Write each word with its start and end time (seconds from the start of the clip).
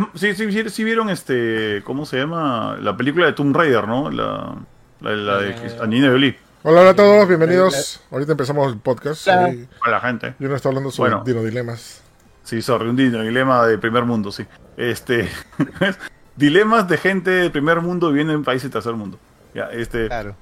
Ustedes 0.00 0.36
sí, 0.38 0.50
sí, 0.50 0.52
sí, 0.64 0.70
sí 0.70 0.84
vieron 0.84 1.10
este, 1.10 1.82
¿cómo 1.84 2.06
se 2.06 2.18
llama? 2.18 2.76
La 2.80 2.96
película 2.96 3.26
de 3.26 3.32
Tomb 3.32 3.54
Raider, 3.54 3.86
¿no? 3.86 4.10
La, 4.10 4.56
la, 5.00 5.10
la 5.12 5.38
de 5.38 5.50
Eh, 5.50 5.76
Angelina 5.80 6.10
Jolie. 6.10 6.38
Hola, 6.62 6.80
hola 6.82 6.90
a 6.90 6.96
todos, 6.96 7.28
bienvenidos. 7.28 8.00
Ahorita 8.10 8.32
empezamos 8.32 8.72
el 8.72 8.78
podcast. 8.78 9.26
Hola. 9.28 9.46
Hoy- 9.48 9.68
A 9.82 9.90
la 9.90 10.00
gente. 10.00 10.34
Yo 10.38 10.48
no 10.48 10.54
estoy 10.56 10.70
hablando 10.70 10.90
sobre 10.90 11.10
Bueno. 11.10 11.24
dinodilemas. 11.24 12.02
Sí, 12.44 12.62
sorry, 12.62 12.88
un 12.88 12.96
di- 12.96 13.10
dilema 13.10 13.66
de 13.66 13.78
primer 13.78 14.04
mundo, 14.04 14.32
sí. 14.32 14.44
Este, 14.76 15.28
dilemas 16.36 16.88
de 16.88 16.96
gente 16.98 17.30
de 17.30 17.50
primer 17.50 17.80
mundo 17.80 18.08
viviendo 18.08 18.32
en 18.32 18.44
países 18.44 18.70
de 18.70 18.72
tercer 18.72 18.94
mundo. 18.94 19.18
Ya, 19.54 19.64
este, 19.72 20.06
Claro. 20.06 20.34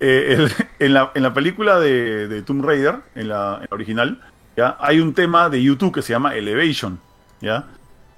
eh, 0.00 0.34
el- 0.38 0.52
en, 0.78 0.94
la, 0.94 1.10
en 1.14 1.22
la 1.22 1.32
película 1.34 1.80
de, 1.80 2.28
de 2.28 2.42
Tomb 2.42 2.64
Raider, 2.64 2.96
en 3.14 3.28
la, 3.28 3.54
en 3.60 3.66
la 3.70 3.74
original, 3.74 4.20
ya, 4.56 4.76
hay 4.80 5.00
un 5.00 5.14
tema 5.14 5.48
de 5.48 5.62
YouTube 5.62 5.94
que 5.94 6.02
se 6.02 6.12
llama 6.12 6.34
Elevation, 6.34 6.98
ya. 7.40 7.66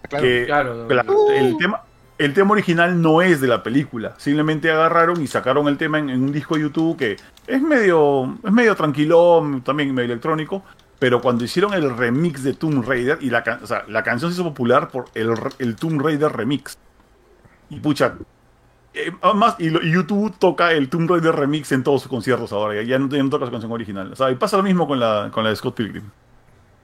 Claro. 0.09 0.25
que 0.25 0.45
claro. 0.47 0.89
la- 0.89 1.05
el 1.37 1.57
tema 1.59 1.83
el 2.19 2.35
tema 2.35 2.53
original 2.53 3.01
no 3.01 3.23
es 3.23 3.41
de 3.41 3.49
la 3.49 3.63
película 3.63 4.15
simplemente 4.19 4.71
agarraron 4.71 5.23
y 5.23 5.27
sacaron 5.27 5.69
el 5.69 5.77
tema 5.79 5.99
en, 5.99 6.11
en 6.11 6.23
un 6.23 6.33
disco 6.33 6.55
de 6.57 6.63
YouTube 6.63 6.97
que 6.99 7.17
es 7.47 7.63
medio 7.63 8.37
es 8.45 8.53
medio 8.53 8.75
tranquilón 8.77 9.63
también 9.63 9.95
medio 9.95 10.07
electrónico 10.13 10.63
pero 10.99 11.21
cuando 11.23 11.45
hicieron 11.45 11.73
el 11.73 11.97
remix 11.97 12.43
de 12.43 12.53
Tomb 12.55 12.85
Raider 12.87 13.17
y 13.23 13.31
la, 13.31 13.43
can- 13.43 13.61
o 13.63 13.67
sea, 13.67 13.85
la 13.89 14.03
canción 14.03 14.31
se 14.31 14.35
hizo 14.41 14.45
popular 14.45 14.89
por 14.89 15.07
el, 15.15 15.33
el 15.59 15.77
Tomb 15.77 16.03
Raider 16.03 16.31
remix 16.31 16.77
y 17.71 17.81
pucha 17.81 18.17
eh, 18.93 19.13
más 19.35 19.55
y, 19.59 19.71
lo- 19.71 19.81
y 19.83 19.93
YouTube 19.93 20.35
toca 20.39 20.73
el 20.73 20.89
Tomb 20.91 21.09
Raider 21.11 21.35
remix 21.35 21.73
en 21.73 21.83
todos 21.85 22.03
sus 22.03 22.11
conciertos 22.11 22.53
ahora 22.53 22.75
ya, 22.75 22.83
ya 22.83 22.99
no, 22.99 23.09
ya 23.09 23.23
no 23.23 23.31
toca 23.31 23.47
su 23.47 23.51
canción 23.53 23.73
original 23.73 24.13
o 24.13 24.17
sea 24.17 24.31
y 24.31 24.35
pasa 24.35 24.57
lo 24.59 24.63
mismo 24.63 24.87
con 24.89 24.99
la 25.01 25.31
con 25.33 25.43
la 25.45 25.51
de 25.51 25.57
Scott 25.57 25.75
Pilgrim 25.77 26.05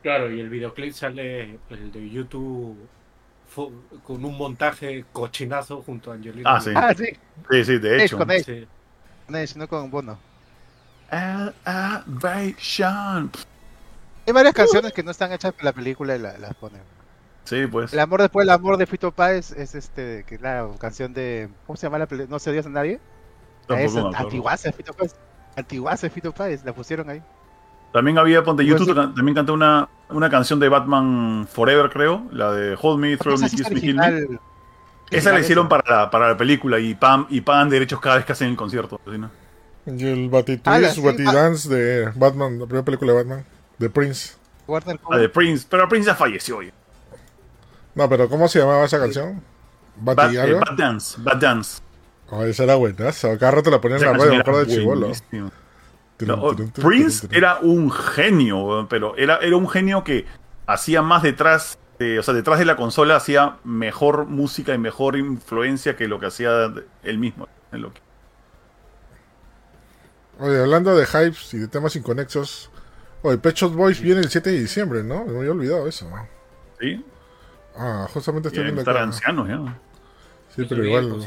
Claro, 0.02 0.30
y 0.32 0.38
el 0.40 0.48
videoclip 0.48 0.92
sale 0.92 1.58
el 1.68 1.90
de 1.92 2.08
YouTube 2.08 2.78
con 4.04 4.24
un 4.24 4.36
montaje 4.36 5.04
cochinazo 5.12 5.82
junto 5.82 6.10
a 6.10 6.14
Angelina. 6.14 6.56
Ah, 6.56 6.60
sí. 6.60 6.70
Ah, 6.74 6.92
sí. 6.96 7.06
sí 7.50 7.64
sí 7.64 7.78
de 7.78 8.04
hecho 8.04 8.18
con. 8.18 8.30
Sí. 8.30 8.66
No 9.28 9.38
es, 9.38 9.56
no 9.56 9.68
con 9.68 9.90
Bono. 9.90 10.18
Elevation 11.10 13.30
Hay 14.26 14.32
varias 14.32 14.54
canciones 14.54 14.92
que 14.92 15.02
no 15.02 15.10
están 15.10 15.32
hechas 15.32 15.52
para 15.52 15.66
la 15.66 15.72
película 15.72 16.16
y 16.16 16.18
la- 16.18 16.38
las 16.38 16.54
ponen. 16.54 16.80
Sí, 17.44 17.66
pues. 17.66 17.92
El 17.92 18.00
amor 18.00 18.22
después, 18.22 18.44
el 18.44 18.50
amor 18.50 18.76
de 18.76 18.86
Fito 18.86 19.12
Páez 19.12 19.52
es 19.52 19.76
este, 19.76 20.24
que 20.26 20.38
la 20.38 20.68
canción 20.80 21.14
de, 21.14 21.48
¿cómo 21.66 21.76
se 21.76 21.86
llama 21.86 21.98
la 21.98 22.06
película? 22.06 22.30
No 22.30 22.38
se 22.40 22.50
odias 22.50 22.66
a 22.66 22.70
nadie. 22.70 22.98
Tampoco 23.68 24.50
Es 24.50 24.74
Fito 24.74 24.92
Páez. 24.92 25.14
Antiguaza 25.56 26.06
de 26.06 26.10
Fito 26.10 26.32
Páez, 26.32 26.64
la 26.64 26.74
pusieron 26.74 27.08
ahí. 27.08 27.22
También 27.92 28.18
había, 28.18 28.42
ponte, 28.44 28.62
Pues 28.64 28.78
YouTube 28.78 28.94
sí. 28.94 29.14
también 29.14 29.34
cantó 29.34 29.54
una, 29.54 29.88
una 30.10 30.28
canción 30.28 30.60
de 30.60 30.68
Batman 30.68 31.46
Forever, 31.50 31.90
creo, 31.90 32.26
la 32.30 32.52
de 32.52 32.76
Hold 32.80 32.98
Me, 33.00 33.16
Throw 33.16 33.38
Me, 33.38 33.48
Kiss 33.48 33.70
Me, 33.70 33.80
Kill 33.80 33.94
Me. 33.96 34.38
Esa 35.10 35.32
la 35.32 35.40
hicieron 35.40 35.68
para 35.68 35.82
la, 35.88 36.10
para 36.10 36.28
la 36.28 36.36
película 36.36 36.78
y 36.78 36.94
pagan, 36.94 37.26
y 37.30 37.40
pagan 37.40 37.70
derechos 37.70 38.00
cada 38.00 38.16
vez 38.16 38.24
que 38.24 38.32
hacen 38.32 38.48
el 38.50 38.56
concierto. 38.56 39.00
¿sí, 39.10 39.16
no? 39.18 39.30
Y 39.86 40.04
el 40.04 40.28
Batitwist, 40.28 40.98
Ah, 40.98 41.00
Batidance 41.02 41.68
de 41.68 42.10
Batman, 42.16 42.58
la 42.58 42.66
primera 42.66 42.84
película 42.84 43.12
de 43.12 43.18
Batman, 43.18 43.44
de 43.78 43.88
Prince. 43.88 44.34
La 45.08 45.16
de 45.18 45.28
Prince, 45.28 45.64
pero 45.70 45.88
Prince 45.88 46.08
ya 46.08 46.16
falleció. 46.16 46.60
ya. 46.60 46.72
No, 47.94 48.08
pero 48.08 48.28
¿cómo 48.28 48.48
se 48.48 48.58
llamaba 48.58 48.84
esa 48.84 48.98
canción? 48.98 49.42
¿Bati 49.96 50.36
eh? 50.36 50.54
Bad 50.54 50.76
Dance, 50.76 51.16
Bad 51.22 51.36
Dance. 51.36 51.80
Oh, 52.28 52.42
esa 52.44 52.64
era 52.64 52.74
buena. 52.74 53.12
Cada 53.38 53.50
rato 53.52 53.70
la 53.70 53.80
ponían 53.80 54.00
en 54.00 54.06
la 54.06 54.12
radio, 54.12 54.32
me 54.32 54.40
acuerdo 54.40 54.64
de 54.64 54.66
chivolo. 54.66 55.12
Prince 56.18 57.28
era 57.30 57.58
un 57.60 57.90
genio, 57.90 58.86
pero 58.88 59.16
era, 59.16 59.36
era 59.38 59.56
un 59.56 59.68
genio 59.68 60.02
que 60.04 60.24
hacía 60.66 61.02
más 61.02 61.22
detrás, 61.22 61.78
de- 61.98 62.18
o 62.18 62.22
sea, 62.22 62.32
detrás 62.34 62.58
de 62.58 62.64
la 62.64 62.76
consola 62.76 63.16
hacía 63.16 63.56
mejor 63.64 64.26
música 64.26 64.74
y 64.74 64.78
mejor 64.78 65.16
influencia 65.16 65.96
que 65.96 66.08
lo 66.08 66.18
que 66.18 66.26
hacía 66.26 66.72
él 67.02 67.18
mismo. 67.18 67.48
en 67.72 67.82
lo 67.82 67.92
que- 67.92 68.00
Oye, 70.38 70.60
hablando 70.60 70.94
de 70.94 71.04
hypes 71.06 71.54
y 71.54 71.58
de 71.58 71.68
temas 71.68 71.96
inconexos. 71.96 72.70
Oye, 73.22 73.38
Pet 73.38 73.54
Shop 73.56 73.72
Boys 73.74 74.00
viene 74.00 74.20
el 74.20 74.28
7 74.30 74.50
de 74.50 74.58
diciembre, 74.60 75.02
¿no? 75.02 75.24
Me 75.24 75.38
había 75.38 75.50
olvidado 75.50 75.86
eso. 75.88 76.08
¿Sí? 76.80 77.04
Ah, 77.76 78.06
justamente 78.12 78.48
estoy 78.48 78.58
Ya 78.60 78.64
viendo 78.64 78.80
estar 78.82 78.96
acá. 78.96 79.04
ancianos 79.04 79.48
ya. 79.48 79.78
Sí, 80.54 80.64
pero 80.68 80.82
Sí, 80.82 80.88
igual. 80.88 81.20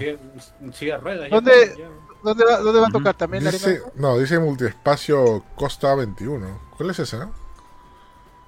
de 0.79 0.97
ruedas, 0.97 1.29
ya 1.29 1.35
¿Dónde- 1.35 1.75
ya. 1.77 1.89
¿Dónde 2.23 2.43
va, 2.45 2.57
dónde 2.59 2.79
va 2.81 2.87
a 2.87 2.91
tocar 2.91 3.13
también 3.15 3.43
la 3.43 3.49
arena? 3.49 3.79
no, 3.95 4.17
dice 4.17 4.39
multiespacio 4.39 5.43
Costa 5.55 5.95
21. 5.95 6.59
¿Cuál 6.77 6.89
es 6.89 6.99
ese, 6.99 7.17
no? 7.17 7.31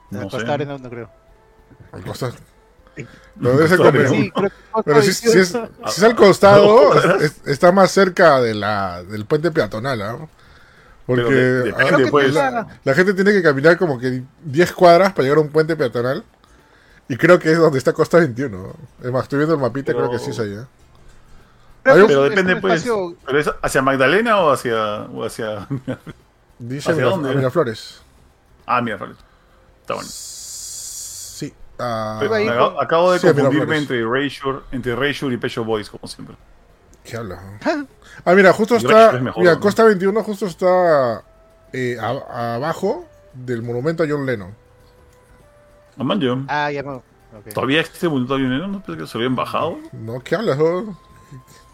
No 0.10 0.24
Costa 0.24 0.40
sé. 0.42 0.52
Arena 0.52 0.78
no 0.78 0.90
creo. 0.90 1.10
Costa. 2.06 2.32
Lo 3.40 3.52
debe 3.56 3.70
ser 3.70 3.78
Costa 3.78 3.92
como- 3.94 4.00
Arena. 4.06 4.10
Sí, 4.10 4.32
creo 4.32 4.50
que 4.50 4.56
Costa 4.72 4.84
Pero 4.92 5.02
si, 5.02 5.14
si 5.14 5.28
es, 5.40 5.54
21. 5.54 5.92
si 5.92 6.02
es 6.02 6.04
al 6.04 6.16
costado, 6.16 6.94
No, 7.08 7.16
es- 7.16 7.42
está 7.46 7.72
más 7.72 7.92
cerca 7.92 8.42
de 8.42 8.54
la, 8.54 9.04
del 9.04 9.26
puente 9.26 9.52
peatonal, 9.52 10.02
¿ah? 10.02 10.18
Porque 11.06 11.24
de- 11.34 11.72
ah, 11.72 11.98
pues. 12.10 12.34
la, 12.34 12.68
la 12.84 12.94
gente 12.94 13.14
tiene 13.14 13.32
que 13.32 13.42
caminar 13.42 13.78
como 13.78 13.98
que 14.00 14.24
10 14.46 14.72
cuadras 14.74 15.12
para 15.14 15.24
llegar 15.24 15.38
a 15.40 15.42
un 15.42 15.50
puente 15.50 15.76
peatonal. 15.76 16.24
Y 17.10 17.18
creo 17.18 17.40
que 17.40 17.52
es 17.52 17.58
donde 17.58 17.78
está 17.78 17.92
Costa 17.94 18.18
21. 18.20 18.74
Es 19.04 19.12
más, 19.12 19.24
estoy 19.24 19.40
viendo 19.40 19.56
el 19.56 19.62
mapita, 19.62 19.88
Pero- 19.94 20.08
creo 20.08 20.12
que 20.12 20.20
sí 20.24 20.32
es 20.32 20.40
ahí. 20.40 20.58
Pero 21.84 22.24
depende, 22.24 22.56
pues. 22.58 22.86
espacio- 22.86 23.16
¿Pero 23.26 23.40
es 23.40 23.50
hacia 23.62 23.82
Magdalena 23.82 24.40
o 24.40 24.52
hacia. 24.52 25.04
o 25.04 25.24
hacia. 25.26 25.68
Dice 26.60 26.92
¿Hacia 26.92 27.06
dónde? 27.06 27.32
a 27.32 27.34
Miraflores. 27.34 28.02
Ah, 28.68 28.82
mira, 28.82 28.98
Flores. 28.98 29.18
Está 29.82 29.96
bueno. 29.96 30.10
Sí. 30.12 31.52
ah, 31.80 32.18
Pero 32.20 32.36
ahí- 32.36 32.46
Me 32.46 32.52
acabo, 32.52 32.82
acabo 32.82 33.12
de 33.14 33.20
Sí, 33.20 33.28
a 33.28 33.32
confundirme 33.34 33.66
Miraflores. 33.78 33.82
entre 33.82 34.00
Erasure, 34.24 34.60
entre 34.72 34.92
Erasure 34.94 35.34
y 35.34 35.38
Pecho 35.38 35.64
Boys, 35.66 35.90
como 35.90 36.08
siempre. 36.08 36.36
¿Qué 37.04 37.18
habla? 37.18 37.42
Ah, 38.26 38.34
mira, 38.36 38.54
justo 38.54 38.76
está. 38.76 39.10
que 39.10 39.18
es 39.18 39.24
mejor, 39.24 39.42
mira, 39.42 39.56
¿no? 39.56 39.60
Costa 39.60 39.84
21 39.84 40.24
justo 40.24 40.46
está 40.46 41.24
eh, 41.74 41.98
a- 42.00 42.56
abajo 42.56 43.08
del 43.34 43.64
monumento 43.64 44.04
a 44.04 44.08
John 44.08 44.26
Lennon. 44.28 44.54
Ah, 45.98 46.04
man, 46.04 46.20
yo- 46.20 46.38
Ah, 46.48 46.70
ya 46.72 46.84
no. 46.84 47.02
Todavía 47.56 47.80
existe 47.82 48.06
voluntario 48.08 48.44
dinero, 48.46 48.68
no 48.68 48.84
pensé 48.84 49.02
que 49.02 49.08
se 49.08 49.18
lo 49.18 49.24
habían 49.24 49.36
bajado. 49.36 49.80
No, 49.94 50.20
¿qué 50.20 50.36
hablas? 50.36 50.60
oh? 50.60 50.96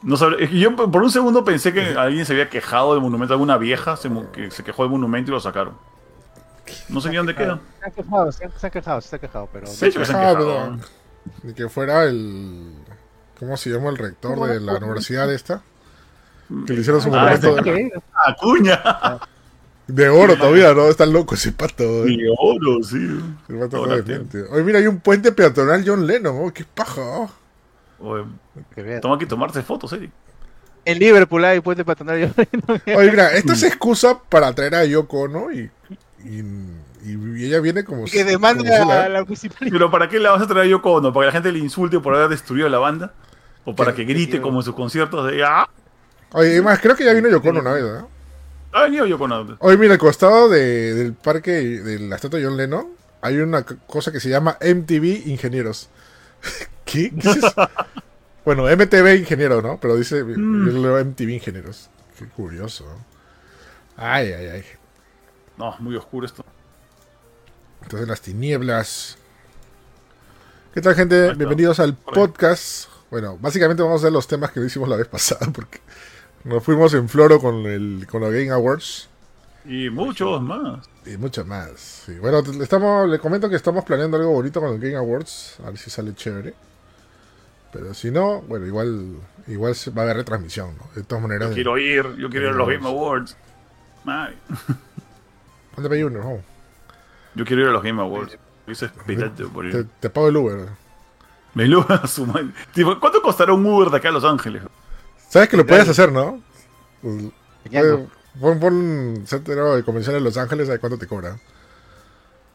No 0.03 0.15
sabré- 0.15 0.47
yo 0.49 0.75
por 0.75 1.01
un 1.03 1.11
segundo 1.11 1.43
pensé 1.43 1.73
que 1.73 1.81
alguien 1.97 2.25
se 2.25 2.33
había 2.33 2.49
quejado 2.49 2.93
del 2.93 3.01
monumento, 3.01 3.33
alguna 3.33 3.57
vieja 3.57 3.97
se, 3.97 4.09
mu- 4.09 4.31
que 4.31 4.51
se 4.51 4.63
quejó 4.63 4.83
del 4.83 4.91
monumento 4.91 5.31
y 5.31 5.33
lo 5.33 5.39
sacaron. 5.39 5.73
No 6.89 7.01
sé 7.01 7.09
ni 7.09 7.15
dónde 7.15 7.33
queda. 7.35 7.59
Se 7.79 7.85
han 7.85 7.91
quejado, 7.93 8.31
se 8.31 8.45
han, 8.45 8.51
se 8.59 8.67
han 8.67 8.71
quejado, 8.71 9.01
se 9.01 9.15
han 9.15 9.19
quejado, 9.21 9.49
pero. 9.51 9.67
Sí, 9.67 9.85
que 9.91 10.05
se 10.05 10.13
han 10.13 10.19
quejado. 10.19 10.37
pero- 10.37 10.79
Ni 11.43 11.53
que 11.53 11.69
fuera 11.69 12.03
el. 12.05 12.73
¿Cómo 13.39 13.55
se 13.57 13.69
llama 13.69 13.89
el 13.89 13.97
rector 13.97 14.47
de 14.47 14.59
la 14.59 14.75
universidad 14.75 15.31
esta? 15.31 15.61
Que 16.65 16.73
le 16.73 16.79
hicieron 16.81 17.01
su 17.01 17.09
Ah, 17.13 17.19
monumento 17.37 17.55
de, 17.55 17.63
¿Qué? 17.63 17.89
¡Acuña! 18.25 18.81
de 19.87 20.09
oro 20.09 20.37
todavía, 20.37 20.73
¿no? 20.73 20.87
Está 20.87 21.05
loco 21.05 21.35
ese 21.35 21.51
pato. 21.51 21.83
¿eh? 22.05 22.11
Y 22.11 22.19
oro, 22.37 22.81
sí. 22.83 22.97
El 23.49 23.59
pato. 23.59 23.81
Oye, 23.81 24.63
mira, 24.63 24.79
hay 24.79 24.87
un 24.87 24.99
puente 24.99 25.31
peatonal 25.31 25.83
John 25.85 26.05
Lennon. 26.07 26.35
Oh, 26.41 26.53
¡Qué 26.53 26.63
paja! 26.65 27.01
oh. 27.01 27.29
Oye, 27.99 28.23
Que 28.75 28.81
vean. 28.81 29.01
Toma 29.01 29.17
que 29.17 29.25
tomarse 29.25 29.61
fotos, 29.63 29.91
Eric. 29.93 30.11
En 30.85 30.99
Liverpool 30.99 31.43
hay 31.43 31.59
puente 31.59 31.83
patronal. 31.83 32.17
yo- 32.19 32.27
Oye, 32.97 33.11
mira, 33.11 33.31
esta 33.33 33.53
es 33.53 33.63
excusa 33.63 34.19
para 34.29 34.53
traer 34.53 34.75
a 34.75 34.85
Yoko, 34.85 35.21
Ono 35.21 35.51
y, 35.51 35.69
y, 36.23 36.41
y 37.05 37.45
ella 37.45 37.59
viene 37.59 37.83
como. 37.83 38.05
que 38.05 38.19
como 38.19 38.29
demande 38.31 38.77
sola. 38.77 39.03
a 39.05 39.09
la 39.09 39.23
municipalidad. 39.23 39.73
Pero 39.73 39.91
¿para 39.91 40.07
qué 40.07 40.19
la 40.19 40.31
vas 40.31 40.41
a 40.41 40.47
traer 40.47 40.69
yo 40.69 40.77
Ono? 40.81 41.11
¿Para 41.11 41.23
que 41.23 41.27
la 41.27 41.31
gente 41.33 41.51
le 41.51 41.59
insulte 41.59 41.99
por 41.99 42.15
haber 42.15 42.29
destruido 42.29 42.69
la 42.69 42.77
banda? 42.79 43.13
¿O 43.65 43.75
para 43.75 43.93
que 43.93 44.05
grite 44.05 44.39
como 44.39 44.59
en 44.59 44.63
sus 44.63 44.75
conciertos 44.75 45.29
de 45.29 45.43
¡Ah! 45.43 45.69
Oye, 46.31 46.51
además, 46.51 46.79
creo 46.81 46.95
que 46.95 47.03
ya 47.03 47.13
vino 47.13 47.27
Yoko 47.29 47.49
Ono 47.49 47.59
una 47.59 47.73
vez, 47.73 47.83
¿no? 47.83 48.09
Ha 48.73 48.83
venido 48.83 49.05
yo 49.05 49.17
con 49.17 49.31
Oye, 49.59 49.77
mira, 49.77 49.93
al 49.93 49.99
costado 49.99 50.49
de- 50.49 50.93
del 50.93 51.13
parque 51.13 51.51
de 51.51 51.99
la 51.99 52.15
estatua 52.15 52.39
de 52.39 52.45
John 52.45 52.57
Lennon 52.57 52.87
hay 53.21 53.37
una 53.39 53.63
cosa 53.63 54.11
que 54.11 54.19
se 54.19 54.29
llama 54.29 54.57
MTV 54.61 55.23
Ingenieros. 55.25 55.89
¿Qué? 56.87 57.11
¿Qué 57.11 57.29
es 57.29 57.41
bueno, 58.45 58.63
MTV 58.63 59.17
Ingeniero, 59.19 59.61
¿no? 59.61 59.77
Pero 59.79 59.95
dice 59.95 60.23
Mm. 60.23 61.09
MTV 61.09 61.29
Ingenieros. 61.33 61.89
Qué 62.17 62.25
curioso. 62.27 62.85
Ay, 63.95 64.31
ay, 64.31 64.47
ay. 64.47 64.63
No, 65.57 65.75
muy 65.79 65.95
oscuro 65.95 66.25
esto. 66.25 66.43
Entonces 67.83 68.07
las 68.07 68.21
tinieblas. 68.21 69.17
¿Qué 70.73 70.81
tal, 70.81 70.95
gente? 70.95 71.33
Bienvenidos 71.33 71.79
al 71.79 71.95
podcast. 71.95 72.89
Bueno, 73.09 73.37
básicamente 73.39 73.83
vamos 73.83 74.01
a 74.01 74.05
ver 74.05 74.13
los 74.13 74.27
temas 74.27 74.51
que 74.51 74.59
no 74.59 74.65
hicimos 74.65 74.87
la 74.89 74.95
vez 74.97 75.07
pasada 75.09 75.47
porque 75.53 75.79
nos 76.43 76.63
fuimos 76.63 76.93
en 76.93 77.09
floro 77.09 77.39
con, 77.39 77.65
el, 77.65 78.07
con 78.09 78.21
los 78.21 78.31
Game 78.31 78.49
Awards. 78.51 79.09
Y 79.65 79.89
muchos 79.89 80.41
más. 80.41 80.87
Y 81.05 81.17
mucho 81.17 81.43
más. 81.43 82.03
sí. 82.05 82.17
Bueno, 82.19 82.39
estamos, 82.61 83.09
le 83.09 83.19
comento 83.19 83.49
que 83.49 83.57
estamos 83.57 83.83
planeando 83.83 84.15
algo 84.17 84.31
bonito 84.31 84.61
con 84.61 84.73
el 84.73 84.79
Game 84.79 84.95
Awards. 84.95 85.57
A 85.65 85.69
ver 85.71 85.77
si 85.77 85.89
sale 85.89 86.13
chévere. 86.15 86.53
Pero 87.71 87.93
si 87.93 88.11
no, 88.11 88.41
bueno, 88.41 88.65
igual 88.65 89.17
igual 89.47 89.75
se 89.75 89.91
va 89.91 90.01
a 90.01 90.05
haber 90.05 90.17
retransmisión, 90.17 90.75
¿no? 90.77 90.89
De 90.95 91.03
todas 91.03 91.21
maneras. 91.21 91.49
Yo 91.49 91.55
quiero 91.55 91.77
ir, 91.77 92.15
yo 92.17 92.29
quiero 92.29 92.47
ir 92.47 92.53
a 92.53 92.55
los 92.55 92.67
Game 92.67 92.87
Awards. 92.87 93.37
Ay, 94.05 94.35
¿Dónde 95.75 95.89
me 95.89 96.05
uno? 96.05 96.19
No. 96.19 96.41
Yo 97.35 97.45
quiero 97.45 97.63
ir 97.63 97.67
a 97.69 97.71
los 97.71 97.83
Game 97.83 98.01
Awards. 98.01 98.37
Por 98.65 98.75
Te, 99.05 99.77
ir. 99.77 99.87
te 99.99 100.09
pago 100.09 100.27
el 100.27 100.37
Uber. 100.37 100.69
Me 101.53 101.65
lo 101.67 101.85
a 101.89 102.05
su 102.07 102.25
madre. 102.25 102.47
¿Cuánto 102.99 103.21
costará 103.21 103.53
un 103.53 103.65
Uber 103.65 103.89
de 103.89 103.97
acá 103.97 104.09
a 104.09 104.11
Los 104.11 104.23
Ángeles? 104.23 104.63
¿Sabes 105.29 105.49
que 105.49 105.57
lo 105.57 105.65
puedes 105.65 105.87
hacer, 105.87 106.11
no? 106.11 106.41
Eh, 107.71 108.07
Pon, 108.39 108.63
un 108.63 109.23
centro 109.25 109.75
de 109.75 109.83
convenciones 109.83 110.19
en 110.19 110.23
Los 110.23 110.37
Ángeles, 110.37 110.67
a 110.67 110.73
ver 110.73 110.79
cuánto 110.79 110.97
te 110.97 111.07
cobra. 111.07 111.39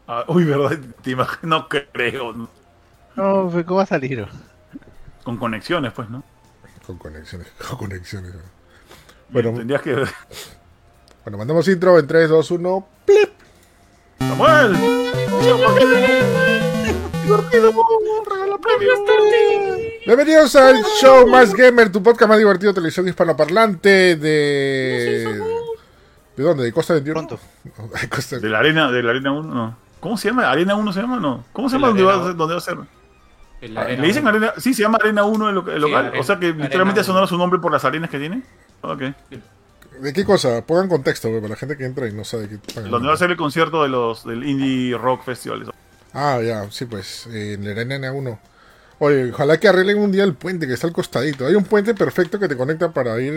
Ah, 0.07 0.25
uy, 0.29 0.45
¿verdad? 0.45 0.79
Te 1.03 1.17
No 1.43 1.69
creo. 1.69 2.33
¿no? 2.33 2.49
No, 3.17 3.51
¿cómo 3.65 3.77
va 3.79 3.83
a 3.83 3.87
salir? 3.87 4.27
Con 5.25 5.37
conexiones, 5.37 5.93
pues, 5.93 6.11
¿no? 6.11 6.23
Con 6.87 6.99
conexiones. 6.99 7.49
Con 7.69 7.79
conexiones. 7.79 8.33
Bueno, 9.29 9.53
Tendrías 9.53 9.83
que. 9.83 9.95
bueno, 11.25 11.39
mandamos 11.39 11.67
intro 11.69 11.99
en 11.99 12.07
3, 12.07 12.29
2, 12.29 12.51
1. 12.51 12.87
¡Plip! 13.07 13.31
¡Samuel! 14.19 14.77
Bienvenidos 20.05 20.57
al 20.57 20.83
show 21.01 21.27
más 21.27 21.55
gamer, 21.55 21.91
tu 21.91 22.03
podcast 22.03 22.29
más 22.29 22.39
divertido, 22.39 22.75
televisión 22.75 23.09
hispanoparlante 23.09 24.17
de... 24.17 25.41
¿De 26.37 26.43
dónde? 26.43 26.65
¿De 26.65 26.73
Costa 26.73 26.95
21? 26.95 27.15
Pronto. 27.21 27.41
De 28.01 28.09
Costa... 28.09 28.39
De 28.39 28.49
la 28.49 28.59
arena, 28.59 28.91
de 28.91 29.03
la 29.03 29.11
arena 29.11 29.33
1, 29.33 29.55
no. 29.55 29.77
¿Cómo 30.01 30.17
se 30.17 30.29
llama? 30.29 30.51
¿Arena 30.51 30.75
1 30.75 30.93
se 30.93 31.01
llama? 31.01 31.19
No. 31.21 31.45
¿Cómo 31.53 31.69
se 31.69 31.77
De 31.77 31.81
llama 31.81 31.95
la 31.95 32.03
donde 32.03 32.29
va, 32.29 32.33
donde 32.35 32.55
va 32.55 32.59
a 32.59 32.61
ser? 32.61 32.79
El 33.63 33.79
Ah, 33.79 33.83
arena 33.83 34.03
¿Le 34.03 34.09
dicen 34.09 34.27
arena? 34.27 34.53
Sí, 34.59 34.75
se 34.75 34.83
llama 34.83 34.99
Arena 35.01 35.25
1 35.25 35.49
el, 35.49 35.55
loca- 35.55 35.73
el 35.73 35.81
local. 35.81 36.07
arena- 36.07 36.21
o 36.21 36.25
sea 36.25 36.39
que 36.39 36.53
literalmente 36.53 37.01
ha 37.01 37.05
sonado 37.05 37.27
su 37.27 37.39
nombre 37.39 37.59
por 37.61 37.73
las 37.73 37.85
arenas 37.87 38.11
que 38.11 38.19
tiene. 38.19 38.43
Ok. 38.83 39.03
¿De 40.01 40.13
qué 40.13 40.25
cosa? 40.25 40.67
Pongan 40.67 40.89
contexto, 40.89 41.29
güey, 41.29 41.41
para 41.41 41.51
la 41.55 41.57
gente 41.57 41.77
que 41.77 41.85
entra 41.85 42.07
y 42.09 42.13
no 42.13 42.25
sabe 42.25 42.49
qué... 42.49 42.81
Donde 42.83 43.07
va 43.09 43.15
a 43.15 43.17
ser 43.17 43.31
el 43.31 43.37
concierto 43.37 43.83
de 43.83 43.89
los 43.89 44.25
del 44.25 44.43
Indie 44.45 44.97
Rock 44.99 45.23
Festival. 45.25 45.63
eso. 45.63 45.73
Ah, 46.13 46.41
ya, 46.45 46.69
sí, 46.71 46.87
pues, 46.87 47.27
eh, 47.29 47.55
en 47.55 47.65
la 47.65 47.71
arena 47.81 48.11
1. 48.13 48.39
Oye, 48.99 49.31
ojalá 49.33 49.59
que 49.59 49.69
arreglen 49.69 49.99
un 49.99 50.11
día 50.13 50.25
el 50.25 50.35
puente 50.35 50.67
que 50.67 50.75
está 50.75 50.87
al 50.87 50.93
costadito. 50.93 51.47
Hay 51.47 51.55
un 51.55 51.65
puente 51.65 51.95
perfecto 51.95 52.39
que 52.39 52.49
te 52.49 52.57
conecta 52.57 52.91
para 52.93 53.21
ir 53.21 53.33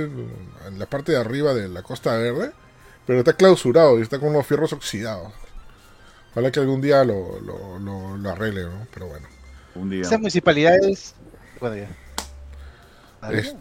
en 0.67 0.79
la 0.79 0.85
parte 0.87 1.11
de 1.11 1.19
arriba 1.19 1.53
de 1.53 1.67
la 1.69 1.81
Costa 1.83 2.15
Verde, 2.17 2.51
pero 3.05 3.19
está 3.19 3.33
clausurado 3.33 3.97
y 3.99 4.01
está 4.01 4.19
con 4.19 4.29
unos 4.29 4.45
fierros 4.47 4.73
oxidados. 4.73 5.31
Ojalá 6.31 6.51
que 6.51 6.59
algún 6.59 6.81
día 6.81 7.03
lo, 7.03 7.39
lo, 7.41 7.79
lo, 7.79 8.17
lo 8.17 8.29
arreglen, 8.29 8.65
¿no? 8.69 8.87
Pero 8.93 9.07
bueno. 9.07 9.27
Un 9.75 9.89
día. 9.89 10.01
Esas 10.01 10.19
municipalidades. 10.19 11.15
Bueno, 11.59 11.75
ya. 11.75 13.29
Es- 13.31 13.55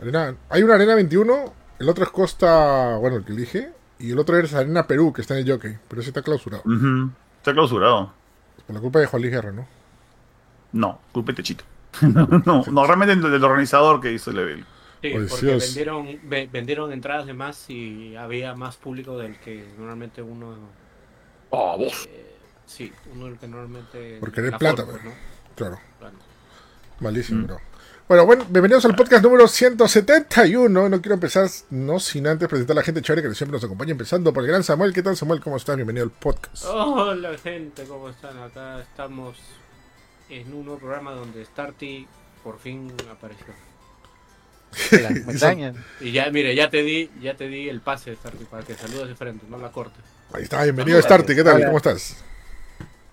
Arena- 0.00 0.36
hay 0.48 0.62
una 0.62 0.74
Arena 0.74 0.94
21, 0.94 1.52
el 1.78 1.88
otro 1.88 2.04
es 2.04 2.10
Costa, 2.10 2.96
bueno, 2.98 3.16
el 3.16 3.24
que 3.24 3.32
elige, 3.32 3.70
y 3.98 4.10
el 4.12 4.18
otro 4.18 4.38
es 4.38 4.52
Arena 4.54 4.86
Perú, 4.86 5.12
que 5.12 5.20
está 5.22 5.38
en 5.38 5.46
el 5.46 5.52
jockey, 5.52 5.76
pero 5.88 6.00
ese 6.00 6.10
está 6.10 6.22
clausurado. 6.22 6.62
Está 7.38 7.52
clausurado. 7.52 8.12
Por 8.66 8.74
la 8.74 8.80
culpa 8.80 8.98
de 9.00 9.06
Juan 9.06 9.22
Luis 9.22 9.32
Guerra, 9.34 9.52
¿no? 9.52 9.66
No, 10.72 11.00
culpe 11.12 11.32
Techito. 11.32 11.64
no, 12.02 12.26
no, 12.44 12.64
no, 12.70 12.86
realmente 12.86 13.14
del, 13.14 13.30
del 13.30 13.44
organizador 13.44 14.00
que 14.00 14.12
hizo 14.12 14.30
el 14.30 14.38
evento. 14.38 14.66
Sí, 15.02 15.10
Pues, 15.12 15.30
porque 15.30 15.46
vendieron, 15.56 16.18
ve- 16.24 16.48
vendieron 16.50 16.92
entradas 16.92 17.26
de 17.26 17.34
más 17.34 17.68
y 17.70 18.16
había 18.16 18.54
más 18.54 18.76
público 18.76 19.18
del 19.18 19.38
que 19.38 19.64
normalmente 19.76 20.22
uno. 20.22 20.56
Oh, 21.50 21.76
vos. 21.78 22.08
eh, 22.10 22.34
sí, 22.66 22.90
uno 23.14 23.26
del 23.26 23.38
que 23.38 23.46
normalmente. 23.46 24.16
Por 24.18 24.32
querer 24.32 24.52
la 24.52 24.58
plata, 24.58 24.84
forma, 24.84 24.92
pues. 24.92 25.04
¿no? 25.04 25.33
Claro. 25.56 25.78
Malísimo, 27.00 27.42
Mm. 27.42 27.46
bro. 27.46 27.60
Bueno, 28.08 28.26
bueno, 28.26 28.46
bienvenidos 28.50 28.84
al 28.84 28.94
podcast 28.94 29.22
número 29.24 29.48
171. 29.48 30.88
No 30.88 31.00
quiero 31.00 31.14
empezar, 31.14 31.48
no 31.70 31.98
sin 31.98 32.26
antes 32.26 32.48
presentar 32.48 32.74
a 32.74 32.80
la 32.80 32.82
gente 32.84 33.00
chévere 33.00 33.26
que 33.26 33.34
siempre 33.34 33.56
nos 33.56 33.64
acompaña, 33.64 33.92
empezando 33.92 34.32
por 34.32 34.42
el 34.42 34.48
gran 34.50 34.62
Samuel. 34.62 34.92
¿Qué 34.92 35.02
tal, 35.02 35.16
Samuel? 35.16 35.40
¿Cómo 35.40 35.56
estás? 35.56 35.76
Bienvenido 35.76 36.04
al 36.04 36.10
podcast. 36.10 36.64
Hola 36.66 37.36
gente, 37.42 37.84
¿cómo 37.84 38.10
están? 38.10 38.36
Acá 38.42 38.80
estamos 38.80 39.38
en 40.28 40.52
un 40.52 40.66
nuevo 40.66 40.78
programa 40.80 41.12
donde 41.12 41.44
Starty 41.44 42.06
por 42.42 42.58
fin 42.58 42.92
apareció. 43.10 43.46
Y 46.00 46.10
ya, 46.12 46.30
mire, 46.30 46.54
ya 46.56 46.68
te 46.68 46.82
di, 46.82 47.08
ya 47.22 47.34
te 47.36 47.46
di 47.46 47.68
el 47.68 47.80
pase, 47.80 48.14
Starty, 48.16 48.44
para 48.44 48.64
que 48.64 48.74
saludes 48.74 49.08
de 49.08 49.14
frente, 49.14 49.46
no 49.48 49.56
la 49.58 49.70
cortes. 49.70 50.02
Ahí 50.32 50.42
está, 50.42 50.62
bienvenido 50.64 50.98
a 50.98 51.02
Starty. 51.02 51.34
¿Qué 51.34 51.44
tal? 51.44 51.56
Hola. 51.56 51.66
¿Cómo 51.66 51.76
estás? 51.78 52.16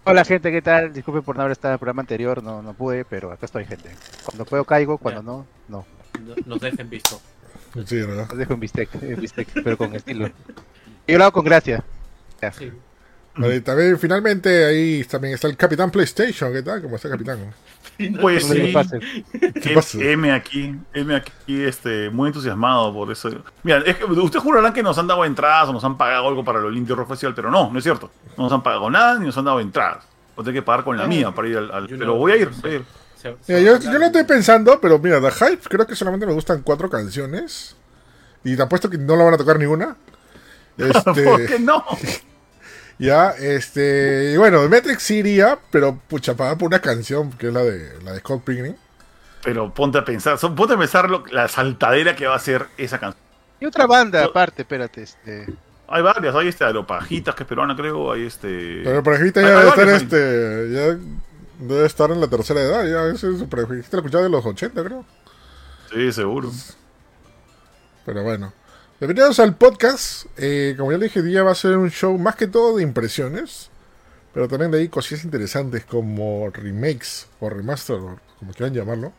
Hola 0.04 0.26
gente, 0.26 0.52
¿qué 0.52 0.62
tal? 0.62 0.94
Disculpe 0.94 1.22
por 1.22 1.36
no 1.36 1.42
haber 1.44 1.52
estado 1.52 1.72
en 1.72 1.74
el 1.76 1.80
programa 1.80 2.02
anterior, 2.02 2.42
no, 2.42 2.62
no 2.62 2.74
pude, 2.74 3.06
pero 3.06 3.32
acá 3.32 3.46
estoy 3.46 3.66
gente. 3.66 3.90
Cuando 4.26 4.46
puedo 4.46 4.66
caigo, 4.66 4.98
cuando 4.98 5.22
Ya. 5.22 5.26
no, 5.26 5.46
no. 5.68 5.86
No- 6.26 6.36
Nos 6.46 6.60
dejen 6.60 6.90
visto. 6.90 7.22
Sí, 7.86 7.96
¿verdad? 8.02 8.28
Os 8.32 8.38
dejo 8.38 8.54
un 8.56 8.60
bistec, 8.60 8.90
un 9.02 9.16
bistec, 9.22 9.48
pero 9.64 9.78
con 9.78 9.96
estilo. 9.96 10.28
Y 11.08 11.12
yo 11.14 11.18
lo 11.18 11.24
hago 11.26 11.34
con 11.34 11.46
gracia. 11.46 11.84
Ya. 12.42 12.52
Sí. 12.52 12.72
Vale, 13.36 13.56
y 13.58 13.62
también, 13.62 13.98
finalmente, 13.98 14.66
ahí 14.66 15.04
también 15.06 15.36
está 15.36 15.48
el 15.48 15.56
Capitán 15.56 15.90
PlayStation. 15.90 16.52
¿Qué 16.52 16.62
tal? 16.64 16.82
¿Cómo 16.82 16.96
está, 16.98 17.10
Capitán? 17.10 17.54
Pues 18.20 18.46
sí. 18.48 18.72
pase. 18.74 19.00
¿Qué 19.62 19.72
pasa? 19.76 19.98
M 20.02 20.32
aquí, 20.32 20.76
M 20.94 21.16
aquí, 21.16 21.64
este, 21.64 22.10
muy 22.10 22.28
entusiasmado 22.28 22.94
por 22.94 23.12
eso. 23.12 23.30
Mira, 23.64 23.80
es 23.86 23.98
que 23.98 24.06
ustedes 24.06 24.44
jurarán 24.44 24.74
que 24.74 24.82
nos 24.84 24.98
han 24.98 25.08
dado 25.08 25.24
entradas 25.26 25.70
o 25.70 25.74
nos 25.74 25.84
han 25.84 25.98
pagado 25.98 26.28
algo 26.28 26.44
para 26.44 26.60
el 26.60 26.76
Indie 26.76 26.96
Rock 26.96 27.10
Festival, 27.10 27.36
pero 27.36 27.52
no, 27.52 27.72
no 27.72 27.78
es 27.78 27.84
cierto. 27.84 28.10
No 28.38 28.46
nos 28.46 28.54
han 28.54 28.64
pagado 28.64 28.90
nada 28.90 29.20
ni 29.20 29.26
nos 29.26 29.38
han 29.38 29.46
dado 29.46 29.60
entradas. 29.60 30.06
Voy 30.36 30.44
a 30.44 30.46
tener 30.46 30.62
que 30.62 30.66
pagar 30.66 30.84
con 30.84 30.98
la 30.98 31.06
mía 31.08 31.32
para 31.32 31.48
ir 31.48 31.58
al. 31.58 31.88
pero 31.88 32.16
voy 32.16 32.32
a 32.32 32.38
ir, 32.38 32.50
voy 32.62 32.72
a 32.72 32.76
ir. 32.76 32.86
Mira, 33.48 33.60
yo, 33.62 33.78
yo 33.78 34.00
lo 34.00 34.06
estoy 34.06 34.24
pensando, 34.24 34.80
pero 34.82 34.98
mira, 34.98 35.22
The 35.22 35.32
Hype 35.32 35.70
creo 35.70 35.86
que 35.86 35.96
solamente 35.96 36.26
me 36.26 36.34
gustan 36.34 36.62
cuatro 36.64 36.90
canciones. 36.90 37.76
Y 38.44 38.56
te 38.56 38.64
apuesto 38.64 38.90
que 38.90 38.98
no 38.98 39.16
la 39.16 39.24
van 39.26 39.36
a 39.36 39.38
tocar 39.38 39.60
ninguna. 39.60 39.96
¿Por 40.78 41.14
qué 41.14 41.44
Este, 41.44 41.60
no? 41.60 41.86
ya, 43.02 43.32
este. 43.32 44.32
Y 44.34 44.38
bueno, 44.38 44.68
Matrix 44.70 45.04
sí 45.04 45.16
iría, 45.18 45.58
pero 45.72 46.00
pucha, 46.08 46.36
pagar 46.36 46.58
por 46.58 46.68
una 46.68 46.80
canción, 46.80 47.32
que 47.34 47.48
es 47.48 47.54
la 47.54 47.64
de 47.64 48.02
la 48.04 48.14
de 48.14 48.20
Scott 48.20 48.44
Pilgrim. 48.44 48.76
Pero 49.44 49.74
ponte 49.74 49.98
a 49.98 50.06
pensar, 50.06 50.38
son- 50.38 50.56
ponte 50.56 50.76
a 50.76 50.78
pensar 50.78 51.10
lo- 51.10 51.26
la 51.32 51.48
saltadera 51.48 52.16
que 52.16 52.28
va 52.28 52.36
a 52.36 52.40
ser 52.40 52.68
esa 52.78 53.00
canción. 53.00 53.22
Y 53.60 53.66
otra 53.66 53.88
banda 53.88 54.22
Yo- 54.24 54.30
aparte, 54.30 54.62
espérate, 54.64 55.04
este. 55.04 55.48
Hay 55.88 56.02
varias, 56.02 56.34
hay 56.36 56.48
este 56.48 56.64
Aeropajitas, 56.64 57.36
que 57.36 57.44
es 57.44 57.50
peruana, 57.50 57.76
creo, 57.76 58.12
hay 58.14 58.26
este. 58.26 58.82
Pero 58.84 59.02
ya 59.04 59.10
hay 59.20 59.32
debe 59.32 59.68
estar 59.68 59.78
varias, 59.78 60.02
este. 60.04 60.70
Ya 60.72 60.98
debe 61.60 61.86
estar 61.86 62.12
en 62.12 62.22
la 62.22 62.28
tercera 62.28 62.62
edad, 62.62 62.86
ya 62.86 63.14
ese 63.14 63.32
es 63.32 63.40
su 63.40 63.50
prejista 63.50 63.98
lo 63.98 64.02
escuchaba 64.02 64.24
de 64.24 64.30
los 64.30 64.46
80, 64.46 64.84
creo. 64.84 65.06
Sí, 65.94 66.12
seguro. 66.14 66.50
Pero 68.06 68.24
bueno. 68.24 68.54
Bienvenidos 69.02 69.40
al 69.40 69.56
podcast. 69.56 70.28
Eh, 70.38 70.76
como 70.78 70.92
ya 70.92 71.00
le 71.00 71.06
dije, 71.06 71.24
día 71.24 71.42
va 71.42 71.52
a 71.52 71.56
ser 71.56 71.76
un 71.76 71.90
show 71.90 72.16
más 72.20 72.36
que 72.36 72.46
todo 72.46 72.78
de 72.78 72.84
impresiones. 72.84 73.72
Pero 74.32 74.48
también 74.48 74.70
de 74.70 74.78
ahí 74.78 74.90
cosillas 74.90 75.26
interesantes 75.26 75.84
como 75.86 76.50
remakes 76.52 77.28
o 77.40 77.50
remaster, 77.50 77.96
o 77.98 78.20
como 78.38 78.54
quieran 78.54 78.76
llamarlo. 78.76 79.12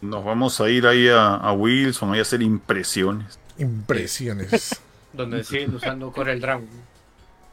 Nos 0.00 0.24
vamos 0.24 0.58
a 0.60 0.70
ir 0.70 0.86
ahí 0.86 1.08
a, 1.08 1.34
a 1.34 1.52
Wilson, 1.52 2.12
ahí 2.14 2.18
a 2.20 2.22
hacer 2.22 2.40
impresiones. 2.40 3.38
Impresiones. 3.58 4.80
Donde 5.12 5.44
siguen 5.44 5.74
usando 5.74 6.10
Corel 6.10 6.40
Draw. 6.40 6.62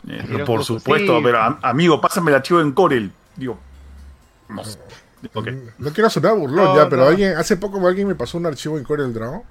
Eh, 0.07 0.23
por 0.47 0.59
cosas, 0.61 0.67
supuesto, 0.67 1.17
sí. 1.17 1.23
pero 1.23 1.37
am- 1.41 1.59
amigo, 1.63 1.99
pásame 1.99 2.31
el 2.31 2.35
archivo 2.37 2.61
en 2.61 2.71
Corel. 2.71 3.11
Digo, 3.35 3.59
no 4.47 4.63
sé. 4.63 4.79
Ok. 5.33 5.49
No 5.79 5.91
quiero 5.91 6.09
sonar 6.09 6.35
burlón 6.37 6.65
No, 6.65 6.75
ya, 6.77 6.89
pero 6.89 7.03
no. 7.03 7.09
alguien, 7.09 7.35
hace 7.35 7.57
poco 7.57 7.85
alguien 7.85 8.07
me 8.07 8.15
pasó 8.15 8.37
un 8.39 8.45
archivo 8.47 8.77
en 8.77 8.85
Corel 8.85 9.13
Draw 9.13 9.43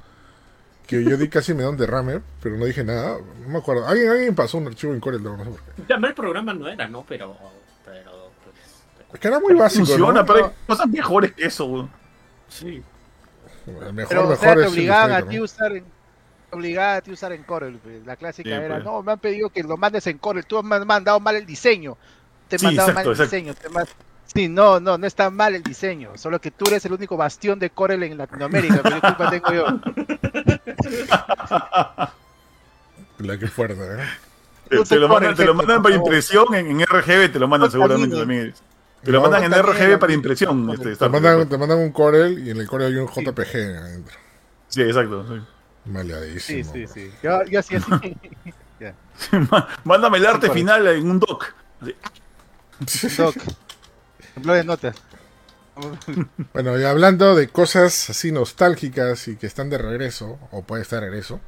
que 0.90 1.04
yo 1.04 1.16
di 1.16 1.28
casi 1.28 1.54
me 1.54 1.62
da 1.62 1.70
un 1.70 1.76
derrame, 1.76 2.20
pero 2.42 2.56
no 2.56 2.64
dije 2.66 2.82
nada. 2.84 3.18
No 3.42 3.48
me 3.48 3.58
acuerdo. 3.58 3.86
Alguien, 3.86 4.10
alguien 4.10 4.34
pasó 4.34 4.58
un 4.58 4.66
archivo 4.66 4.92
en 4.92 5.00
Corel 5.00 5.22
no 5.22 5.38
sé 5.44 5.50
por 5.50 5.62
qué. 5.62 5.72
Ya 5.88 5.96
el 5.96 6.14
programa 6.14 6.52
no 6.54 6.68
era, 6.68 6.88
¿no? 6.88 7.04
Pero. 7.08 7.36
Pero. 7.84 8.32
Pues, 8.42 8.56
Es 9.12 9.20
que 9.20 9.28
era 9.28 9.40
muy 9.40 9.54
básico. 9.54 9.86
Funciona, 9.86 10.22
¿no? 10.22 10.26
pero 10.26 10.46
hay 10.46 10.52
cosas 10.66 10.88
mejores 10.88 11.32
que 11.32 11.44
eso. 11.46 11.66
güey. 11.66 11.88
sí. 12.48 12.82
Mejor, 13.92 13.94
Pero 14.08 14.24
o 14.26 14.26
mejor 14.26 14.36
sea, 14.36 14.58
te 14.58 14.66
es 14.66 14.68
obligaban 14.68 15.12
a 15.12 15.22
ti 15.22 15.40
usar 15.40 15.72
obligaban 16.50 16.96
a 16.96 17.00
ti 17.02 17.12
usar 17.12 17.32
en 17.32 17.44
Corel. 17.44 17.78
pues. 17.78 18.04
La 18.06 18.16
clásica 18.16 18.58
Sí, 18.58 18.60
era, 18.60 18.80
pues. 18.80 18.84
no, 18.84 19.02
me 19.02 19.12
han 19.12 19.18
pedido 19.20 19.50
que 19.50 19.62
lo 19.62 19.76
mandes 19.76 20.06
en 20.06 20.18
Corel, 20.18 20.46
tú 20.46 20.62
me 20.62 20.76
has 20.76 20.86
mandado 20.86 21.20
mal 21.20 21.36
el 21.36 21.46
diseño. 21.46 21.98
Te 22.48 22.56
he 22.56 22.58
Sí, 22.58 22.66
mandado 22.66 22.90
exacto, 22.90 22.94
mal 22.94 23.06
el 23.06 23.12
exacto. 23.12 23.36
diseño. 23.36 23.54
te 23.54 23.68
Sí, 24.32 24.48
no, 24.48 24.78
no, 24.78 24.96
no 24.96 25.06
está 25.06 25.28
mal 25.30 25.54
el 25.56 25.62
diseño, 25.62 26.12
solo 26.16 26.40
que 26.40 26.50
tú 26.52 26.66
eres 26.68 26.84
el 26.84 26.92
único 26.92 27.16
bastión 27.16 27.58
de 27.58 27.70
Corel 27.70 28.02
en 28.04 28.16
Latinoamérica, 28.16 28.80
pero 28.82 29.00
¿qué 29.00 29.06
culpa 29.08 29.30
tengo 29.30 29.52
yo? 29.52 29.66
La 33.18 33.38
que 33.38 33.48
fuerte, 33.48 33.74
¿eh? 33.82 34.04
Te, 34.68 34.76
No 34.76 34.82
te 34.84 34.88
te 34.90 34.96
lo 34.96 35.08
mandan, 35.08 35.34
ponen 35.34 35.36
te 35.36 35.44
lo 35.44 35.52
gente, 35.52 35.66
mandan 35.66 35.82
por 35.82 35.90
para 35.90 35.96
impresión 35.96 36.54
en, 36.54 36.80
en 36.80 36.86
RGB, 36.86 37.32
te 37.32 37.38
lo 37.38 37.48
mandan 37.48 37.68
No 37.68 37.72
seguramente 37.72 38.16
también. 38.16 38.54
Te 39.02 39.10
lo 39.10 39.18
No, 39.20 39.30
mandan 39.30 39.52
en 39.52 39.62
RGB 39.62 39.98
para 39.98 40.12
impresión. 40.12 40.70
Este, 40.70 40.96
Te 40.96 41.08
mandan, 41.08 41.48
te 41.48 41.58
mandan 41.58 41.78
un 41.78 41.92
Corel 41.92 42.46
y 42.46 42.50
en 42.50 42.58
el 42.58 42.66
Corel 42.68 42.94
hay 42.94 43.00
un 43.00 43.08
JPG 43.08 43.56
adentro. 43.78 44.16
Sí, 44.68 44.82
exacto. 44.82 45.26
sí. 45.28 45.34
Sí, 45.84 45.90
Maleadísimo. 45.90 46.72
sí, 46.72 46.84
bro. 46.84 46.94
sí. 46.94 47.10
Yo, 47.22 47.44
yo 47.46 47.58
así, 47.60 47.74
así. 47.76 48.16
Má- 49.50 49.68
Mándame 49.84 50.18
el 50.18 50.26
arte 50.26 50.46
Sí, 50.46 50.52
final 50.54 50.86
en 50.86 51.10
un 51.10 51.18
doc. 51.18 51.52
Doc. 53.16 53.34
De 54.36 54.64
notas. 54.64 54.96
Bueno, 56.52 56.78
y 56.78 56.84
hablando 56.84 57.34
de 57.34 57.48
cosas 57.48 58.10
así 58.10 58.32
nostálgicas 58.32 59.28
y 59.28 59.36
que 59.36 59.46
están 59.46 59.70
de 59.70 59.78
regreso, 59.78 60.38
o 60.50 60.62
puede 60.62 60.82
estar 60.82 61.00
de 61.00 61.06
regreso, 61.06 61.40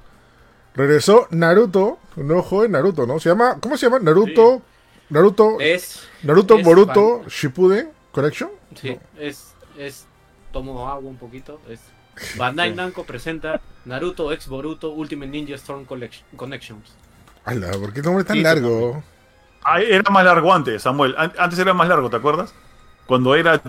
regresó 0.75 1.27
Naruto, 1.31 1.99
un 2.17 2.29
nuevo 2.29 2.43
juego 2.43 2.63
de 2.63 2.71
Naruto, 2.71 3.07
¿no? 3.07 3.21
Se 3.21 3.29
llama, 3.29 3.59
¿cómo 3.61 3.77
se 3.77 3.87
llama? 3.87 3.99
Naruto, 3.99 4.63
Naruto, 5.11 5.61
Es. 5.61 6.09
Naruto 6.23 6.57
es 6.57 6.65
Boruto 6.65 7.25
Shippuden 7.29 7.91
Collection. 8.13 8.51
Sí, 8.81 8.97
es 9.19 9.53
es 9.79 10.07
tomo 10.53 10.89
agua 10.89 11.11
un 11.11 11.17
poquito. 11.19 11.61
Es 11.69 11.81
Bandai 12.39 12.75
Namco 12.75 13.05
presenta 13.05 13.61
Naruto 13.85 14.33
X 14.33 14.47
Boruto 14.49 14.93
Ultimate 14.93 15.31
Ninja 15.31 15.57
Storm 15.57 15.85
Collection- 15.85 16.25
Connections. 16.37 16.95
Ala, 17.45 17.71
¿por 17.73 17.93
qué 17.93 18.01
el 18.01 18.07
nombre 18.07 18.25
tan 18.25 18.37
Sí, 18.37 18.43
largo? 18.43 19.03
Ah, 19.65 19.81
era 19.81 20.11
más 20.11 20.25
largo 20.25 20.55
antes, 20.55 20.83
Samuel. 20.83 21.15
An- 21.19 21.33
Antes 21.39 21.59
era 21.59 21.75
más 21.75 21.89
largo, 21.89 22.09
¿te 22.09 22.17
acuerdas? 22.17 22.55
Cuando 23.13 23.35
era 23.35 23.61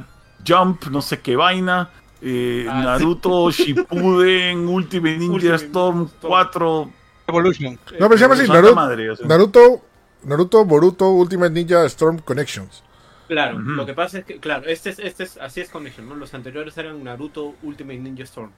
Jump, 0.48 0.86
no 0.86 1.02
sé 1.02 1.20
qué 1.20 1.36
vaina. 1.36 1.90
eh, 2.22 2.66
Ah, 2.70 2.80
sí. 2.80 2.86
Naruto, 2.86 3.52
Shippuden, 3.52 4.70
Ultimate 4.70 5.18
Ninja 5.18 5.34
Ultimate 5.34 5.56
Storm 5.66 5.98
Ninja 5.98 6.12
Storm. 6.16 6.30
4. 6.32 6.92
Evolution. 7.28 7.74
No, 8.00 8.08
pero 8.08 8.18
se 8.18 8.18
llama 8.20 8.34
así, 8.36 8.48
Naruto, 8.48 8.76
madre, 8.76 9.10
o 9.10 9.16
sea. 9.18 9.28
Naruto, 9.28 9.82
Naruto, 10.24 10.64
Boruto, 10.64 11.10
Ultimate 11.12 11.50
Ninja 11.52 11.84
Storm 11.88 12.20
Connections. 12.20 12.84
Claro, 13.28 13.60
lo 13.60 13.86
que 13.86 13.94
pasa 13.94 14.20
es 14.20 14.26
que, 14.26 14.40
claro, 14.40 14.64
este 14.66 14.92
es, 14.92 15.00
este 15.00 15.24
es, 15.24 15.36
así 15.38 15.60
es 15.60 15.70
Connection, 15.70 16.08
¿no? 16.08 16.16
Los 16.16 16.34
anteriores 16.34 16.78
eran 16.78 17.04
Naruto 17.04 17.56
Ultimate 17.64 18.00
Ninja 18.00 18.24
Storm. 18.24 18.52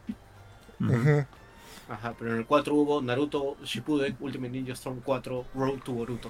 Ajá, 1.90 2.14
pero 2.20 2.32
en 2.32 2.38
el 2.38 2.46
4 2.46 2.76
hubo 2.76 3.02
Naruto 3.02 3.58
Shippuden 3.64 4.18
Ultimate 4.20 4.52
Ninja 4.52 4.74
Storm 4.74 5.02
4 5.04 5.46
Road 5.56 5.80
to 5.84 5.94
Boruto. 5.94 6.30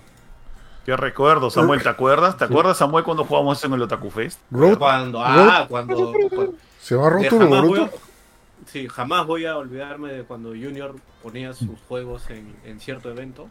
Qué 0.85 0.95
recuerdo, 0.95 1.49
Samuel, 1.49 1.81
¿te 1.81 1.89
acuerdas? 1.89 2.37
¿Te 2.37 2.43
acuerdas, 2.45 2.77
Samuel, 2.77 3.03
cuando 3.03 3.25
jugamos 3.25 3.57
eso 3.57 3.67
en 3.67 3.73
el 3.73 3.81
Otaku 3.81 4.11
Fest? 4.11 4.39
Road, 4.51 4.77
Cuando, 4.77 5.19
ah, 5.23 5.65
cuando, 5.67 6.13
cuando- 6.29 6.53
¿Se 6.79 6.93
llama 6.95 7.09
Road 7.09 7.21
que 7.23 7.29
to 7.29 7.39
jamás 7.39 7.61
voy 7.63 7.79
Boruto? 7.79 7.95
a, 7.97 8.69
sí, 8.71 8.87
jamás 8.87 9.25
voy 9.25 9.45
a 9.47 9.57
olvidarme 9.57 10.13
de 10.13 10.23
cuando 10.23 10.49
Junior 10.49 10.95
ponía 11.23 11.53
sus 11.53 11.79
juegos 11.87 12.29
en, 12.29 12.55
en 12.65 12.79
cierto 12.79 13.09
evento 13.09 13.49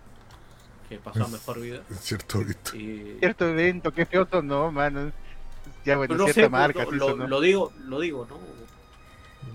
que 0.89 0.99
pasó 0.99 1.25
a 1.25 1.29
mejor 1.29 1.61
vida. 1.61 1.81
Es 1.91 2.01
cierto, 2.03 2.39
ahorita. 2.39 2.77
Y, 2.77 3.17
Cierto 3.19 3.49
evento, 3.49 3.91
qué 3.93 4.07
feo 4.07 4.29
no, 4.43 4.71
mano. 4.71 5.11
Ya, 5.85 5.97
bueno, 5.97 6.15
no 6.15 6.25
cierta 6.25 6.43
sé, 6.43 6.49
marca, 6.49 6.85
lo, 6.85 6.91
sí, 6.93 6.97
lo- 6.99 7.17
¿no? 7.17 7.27
lo 7.27 7.41
digo, 7.41 7.73
lo 7.87 7.99
digo, 7.99 8.27
¿no? 8.31 8.39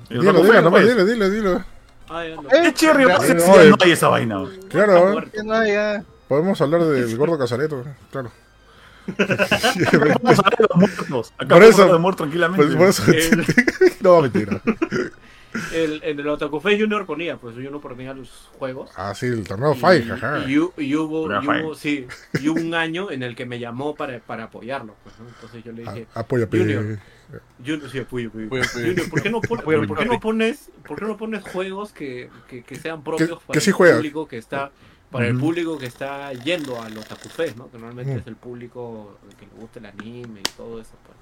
El 0.10 0.20
Dilo, 0.22 0.34
dilo, 0.42 0.62
nomás, 0.62 0.82
pues. 0.82 0.88
dilo, 0.90 1.06
dilo, 1.06 1.30
dilo. 1.30 1.64
Ah, 2.10 2.26
ya, 2.26 2.36
no. 2.36 2.50
Eh, 2.50 2.62
¿Qué 2.64 2.74
cherry 2.74 3.06
va 3.06 3.20
no, 3.20 3.76
hay 3.80 3.92
esa 3.92 4.10
vaina? 4.10 4.44
Claro, 4.70 5.20
¿eh? 5.22 5.30
no, 5.46 5.66
ya. 5.66 6.04
Podemos 6.30 6.62
hablar 6.62 6.86
del 6.86 7.18
gordo 7.18 7.38
Casareto, 7.38 7.84
claro. 8.12 8.32
Vamos 9.18 10.40
a 10.40 10.42
hablar 10.44 10.58
de 10.58 10.66
los 10.70 10.78
muertos. 10.78 11.34
Acá 11.38 11.56
Por 11.56 11.64
eso- 11.64 11.92
de 11.92 11.98
muertos 12.00 12.18
tranquilamente. 12.30 12.76
Pues 12.78 13.02
por 13.02 13.16
eso. 13.16 13.34
El- 13.34 13.46
no, 14.02 14.22
mentira. 14.22 14.62
El, 15.74 16.04
en 16.04 16.20
el 16.20 16.28
Otaku 16.28 16.60
Fest 16.60 16.80
Junior 16.80 17.08
ponía, 17.08 17.38
pues 17.38 17.56
Junior 17.56 17.82
ponía 17.82 18.14
los 18.14 18.30
juegos. 18.60 18.92
Ah, 18.96 19.16
sí, 19.16 19.26
el 19.26 19.48
torneo 19.48 19.74
Five, 19.74 20.04
jaja. 20.04 20.44
Y, 20.48 20.52
y 20.54 20.58
hubo, 20.60 20.78
y 20.78 20.94
hubo- 20.96 21.74
sí, 21.76 22.06
y 22.40 22.50
hubo 22.50 22.62
un 22.62 22.76
año 22.76 23.10
en 23.10 23.24
el 23.24 23.36
que 23.36 23.48
me 23.48 23.58
llamó 23.58 23.96
para, 23.96 24.20
para 24.20 24.44
apoyarlo. 24.44 24.94
Pues, 25.04 25.16
¿no? 25.20 25.28
Entonces 25.28 25.64
yo 25.64 25.72
le 25.72 25.82
dije, 25.82 26.08
Ah, 26.14 26.20
Apoya, 26.20 26.48
Junior. 26.52 27.00
Junior, 27.66 27.90
sí, 27.90 27.98
apoyo, 28.00 28.30
apoyo. 28.30 28.64
Junior, 28.74 29.10
¿por 29.10 29.22
qué 29.24 29.30
no, 29.32 29.42
pon- 29.42 29.60
Apoyo, 29.60 29.80
¿por 29.88 29.98
qué 29.98 30.04
apoyo. 30.04 30.14
no 30.14 30.20
pones, 30.20 30.70
por 30.88 31.00
qué 31.00 31.06
no 31.06 31.18
pones 31.18 31.42
juegos 31.44 31.94
que, 31.94 32.30
que, 32.48 32.62
que 32.64 32.76
sean 32.76 33.04
propios 33.04 33.30
que 33.40 33.46
para 33.48 33.60
el 33.60 33.72
juegas. 33.72 33.98
público 33.98 34.28
que 34.28 34.38
está 34.38 34.70
para 35.12 35.28
el 35.28 35.38
público 35.38 35.78
que 35.78 35.86
está 35.88 36.32
yendo 36.34 36.82
al 36.82 36.98
Otaku 36.98 37.30
Fest, 37.30 37.58
¿no? 37.58 37.70
Que 37.72 37.78
normalmente 37.78 38.16
es 38.22 38.28
el 38.28 38.36
público 38.36 39.18
que 39.40 39.46
le 39.46 39.52
gusta 39.62 39.80
el 39.80 39.86
anime 39.88 40.40
y 40.42 40.50
todo 40.58 40.80
eso. 40.80 40.92
Pues, 41.04 41.18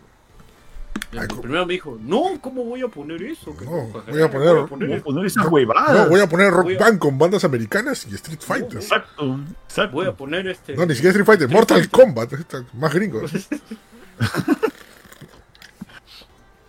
¿no? 1.13 1.22
Ay, 1.22 1.27
primero 1.41 1.65
me 1.65 1.74
dijo, 1.74 1.98
no, 2.01 2.38
¿cómo 2.41 2.63
voy 2.65 2.82
a 2.82 2.88
poner 2.89 3.22
eso? 3.24 3.56
¿Qué 3.58 3.63
No, 3.65 3.89
cosa? 3.94 4.12
voy 4.12 4.22
a 4.22 4.29
poner- 4.29 4.56
Vamos 4.56 4.72
a 5.00 5.03
poner 5.03 5.25
esas 5.25 5.48
huevadas. 5.48 5.94
No, 6.06 6.10
voy 6.10 6.20
a 6.20 6.27
poner 6.27 6.51
Rock 6.51 6.63
Voy 6.65 6.75
a- 6.75 6.79
Band 6.79 7.00
con 7.00 7.17
bandas 7.17 7.44
americanas 7.46 8.06
y 8.12 8.15
Street 8.15 8.39
Fighter. 8.41 8.77
Exacto, 8.77 9.39
exacto. 9.70 9.94
Voy 9.96 10.06
a 10.08 10.12
poner 10.13 10.48
este. 10.48 10.75
No, 10.75 10.86
ni 10.86 10.94
siquiera 10.96 11.12
Street 11.12 11.25
Fighter, 11.25 11.48
Mortal 11.50 11.89
Kombat, 11.89 12.34
más 12.74 12.94
gringo. 12.94 13.22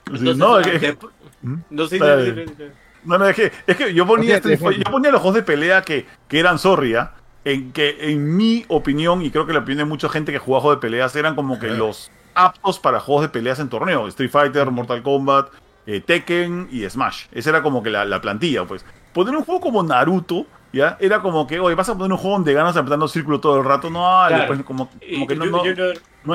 Entonces, 0.07 0.37
no, 0.37 0.61
que- 0.63 0.97
¿Mm? 1.43 1.55
no 1.71 1.87
sí, 1.89 1.99
sí, 1.99 2.45
sí. 2.57 2.65
No, 3.09 3.19
no, 3.19 3.27
es 3.27 3.35
que, 3.35 3.51
es 3.67 3.77
que 3.77 3.93
yo 3.95 4.07
ponía 4.07 4.41
fíjate. 4.41 4.79
yo 4.79 4.85
ponía 4.91 5.11
los 5.11 5.21
juegos 5.21 5.37
de 5.37 5.43
pelea 5.43 5.83
que, 5.83 6.07
que 6.29 6.39
eran 6.39 6.59
sorry, 6.59 6.95
¿ah? 6.95 7.13
en 7.45 7.73
que 7.73 7.97
en 8.01 8.37
mi 8.37 8.65
opinión, 8.69 9.23
y 9.23 9.31
creo 9.31 9.47
que 9.47 9.53
la 9.55 9.61
opinión 9.61 9.79
de 9.79 9.85
mucha 9.87 10.09
gente 10.09 10.31
que 10.33 10.39
jugaba 10.39 10.61
juegos 10.63 10.77
de 10.79 10.81
peleas, 10.89 11.17
eran 11.17 11.35
como 11.35 11.59
que 11.59 11.69
los 11.69 12.11
aptos 12.35 12.79
para 12.79 13.01
juegos 13.01 13.23
de 13.23 13.29
peleas 13.31 13.59
en 13.59 13.69
torneo. 13.69 14.07
Street 14.09 14.31
Fighter, 14.31 14.71
Mortal 14.71 15.03
Kombat, 15.03 15.49
eh, 15.87 16.01
Tekken 16.01 16.69
y 16.71 16.89
Smash. 16.89 17.25
Esa 17.33 17.51
era 17.51 17.63
como 17.63 17.83
que 17.83 17.91
la, 17.91 18.05
la 18.05 18.21
plantilla, 18.21 18.65
pues. 18.67 18.85
Poner 19.15 19.35
un 19.35 19.45
juego 19.45 19.61
como 19.61 19.83
Naruto, 19.83 20.47
¿ya? 20.73 20.97
Era 21.01 21.21
como 21.23 21.47
que, 21.47 21.59
oye, 21.59 21.75
vas 21.75 21.89
a 21.89 21.95
poner 21.97 22.13
un 22.13 22.19
juego 22.19 22.37
donde 22.37 22.53
ganas 22.53 22.77
apretando 22.77 23.09
círculo 23.09 23.41
todo 23.41 23.59
el 23.59 23.65
rato. 23.65 23.89
No, 23.89 24.01
Claro. 24.29 24.47
pues 24.47 24.63
como, 24.65 24.91
que 25.27 25.35
no, 25.35 25.47
no-. 25.47 25.63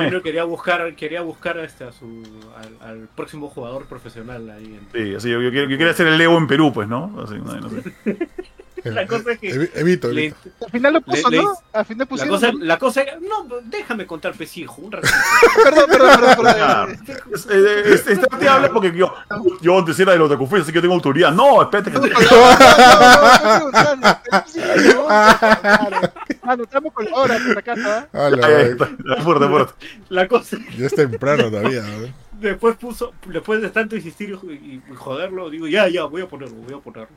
Junior 0.02 0.22
quería 0.22 0.44
buscar, 0.44 0.94
quería 0.96 1.20
buscar 1.22 1.58
este, 1.58 1.84
a 1.84 1.92
su, 1.92 2.22
al, 2.56 2.88
al 2.88 3.08
próximo 3.14 3.48
jugador 3.48 3.86
profesional 3.86 4.50
ahí. 4.50 4.64
En... 4.64 4.88
Sí, 4.92 5.14
así, 5.14 5.30
yo, 5.30 5.40
yo, 5.40 5.50
quiero- 5.50 5.68
yo 5.70 5.78
quería 5.78 5.94
ser 5.94 6.06
el 6.08 6.18
Leo 6.18 6.36
en 6.36 6.46
Perú, 6.46 6.72
pues, 6.72 6.88
¿no? 6.88 7.14
Así, 7.22 7.34
no, 7.36 7.54
no 7.60 7.68
sé. 7.70 7.94
La 8.84 9.06
cosa 9.06 9.32
es 9.32 9.38
que 9.38 9.54
Evi- 9.54 9.70
Evito, 9.74 10.08
Le-. 10.12 10.34
Al 10.64 10.70
final 10.70 10.92
lo 10.94 11.00
puso, 11.00 11.30
Le- 11.30 11.36
le- 11.38 11.42
¿no? 11.42 11.52
Al 11.72 11.84
final 11.86 11.98
la, 12.00 12.06
pusieron. 12.06 12.34
cosa, 12.34 12.52
¿no? 12.52 12.58
la 12.64 12.78
cosa 12.78 13.02
era, 13.02 13.16
no, 13.20 13.46
déjame 13.64 14.06
contar 14.06 14.34
pesijo, 14.34 14.82
un 14.82 14.92
ratito. 14.92 15.12
Perdón, 15.62 15.84
perdón, 15.90 16.10
perdón. 16.36 16.54
Ya. 16.56 16.86
perdón. 17.06 17.32
Es- 17.34 17.46
eh, 17.50 17.82
es- 17.86 18.06
Este 18.06 18.26
te 18.38 18.48
habla 18.48 18.70
porque 18.70 18.92
yo, 18.94 19.12
yo 19.60 19.78
antes 19.78 19.98
era 19.98 20.12
de 20.12 20.18
los 20.18 20.30
Otaku 20.30 20.46
Fest, 20.46 20.62
así 20.64 20.72
que 20.72 20.76
yo 20.76 20.82
tengo 20.82 20.94
autoridad. 20.94 21.32
No, 21.32 21.62
espérate 21.62 21.90
que 21.90 21.98
Mano, 26.42 26.62
estamos 26.64 26.92
con 26.92 27.06
hora 27.12 27.38
por 27.46 27.58
acá, 27.58 27.74
¿ah? 27.78 28.06
Ah, 28.12 28.30
la- 28.30 28.60
está, 28.62 28.86
fuerte. 29.22 29.72
La 30.08 30.28
cosa, 30.28 30.58
ya 30.76 30.86
es 30.86 30.94
temprano 30.94 31.50
todavía. 31.50 31.82
¿no? 31.82 32.24
después 32.40 32.76
puso, 32.76 33.14
después 33.26 33.62
de 33.62 33.70
tanto 33.70 33.96
insistir 33.96 34.36
y, 34.42 34.52
y 34.52 34.82
joderlo, 34.94 35.48
digo, 35.48 35.66
ya, 35.66 35.88
ya, 35.88 36.04
voy 36.04 36.22
a 36.22 36.28
ponerlo, 36.28 36.56
voy 36.56 36.74
a 36.74 36.78
ponerlo. 36.78 37.08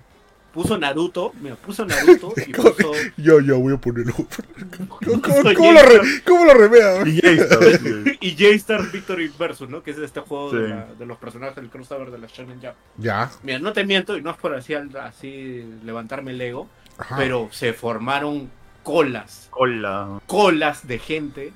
Puso 0.54 0.78
Naruto, 0.78 1.34
mira, 1.40 1.56
puso 1.56 1.86
Naruto 1.86 2.34
y 2.48 2.52
puso... 2.54 2.92
Yo, 3.18 3.40
yo 3.42 3.60
voy 3.60 3.76
a 3.76 3.78
ponerlo. 3.78 4.14
¿Cómo, 4.88 5.22
cómo, 5.22 5.72
lo, 5.72 5.82
re, 5.84 6.00
¿Cómo 6.26 6.46
lo 6.46 6.54
remea? 6.56 7.02
Y 7.08 7.12
sí. 7.22 8.18
y 8.22 8.32
J-Star 8.32 8.92
Victory 8.92 9.32
Versus, 9.38 9.70
¿no? 9.70 9.84
Que 9.84 9.92
es 9.92 9.98
este 10.00 10.20
juego 10.22 10.52
de, 10.52 10.66
Sí. 10.66 10.70
la- 10.74 10.88
de 10.98 11.06
los 11.06 11.18
personajes 11.18 11.56
del 11.58 11.70
crossover 11.70 12.10
de 12.10 12.18
la 12.18 12.28
Shonen 12.28 12.60
Jump. 12.60 12.74
Ya. 12.98 13.30
Mira, 13.44 13.60
no 13.60 13.72
te 13.74 13.84
miento, 13.86 14.18
y 14.18 14.22
no 14.22 14.32
es 14.32 14.38
por 14.38 14.56
así, 14.56 14.74
así 14.74 15.64
levantarme 15.86 16.32
el 16.32 16.42
ego, 16.42 16.68
Ajá. 16.98 17.18
pero 17.18 17.50
se 17.52 17.74
formaron 17.74 18.50
colas, 18.84 19.50
Hola. 19.52 20.20
colas 20.26 20.88
de 20.88 20.98
gente 20.98 21.54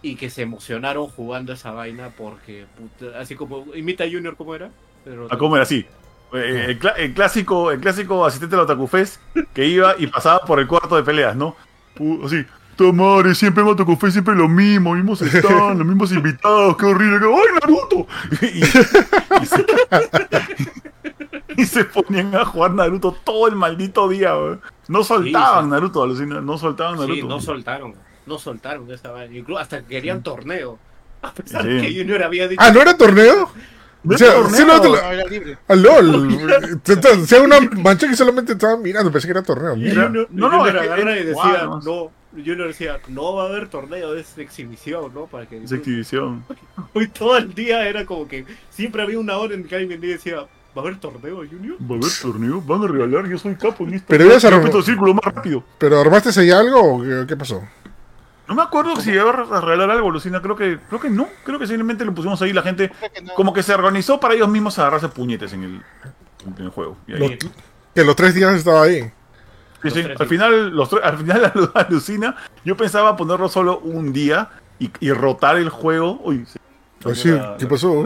y 0.00 0.16
que 0.16 0.30
se 0.30 0.42
emocionaron 0.42 1.06
jugando 1.06 1.52
esa 1.52 1.70
vaina 1.70 2.10
porque, 2.16 2.64
puta, 2.76 3.20
así 3.20 3.36
como, 3.36 3.66
imita 3.76 4.02
a 4.04 4.10
Junior 4.10 4.36
como 4.36 4.54
era. 4.56 4.70
Pero, 5.04 5.28
¿A 5.30 5.36
cómo 5.38 5.54
era 5.56 5.62
así? 5.64 5.84
Eh, 6.34 6.78
el, 6.98 7.12
clásico, 7.14 7.70
el 7.70 7.80
clásico 7.80 8.24
asistente 8.24 8.56
del 8.56 8.64
Otaku 8.64 8.86
Fest 8.86 9.20
que 9.52 9.66
iba 9.66 9.94
y 9.98 10.06
pasaba 10.06 10.40
por 10.40 10.58
el 10.60 10.66
cuarto 10.66 10.96
de 10.96 11.02
peleas, 11.02 11.36
¿no? 11.36 11.54
Así, 12.24 12.44
Tomare, 12.76 13.34
siempre 13.34 13.62
en 13.62 13.68
Otaku 13.68 13.96
Fest, 13.96 14.12
siempre 14.14 14.34
lo 14.34 14.48
mismo, 14.48 14.94
mismos 14.94 15.20
están, 15.20 15.76
los 15.78 15.86
mismos 15.86 16.10
invitados, 16.12 16.76
qué 16.78 16.86
horrible, 16.86 17.18
que- 17.18 17.26
¡ay, 17.26 17.60
Naruto! 17.60 18.06
Y, 18.40 19.42
y 19.42 19.46
se, 19.46 19.66
y 21.56 21.64
se 21.66 21.84
ponían 21.84 22.34
a 22.34 22.44
jugar 22.44 22.70
Naruto 22.72 23.12
todo 23.24 23.48
el 23.48 23.56
maldito 23.56 24.08
día, 24.08 24.34
weón. 24.36 24.60
No 24.88 25.04
soltaban 25.04 25.64
sí. 25.66 25.70
Naruto, 25.70 26.02
alucina, 26.02 26.40
no 26.40 26.56
soltaban 26.58 26.96
Naruto. 26.96 27.14
Sí, 27.14 27.22
no 27.22 27.40
soltaron, 27.40 27.94
no 28.26 28.38
soltaron 28.38 28.90
esa 28.90 29.10
vaina. 29.10 29.36
Incluso 29.36 29.60
hasta 29.60 29.82
querían 29.82 30.22
torneo. 30.22 30.78
A 31.20 31.32
pesar 31.32 31.62
Sí. 31.62 31.68
de 31.68 31.80
que 31.82 31.94
Junior 31.98 32.22
había 32.22 32.48
dicho. 32.48 32.60
Ah, 32.64 32.70
¿no 32.72 32.80
era 32.80 32.96
torneo? 32.96 33.50
No 34.04 34.14
O 34.14 34.18
sea, 34.18 34.32
sí, 34.50 34.64
no 34.66 34.78
No. 34.82 34.94
Ah, 35.68 35.74
LOL. 35.76 36.40
Sea, 37.26 37.40
una 37.40 37.60
mancha 37.60 38.08
que 38.08 38.16
solamente 38.16 38.52
estaba 38.52 38.76
mirando, 38.76 39.12
pensé 39.12 39.28
que 39.28 39.32
era 39.32 39.42
torneo. 39.42 39.76
Y 39.76 39.80
Mira. 39.80 40.06
Junior, 40.06 40.28
No, 40.30 40.48
no, 40.48 40.66
y 40.66 40.68
es- 40.70 41.26
decía, 41.26 41.66
wow, 41.66 41.80
no, 41.84 42.10
Junior 42.32 42.66
decía, 42.68 42.98
no 43.08 43.34
va 43.34 43.44
a 43.44 43.46
haber 43.48 43.68
torneo, 43.68 44.14
es 44.16 44.36
exhibición, 44.38 45.12
¿no? 45.14 45.26
Para 45.26 45.46
que 45.46 45.58
Es 45.62 45.70
exhibición. 45.70 46.44
hoy 46.94 47.08
todo 47.08 47.36
el 47.36 47.54
día 47.54 47.86
era 47.88 48.04
como 48.04 48.26
que 48.26 48.44
siempre 48.70 49.02
había 49.02 49.18
una 49.18 49.36
hora 49.36 49.54
en 49.54 49.64
que 49.64 49.76
alguien 49.76 50.00
decía, 50.00 50.36
¿va 50.38 50.46
a 50.76 50.80
haber 50.80 50.98
torneo, 50.98 51.36
Junior? 51.48 51.76
Va 51.80 51.94
a 51.94 51.98
haber 51.98 52.10
torneo, 52.20 52.60
van 52.62 52.82
a 52.82 52.86
regalar, 52.88 53.28
yo 53.28 53.38
soy 53.38 53.54
capo 53.54 53.84
en 53.84 53.94
esto. 53.94 54.06
Pero 54.08 54.24
ibas 54.24 54.44
a 54.44 54.48
Yo 54.48 54.50
re- 54.50 54.56
aprieto 54.56 54.78
el 54.78 54.84
círculo 54.84 55.14
más 55.14 55.32
rápido. 55.32 55.62
¿Pero 55.78 56.00
armaste 56.00 56.40
ahí 56.40 56.50
algo 56.50 56.96
o 56.96 57.02
qué, 57.02 57.24
qué 57.28 57.36
pasó? 57.36 57.62
No 58.48 58.54
me 58.56 58.62
acuerdo 58.62 58.96
si 58.96 59.10
iba 59.12 59.30
a 59.30 59.60
regalar 59.60 59.90
algo, 59.90 60.10
Lucina. 60.10 60.42
Creo 60.42 60.56
que, 60.56 60.78
creo 60.88 61.00
que 61.00 61.08
no. 61.10 61.28
Creo 61.44 61.58
que 61.58 61.66
simplemente 61.66 62.04
lo 62.04 62.12
pusimos 62.14 62.40
ahí. 62.42 62.52
La 62.52 62.62
gente 62.62 62.90
Creo 62.90 63.12
que 63.12 63.22
no. 63.22 63.34
como 63.34 63.52
que 63.52 63.62
se 63.62 63.72
organizó 63.72 64.18
para 64.20 64.34
ellos 64.34 64.48
mismos 64.48 64.78
agarrarse 64.78 65.08
puñetes 65.08 65.52
en 65.52 65.62
el, 65.64 65.82
en 66.46 66.64
el 66.64 66.70
juego. 66.70 66.96
Y 67.06 67.12
ahí- 67.14 67.18
Lo- 67.20 67.50
que 67.94 68.04
los 68.04 68.16
tres 68.16 68.34
días 68.34 68.54
estaba 68.54 68.82
ahí. 68.82 69.10
sí, 69.82 69.90
sí, 69.90 70.04
al 70.18 70.26
final, 70.26 70.70
los, 70.76 70.92
al 70.92 71.18
final 71.18 71.52
alucina. 71.74 72.36
Yo 72.64 72.76
pensaba 72.76 73.16
ponerlo 73.16 73.48
solo 73.48 73.78
un 73.78 74.12
día 74.12 74.50
y, 74.78 74.90
y 75.00 75.12
rotar 75.12 75.56
el 75.56 75.68
juego. 75.68 76.20
Uy, 76.24 76.44
sí. 76.46 76.58
Pues 77.00 77.18
sí, 77.20 77.30
La- 77.30 77.56
¿qué 77.58 77.66
pasó? 77.66 78.04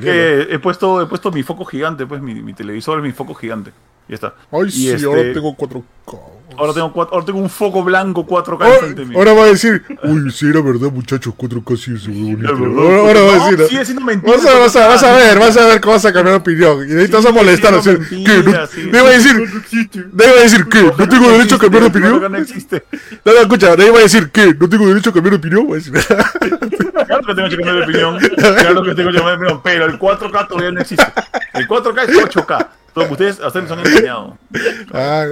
que 0.00 0.46
he 0.50 0.58
puesto, 0.58 1.02
he 1.02 1.06
puesto 1.06 1.30
mi 1.30 1.42
foco 1.42 1.64
gigante, 1.64 2.06
pues 2.06 2.20
mi, 2.22 2.34
mi 2.42 2.54
televisor 2.54 2.98
es 2.98 3.04
mi 3.04 3.12
foco 3.12 3.34
gigante. 3.34 3.72
Ya 4.08 4.14
está. 4.14 4.34
Ay, 4.50 4.66
Y 4.66 4.70
sí, 4.70 4.90
este- 4.90 5.06
ahora 5.06 5.22
tengo 5.32 5.54
4K. 5.56 5.84
Ahora 6.56 6.72
tengo, 6.72 6.92
cuatro- 6.92 7.14
ahora 7.14 7.26
tengo 7.26 7.38
un 7.40 7.50
foco 7.50 7.84
blanco 7.84 8.26
4K 8.26 8.52
Ahora, 8.64 8.74
enfrente 8.76 9.04
mío. 9.04 9.18
ahora 9.18 9.32
va 9.34 9.42
a 9.44 9.46
decir, 9.46 9.82
uy, 10.02 10.30
sí, 10.32 10.46
era 10.48 10.60
verdad, 10.62 10.90
muchachos, 10.90 11.34
4K 11.36 11.76
sí 11.76 11.92
es 11.94 12.06
bonito. 12.08 12.48
Ahora, 12.48 12.96
ahora 12.98 13.20
va 13.20 13.34
a 13.34 13.38
No, 13.38 13.50
decir, 13.56 13.66
sigue 13.68 13.84
siendo 13.84 14.04
mentira. 14.04 14.32
vas 14.36 14.46
a, 14.46 14.58
vas, 14.58 14.76
a, 14.76 14.86
vas 14.88 15.02
a 15.04 15.12
ver, 15.16 15.38
vas 15.38 15.56
a 15.56 15.66
ver 15.66 15.80
cómo 15.80 15.92
vas 15.94 16.04
a 16.06 16.12
cambiar 16.12 16.34
de 16.36 16.40
opinión. 16.40 16.82
Y 16.88 16.92
de 16.94 17.02
ahí 17.02 17.08
te 17.08 17.16
vas 17.16 17.26
a 17.26 17.32
molestar. 17.32 17.82
sí, 17.82 17.90
así, 17.90 17.98
no, 17.98 18.24
¿qué? 18.24 18.42
¿No- 18.50 18.66
sí. 18.66 18.82
¿Debo 18.90 19.08
decir, 19.08 19.50
debo 20.12 20.34
decir 20.36 20.66
qué? 20.70 20.82
¿No 20.98 21.08
tengo 21.08 21.30
derecho 21.30 21.56
a 21.56 21.58
cambiar 21.58 21.82
de 21.84 21.88
opinión? 21.90 22.32
no 22.32 22.38
existe. 22.38 22.84
No, 23.24 23.32
no, 23.34 23.38
escucha, 23.40 23.76
nadie 23.76 23.90
va 23.90 23.98
a 23.98 24.02
decir 24.02 24.30
qué, 24.32 24.54
no 24.58 24.68
tengo 24.68 24.88
derecho 24.88 25.10
a 25.10 25.12
cambiar 25.12 25.38
de 25.38 25.48
opinión. 25.48 25.68
Claro 25.68 27.22
que 27.26 27.34
tengo 27.34 27.48
que 27.48 27.56
cambiar 27.56 27.76
de 27.76 27.82
opinión. 27.84 28.18
Claro 28.18 28.82
que 28.82 28.94
tengo 28.94 29.10
que 29.10 29.16
cambiar 29.18 29.38
de 29.38 29.46
opinión. 29.46 29.60
Pero 29.62 29.84
el 29.86 29.98
4K 29.98 30.48
todavía 30.48 30.72
no 30.72 30.80
existe. 30.80 31.04
El 31.54 31.68
4K 31.68 32.02
es 32.08 32.16
8K. 32.16 32.68
Todos 32.94 33.10
ustedes, 33.12 33.40
a 33.40 33.46
ustedes 33.48 33.68
nos 33.68 33.78
han 33.78 33.86
engañado. 33.86 34.38
ah, 34.92 35.24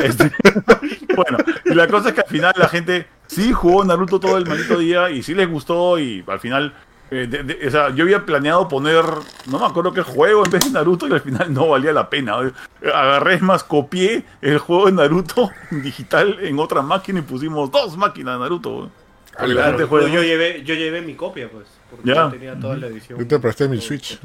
Este, 0.00 0.30
bueno, 1.16 1.38
y 1.64 1.74
la 1.74 1.86
cosa 1.88 2.08
es 2.10 2.14
que 2.14 2.20
al 2.22 2.28
final 2.28 2.52
la 2.56 2.68
gente 2.68 3.06
sí 3.26 3.52
jugó 3.52 3.84
Naruto 3.84 4.20
todo 4.20 4.36
el 4.38 4.46
maldito 4.46 4.78
día 4.78 5.10
y 5.10 5.22
sí 5.22 5.34
les 5.34 5.48
gustó 5.48 5.98
y 5.98 6.24
al 6.26 6.40
final, 6.40 6.74
eh, 7.10 7.26
de- 7.28 7.42
de- 7.42 7.66
o 7.66 7.70
sea, 7.70 7.90
yo 7.90 8.04
había 8.04 8.24
planeado 8.24 8.68
poner, 8.68 9.04
no 9.46 9.58
me 9.58 9.66
acuerdo 9.66 9.92
qué 9.92 10.02
juego 10.02 10.44
en 10.44 10.50
vez 10.50 10.64
de 10.64 10.70
Naruto 10.70 11.06
y 11.08 11.12
al 11.12 11.20
final 11.20 11.52
no 11.52 11.68
valía 11.68 11.92
la 11.92 12.08
pena. 12.10 12.36
Agarré, 12.82 13.34
es 13.34 13.42
más, 13.42 13.64
copié 13.64 14.24
el 14.42 14.58
juego 14.58 14.86
de 14.86 14.92
Naruto 14.92 15.50
digital 15.70 16.38
en 16.40 16.58
otra 16.58 16.82
máquina 16.82 17.18
y 17.20 17.22
pusimos 17.22 17.70
dos 17.70 17.96
máquinas 17.96 18.34
de 18.34 18.40
Naruto. 18.40 18.90
Gente 19.38 19.54
claro. 19.54 20.08
yo 20.08 20.22
llevé, 20.22 20.62
yo 20.64 20.74
llevé 20.74 21.02
mi 21.02 21.14
copia, 21.14 21.48
pues. 21.50 21.66
Porque 21.90 22.08
Ya. 22.08 22.14
yo 22.14 22.30
tenía 22.30 22.58
toda 22.58 22.76
la 22.76 22.86
edición. 22.86 23.18
Yo 23.18 23.26
te 23.28 23.38
presté 23.38 23.68
mi 23.68 23.80
Switch. 23.80 24.18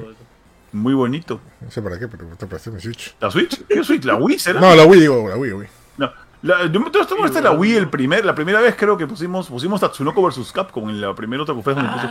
Muy 0.74 0.94
bonito. 0.94 1.42
no 1.60 1.70
sé 1.70 1.82
para 1.82 2.00
qué, 2.00 2.08
pero 2.08 2.26
te 2.38 2.48
presté 2.48 2.72
mi 2.72 2.80
Switch. 2.80 3.14
¿La 3.20 3.30
Switch? 3.30 3.62
¿Qué 3.68 3.84
Switch? 3.84 4.06
¿La 4.06 4.16
Wii 4.16 4.40
será? 4.40 4.62
No, 4.62 4.74
la 4.74 4.86
Wii, 4.86 5.02
digo, 5.02 5.28
la 5.28 5.36
Wii, 5.36 5.52
la 5.52 5.58
Wii. 5.58 5.68
No, 5.98 6.12
la, 6.42 6.66
yo 6.66 6.80
me 6.80 6.88
estuve 6.88 7.02
esta 7.28 7.42
la 7.42 7.52
Wii 7.52 7.76
el 7.76 7.90
primer, 7.90 8.26
la 8.26 8.34
primera 8.34 8.60
vez 8.62 8.76
creo 8.76 8.98
que 8.98 9.06
pusimos 9.06 9.48
pusimos 9.48 9.80
Tatsunoko 9.82 10.22
vs 10.28 10.52
Capcom 10.52 10.90
en 10.90 11.00
la 11.02 11.14
primera 11.14 11.44
otra 11.44 11.54
conferencia 11.54 11.88
donde 11.90 12.08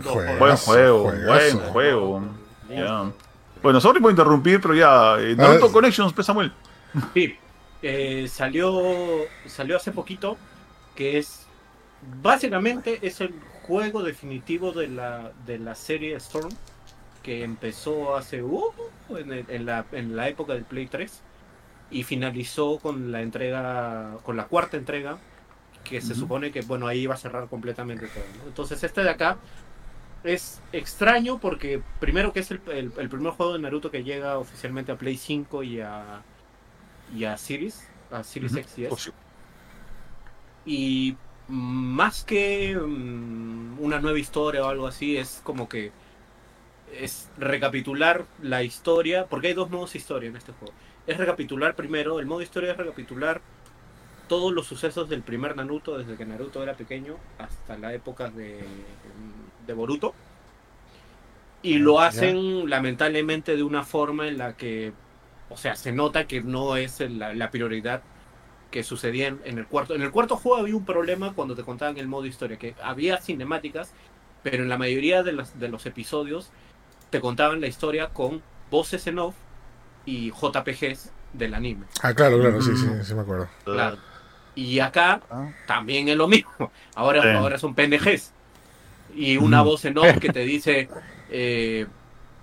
puse 0.00 0.10
juegos. 0.10 0.28
Ah, 0.30 0.36
Juegazo, 0.36 0.38
Buen 0.38 0.56
juego, 0.56 1.02
juegazo. 1.10 1.58
buen 1.58 1.70
juego. 1.72 2.22
Ya. 2.70 3.04
Bueno, 3.62 3.80
sorry 3.80 4.00
por 4.00 4.10
interrumpir, 4.10 4.60
pero 4.60 4.74
ya. 4.74 5.16
eh, 5.20 5.34
Naruto 5.36 5.70
Connections, 5.72 6.12
pues 6.12 6.26
Samuel. 6.26 6.52
Sí, 7.12 7.36
eh, 7.82 8.26
salió, 8.28 8.80
salió 9.46 9.76
hace 9.76 9.90
poquito, 9.92 10.36
que 10.94 11.18
es 11.18 11.46
básicamente 12.22 12.98
es 13.02 13.20
el 13.20 13.34
juego 13.62 14.02
definitivo 14.02 14.72
de 14.72 14.88
la, 14.88 15.32
de 15.46 15.58
la 15.58 15.74
serie 15.74 16.14
Storm, 16.16 16.50
que 17.22 17.42
empezó 17.44 18.16
hace 18.16 18.42
uh, 18.42 18.70
en, 19.10 19.32
el- 19.32 19.46
en 19.48 19.66
la, 19.66 19.84
en 19.92 20.14
la 20.16 20.28
época 20.28 20.52
del 20.54 20.64
Play 20.64 20.86
3 20.86 21.20
y 21.90 22.02
finalizó 22.04 22.78
con 22.80 23.12
la 23.12 23.22
entrega, 23.22 24.18
con 24.24 24.36
la 24.36 24.46
cuarta 24.48 24.76
entrega, 24.76 25.18
que 25.84 26.00
se 26.00 26.14
supone 26.14 26.50
que 26.52 26.62
bueno 26.62 26.86
ahí 26.88 27.06
va 27.06 27.14
a 27.14 27.18
cerrar 27.18 27.48
completamente 27.48 28.08
todo. 28.08 28.24
¿no? 28.38 28.46
Entonces 28.48 28.82
este 28.84 29.02
de 29.02 29.10
acá 29.10 29.38
es 30.24 30.62
extraño 30.72 31.38
porque 31.40 31.82
primero 32.00 32.32
que 32.32 32.40
es 32.40 32.50
el, 32.50 32.62
el- 32.68 32.92
el 32.98 33.08
primer 33.08 33.32
juego 33.32 33.52
de 33.54 33.58
Naruto 33.60 33.90
que 33.90 34.04
llega 34.04 34.38
oficialmente 34.38 34.92
a 34.92 34.98
Play 34.98 35.16
5 35.18 35.62
y 35.62 35.80
a 35.80 36.22
y 37.14 37.24
a 37.24 37.36
Series, 37.38 37.92
a 38.10 38.24
Series 38.24 38.52
Ujú. 38.52 38.60
X 38.60 38.78
y 38.78 38.84
S. 38.86 39.12
Y 40.64 41.16
más 41.46 42.24
que 42.24 42.76
mm, 42.76 43.78
una 43.80 44.00
nueva 44.00 44.18
historia 44.18 44.64
o 44.64 44.68
algo 44.68 44.86
así, 44.86 45.16
es 45.16 45.40
como 45.44 45.68
que 45.68 45.92
es 46.86 47.32
recapitular 47.36 48.26
la 48.38 48.62
historia, 48.62 49.26
porque 49.28 49.48
hay 49.48 49.54
dos 49.54 49.70
modos 49.70 49.94
historia 49.94 50.28
en 50.28 50.36
este 50.36 50.52
juego. 50.52 50.74
Es 51.06 51.18
recapitular 51.18 51.74
primero, 51.76 52.18
el 52.20 52.26
modo 52.26 52.42
historia 52.42 52.72
es 52.72 52.76
recapitular 52.78 53.44
todos 54.26 54.52
los 54.54 54.66
sucesos 54.68 55.08
del 55.08 55.24
primer 55.24 55.56
Naruto, 55.56 55.98
desde 55.98 56.16
que 56.16 56.26
Naruto 56.26 56.62
era 56.62 56.76
pequeño 56.76 57.24
hasta 57.38 57.78
la 57.78 57.94
época 57.94 58.30
de, 58.30 58.94
de 59.58 59.74
Boruto. 59.74 60.18
Y 61.62 61.78
lo 61.78 62.00
Ya. 62.08 62.38
hacen 62.40 62.68
lamentablemente 62.68 63.56
de 63.56 63.62
una 63.62 63.84
forma 63.84 64.28
en 64.28 64.36
la 64.38 64.56
que, 64.56 64.98
o 65.48 65.56
sea, 65.56 65.76
se 65.76 65.92
nota 65.92 66.26
que 66.26 66.42
no 66.42 66.76
es 66.76 67.00
la, 67.00 67.34
la 67.34 67.50
prioridad 67.50 68.04
que 68.70 68.84
sucedía 68.84 69.28
en, 69.28 69.40
en 69.44 69.58
el 69.58 69.68
cuarto. 69.68 69.94
En 69.94 70.02
el 70.02 70.12
cuarto 70.12 70.36
juego 70.36 70.58
había 70.60 70.76
un 70.76 70.84
problema 70.86 71.34
cuando 71.34 71.56
te 71.56 71.64
contaban 71.64 71.98
el 71.98 72.08
modo 72.08 72.26
historia, 72.26 72.58
que 72.58 72.76
había 72.82 73.18
cinemáticas, 73.20 73.96
pero 74.42 74.62
en 74.64 74.68
la 74.70 74.78
mayoría 74.78 75.22
de, 75.24 75.32
las, 75.32 75.58
de 75.58 75.68
los 75.68 75.86
episodios 75.86 76.54
te 77.10 77.20
contaban 77.20 77.60
la 77.60 77.68
historia 77.68 78.12
con 78.12 78.44
voces 78.70 79.06
en 79.08 79.18
off 79.20 79.43
y 80.06 80.30
JPGs 80.30 81.10
del 81.32 81.54
anime. 81.54 81.86
Ah, 82.02 82.14
claro, 82.14 82.38
claro, 82.40 82.60
sí, 82.62 82.70
Mm. 82.70 82.76
sí, 82.76 82.88
sí 83.04 83.14
me 83.14 83.22
acuerdo. 83.22 83.48
Claro. 83.64 83.96
Y 84.54 84.78
acá 84.78 85.20
Ah. 85.30 85.50
también 85.66 86.08
es 86.08 86.16
lo 86.16 86.28
mismo. 86.28 86.50
Ahora, 86.94 87.22
Sí. 87.22 87.28
ahora 87.28 87.58
son 87.58 87.74
PNGs. 87.74 88.32
Y 89.16 89.36
una 89.36 89.62
Ujú. 89.62 89.70
voz 89.72 89.84
en 89.84 89.98
off 89.98 90.18
que 90.18 90.30
te 90.30 90.40
dice, 90.40 90.88
eh, 91.30 91.86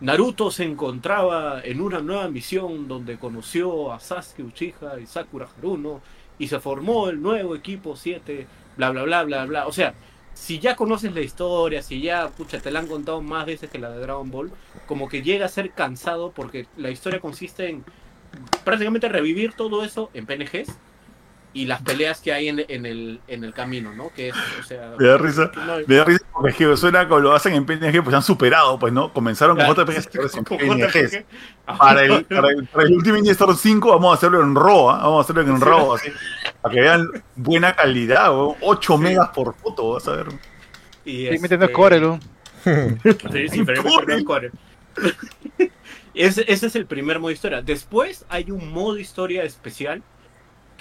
Naruto 0.02 0.50
se 0.52 0.64
encontraba 0.64 1.62
en 1.64 1.80
una 1.80 2.00
nueva 2.00 2.28
misión 2.28 2.88
donde 2.88 3.18
conoció 3.18 3.94
a 3.94 4.00
Sasuke 4.00 4.44
Uchiha 4.44 5.00
y 5.00 5.06
Sakura 5.06 5.48
Haruno 5.58 6.02
y 6.40 6.48
se 6.48 6.60
formó 6.60 7.08
el 7.10 7.22
nuevo 7.22 7.56
equipo 7.56 7.96
7, 7.96 8.48
bla, 8.78 8.90
bla, 8.90 9.04
bla, 9.04 9.24
bla, 9.24 9.46
bla. 9.46 9.68
O 9.68 9.72
sea, 9.72 9.94
si 10.42 10.58
ya 10.58 10.76
conoces 10.76 11.14
la 11.14 11.22
historia, 11.22 11.84
si 11.84 12.02
ya, 12.02 12.30
pucha, 12.30 12.60
te 12.60 12.72
la 12.72 12.80
han 12.80 12.88
contado 12.88 13.22
más 13.22 13.46
veces 13.46 13.70
que 13.70 13.78
la 13.78 13.92
de 13.92 14.00
Dragon 14.00 14.32
Ball, 14.32 14.52
como 14.88 15.08
que 15.08 15.22
llega 15.22 15.46
a 15.46 15.50
ser 15.50 15.70
cansado 15.70 16.32
porque 16.32 16.66
la 16.78 16.90
historia 16.90 17.20
consiste 17.20 17.70
en 17.70 17.86
prácticamente 18.64 19.08
revivir 19.08 19.54
todo 19.54 19.84
eso 19.86 20.10
en 20.16 20.26
PNGs 20.26 20.76
y 21.54 21.66
las 21.66 21.82
peleas 21.82 22.22
que 22.22 22.32
hay 22.32 22.48
en, 22.48 22.64
en 22.68 22.86
el, 22.86 23.20
en 23.28 23.44
el 23.44 23.54
camino, 23.54 23.94
¿no? 23.94 24.10
Que 24.14 24.30
es, 24.30 24.36
o 24.60 24.64
sea... 24.64 24.94
Me 24.98 25.06
da 25.08 25.18
risa. 25.18 25.52
no- 25.54 25.78
Me 25.86 25.96
da 25.96 26.06
risa 26.06 26.24
porque 26.34 26.50
es 26.52 26.56
que 26.56 26.78
suena 26.78 27.08
como 27.10 27.20
lo 27.20 27.34
hacen 27.34 27.54
en 27.54 27.66
PNG, 27.66 28.02
pues 28.04 28.16
han 28.16 28.24
superado, 28.24 28.80
pues, 28.80 28.94
¿no? 28.94 29.12
Comenzaron 29.12 29.58
con 29.58 29.66
JPGs, 29.68 30.08
PNGs. 30.08 31.24
Para 31.78 32.04
el, 32.04 32.24
para, 32.26 32.50
el, 32.50 32.68
para 32.68 32.88
el 32.88 32.98
Ninja 32.98 33.32
Storm 33.34 33.56
5 33.58 33.90
vamos 33.90 34.12
a 34.12 34.16
hacerlo 34.16 34.42
en 34.42 34.56
RAW, 34.56 34.90
¿ah? 34.92 34.98
vamos 35.04 35.18
a 35.20 35.22
hacerlo 35.24 35.42
en 35.54 35.60
RAW, 35.62 35.94
así, 35.94 36.10
para 36.62 36.74
que 36.74 36.82
vean 36.82 37.08
buena 37.36 37.76
calidad, 37.76 38.28
¿no? 38.28 38.56
8 38.62 38.98
megas 38.98 39.30
por 39.30 39.54
foto, 39.56 39.92
vas 39.94 40.08
a 40.08 40.16
ver. 40.16 40.28
Y 41.04 41.26
Estoy 41.26 41.40
metiendo 41.40 41.66
este- 41.66 41.74
Corel, 41.76 42.02
¿no? 42.02 42.20
Sí, 42.64 43.48
sí, 43.50 43.64
pero 43.66 43.84
Corel. 44.26 44.52
ese, 46.14 46.46
ese 46.52 46.68
es 46.68 46.76
el 46.76 46.86
primer 46.86 47.20
modo 47.20 47.32
historia. 47.32 47.62
Después 47.62 48.26
hay 48.30 48.52
un 48.52 48.72
modo 48.72 48.98
historia 48.98 49.44
especial 49.44 50.04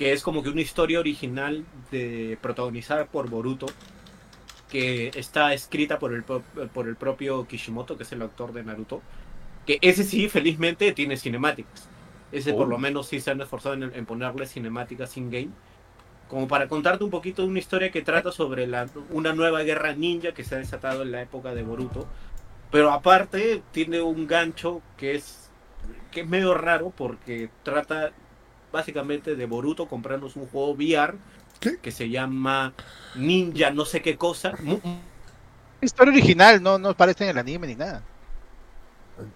que 0.00 0.14
es 0.14 0.24
como 0.24 0.42
que 0.42 0.50
una 0.50 0.62
historia 0.62 1.00
original 1.00 1.68
de 1.92 2.38
protagonizada 2.42 3.10
por 3.12 3.30
Boruto 3.30 3.78
que 4.68 5.12
está 5.18 5.52
escrita 5.54 5.98
por 5.98 6.14
el, 6.14 6.24
por 6.24 6.88
el 6.88 6.96
propio 6.96 7.46
Kishimoto, 7.46 7.96
que 7.96 8.04
es 8.04 8.12
el 8.12 8.22
autor 8.22 8.52
de 8.52 8.64
Naruto. 8.64 9.06
Que 9.66 9.78
ese 9.82 10.04
sí, 10.04 10.28
felizmente, 10.28 10.92
tiene 10.92 11.16
cinemáticas. 11.18 11.92
Ese 12.30 12.54
por 12.54 12.68
Oh. 12.68 12.70
lo 12.70 12.78
menos 12.78 13.08
sí 13.08 13.20
se 13.20 13.32
han 13.32 13.40
esforzado 13.42 13.74
en, 13.76 13.84
en 13.94 14.06
ponerle 14.06 14.46
cinemáticas 14.46 15.16
in-game. 15.16 15.56
Como 16.28 16.48
para 16.48 16.68
contarte 16.68 17.04
un 17.04 17.10
poquito 17.10 17.42
de 17.42 17.48
una 17.48 17.60
historia 17.60 17.92
que 17.92 18.02
trata 18.02 18.32
sobre 18.32 18.66
la, 18.68 18.92
una 19.10 19.34
nueva 19.34 19.62
guerra 19.64 19.94
ninja 19.94 20.34
que 20.34 20.44
se 20.44 20.56
ha 20.56 20.58
desatado 20.58 21.02
en 21.02 21.12
la 21.12 21.22
época 21.22 21.54
de 21.54 21.64
Boruto. 21.64 22.12
Pero 22.70 22.92
aparte 22.92 23.64
tiene 23.72 24.02
un 24.02 24.26
gancho 24.28 24.84
que 24.96 25.14
es, 25.16 25.52
que 26.10 26.22
es 26.22 26.28
medio 26.28 26.54
raro 26.54 26.92
porque 26.96 27.52
trata 27.64 28.14
básicamente 28.72 29.36
de 29.36 29.46
Boruto 29.46 29.86
comprarnos 29.88 30.36
un 30.36 30.46
juego 30.46 30.72
VR 30.72 31.14
¿Qué? 31.60 31.78
que 31.78 31.90
se 31.90 32.08
llama 32.08 32.72
Ninja 33.16 33.70
no 33.70 33.84
sé 33.84 34.00
qué 34.02 34.16
cosa. 34.16 34.52
Historia 35.80 36.12
original, 36.12 36.62
no, 36.62 36.78
no 36.78 36.94
parece 36.96 37.24
en 37.24 37.30
el 37.30 37.38
anime 37.38 37.66
ni 37.66 37.74
nada. 37.74 38.02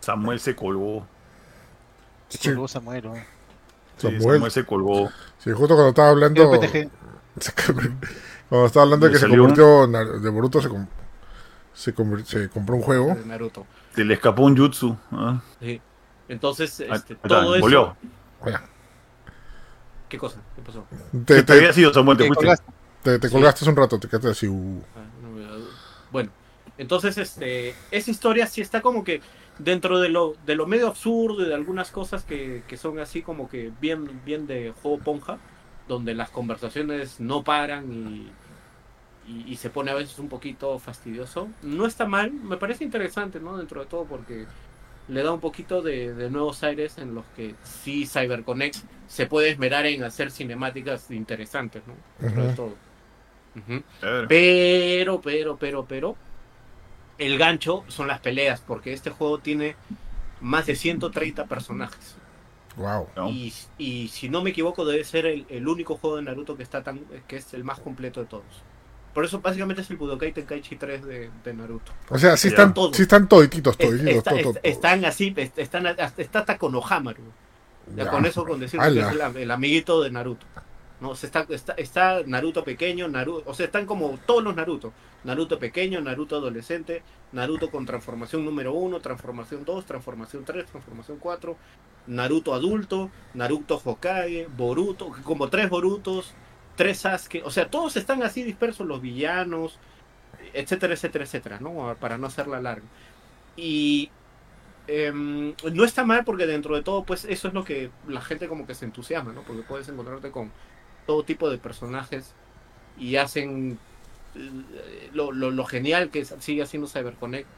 Samuel 0.00 0.40
se 0.40 0.54
colgó. 0.56 1.06
Sí, 2.28 2.38
Colgó 2.48 2.66
Samuel, 2.68 3.04
¿no? 3.04 3.14
Sí, 3.14 3.22
Samuel. 4.08 4.22
Samuel 4.22 4.50
se 4.50 4.64
colgó. 4.64 5.08
sí, 5.38 5.50
justo 5.52 5.74
cuando 5.74 5.88
estaba 5.90 6.08
hablando. 6.10 6.50
Cuando 8.48 8.66
estaba 8.66 8.84
hablando 8.84 9.06
de 9.06 9.12
que 9.12 9.18
se 9.18 9.28
convirtió 9.28 9.86
de 9.86 10.30
Boruto, 10.30 10.60
se, 10.60 10.68
com- 10.68 10.86
se, 11.72 11.94
convir- 11.94 12.24
se 12.24 12.48
compró 12.48 12.76
un 12.76 12.82
juego. 12.82 13.14
de 13.14 13.24
Naruto. 13.24 13.66
Se 13.94 14.04
le 14.04 14.14
escapó 14.14 14.42
un 14.44 14.56
jutsu. 14.56 14.96
¿ah? 15.12 15.40
Sí. 15.60 15.80
Entonces, 16.28 16.82
Ah, 16.90 16.96
este, 16.96 17.14
todo 17.16 17.54
eso. 17.54 17.60
volvió. 17.62 17.96
Oye, 18.40 18.56
¿Qué 20.14 20.18
cosa? 20.18 20.40
¿Qué 20.54 20.62
pasó? 20.62 20.86
Te, 21.26 21.34
¿Qué 21.34 21.42
te, 21.42 21.52
había 21.54 21.72
sido, 21.72 21.92
Samuel? 21.92 22.16
¿Te 22.18 22.30
colgaste. 22.30 22.72
te- 23.02 23.30
colgaste 23.30 23.68
un 23.68 23.76
rato, 23.76 23.98
te 23.98 24.08
quedaste 24.08 24.28
así. 24.30 24.46
uh. 24.48 24.82
Ah, 24.94 25.58
Bueno, 26.10 26.30
entonces 26.78 27.18
este, 27.18 27.74
esa 27.90 28.10
historia 28.10 28.46
sí 28.46 28.60
está 28.60 28.80
como 28.80 29.02
que 29.02 29.20
dentro 29.58 29.98
de 30.00 30.08
lo, 30.08 30.34
de 30.44 30.54
lo 30.54 30.66
medio 30.66 30.86
absurdo 30.88 31.42
y 31.44 31.48
de 31.48 31.54
algunas 31.54 31.90
cosas 31.90 32.24
que, 32.24 32.64
que 32.68 32.76
son 32.76 32.98
así 33.00 33.22
como 33.22 33.48
que 33.48 33.72
bien, 33.80 34.22
bien 34.24 34.46
de 34.46 34.72
juego 34.72 35.02
ponja, 35.02 35.42
donde 35.86 36.14
las 36.14 36.30
conversaciones 36.30 37.18
no 37.20 37.42
paran 37.44 37.92
y, 37.92 38.36
y, 39.22 39.52
y 39.52 39.56
se 39.56 39.70
pone 39.70 39.90
a 39.90 39.94
veces 39.94 40.18
un 40.18 40.28
poquito 40.28 40.78
fastidioso. 40.78 41.56
No 41.62 41.86
está 41.86 42.06
mal, 42.06 42.32
me 42.32 42.56
parece 42.58 42.84
interesante, 42.84 43.40
¿no? 43.40 43.56
Dentro 43.56 43.80
de 43.80 43.86
todo 43.86 44.06
porque 44.06 44.48
le 45.08 45.22
da 45.22 45.32
un 45.32 45.40
poquito 45.40 45.82
de, 45.82 46.14
de 46.14 46.30
nuevos 46.30 46.62
aires 46.62 46.98
en 46.98 47.14
los 47.14 47.26
que 47.30 47.58
sí 47.62 48.06
CyberConnect 48.06 48.84
se 49.06 49.26
puede 49.26 49.50
esmerar 49.50 49.86
en 49.86 50.02
hacer 50.04 50.30
cinemáticas 50.30 51.10
interesantes, 51.10 51.86
¿no? 51.86 52.04
Dentro 52.18 52.44
de 52.44 52.50
Ujú. 52.50 52.54
todo. 52.54 52.78
Pero, 54.26 55.20
pero, 55.20 55.58
pero, 55.58 55.86
pero, 55.86 56.16
el 57.18 57.38
gancho 57.38 57.84
son 57.88 58.08
las 58.08 58.20
peleas, 58.20 58.60
porque 58.60 58.92
este 58.92 59.10
juego 59.10 59.40
tiene 59.40 59.76
más 60.40 60.66
de 60.66 60.76
130 60.76 61.46
personajes. 61.46 62.22
Wow. 62.76 63.12
Y, 63.22 63.54
y 63.78 64.08
si 64.08 64.28
no 64.28 64.42
me 64.42 64.50
equivoco, 64.50 64.84
debe 64.84 65.04
ser 65.04 65.26
el, 65.26 65.46
el 65.48 65.68
único 65.68 65.96
juego 65.96 66.16
de 66.16 66.22
Naruto 66.22 66.56
que 66.56 66.64
está 66.64 66.82
tan 66.82 67.06
que 67.28 67.36
es 67.36 67.54
el 67.54 67.64
más 67.64 67.80
completo 67.80 68.20
de 68.20 68.26
todos. 68.26 68.66
Por 69.14 69.24
eso 69.24 69.40
básicamente 69.40 69.82
es 69.82 69.90
el 69.90 69.96
Budokai 69.96 70.32
Tenkaichi 70.32 70.76
3 70.76 71.04
de, 71.04 71.30
de 71.44 71.54
Naruto. 71.54 71.92
O 72.10 72.18
sea, 72.18 72.36
sí 72.36 72.48
están, 72.48 72.74
Todo. 72.74 72.92
sí 72.92 73.02
están 73.02 73.28
todititos, 73.28 73.78
todititos, 73.78 74.14
está- 74.14 74.30
todo, 74.32 74.42
todo, 74.42 74.52
todo. 74.54 74.60
están 74.64 75.04
así, 75.04 75.32
es- 75.36 75.52
están, 75.56 75.86
hasta- 75.86 76.20
está 76.20 76.40
hasta 76.40 76.58
Konohamaru. 76.58 77.22
Ya 77.96 78.04
Ya. 78.04 78.10
con 78.10 78.26
eso, 78.26 78.44
con 78.44 78.58
decir 78.60 78.80
que 78.80 78.88
es 78.88 79.08
el, 79.08 79.20
am- 79.20 79.36
el 79.36 79.50
amiguito 79.50 80.02
de 80.02 80.10
Naruto. 80.10 80.44
No, 81.00 81.10
o 81.10 81.16
sea, 81.16 81.26
está, 81.28 81.46
está, 81.50 81.72
está 81.74 82.22
Naruto 82.26 82.64
pequeño, 82.64 83.08
Naruto, 83.08 83.48
o 83.48 83.54
sea, 83.54 83.66
están 83.66 83.84
como 83.86 84.18
todos 84.26 84.42
los 84.42 84.56
Naruto. 84.56 84.92
Naruto 85.24 85.58
pequeño, 85.58 86.00
Naruto 86.00 86.36
adolescente, 86.36 87.02
Naruto 87.32 87.70
con 87.70 87.84
transformación 87.86 88.44
número 88.44 88.72
1, 88.72 89.00
transformación 89.00 89.64
2, 89.64 89.84
transformación 89.86 90.44
3, 90.44 90.66
transformación 90.66 91.18
4, 91.20 91.56
Naruto 92.06 92.52
adulto, 92.54 93.10
Naruto 93.34 93.80
Hokage, 93.84 94.48
Boruto, 94.56 95.12
como 95.24 95.48
tres 95.48 95.68
Borutos, 95.70 96.32
tres 96.76 96.98
Sasuke, 97.00 97.42
o 97.44 97.50
sea, 97.50 97.70
todos 97.70 97.96
están 97.96 98.22
así 98.22 98.42
dispersos, 98.42 98.86
los 98.86 99.00
villanos, 99.00 99.78
etcétera, 100.52 100.94
etcétera, 100.94 101.24
etcétera, 101.24 101.60
¿no? 101.60 101.96
Para 102.00 102.18
no 102.18 102.26
hacerla 102.26 102.60
larga. 102.60 102.86
Y 103.56 104.10
em, 104.86 105.54
no 105.72 105.84
está 105.84 106.04
mal 106.04 106.24
porque 106.24 106.46
dentro 106.46 106.74
de 106.76 106.82
todo, 106.82 107.04
pues 107.04 107.24
eso 107.24 107.48
es 107.48 107.54
lo 107.54 107.64
que 107.64 107.90
la 108.08 108.20
gente 108.20 108.48
como 108.48 108.66
que 108.66 108.74
se 108.74 108.84
entusiasma, 108.84 109.32
¿no? 109.32 109.42
Porque 109.42 109.62
puedes 109.62 109.88
encontrarte 109.88 110.30
con 110.30 110.52
todo 111.06 111.24
tipo 111.24 111.50
de 111.50 111.58
personajes 111.58 112.34
y 112.98 113.16
hacen 113.16 113.78
eh, 114.34 115.10
lo, 115.12 115.32
lo, 115.32 115.50
lo 115.50 115.64
genial 115.64 116.10
que 116.10 116.24
sigue 116.24 116.62
haciendo 116.62 116.88
CyberConnect 116.88 117.48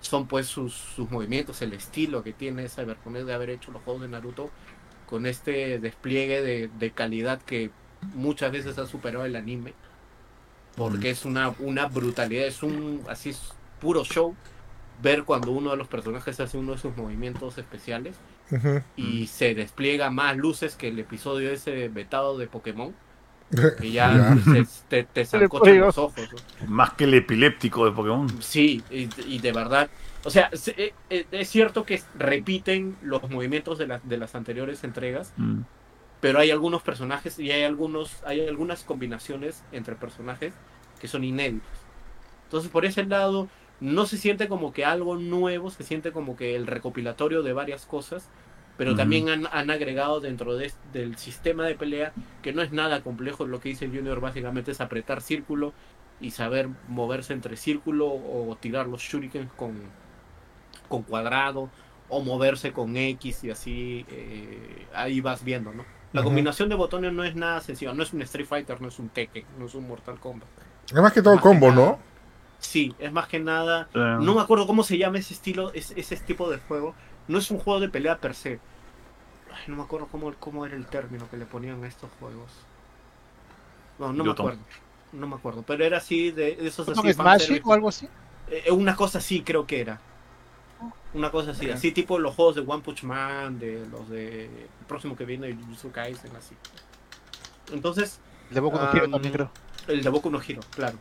son 0.00 0.26
pues 0.28 0.46
sus, 0.46 0.74
sus 0.74 1.10
movimientos, 1.10 1.62
el 1.62 1.72
estilo 1.72 2.22
que 2.22 2.32
tiene 2.32 2.68
CyberConnect 2.68 3.26
de 3.26 3.34
haber 3.34 3.50
hecho 3.50 3.72
los 3.72 3.82
juegos 3.82 4.02
de 4.02 4.08
Naruto 4.08 4.50
con 5.06 5.26
este 5.26 5.78
despliegue 5.78 6.42
de, 6.42 6.68
de 6.68 6.92
calidad 6.92 7.40
que 7.42 7.70
muchas 8.14 8.52
veces 8.52 8.78
ha 8.78 8.86
superado 8.86 9.24
el 9.24 9.36
anime 9.36 9.72
porque 10.76 11.10
es 11.10 11.24
una, 11.24 11.50
una 11.60 11.86
brutalidad, 11.86 12.46
es 12.46 12.62
un 12.62 13.02
así 13.08 13.30
es 13.30 13.40
puro 13.80 14.04
show 14.04 14.34
ver 15.02 15.24
cuando 15.24 15.50
uno 15.52 15.70
de 15.70 15.76
los 15.76 15.88
personajes 15.88 16.38
hace 16.40 16.58
uno 16.58 16.72
de 16.72 16.78
sus 16.78 16.96
movimientos 16.96 17.58
especiales 17.58 18.16
y 18.96 19.26
se 19.26 19.54
despliega 19.54 20.10
más 20.10 20.36
luces 20.36 20.76
que 20.76 20.88
el 20.88 20.98
episodio 20.98 21.50
ese 21.50 21.88
vetado 21.88 22.38
de 22.38 22.46
Pokémon 22.46 22.94
que 23.80 23.90
Ya. 23.92 24.36
se- 24.44 25.04
te, 25.04 25.04
te 25.04 25.38
los 25.78 25.98
ojos 25.98 26.28
¿no? 26.60 26.66
Más 26.68 26.92
que 26.94 27.04
el 27.04 27.14
epiléptico 27.14 27.84
de 27.84 27.92
Pokémon. 27.92 28.28
Sí, 28.42 28.82
y, 28.90 29.08
y 29.26 29.38
de 29.38 29.52
verdad. 29.52 29.88
O 30.24 30.30
sea, 30.30 30.50
se- 30.54 30.74
eh, 30.82 30.94
eh, 31.10 31.26
es 31.30 31.48
cierto 31.50 31.84
que 31.84 32.00
repiten 32.18 32.96
los 33.02 33.28
movimientos 33.30 33.78
de, 33.78 33.86
las 33.86 34.08
de 34.08 34.16
las 34.16 34.34
anteriores 34.34 34.82
entregas, 34.84 35.32
Mm. 35.36 35.60
Pero 36.24 36.38
hay 36.38 36.50
algunos 36.50 36.80
personajes 36.80 37.38
y 37.38 37.50
hay 37.50 37.64
algunos 37.64 38.22
hay 38.24 38.48
algunas 38.48 38.82
combinaciones 38.82 39.62
entre 39.72 39.94
personajes 39.94 40.54
que 40.98 41.06
son 41.06 41.22
inéditos. 41.22 41.68
Entonces, 42.44 42.70
por 42.70 42.86
ese 42.86 43.04
lado, 43.04 43.50
no 43.78 44.06
se 44.06 44.16
siente 44.16 44.48
como 44.48 44.72
que 44.72 44.86
algo 44.86 45.16
nuevo, 45.16 45.68
se 45.68 45.82
siente 45.82 46.12
como 46.12 46.34
que 46.34 46.56
el 46.56 46.66
recopilatorio 46.66 47.42
de 47.42 47.52
varias 47.52 47.84
cosas, 47.84 48.30
pero 48.78 48.96
también 48.96 49.28
han, 49.28 49.48
han 49.52 49.70
agregado 49.70 50.20
dentro 50.20 50.56
de, 50.56 50.72
del 50.94 51.18
sistema 51.18 51.66
de 51.66 51.74
pelea 51.74 52.14
que 52.40 52.54
no 52.54 52.62
es 52.62 52.72
nada 52.72 53.02
complejo. 53.02 53.44
Lo 53.44 53.60
que 53.60 53.68
dice 53.68 53.84
el 53.84 53.94
Junior 53.94 54.18
básicamente 54.22 54.70
es 54.70 54.80
apretar 54.80 55.20
círculo 55.20 55.74
y 56.22 56.30
saber 56.30 56.70
moverse 56.88 57.34
entre 57.34 57.58
círculo 57.58 58.06
o 58.06 58.56
tirar 58.58 58.86
los 58.86 59.02
shurikens 59.02 59.52
con, 59.52 59.74
con 60.88 61.02
cuadrado 61.02 61.68
o 62.08 62.22
moverse 62.22 62.72
con 62.72 62.96
X 62.96 63.44
y 63.44 63.50
así 63.50 64.06
eh, 64.08 64.86
ahí 64.94 65.20
vas 65.20 65.44
viendo, 65.44 65.74
¿no? 65.74 65.84
La 66.14 66.22
combinación 66.22 66.68
de 66.68 66.74
botones 66.76 67.12
no 67.12 67.24
es 67.24 67.34
nada 67.34 67.60
sencilla, 67.60 67.92
no 67.92 68.02
es 68.02 68.12
un 68.12 68.22
Street 68.22 68.46
Fighter, 68.46 68.80
no 68.80 68.88
es 68.88 68.98
un 68.98 69.08
Tekken, 69.10 69.44
no 69.58 69.66
es 69.66 69.74
un 69.74 69.86
Mortal 69.86 70.18
Kombat. 70.18 70.48
Es 70.86 70.94
más 70.94 71.12
que 71.12 71.20
todo 71.22 71.34
Más 71.34 71.42
combo. 71.42 71.70
¿no? 71.72 71.98
Sí, 72.60 72.94
es 72.98 73.12
más 73.12 73.28
que 73.28 73.38
nada 73.40 73.88
Eh, 73.94 74.16
no 74.20 74.34
me 74.34 74.40
acuerdo 74.40 74.66
cómo 74.66 74.82
se 74.84 74.96
llama 74.96 75.18
ese 75.18 75.34
estilo, 75.34 75.72
es- 75.74 75.92
ese 75.96 76.16
tipo 76.16 76.48
de 76.50 76.58
juego. 76.58 76.94
No 77.28 77.38
es 77.38 77.50
un 77.50 77.58
juego 77.58 77.80
de 77.80 77.88
pelea 77.88 78.18
per 78.18 78.34
se. 78.34 78.58
Ay, 79.52 79.64
no 79.66 79.76
me 79.76 79.82
acuerdo 79.82 80.06
cómo, 80.10 80.32
cómo 80.38 80.64
era 80.66 80.76
el 80.76 80.86
término 80.86 81.28
que 81.30 81.36
le 81.36 81.46
ponían 81.46 81.82
a 81.84 81.88
estos 81.88 82.10
juegos. 82.20 82.50
No, 83.98 84.12
no 84.12 84.24
me 84.24 84.30
acuerdo. 84.32 84.58
No 85.12 85.26
me 85.26 85.36
acuerdo. 85.36 85.62
Pero 85.66 85.84
era 85.84 85.98
así 85.98 86.30
de, 86.30 86.56
de 86.56 86.66
esos 86.68 86.88
¿Un 86.88 86.98
así. 86.98 87.12
Smash 87.12 87.60
o 87.64 87.72
algo 87.72 87.88
así? 87.88 88.08
Eh, 88.48 88.70
una 88.72 88.94
cosa 88.96 89.18
así 89.18 89.42
creo 89.42 89.66
que 89.66 89.80
era. 89.80 90.00
Una 91.12 91.30
cosa 91.30 91.52
así, 91.52 91.70
así 91.70 91.92
tipo 91.92 92.18
los 92.18 92.34
juegos 92.34 92.56
de 92.56 92.62
One 92.62 92.82
Punch 92.82 93.04
Man, 93.04 93.58
de 93.58 93.86
los 93.86 94.08
de 94.08 94.68
el 94.80 94.86
próximo 94.86 95.16
que 95.16 95.24
viene, 95.24 95.54
Jujutsu 95.54 95.92
Kaisen, 95.92 96.34
así. 96.36 96.58
Entonces, 97.70 98.22
El 98.48 98.54
de 98.54 98.60
Boku 98.60 98.78
no 98.78 98.88
Hero 98.90 99.06
Um, 99.06 99.10
también 99.10 99.32
creo. 99.34 99.52
el 99.86 100.02
de 100.02 100.10
Boku 100.10 100.30
no 100.30 100.40
Hero, 100.42 100.68
claro. 100.74 101.00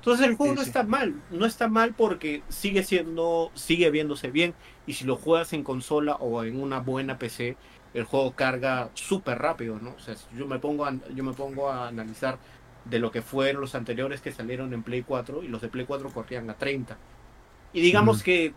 Entonces 0.00 0.26
el 0.26 0.34
juego 0.36 0.52
Sí, 0.52 0.54
no 0.54 0.62
sí. 0.62 0.70
está 0.70 0.84
mal, 0.84 1.24
no 1.30 1.46
está 1.46 1.68
mal 1.68 1.94
porque 1.94 2.44
sigue 2.48 2.84
siendo, 2.84 3.52
sigue 3.54 3.90
viéndose 3.90 4.30
bien 4.30 4.56
y 4.86 4.94
si 4.94 5.04
lo 5.04 5.16
juegas 5.16 5.52
en 5.52 5.64
consola 5.64 6.16
o 6.16 6.44
en 6.44 6.60
una 6.60 6.80
buena 6.80 7.18
PC, 7.18 7.58
el 7.92 8.04
juego 8.04 8.34
carga 8.36 8.90
súper 8.94 9.38
rápido, 9.38 9.80
¿no? 9.80 9.94
O 9.94 9.98
sea, 9.98 10.16
si 10.16 10.26
yo 10.36 10.46
me 10.46 10.60
pongo 10.60 10.86
a, 10.86 10.94
yo 11.14 11.24
me 11.24 11.34
pongo 11.34 11.70
a 11.70 11.88
analizar 11.88 12.40
de 12.84 12.98
lo 13.00 13.10
que 13.10 13.22
fueron 13.22 13.60
los 13.62 13.74
anteriores 13.74 14.20
que 14.22 14.32
salieron 14.32 14.72
en 14.74 14.84
Play 14.84 15.02
4 15.02 15.42
y 15.42 15.48
los 15.48 15.60
de 15.62 15.68
Play 15.70 15.86
4 15.86 16.12
corrían 16.12 16.48
a 16.50 16.58
30. 16.58 17.00
Y 17.72 17.80
digamos 17.80 18.22
que 18.22 18.56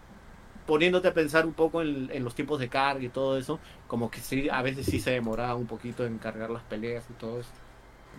poniéndote 0.69 1.07
a 1.07 1.13
pensar 1.13 1.45
un 1.47 1.53
poco 1.53 1.81
en, 1.81 2.09
en 2.13 2.23
los 2.23 2.35
tiempos 2.35 2.59
de 2.59 2.69
carga 2.69 3.03
y 3.03 3.09
todo 3.09 3.37
eso, 3.37 3.59
como 3.87 4.11
que 4.11 4.19
sí, 4.21 4.47
a 4.49 4.61
veces 4.61 4.85
sí 4.85 4.99
se 4.99 5.09
demoraba 5.11 5.55
un 5.55 5.65
poquito 5.65 6.05
en 6.05 6.19
cargar 6.19 6.51
las 6.51 6.61
peleas 6.63 7.03
y 7.09 7.13
todo 7.13 7.39
eso. 7.39 7.49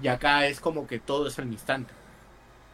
Y 0.03 0.09
acá 0.09 0.47
es 0.47 0.61
como 0.61 0.87
que 0.89 0.99
todo 0.99 1.29
es 1.29 1.39
al 1.39 1.47
instante. 1.53 1.93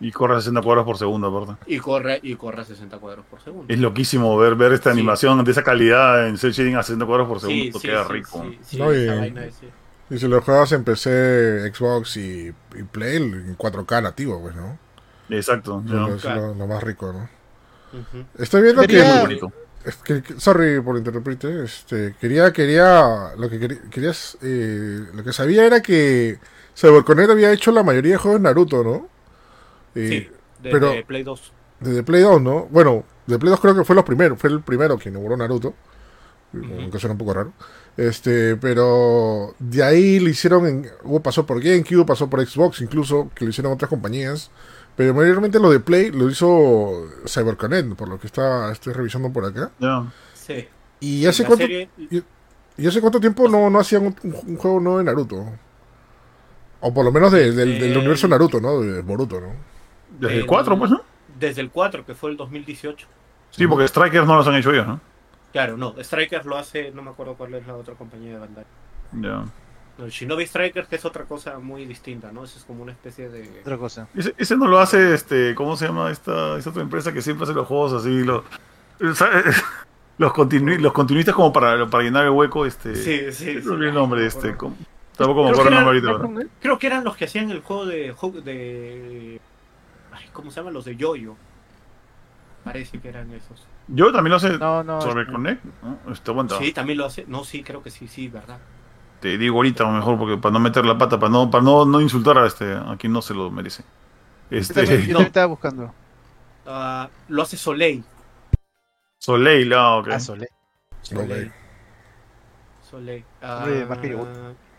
Y 0.01 0.11
corre 0.13 0.37
a 0.37 0.41
60 0.41 0.61
cuadros 0.63 0.85
por 0.87 0.97
segundo, 0.99 1.29
aparte. 1.29 1.63
Y 1.73 1.79
corre, 1.79 2.21
y 2.23 2.35
corre 2.37 2.63
a 2.63 2.65
60 2.65 2.99
cuadros 2.99 3.25
por 3.27 3.41
segundo. 3.43 3.73
Es 3.73 3.79
loquísimo 3.79 4.37
ver, 4.39 4.55
ver 4.55 4.73
esta 4.73 4.93
Sí. 4.93 4.99
animación 4.99 5.45
de 5.45 5.51
esa 5.51 5.63
calidad 5.63 6.27
en 6.29 6.37
cel 6.39 6.53
shading 6.53 6.77
a 6.77 6.83
60 6.83 7.05
cuadros 7.07 7.29
por 7.29 7.41
segundo. 7.41 7.79
Sí, 7.79 7.89
queda 7.89 8.07
sí, 8.07 8.13
rico. 8.13 8.43
sí, 8.45 8.59
sí, 8.63 8.79
No, 8.79 8.93
y- 8.95 8.97
esa 9.05 9.15
vaina 9.17 9.45
es- 9.45 9.55
sí. 9.57 9.69
Y 10.09 10.19
si 10.19 10.29
lo 10.29 10.41
juegas 10.41 10.71
en 10.73 10.85
PC, 10.85 11.71
Xbox 11.75 12.17
y, 12.19 12.55
y 12.77 12.83
Play, 12.85 13.17
en 13.17 13.55
4K 13.57 14.01
nativo, 14.03 14.41
pues, 14.41 14.55
¿no? 14.55 14.79
Exacto. 15.31 15.83
Es 15.85 15.91
lo- 15.91 16.17
Claro. 16.19 16.41
lo, 16.49 16.55
lo 16.55 16.67
más 16.67 16.83
rico, 16.83 17.13
¿no? 17.13 17.29
Ujú. 17.99 18.25
Estoy 18.39 18.63
viendo 18.63 18.83
Muy 18.83 18.89
que... 18.89 19.03
es 19.87 19.97
que- 19.97 20.23
sorry 20.39 20.81
por 20.81 20.97
interrumpirte. 20.97 21.65
Este, 21.65 22.15
quería, 22.21 22.53
quería... 22.53 23.33
Lo 23.39 23.49
que 23.49 23.59
quería, 23.59 23.79
querías, 23.91 24.37
eh, 24.43 25.01
lo 25.15 25.23
que 25.25 25.33
sabía 25.33 25.65
era 25.65 25.81
que 25.81 26.39
CyberConnect 26.77 27.31
había 27.31 27.53
hecho 27.53 27.73
la 27.73 27.83
mayoría 27.83 28.13
de 28.13 28.19
juegos 28.19 28.41
Naruto, 28.41 28.83
¿no? 28.85 29.09
Eh, 29.95 30.09
Sí, 30.09 30.63
de, 30.63 30.71
pero- 30.71 30.91
de 30.91 31.05
Play 31.05 31.23
2. 31.23 31.53
Desde 31.81 32.03
Play 32.03 32.23
2, 32.23 32.41
¿no? 32.43 32.67
Bueno, 32.71 33.05
de 33.27 33.39
Play 33.39 33.51
2 33.51 33.61
creo 33.61 33.75
que 33.75 33.85
fue 33.85 33.95
los 33.97 34.05
primeros, 34.05 34.39
fue 34.39 34.51
el 34.51 34.61
primero 34.63 34.99
que 34.99 35.09
inauguró 35.11 35.37
Naruto. 35.37 35.75
Ujú. 36.55 36.73
Aunque 36.81 36.99
suena 36.99 37.13
un 37.13 37.19
poco 37.19 37.35
raro. 37.35 37.53
Este, 37.97 38.57
pero 38.57 39.55
de 39.59 39.83
ahí 39.83 40.21
lo 40.21 40.29
hicieron 40.29 40.67
en, 40.67 40.91
pasó 41.23 41.45
por 41.47 41.61
GameCube, 41.63 42.05
pasó 42.07 42.29
por 42.31 42.47
Xbox, 42.47 42.81
incluso 42.81 43.31
que 43.35 43.45
lo 43.45 43.51
hicieron 43.51 43.73
otras 43.73 43.89
compañías. 43.91 44.51
Pero 44.97 45.13
mayormente 45.15 45.59
lo 45.61 45.71
de 45.71 45.81
Play 45.81 46.11
lo 46.11 46.31
hizo 46.31 47.07
CyberConnect, 47.27 47.95
por 47.97 48.09
lo 48.09 48.19
que 48.19 48.27
está, 48.27 48.73
estoy 48.73 48.93
revisando 48.95 49.31
por 49.31 49.45
acá. 49.45 49.71
Ya. 49.79 50.05
Sí. 50.35 50.67
¿Y 51.01 51.27
hace 51.27 51.45
cuánto, 51.45 51.65
serie- 51.67 51.89
y 52.79 52.87
hace 52.87 53.01
cuánto 53.01 53.21
tiempo 53.21 53.49
no, 53.49 53.69
no 53.69 53.79
hacían 53.79 54.07
un, 54.07 54.17
un 54.47 54.57
juego 54.57 54.81
nuevo 54.81 54.99
de 54.99 55.05
Naruto? 55.05 55.45
O 56.81 56.93
por 56.95 57.05
lo 57.05 57.13
menos 57.13 57.31
de- 57.33 57.53
del, 57.53 57.79
del 57.79 57.93
Eh, 57.95 57.99
universo 57.99 58.27
Naruto, 58.29 58.61
¿no? 58.61 58.81
De 58.81 59.03
Boruto, 59.03 59.41
¿no? 59.41 59.49
Desde 60.19 60.35
El- 60.35 60.41
el 60.41 60.47
4, 60.47 60.79
pues, 60.79 60.91
¿no? 60.91 61.03
Desde 61.39 61.61
el 61.61 61.71
4, 61.71 62.07
que 62.07 62.15
fue 62.15 62.31
el 62.31 62.37
2018. 62.39 63.07
Sí, 63.51 63.67
porque 63.67 63.87
Strikers 63.89 64.27
no 64.27 64.37
los 64.37 64.47
han 64.47 64.55
hecho 64.57 64.71
ellos, 64.73 64.87
¿no? 64.87 65.01
Claro, 65.53 65.77
no. 65.77 65.95
Strikers 66.03 66.45
lo 66.47 66.57
hace, 66.57 66.91
no 66.91 67.03
me 67.03 67.11
acuerdo 67.11 67.35
cuál 67.35 67.55
es 67.55 67.67
la 67.67 67.75
otra 67.77 67.95
compañía 67.95 68.33
de 68.35 68.39
Bandai. 68.39 68.65
Ya. 69.21 69.45
No, 69.99 70.09
Shinobi 70.09 70.47
Strikers, 70.47 70.89
que 70.89 70.97
es 70.97 71.05
otra 71.07 71.25
cosa 71.25 71.59
muy 71.59 71.87
distinta, 71.87 72.31
¿no? 72.31 72.45
Eso 72.45 72.59
es 72.59 72.65
como 72.65 72.83
una 72.83 72.93
especie 72.93 73.29
de. 73.31 73.61
Otra 73.63 73.79
cosa. 73.79 74.09
Ese, 74.15 74.35
ese 74.37 74.57
no 74.57 74.67
lo 74.67 74.79
hace, 74.79 75.15
este, 75.15 75.55
¿cómo 75.55 75.77
se 75.77 75.87
llama 75.87 76.11
esta, 76.11 76.59
esta 76.59 76.71
otra 76.71 76.83
empresa 76.83 77.13
que 77.13 77.23
siempre 77.23 77.45
hace 77.45 77.55
los 77.55 77.67
juegos 77.67 77.93
así? 77.95 78.23
Los, 78.25 78.43
los, 80.19 80.33
continu- 80.33 80.79
los 80.79 80.93
continuistas 80.93 81.35
como 81.35 81.53
para, 81.53 81.87
para 81.89 82.05
llenar 82.05 82.25
el 82.25 82.31
hueco, 82.31 82.67
este... 82.67 82.95
Sí, 82.95 83.33
sí. 83.33 83.55
no 83.57 83.63
sí. 83.63 83.69
olvidé 83.69 83.89
el 83.89 83.95
nombre, 83.95 84.21
No 84.21 84.27
este... 84.27 84.55
como- 84.57 84.77
tampoco 85.17 85.45
me 85.45 85.51
Creo 85.53 85.61
acuerdo 85.63 85.63
que 85.63 85.69
el 85.69 85.75
nombre 85.85 86.11
ahorita. 86.11 86.29
¿verdad? 86.35 86.51
Creo 86.61 86.79
que 86.79 86.87
eran 86.89 87.05
los 87.05 87.17
que 87.17 87.25
hacían 87.25 87.51
el 87.51 87.61
juego 87.63 87.87
de. 87.87 88.15
de 88.45 89.41
ay, 90.13 90.25
¿Cómo 90.33 90.51
se 90.51 90.61
llaman? 90.61 90.75
Los 90.75 90.85
de 90.85 90.97
Yoyo. 90.97 91.37
Parece 92.65 92.99
que 92.99 93.09
eran 93.09 93.33
esos. 93.33 93.67
Yo 93.89 94.13
también 94.13 94.33
lo 94.33 94.41
sé 94.41 94.59
No, 94.59 94.83
no. 94.85 95.01
sobre 95.01 95.23
este- 95.23 95.33
Connect. 95.33 95.65
¿no? 95.83 96.13
Este, 96.13 96.31
aguanta. 96.31 96.59
Sí, 96.59 96.73
también 96.73 96.99
lo 96.99 97.07
hace. 97.07 97.25
No, 97.29 97.45
sí, 97.45 97.63
creo 97.63 97.83
que 97.83 97.91
sí, 97.91 98.09
sí, 98.09 98.29
verdad. 98.29 98.59
Te 99.27 99.39
digo 99.39 99.57
ahorita 99.57 99.85
mejor 99.91 100.17
porque 100.19 100.37
para 100.37 100.53
no 100.53 100.61
meter 100.61 100.85
la 100.87 100.97
pata, 100.97 101.19
para 101.19 101.33
no, 101.33 101.51
para 101.51 101.65
no, 101.65 101.85
no 101.85 102.01
insultar 102.01 102.39
a 102.39 102.47
este, 102.47 102.73
a 102.75 102.95
quien 102.97 103.13
no 103.13 103.21
se 103.21 103.35
lo 103.35 103.51
merece. 103.51 103.83
Yo 104.51 104.61
también, 104.63 104.63
Este, 104.63 104.81
yo 104.85 104.87
también 105.15 105.21
estaba 105.27 105.47
buscando. 105.47 105.93
Ah, 106.65 107.09
lo 107.27 107.43
hace 107.43 107.57
Soleil. 107.57 108.05
Soleil, 109.19 109.73
ah, 109.73 109.97
ok. 109.97 110.09
Ah, 110.13 110.21
Solé. 110.21 110.49
Soleil. 111.03 111.53
Soleil. 112.89 113.25
Ah. 113.43 113.67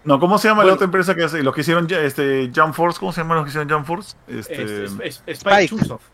No, 0.06 0.18
¿cómo 0.20 0.38
se 0.38 0.48
llama 0.48 0.60
Bueno. 0.60 0.70
la 0.70 0.74
otra 0.76 0.86
empresa 0.86 1.14
que 1.14 1.26
hace? 1.26 1.44
Los 1.44 1.54
que 1.54 1.62
hicieron 1.62 1.86
este, 1.92 2.50
Jump 2.56 2.74
Force, 2.74 2.98
¿cómo 3.00 3.12
se 3.12 3.20
llama 3.20 3.36
los 3.36 3.44
que 3.44 3.50
hicieron 3.50 3.70
Jump 3.70 3.86
Force? 3.86 4.16
Este, 4.28 4.64
es, 4.64 4.72
es, 4.72 4.92
es- 4.94 5.24
es 5.26 5.38
Spike. 5.40 5.64
Spike 5.66 5.68
Chunsoft. 5.68 6.06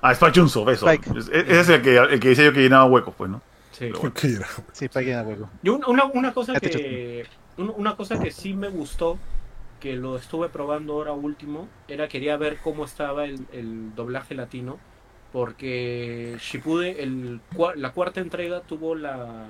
Ah, 0.00 0.12
Spike 0.12 0.32
Chunsoft, 0.32 0.68
eso. 0.70 0.88
Spike. 0.90 1.18
Es- 1.18 1.28
Ese 1.28 1.60
es 1.60 1.68
el 1.68 1.82
que, 1.82 1.96
el 1.98 2.20
que 2.20 2.28
decía 2.30 2.44
yo 2.46 2.52
que 2.54 2.60
llenaba 2.62 2.86
huecos, 2.86 3.14
pues, 3.18 3.30
¿no? 3.30 3.42
Sí. 3.72 3.88
¿Por 3.88 4.12
qué 4.12 4.28
era? 4.34 4.46
Sí, 4.72 4.88
para 4.88 5.04
que 5.04 5.14
juego. 5.24 5.50
Y 5.62 5.68
un- 5.68 5.84
una, 5.86 6.04
una 6.04 6.32
cosa 6.32 6.52
que 6.58 7.26
una 7.56 7.96
cosa 7.96 8.18
que 8.18 8.30
sí 8.30 8.54
me 8.54 8.68
gustó 8.68 9.18
que 9.80 9.96
lo 9.96 10.16
estuve 10.16 10.48
probando 10.48 10.94
ahora 10.94 11.12
último 11.12 11.68
era 11.88 12.08
quería 12.08 12.36
ver 12.36 12.58
cómo 12.58 12.84
estaba 12.84 13.24
el, 13.24 13.46
el 13.52 13.94
doblaje 13.94 14.34
latino 14.34 14.78
porque 15.32 16.36
Shippuden 16.38 16.96
el, 16.98 17.40
la 17.76 17.92
cuarta 17.92 18.20
entrega 18.20 18.60
tuvo 18.60 18.94
la 18.94 19.46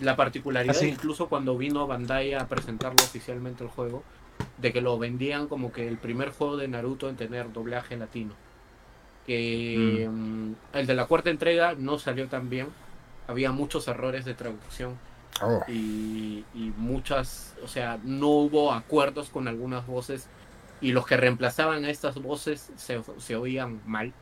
la 0.00 0.16
particularidad 0.16 0.76
Ah, 0.80 0.86
incluso 0.86 1.28
cuando 1.28 1.58
vino 1.58 1.86
Bandai 1.86 2.34
a 2.34 2.46
presentarlo 2.46 3.02
oficialmente 3.02 3.64
el 3.64 3.70
juego 3.70 4.02
de 4.58 4.72
que 4.72 4.80
lo 4.80 4.98
vendían 4.98 5.48
como 5.48 5.72
que 5.72 5.88
el 5.88 5.98
primer 5.98 6.30
juego 6.30 6.56
de 6.56 6.68
Naruto 6.68 7.08
en 7.08 7.16
tener 7.16 7.52
doblaje 7.52 7.96
latino. 7.96 8.34
Que 9.26 10.08
mm, 10.10 10.52
el 10.72 10.86
de 10.86 10.94
la 10.94 11.06
cuarta 11.06 11.30
entrega 11.30 11.74
no 11.76 11.98
salió 11.98 12.28
tan 12.28 12.48
bien 12.48 12.68
había 13.26 13.52
muchos 13.52 13.88
errores 13.88 14.24
de 14.24 14.34
traducción 14.34 14.96
Oh, 15.40 15.62
y, 15.66 16.48
y 16.52 16.72
muchas, 16.72 17.56
o 17.62 17.68
sea, 17.68 17.98
no 18.02 18.28
hubo 18.28 18.72
acuerdos 18.72 19.30
con 19.30 19.48
algunas 19.48 19.86
voces 19.86 20.30
y 20.80 20.92
los 20.92 21.06
que 21.06 21.16
reemplazaban 21.16 21.84
a 21.84 21.90
estas 21.90 22.16
voces 22.16 22.72
se, 22.76 23.02
se 23.18 23.36
oían 23.36 23.82
mal. 23.84 24.16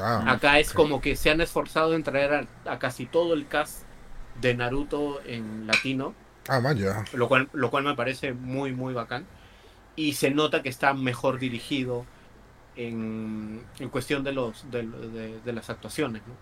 ah, 0.00 0.24
Acá 0.24 0.58
es 0.60 0.72
ok. 0.72 0.74
como 0.74 1.00
que 1.00 1.16
se 1.16 1.30
han 1.30 1.40
esforzado 1.40 1.94
en 1.94 2.02
traer 2.04 2.34
a, 2.34 2.72
a 2.72 2.78
casi 2.78 3.08
todo 3.08 3.34
el 3.34 3.48
cast 3.48 3.88
de 4.34 4.54
Naruto 4.54 5.22
en 5.24 5.66
latino, 5.66 6.18
Ah, 6.48 6.60
man, 6.60 6.76
ya. 6.78 7.04
lo 7.10 7.28
cual, 7.28 7.48
lo 7.52 7.70
cual 7.70 7.84
me 7.84 7.94
parece 7.96 8.34
muy, 8.34 8.72
muy 8.74 8.94
bacán. 8.94 9.30
Y 9.96 10.14
se 10.14 10.30
nota 10.32 10.62
que 10.62 10.70
está 10.70 10.94
mejor 10.94 11.38
dirigido 11.38 12.10
en, 12.74 13.72
en 13.78 13.90
cuestión 13.90 14.24
de, 14.24 14.32
los, 14.32 14.70
de, 14.70 14.86
de- 14.88 15.40
de 15.42 15.54
las 15.54 15.70
actuaciones, 15.70 16.26
¿no? 16.26 16.40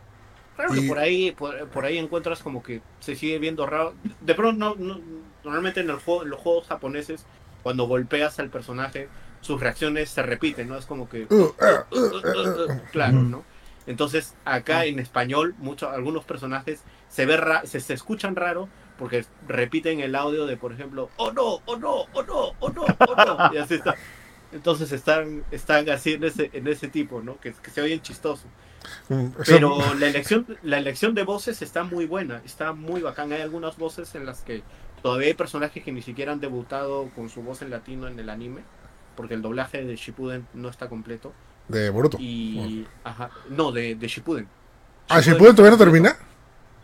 Claro 0.56 0.72
que 0.72 0.82
por 0.82 0.98
ahí, 0.98 1.32
por, 1.32 1.66
por 1.68 1.84
ahí 1.84 1.98
encuentras 1.98 2.42
como 2.42 2.62
que 2.62 2.80
se 3.00 3.16
sigue 3.16 3.38
viendo 3.38 3.66
raro. 3.66 3.94
De 4.20 4.34
pronto, 4.34 4.76
no, 4.78 4.94
no- 4.94 5.00
normalmente 5.42 5.80
en, 5.80 5.90
el 5.90 5.96
juego, 5.96 6.22
en 6.22 6.30
los 6.30 6.40
juegos 6.40 6.66
japoneses, 6.68 7.26
cuando 7.62 7.84
golpeas 7.86 8.38
al 8.38 8.50
personaje, 8.50 9.08
sus 9.40 9.60
reacciones 9.60 10.08
se 10.10 10.22
repiten, 10.22 10.68
¿no? 10.68 10.78
Es 10.78 10.86
como 10.86 11.08
que... 11.08 11.26
Uh, 11.28 11.52
ah, 11.60 11.84
uh, 11.90 11.96
Uh, 11.96 11.98
uh, 11.98 12.62
uh, 12.70 12.72
uh, 12.72 12.80
claro. 12.92 13.20
¿no? 13.22 13.44
Entonces, 13.86 14.34
acá 14.44 14.86
en 14.86 14.98
español, 14.98 15.54
muchos, 15.58 15.92
algunos 15.92 16.24
personajes 16.24 16.82
se, 17.08 17.26
ve 17.26 17.36
ra- 17.36 17.66
se, 17.66 17.80
se 17.80 17.92
escuchan 17.94 18.36
raro 18.36 18.68
porque 18.98 19.26
repiten 19.48 20.00
el 20.00 20.14
audio 20.14 20.46
de, 20.46 20.56
por 20.56 20.72
ejemplo, 20.72 21.10
oh 21.16 21.32
no, 21.32 21.60
oh 21.66 21.76
no, 21.76 22.06
oh 22.12 22.22
no, 22.22 22.52
oh 22.60 22.68
no, 22.70 22.84
oh 23.00 23.14
no. 23.16 23.50
Y 23.52 23.58
así 23.58 23.74
está. 23.74 23.96
Entonces 24.52 24.92
están, 24.92 25.44
están 25.50 25.88
así 25.90 26.12
en 26.12 26.24
ese, 26.24 26.48
en 26.52 26.66
ese 26.68 26.88
tipo, 26.88 27.20
¿no? 27.20 27.38
Que, 27.40 27.52
que 27.52 27.70
se 27.70 27.82
oyen 27.82 28.00
chistosos. 28.00 28.46
Mm, 29.08 29.26
Pero 29.46 29.94
la 29.94 30.06
elección, 30.06 30.46
la 30.62 30.78
elección 30.78 31.14
de 31.14 31.24
voces 31.24 31.62
está 31.62 31.84
muy 31.84 32.06
buena, 32.06 32.42
está 32.44 32.72
muy 32.72 33.00
bacán. 33.00 33.32
Hay 33.32 33.40
algunas 33.40 33.76
voces 33.76 34.14
en 34.14 34.26
las 34.26 34.42
que 34.42 34.62
todavía 35.02 35.28
hay 35.28 35.34
personajes 35.34 35.82
que 35.82 35.92
ni 35.92 36.02
siquiera 36.02 36.32
han 36.32 36.40
debutado 36.40 37.10
con 37.14 37.28
su 37.28 37.42
voz 37.42 37.62
en 37.62 37.70
latino 37.70 38.08
en 38.08 38.18
el 38.18 38.30
anime, 38.30 38.62
porque 39.16 39.34
el 39.34 39.42
doblaje 39.42 39.84
de 39.84 39.96
Shippuden 39.96 40.46
no 40.54 40.68
está 40.68 40.88
completo. 40.88 41.32
De 41.68 41.90
Boruto. 41.90 42.18
Y. 42.20 42.86
Ajá. 43.04 43.30
No, 43.48 43.72
de, 43.72 43.94
de 43.94 44.08
Shippuden. 44.08 44.48
Ah, 45.08 45.20
¿Shippuden 45.20 45.54
todavía 45.54 45.76
no 45.76 45.84
termina? 45.84 46.16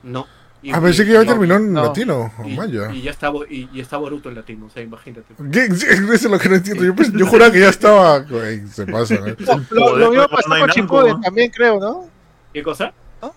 No. 0.03 0.27
Y- 0.63 0.71
Ah, 0.73 0.81
pensé 0.81 1.03
y- 1.03 1.07
que 1.07 1.13
ya 1.15 1.25
terminó 1.25 1.57
en 1.57 1.73
no. 1.73 1.85
latino. 1.85 2.33
Y, 2.45 2.55
man, 2.55 2.71
ya. 2.71 2.93
y 2.93 3.03
ya 3.03 3.11
está, 3.13 3.31
Bo- 3.31 3.47
y, 3.47 3.69
y 3.73 3.81
está 3.81 3.97
Boruto 3.97 4.29
en 4.29 4.35
latino, 4.35 4.67
o 4.67 4.71
sea, 4.71 4.83
imagínate. 4.83 5.35
¿Qué? 5.51 5.75
Sí, 5.75 5.87
Eso 5.89 6.13
es 6.13 6.25
lo 6.25 6.39
que 6.39 6.49
no 6.51 6.57
entiendo. 6.57 6.85
Yo, 6.85 6.95
pens- 6.95 7.17
yo 7.19 7.27
juraba 7.27 7.51
que 7.51 7.61
ya 7.61 7.71
estaba. 7.71 8.19
Güey, 8.21 8.67
se 8.69 8.87
pasa. 8.93 9.15
¿eh? 9.15 9.37
No, 9.71 9.97
lo, 9.97 10.11
mismo 10.11 10.29
pues, 10.29 10.45
pasó 10.45 10.67
no 10.77 10.87
con 10.89 11.09
¿no? 11.09 11.21
también, 11.21 11.51
creo, 11.51 11.79
¿no? 11.81 12.09
¿Qué 12.53 12.63
cosa? 12.63 12.93
Lo 13.23 13.33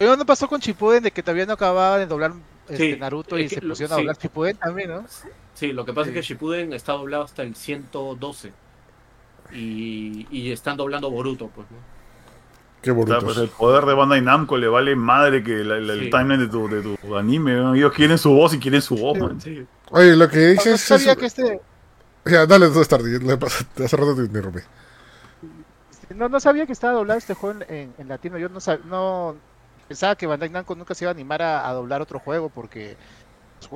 mismo 0.00 0.16
no 0.16 0.26
pasó 0.26 0.46
con 0.48 0.60
Shippuden 0.60 1.02
de 1.02 1.10
que 1.10 1.22
todavía 1.22 1.46
no 1.46 1.54
acababa 1.54 1.98
de 1.98 2.06
doblar 2.06 2.32
este, 2.68 2.92
Sí, 2.94 3.00
Naruto 3.00 3.36
es 3.36 3.46
y 3.46 3.54
que 3.54 3.60
se 3.62 3.66
pusieron 3.66 3.92
a 3.94 3.96
sí. 3.96 4.02
doblar 4.02 4.16
Shippuden 4.18 4.56
también, 4.56 4.90
¿no? 4.90 5.04
Sí, 5.54 5.72
lo 5.72 5.84
que 5.84 5.92
pasa 5.92 6.04
Sí. 6.04 6.10
es 6.10 6.14
que 6.14 6.22
Shippuden 6.34 6.72
está 6.72 6.92
doblado 6.92 7.24
hasta 7.24 7.42
el 7.42 7.56
112. 7.56 8.52
Y, 9.52 10.26
y 10.30 10.52
están 10.52 10.76
doblando 10.76 11.10
Boruto, 11.10 11.48
pues, 11.48 11.66
¿no? 11.70 11.78
Qué 12.82 12.90
O 12.92 12.94
sea, 12.94 13.04
Boruto. 13.04 13.24
pues 13.26 13.36
el 13.38 13.48
poder 13.48 13.84
de 13.86 13.94
Bandai 13.94 14.20
Namco 14.22 14.56
le 14.56 14.68
vale 14.68 14.94
madre 14.94 15.42
que 15.42 15.64
la- 15.64 15.80
la- 15.80 15.92
el 15.94 16.10
timeline 16.10 16.38
de 16.40 16.46
tu, 16.48 16.68
de 16.68 16.80
tu 16.96 17.16
anime. 17.16 17.54
¿no? 17.56 17.74
Ellos 17.74 17.92
quieren 17.92 18.18
su 18.18 18.30
voz 18.32 18.54
y 18.54 18.58
quieren 18.60 18.80
su 18.82 18.96
voz, 18.96 19.18
man. 19.18 19.40
Sí. 19.40 19.66
Oye, 19.90 20.14
lo 20.16 20.28
que 20.28 20.36
No, 20.38 20.44
no 20.44 20.50
dices 20.52 20.80
sabía 20.80 21.12
es. 21.12 21.18
que 21.18 21.26
este, 21.26 21.60
Ya, 22.24 22.46
dale, 22.46 22.68
dos 22.68 22.86
tarde. 22.86 23.18
Le 23.18 23.36
pasa- 23.36 23.64
Hace 23.84 23.96
rato 23.96 24.14
te 24.14 24.22
interrumpí. 24.22 24.60
no, 26.14 26.28
no 26.28 26.40
sabía 26.40 26.66
que 26.66 26.72
estaba 26.72 26.92
doblado 26.94 27.18
este 27.18 27.34
juego 27.34 27.60
en, 27.68 27.74
en- 27.74 27.94
en 27.98 28.08
latino. 28.08 28.38
Yo 28.38 28.48
no, 28.48 28.60
sab- 28.60 28.82
no 28.84 29.36
pensaba 29.88 30.14
que 30.16 30.26
Bandai 30.26 30.50
Namco 30.50 30.74
nunca 30.74 30.94
se 30.94 31.04
iba 31.04 31.10
a 31.10 31.14
animar 31.14 31.42
a, 31.42 31.68
a 31.68 31.72
doblar 31.72 32.00
otro 32.02 32.18
juego 32.18 32.48
porque 32.48 32.96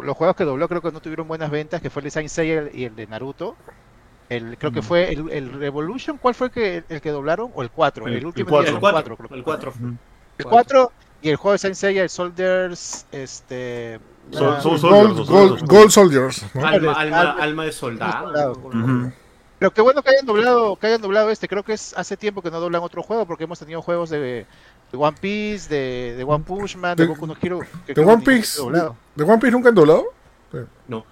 los 0.01 0.17
juegos 0.17 0.37
que 0.37 0.45
dobló 0.45 0.69
creo 0.69 0.81
que 0.81 0.93
no 0.93 1.01
tuvieron 1.01 1.27
buenas 1.27 1.51
ventas, 1.51 1.81
que 1.83 1.91
fue 1.91 2.01
el 2.01 2.05
de 2.05 2.11
Saint 2.11 2.29
Seiya 2.31 2.65
y 2.73 2.85
el 2.85 2.95
de 2.97 3.07
Naruto. 3.07 3.57
El, 4.37 4.57
creo 4.59 4.73
que 4.73 4.81
Mm. 4.81 4.85
fue 4.85 5.13
el, 5.13 5.31
el 5.31 5.53
Revolution, 5.53 6.19
¿cuál 6.19 6.35
fue 6.35 6.49
el 6.49 6.53
que, 6.53 6.85
el 6.89 7.01
que 7.01 7.11
doblaron? 7.11 7.51
¿O 7.55 7.63
el 7.63 7.71
4? 7.71 8.07
El- 8.07 8.15
El, 8.17 8.27
último 8.27 8.49
cuatro. 8.51 8.63
día 8.63 8.69
El 8.71 8.75
del 8.75 8.81
4. 8.81 9.17
creo 9.17 9.29
que 9.29 9.35
El 9.35 9.43
fue. 9.43 9.45
4. 9.45 9.71
Ujú. 9.71 9.95
El 10.39 10.45
4 10.47 10.93
y 11.23 11.29
el 11.29 11.37
juego 11.37 11.53
de 11.53 11.59
Saint 11.59 11.77
Seiya, 11.77 12.03
el 12.03 12.11
Soldiers, 12.11 13.07
este... 13.13 14.01
Sol- 14.31 14.55
ah, 14.57 14.61
Sol- 14.61 14.71
Gold, 14.81 14.81
Soldiers, 14.81 15.29
Gold, 15.29 15.29
Soldiers. 15.29 15.63
Gold 15.69 15.91
Soldiers. 15.91 16.55
¿no? 16.55 16.67
Alma, 16.67 16.93
Alma- 16.93 17.31
alma, 17.41 17.65
de 17.65 17.73
soldado. 17.73 18.25
soldado. 18.27 18.53
Ujú. 18.53 19.13
Pero 19.59 19.71
qué 19.73 19.81
bueno 19.81 20.03
que 20.03 20.11
hayan 20.11 20.27
doblado, 20.27 20.77
que 20.77 20.87
hayan 20.89 21.01
doblado 21.03 21.31
este. 21.31 21.47
Creo 21.49 21.63
que 21.63 21.73
es 21.75 21.95
hace 21.97 22.17
tiempo 22.17 22.43
que 22.43 22.51
no 22.51 22.59
doblan 22.59 22.83
otro 22.83 23.03
juego 23.03 23.27
porque 23.27 23.45
hemos 23.45 23.59
tenido 23.61 23.81
juegos 23.83 24.11
de, 24.11 24.19
de 24.19 24.99
One 24.99 25.17
Piece, 25.21 25.69
de, 25.73 26.15
de 26.17 26.25
One 26.25 26.43
Punch 26.45 26.77
Man, 26.77 26.97
de, 26.97 27.05
De- 27.05 27.09
Boku 27.09 27.27
no 27.29 27.37
Hero. 27.41 27.61
que 27.87 27.95
¿De 27.95 27.95
que 27.95 28.01
One 28.01 28.23
Piece? 28.25 28.61
¿De 29.15 29.23
One 29.25 29.39
Piece 29.39 29.51
nunca 29.53 29.69
han 29.69 29.75
doblado? 29.77 30.05
No. 30.89 31.05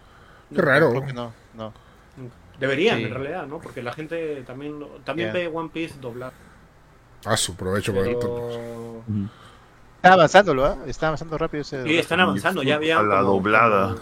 Qué 0.52 0.60
raro. 0.62 0.90
Creo 0.90 1.06
que 1.06 1.12
no, 1.12 1.32
no. 1.54 1.72
Deberían, 2.60 2.98
Sí. 2.98 3.04
en 3.04 3.14
realidad, 3.14 3.46
¿no? 3.46 3.58
Porque 3.58 3.82
la 3.82 3.92
gente 3.92 4.42
también, 4.46 4.78
lo- 4.78 4.88
también 5.04 5.32
ve 5.32 5.48
One 5.52 5.70
Piece 5.72 5.94
doblar. 6.00 6.32
Ah, 7.24 7.36
su 7.36 7.54
provecho 7.56 7.92
para 7.92 8.04
Pero... 8.04 9.02
Está 9.96 10.12
avanzándolo, 10.14 10.64
¿ah? 10.64 10.76
Está 10.86 11.08
avanzando 11.08 11.36
rápido 11.36 11.62
ese. 11.62 11.82
Sí, 11.84 11.98
están 11.98 12.20
avanzando, 12.20 12.62
ya 12.62 12.76
había. 12.76 12.98
A 12.98 13.02
la 13.02 13.18
como- 13.20 13.32
doblada. 13.32 13.96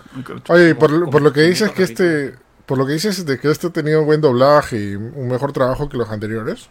Oye, 0.48 0.70
y 0.70 0.74
por, 0.74 0.90
como- 0.90 1.10
por 1.10 1.22
lo 1.22 1.32
que 1.32 1.40
dices 1.42 1.70
que 1.72 1.82
este, 1.84 2.34
por 2.66 2.78
lo 2.78 2.86
que 2.86 2.92
dices 2.92 3.24
de 3.26 3.38
que 3.40 3.50
este 3.50 3.66
ha 3.68 3.70
tenido 3.70 4.04
buen 4.04 4.20
doblaje 4.20 4.76
y 4.78 4.94
un 4.94 5.28
mejor 5.28 5.52
trabajo 5.52 5.88
que 5.88 5.96
los 5.96 6.08
anteriores, 6.10 6.68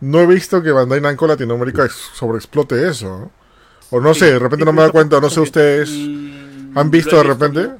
no 0.00 0.20
he 0.20 0.26
visto 0.26 0.62
que 0.62 0.70
Bandai 0.70 1.00
Namco 1.00 1.26
Latinoamérica 1.26 1.84
ex- 1.84 2.10
sobreexplote 2.14 2.88
eso. 2.88 3.08
¿no? 3.18 3.30
O 3.90 4.00
no 4.00 4.14
Sí, 4.14 4.20
sé, 4.20 4.26
de 4.32 4.38
repente 4.38 4.64
no 4.64 4.72
me 4.72 4.82
da 4.82 4.90
cuenta, 4.90 5.20
no 5.20 5.28
sé 5.28 5.40
ustedes, 5.40 5.90
¿han 6.74 6.90
visto 6.90 7.16
de 7.16 7.22
repente? 7.24 7.66
muy- 7.68 7.78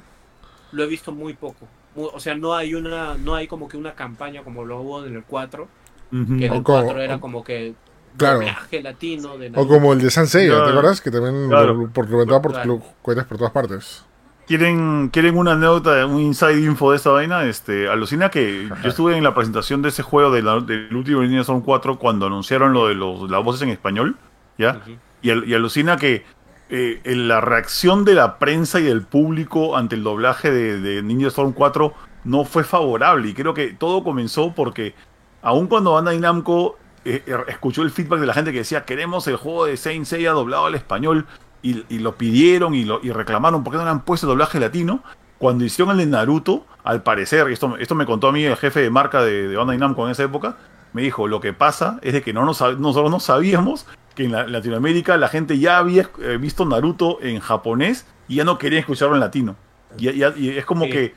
lo 0.73 0.83
he 0.83 0.87
visto 0.87 1.11
muy 1.13 1.33
poco. 1.33 1.65
O 1.95 2.19
sea, 2.19 2.35
no 2.35 2.53
hay 2.55 2.73
una, 2.75 3.15
no 3.15 3.35
hay 3.35 3.47
como 3.47 3.67
que 3.67 3.77
una 3.77 3.93
campaña 3.93 4.43
como 4.43 4.65
lo 4.65 4.81
hubo 4.81 5.05
en 5.05 5.15
el 5.15 5.23
4, 5.23 5.67
Ujú. 6.11 6.37
que 6.37 6.45
en 6.47 6.51
O 6.51 6.55
el 6.55 6.63
como- 6.63 6.83
4 6.83 7.01
era 7.01 7.19
como 7.19 7.43
que 7.43 7.73
Claro. 8.17 8.39
doblaje 8.39 8.81
latino 8.83 9.37
de 9.37 9.51
O 9.55 9.67
como 9.67 9.93
el 9.93 9.99
de 10.01 10.09
Sanseiya, 10.11 10.49
¿te 10.51 10.55
Claro. 10.57 10.69
acuerdas? 10.71 11.01
Que 11.01 11.11
también 11.11 11.49
Claro. 11.49 11.73
lo, 11.73 11.89
por, 11.89 12.09
lo 12.09 12.41
por 12.41 12.51
Claro. 12.51 12.65
lo- 13.05 13.25
por 13.27 13.37
todas 13.37 13.51
partes. 13.51 14.05
¿Quieren, 14.45 15.09
¿Quieren 15.11 15.37
una 15.37 15.53
anécdota, 15.53 16.05
un 16.05 16.19
inside 16.19 16.59
info 16.61 16.91
de 16.91 16.97
esta 16.97 17.11
vaina? 17.11 17.45
Este, 17.45 17.87
alucina 17.87 18.29
que 18.29 18.67
yo 18.83 18.89
estuve 18.89 19.15
en 19.17 19.23
la 19.23 19.33
presentación 19.33 19.81
de 19.81 19.89
ese 19.89 20.03
juego 20.03 20.31
de 20.31 20.41
la- 20.41 20.59
del 20.59 20.93
último 20.93 21.21
Ninja 21.21 21.41
Storm 21.41 21.61
4 21.61 21.97
cuando 21.97 22.25
anunciaron 22.25 22.73
lo 22.73 22.87
de 22.87 22.95
los, 22.95 23.31
las 23.31 23.41
voces 23.43 23.61
en 23.61 23.69
español, 23.69 24.17
¿ya? 24.57 24.81
Ujú. 24.83 24.97
Y, 25.21 25.29
al- 25.29 25.47
y 25.47 25.53
alucina 25.53 25.95
que 25.95 26.25
eh, 26.69 27.01
en 27.03 27.27
la 27.27 27.41
reacción 27.41 28.05
de 28.05 28.13
la 28.15 28.39
prensa 28.39 28.79
y 28.79 28.83
del 28.83 29.03
público 29.03 29.75
ante 29.77 29.95
el 29.95 30.03
doblaje 30.03 30.51
de, 30.51 31.03
Ninja 31.03 31.27
Storm 31.27 31.51
4 31.51 31.93
no 32.23 32.45
fue 32.45 32.63
favorable. 32.63 33.29
Y 33.29 33.33
creo 33.33 33.53
que 33.53 33.73
todo 33.73 34.03
comenzó 34.03 34.53
porque, 34.53 34.95
aun 35.41 35.67
cuando 35.67 35.93
Bandai 35.93 36.19
Namco 36.19 36.77
eh, 37.05 37.23
eh, 37.25 37.37
escuchó 37.47 37.81
el 37.81 37.91
feedback 37.91 38.19
de 38.19 38.25
la 38.25 38.33
gente 38.33 38.51
que 38.51 38.59
decía 38.59 38.85
queremos 38.85 39.27
el 39.27 39.35
juego 39.35 39.65
de 39.65 39.77
Saint 39.77 40.05
Seiya 40.05 40.31
doblado 40.31 40.65
al 40.65 40.75
español, 40.75 41.27
y, 41.61 41.99
lo 41.99 42.15
pidieron 42.17 42.75
y, 42.75 42.83
lo, 42.83 42.99
y 43.01 43.11
reclamaron 43.11 43.63
por 43.63 43.71
qué 43.71 43.77
no 43.77 43.85
le 43.85 43.89
han 43.89 44.03
puesto 44.03 44.27
doblaje 44.27 44.59
latino, 44.59 45.01
cuando 45.37 45.63
hicieron 45.63 45.97
el 45.97 46.05
de 46.05 46.11
Naruto, 46.11 46.65
al 46.83 47.03
parecer, 47.03 47.49
y 47.49 47.53
esto, 47.53 47.77
esto 47.77 47.95
me 47.95 48.05
contó 48.05 48.27
a 48.27 48.31
mí 48.33 48.43
el 48.43 48.57
jefe 48.57 48.81
de 48.81 48.89
marca 48.89 49.23
de, 49.23 49.47
de 49.47 49.55
Bandai 49.55 49.77
Namco 49.77 50.05
en 50.05 50.11
esa 50.11 50.23
época, 50.23 50.57
me 50.93 51.01
dijo, 51.01 51.27
lo 51.27 51.41
que 51.41 51.53
pasa 51.53 51.99
es 52.01 52.13
de 52.13 52.21
que 52.21 52.33
no 52.33 52.45
nos, 52.45 52.61
nosotros 52.61 53.11
no 53.11 53.19
sabíamos 53.19 53.87
que 54.15 54.25
en 54.25 54.31
la- 54.31 54.47
Latinoamérica 54.47 55.17
la 55.17 55.27
gente 55.27 55.57
ya 55.59 55.77
había 55.77 56.09
eh, 56.21 56.37
visto 56.37 56.65
Naruto 56.65 57.19
en 57.21 57.39
japonés 57.39 58.05
y 58.27 58.35
ya 58.35 58.43
no 58.43 58.57
quería 58.57 58.79
escucharlo 58.79 59.15
en 59.15 59.21
latino. 59.21 59.55
Y, 59.97 60.11
ya- 60.17 60.33
y 60.35 60.49
es 60.49 60.65
como 60.65 60.85
Sí. 60.85 60.91
que 60.91 61.13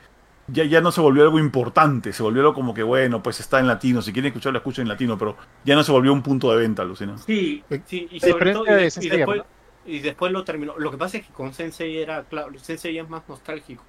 ya, 0.47 0.63
ya 0.63 0.81
no 0.81 0.91
se 0.91 1.01
volvió 1.01 1.23
algo 1.23 1.39
importante, 1.39 2.13
se 2.13 2.23
volvió 2.23 2.41
algo 2.41 2.53
como 2.53 2.73
que, 2.73 2.83
bueno, 2.83 3.21
pues 3.21 3.39
está 3.39 3.59
en 3.59 3.67
latino, 3.67 4.01
si 4.01 4.13
quieren 4.13 4.27
escucharlo, 4.27 4.57
escuchen 4.59 4.83
en 4.83 4.89
latino, 4.89 5.17
pero 5.17 5.35
ya 5.65 5.75
no 5.75 5.83
se 5.83 5.91
volvió 5.91 6.13
un 6.13 6.21
punto 6.23 6.49
de 6.51 6.57
venta, 6.57 6.83
Lucina. 6.85 7.17
Sí, 7.17 7.63
Eh, 7.69 7.81
sí, 7.85 8.07
y 8.11 8.19
sobre 8.19 8.53
todo, 8.53 8.65
y, 8.65 9.05
y 9.05 9.09
después, 9.09 9.41
y 9.85 9.99
después 9.99 10.31
lo 10.31 10.43
terminó. 10.43 10.77
Lo 10.77 10.91
que 10.91 10.97
pasa 10.97 11.17
es 11.17 11.25
que 11.27 11.33
con 11.33 11.53
Sensei 11.53 11.97
era, 11.97 12.23
claro, 12.23 12.57
Sensei 12.59 12.97
es 12.97 13.09
más 13.09 13.23
nostálgico. 13.27 13.83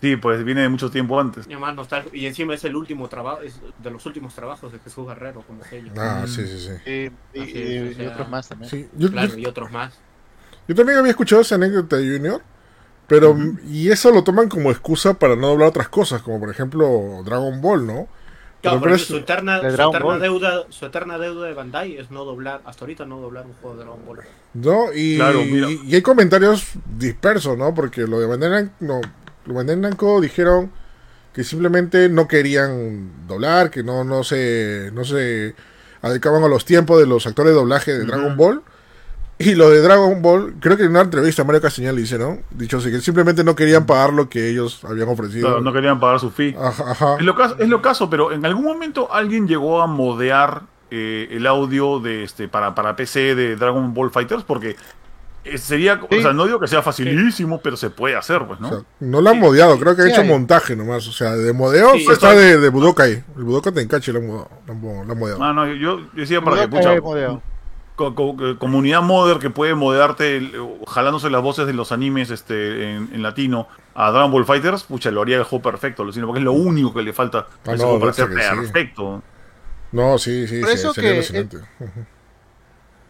Sí, 0.00 0.16
pues 0.16 0.44
viene 0.44 0.62
de 0.62 0.68
mucho 0.68 0.90
tiempo 0.90 1.18
antes. 1.18 1.46
y 2.12 2.26
encima 2.26 2.54
es 2.54 2.64
el 2.64 2.76
último 2.76 3.08
trabajo, 3.08 3.40
es 3.42 3.58
de 3.82 3.90
los 3.90 4.04
últimos 4.06 4.34
trabajos 4.34 4.72
de 4.72 4.78
Jesús 4.80 5.06
Guerrero 5.06 5.42
como 5.46 5.64
sello. 5.64 5.92
Ah, 5.96 6.22
Mm. 6.24 6.28
sí, 6.28 6.46
sí, 6.46 6.58
sí. 6.58 6.90
Y, 6.90 7.38
y- 7.38 7.42
Así 7.42 7.52
es, 7.62 7.68
y- 7.70 7.78
o 7.78 7.90
y 7.90 7.94
sea, 7.94 8.10
otros 8.10 8.28
más 8.28 8.48
también. 8.48 8.70
Sí, 8.70 8.88
yo, 8.96 9.10
Claro, 9.10 9.28
yo- 9.28 9.38
y 9.38 9.46
otros 9.46 9.70
más. 9.70 9.94
yo 10.68 10.74
también 10.74 10.98
había 10.98 11.10
escuchado 11.10 11.40
esa 11.42 11.54
anécdota 11.54 11.96
de 11.96 12.16
Junior, 12.16 12.42
pero 13.06 13.36
y 13.66 13.90
eso 13.90 14.10
lo 14.10 14.24
toman 14.24 14.48
como 14.48 14.70
excusa 14.70 15.14
para 15.14 15.36
no 15.36 15.48
doblar 15.48 15.68
otras 15.68 15.88
cosas, 15.88 16.22
como 16.22 16.38
por 16.40 16.50
ejemplo 16.50 17.22
Dragon 17.24 17.60
Ball, 17.60 17.86
¿no? 17.86 18.08
Claro, 18.62 18.80
Pero 18.80 18.96
su 18.96 19.18
eterna, 19.18 19.60
su 19.60 19.68
Dragon 19.76 19.94
eterna 19.94 20.18
deuda, 20.18 20.64
su 20.70 20.86
eterna 20.86 21.18
deuda 21.18 21.46
de 21.48 21.52
Bandai 21.52 21.98
es 21.98 22.10
no 22.10 22.24
doblar, 22.24 22.62
hasta 22.64 22.84
ahorita 22.84 23.04
no 23.04 23.20
doblar 23.20 23.44
un 23.44 23.52
juego 23.54 23.76
de 23.76 23.84
Dragon 23.84 24.00
Ball. 24.06 24.20
¿no? 24.54 24.86
Y, 24.94 25.16
Claro, 25.16 25.42
y- 25.42 25.80
y 25.84 25.94
hay 25.94 26.00
comentarios 26.02 26.72
dispersos, 26.98 27.58
¿no? 27.58 27.74
Porque 27.74 28.06
lo 28.06 28.18
de 28.20 28.26
Bandai 28.26 28.70
no, 28.80 29.02
Bandai 29.46 29.76
Namco 29.76 30.20
dijeron 30.20 30.70
que 31.32 31.44
simplemente 31.44 32.08
no 32.08 32.28
querían 32.28 33.26
doblar, 33.26 33.70
que 33.70 33.82
no, 33.82 34.04
no 34.04 34.24
se 34.24 34.90
no 34.94 35.04
se 35.04 35.54
adecuaban 36.00 36.44
a 36.44 36.48
los 36.48 36.64
tiempos 36.64 37.00
de 37.00 37.06
los 37.06 37.26
actores 37.26 37.52
de 37.52 37.56
doblaje 37.56 37.92
de 37.92 38.04
Dragon. 38.04 38.36
Ball. 38.36 38.62
Y 39.36 39.56
lo 39.56 39.68
de 39.68 39.80
Dragon 39.80 40.22
Ball, 40.22 40.54
creo 40.60 40.76
que 40.76 40.84
en 40.84 40.90
una 40.90 41.00
entrevista 41.00 41.42
Mario 41.42 41.60
Castañal 41.60 41.96
dice, 41.96 42.18
¿no? 42.18 42.38
Dicho 42.50 42.78
así, 42.78 42.90
que 42.90 43.00
simplemente 43.00 43.42
no 43.42 43.56
querían 43.56 43.84
pagar 43.84 44.12
lo 44.12 44.28
que 44.28 44.48
ellos 44.48 44.84
habían 44.84 45.08
ofrecido. 45.08 45.48
Claro, 45.48 45.60
no 45.60 45.72
querían 45.72 45.98
pagar 45.98 46.20
su 46.20 46.30
fee. 46.30 46.54
Ajá, 46.56 46.92
ajá. 46.92 47.16
Es 47.18 47.24
lo, 47.24 47.34
caso, 47.34 47.56
es 47.58 47.68
lo 47.68 47.82
caso, 47.82 48.08
pero 48.08 48.30
en 48.30 48.46
algún 48.46 48.64
momento 48.64 49.12
alguien 49.12 49.48
llegó 49.48 49.82
a 49.82 49.88
modear 49.88 50.62
eh, 50.90 51.26
el 51.32 51.46
audio 51.48 51.98
de 51.98 52.22
este 52.22 52.46
para, 52.46 52.76
para 52.76 52.94
PC 52.94 53.34
de 53.34 53.56
Dragon 53.56 53.92
Ball 53.92 54.12
Fighters 54.12 54.44
porque 54.44 54.76
sería, 55.56 56.00
Sí. 56.10 56.18
o 56.18 56.22
sea, 56.22 56.32
no 56.32 56.46
digo 56.46 56.58
que 56.60 56.66
sea 56.68 56.82
facilísimo, 56.82 57.60
pero 57.62 57.76
se 57.76 57.90
puede 57.90 58.16
hacer, 58.16 58.46
pues, 58.46 58.60
¿no? 58.60 58.68
O 58.68 58.70
sea, 58.70 58.80
no 59.00 59.20
lo 59.20 59.28
han 59.30 59.36
Sí. 59.36 59.40
modeado, 59.42 59.78
creo 59.78 59.94
que 59.94 60.02
ha 60.02 60.04
Sí 60.06 60.10
hecho 60.12 60.22
hay. 60.22 60.28
montaje 60.28 60.74
nomás. 60.76 61.06
O 61.08 61.12
sea, 61.12 61.36
de 61.36 61.52
modeo 61.52 61.92
Sí, 61.94 62.06
está 62.10 62.32
de, 62.34 62.58
de 62.58 62.68
Budokai. 62.70 63.22
El 63.36 63.44
Budokai 63.44 63.72
Tenkachi 63.72 64.12
lo 64.12 64.18
han, 64.20 64.26
lo 64.28 64.48
han 64.68 65.10
han 65.10 65.18
modeado. 65.18 65.42
Ah, 65.42 65.52
no, 65.52 65.66
yo, 65.66 65.98
yo 66.00 66.06
decía 66.14 66.40
para 66.42 66.62
que, 66.62 66.68
pucha, 66.68 66.98
co- 67.96 68.14
co- 68.14 68.36
que 68.36 68.56
comunidad 68.58 69.02
modder 69.02 69.38
que 69.38 69.50
puede 69.50 69.74
moderarte 69.74 70.36
el- 70.38 70.52
jalándose 70.88 71.30
las 71.30 71.42
voces 71.42 71.66
de 71.66 71.72
los 71.74 71.92
animes 71.92 72.30
este 72.30 72.90
en, 72.96 73.10
en 73.12 73.22
latino 73.22 73.68
a 73.94 74.10
Dragon 74.10 74.32
Ball 74.32 74.44
Fighters, 74.44 74.82
pucha, 74.82 75.10
lo 75.12 75.22
haría 75.22 75.36
el 75.36 75.44
juego 75.44 75.62
perfecto, 75.62 76.02
Lucino, 76.04 76.26
porque 76.26 76.40
es 76.40 76.44
lo 76.44 76.52
único 76.52 76.92
que 76.92 77.02
le 77.02 77.12
falta 77.12 77.46
Ah, 77.66 77.74
no, 77.76 78.00
para 78.00 78.12
ser 78.12 78.30
perfecto. 78.30 79.22
No, 79.92 80.18
sí, 80.18 80.48
sí, 80.48 80.58
Por 80.60 80.70
sí, 80.70 80.74
eso 80.74 80.92
sería 80.92 81.10
que, 81.10 81.16
alucinante. 81.18 81.58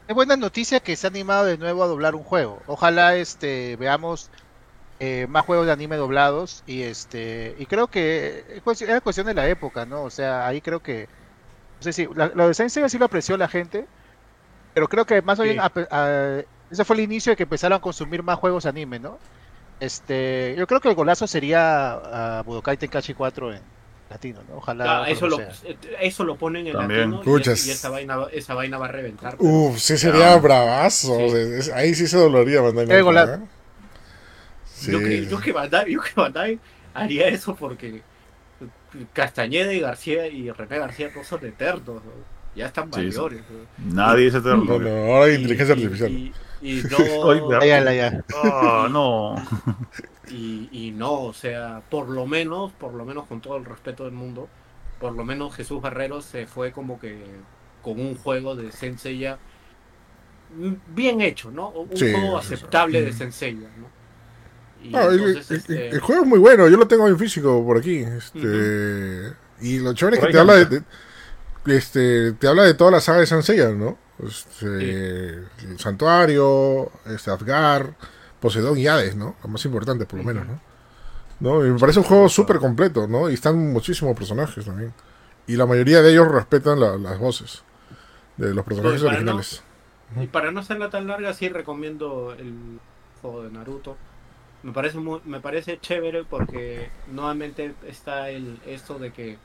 Es 0.07 0.15
buena 0.15 0.37
noticia 0.37 0.81
que 0.81 0.97
se 0.97 1.07
ha 1.07 1.11
animado 1.11 1.47
de 1.47 1.57
nuevo 1.57 1.83
a 1.83 1.87
doblar 1.87 2.15
un 2.15 2.25
juego. 2.25 2.63
Ojalá 2.67 3.17
este 3.17 3.77
veamos 3.77 4.31
eh, 5.01 5.27
más 5.29 5.45
juegos 5.47 5.67
de 5.67 5.73
anime 5.73 5.97
doblados 5.97 6.63
y 6.67 6.83
este 6.83 7.55
y 7.59 7.67
creo 7.67 7.89
que 7.91 8.63
era 8.83 9.01
cuestión 9.03 9.27
de 9.29 9.35
la 9.35 9.49
época, 9.49 9.87
¿no? 9.87 10.05
O 10.05 10.11
sea, 10.11 10.47
ahí 10.49 10.63
creo 10.63 10.81
que 10.83 11.09
no 11.81 11.85
sé 11.85 11.93
si 11.95 12.09
la- 12.15 12.55
Sensei 12.55 12.89
sí 12.91 12.99
lo 12.99 13.07
apreció 13.07 13.37
la 13.39 13.49
gente, 13.49 13.91
pero 14.75 14.89
creo 14.89 15.07
que 15.07 15.23
más 15.23 15.39
Sí. 15.39 15.45
bien 15.45 15.59
ape- 15.61 15.89
a- 15.91 16.43
ese 16.71 16.85
fue 16.85 16.97
el 16.97 17.03
inicio 17.05 17.33
de 17.33 17.37
que 17.37 17.45
empezaron 17.45 17.77
a 17.77 17.81
consumir 17.81 18.23
más 18.23 18.39
juegos 18.39 18.67
anime, 18.67 19.01
¿no? 19.01 19.23
Este, 19.81 20.55
yo 20.59 20.67
creo 20.69 20.81
que 20.81 20.89
el 20.91 20.95
golazo 20.97 21.27
sería 21.29 22.39
a 22.41 22.43
Budokai 22.45 22.79
Tenkaichi 22.79 23.15
4 23.15 23.53
en 23.55 23.73
latino, 24.11 24.41
¿no? 24.49 24.57
Ojalá. 24.57 25.05
Ah, 25.05 25.11
eso, 25.11 25.27
lo, 25.29 25.39
eso 26.01 26.25
lo 26.25 26.37
ponen 26.37 26.67
en 26.67 26.73
También. 26.75 27.11
latino 27.11 27.21
y, 27.23 27.25
Puchas. 27.25 27.61
es- 27.61 27.67
y 27.67 27.71
esa, 27.73 27.89
vaina, 27.91 28.17
va- 28.17 28.29
esa 28.33 28.55
vaina 28.55 28.79
va 28.79 28.87
a 28.87 28.93
reventar. 28.93 29.37
pero- 29.37 29.49
Uf, 29.51 29.79
sí 29.79 29.97
sería 29.99 30.37
bravazo. 30.37 31.17
Sí. 31.17 31.23
o 31.25 31.29
sea, 31.31 31.59
es- 31.59 31.73
ahí 31.73 31.95
sí 31.95 32.07
se 32.07 32.17
dolería 32.19 32.61
Bandai 32.61 32.87
Eh. 32.91 33.01
¿eh? 33.01 33.39
Sí. 34.67 34.93
Yo, 34.93 34.99
que, 35.01 35.27
yo, 35.27 35.41
que 35.41 35.53
Bandai, 35.53 35.91
yo 35.93 36.01
que 36.01 36.11
Bandai 36.15 36.59
haría 36.93 37.29
eso 37.29 37.55
porque 37.57 38.03
Castañeda 39.13 39.73
y 39.73 39.81
García 39.81 40.27
y 40.29 40.51
René 40.51 40.79
García 40.79 41.11
no 41.15 41.25
son 41.25 41.45
eternos. 41.45 41.87
¿no? 42.05 42.35
Ya 42.55 42.67
están 42.67 42.93
sí. 42.93 43.01
mayores. 43.01 43.41
¿no? 43.79 43.95
Nadie 43.95 44.29
es 44.29 44.35
eterno. 44.35 44.65
No, 44.65 44.79
no, 44.79 44.91
ahora 45.15 45.25
hay 45.27 45.35
inteligencia 45.35 45.75
y- 45.75 45.83
artificial. 45.83 46.11
Y, 46.13 46.33
y 46.65 46.83
no. 46.85 47.71
Ah, 48.33 48.89
no. 48.91 49.43
y, 50.27 50.69
y 50.73 50.93
no, 50.93 51.23
o 51.25 51.33
sea, 51.35 51.85
por 51.91 52.09
lo 52.11 52.27
menos, 52.27 52.73
por 52.75 52.95
lo 52.95 53.05
menos 53.05 53.27
con 53.27 53.41
todo 53.43 53.57
el 53.59 53.65
respeto 53.67 54.05
del 54.05 54.15
mundo, 54.15 54.51
por 54.99 55.15
lo 55.15 55.25
menos 55.25 55.55
Jesús 55.57 55.83
Barrero 55.83 56.23
se 56.23 56.47
fue 56.47 56.73
como 56.73 56.99
que 57.01 57.45
con 57.83 58.01
un 58.01 58.17
juego 58.17 58.57
de 58.57 58.73
Senseiya 58.73 59.41
mm, 60.49 60.75
bien 60.87 61.21
hecho, 61.21 61.51
¿no? 61.51 61.71
Un 61.71 61.89
Sí, 61.95 62.07
juego 62.07 62.39
aceptable 62.39 63.03
de 63.03 63.13
Senseiya, 63.13 63.71
¿no? 63.77 63.93
No, 64.93 65.11
el, 65.11 65.21
entonces, 65.21 65.51
el- 65.51 65.65
este, 65.65 65.83
el 65.91 66.01
juego 66.01 66.23
es 66.23 66.29
muy 66.29 66.39
bueno, 66.39 66.69
yo 66.69 66.77
lo 66.77 66.87
tengo 66.87 67.09
en 67.09 67.19
físico 67.19 67.65
por 67.65 67.79
aquí. 67.79 67.99
Este, 67.99 69.33
Y 69.61 69.79
lo 69.81 69.93
chévere 69.95 70.17
es 70.17 70.21
que 70.21 70.29
te 70.29 70.39
habla 70.39 70.55
de, 70.65 70.83
este, 71.67 72.33
te 72.35 72.49
habla 72.49 72.65
de 72.65 72.75
toda 72.75 72.93
la 72.93 73.01
saga 73.01 73.21
de 73.21 73.27
Sanseiya, 73.27 73.71
¿no? 73.71 73.99
Este, 74.23 75.31
El 75.63 75.79
santuario, 75.79 76.91
este, 77.07 77.31
Asgard, 77.31 77.91
Poseidón 78.41 78.79
y 78.79 78.87
Hades, 78.87 79.17
¿no? 79.17 79.37
Lo 79.43 79.49
más 79.49 79.65
importante, 79.65 80.07
por 80.07 80.19
lo 80.21 80.25
menos, 80.25 80.47
¿no? 80.47 80.61
¿No? 81.41 81.67
Y 81.67 81.71
me 81.71 81.79
parece 81.79 81.99
un 81.99 82.05
juego 82.05 82.29
súper 82.29 82.59
completo, 82.59 83.07
¿no? 83.09 83.29
Y 83.31 83.35
están 83.35 83.73
muchísimos 83.73 84.17
personajes 84.17 84.65
también. 84.65 84.93
Y 85.47 85.57
la 85.57 85.67
mayoría 85.67 86.01
de 86.01 86.11
ellos 86.13 86.29
respetan 86.31 86.79
la- 86.81 86.97
las 86.97 87.19
voces 87.19 87.63
de 88.37 88.55
los 88.55 88.65
personajes 88.65 89.03
no- 89.03 89.09
originales. 89.09 89.63
Y 90.21 90.27
para 90.27 90.53
no 90.53 90.61
hacerla 90.61 90.91
tan 90.91 91.07
larga, 91.07 91.33
sí 91.35 91.49
recomiendo 91.49 92.35
el 92.39 92.79
juego 93.21 93.43
de 93.43 93.51
Naruto. 93.51 93.97
Me 94.63 94.73
parece 94.73 94.99
muy, 94.99 95.21
me 95.25 95.41
parece 95.41 95.79
chévere 95.81 96.25
porque 96.25 96.89
nuevamente 97.11 97.75
está 97.87 98.31
el 98.31 98.59
esto 98.65 98.99
de 98.99 99.13
que 99.13 99.37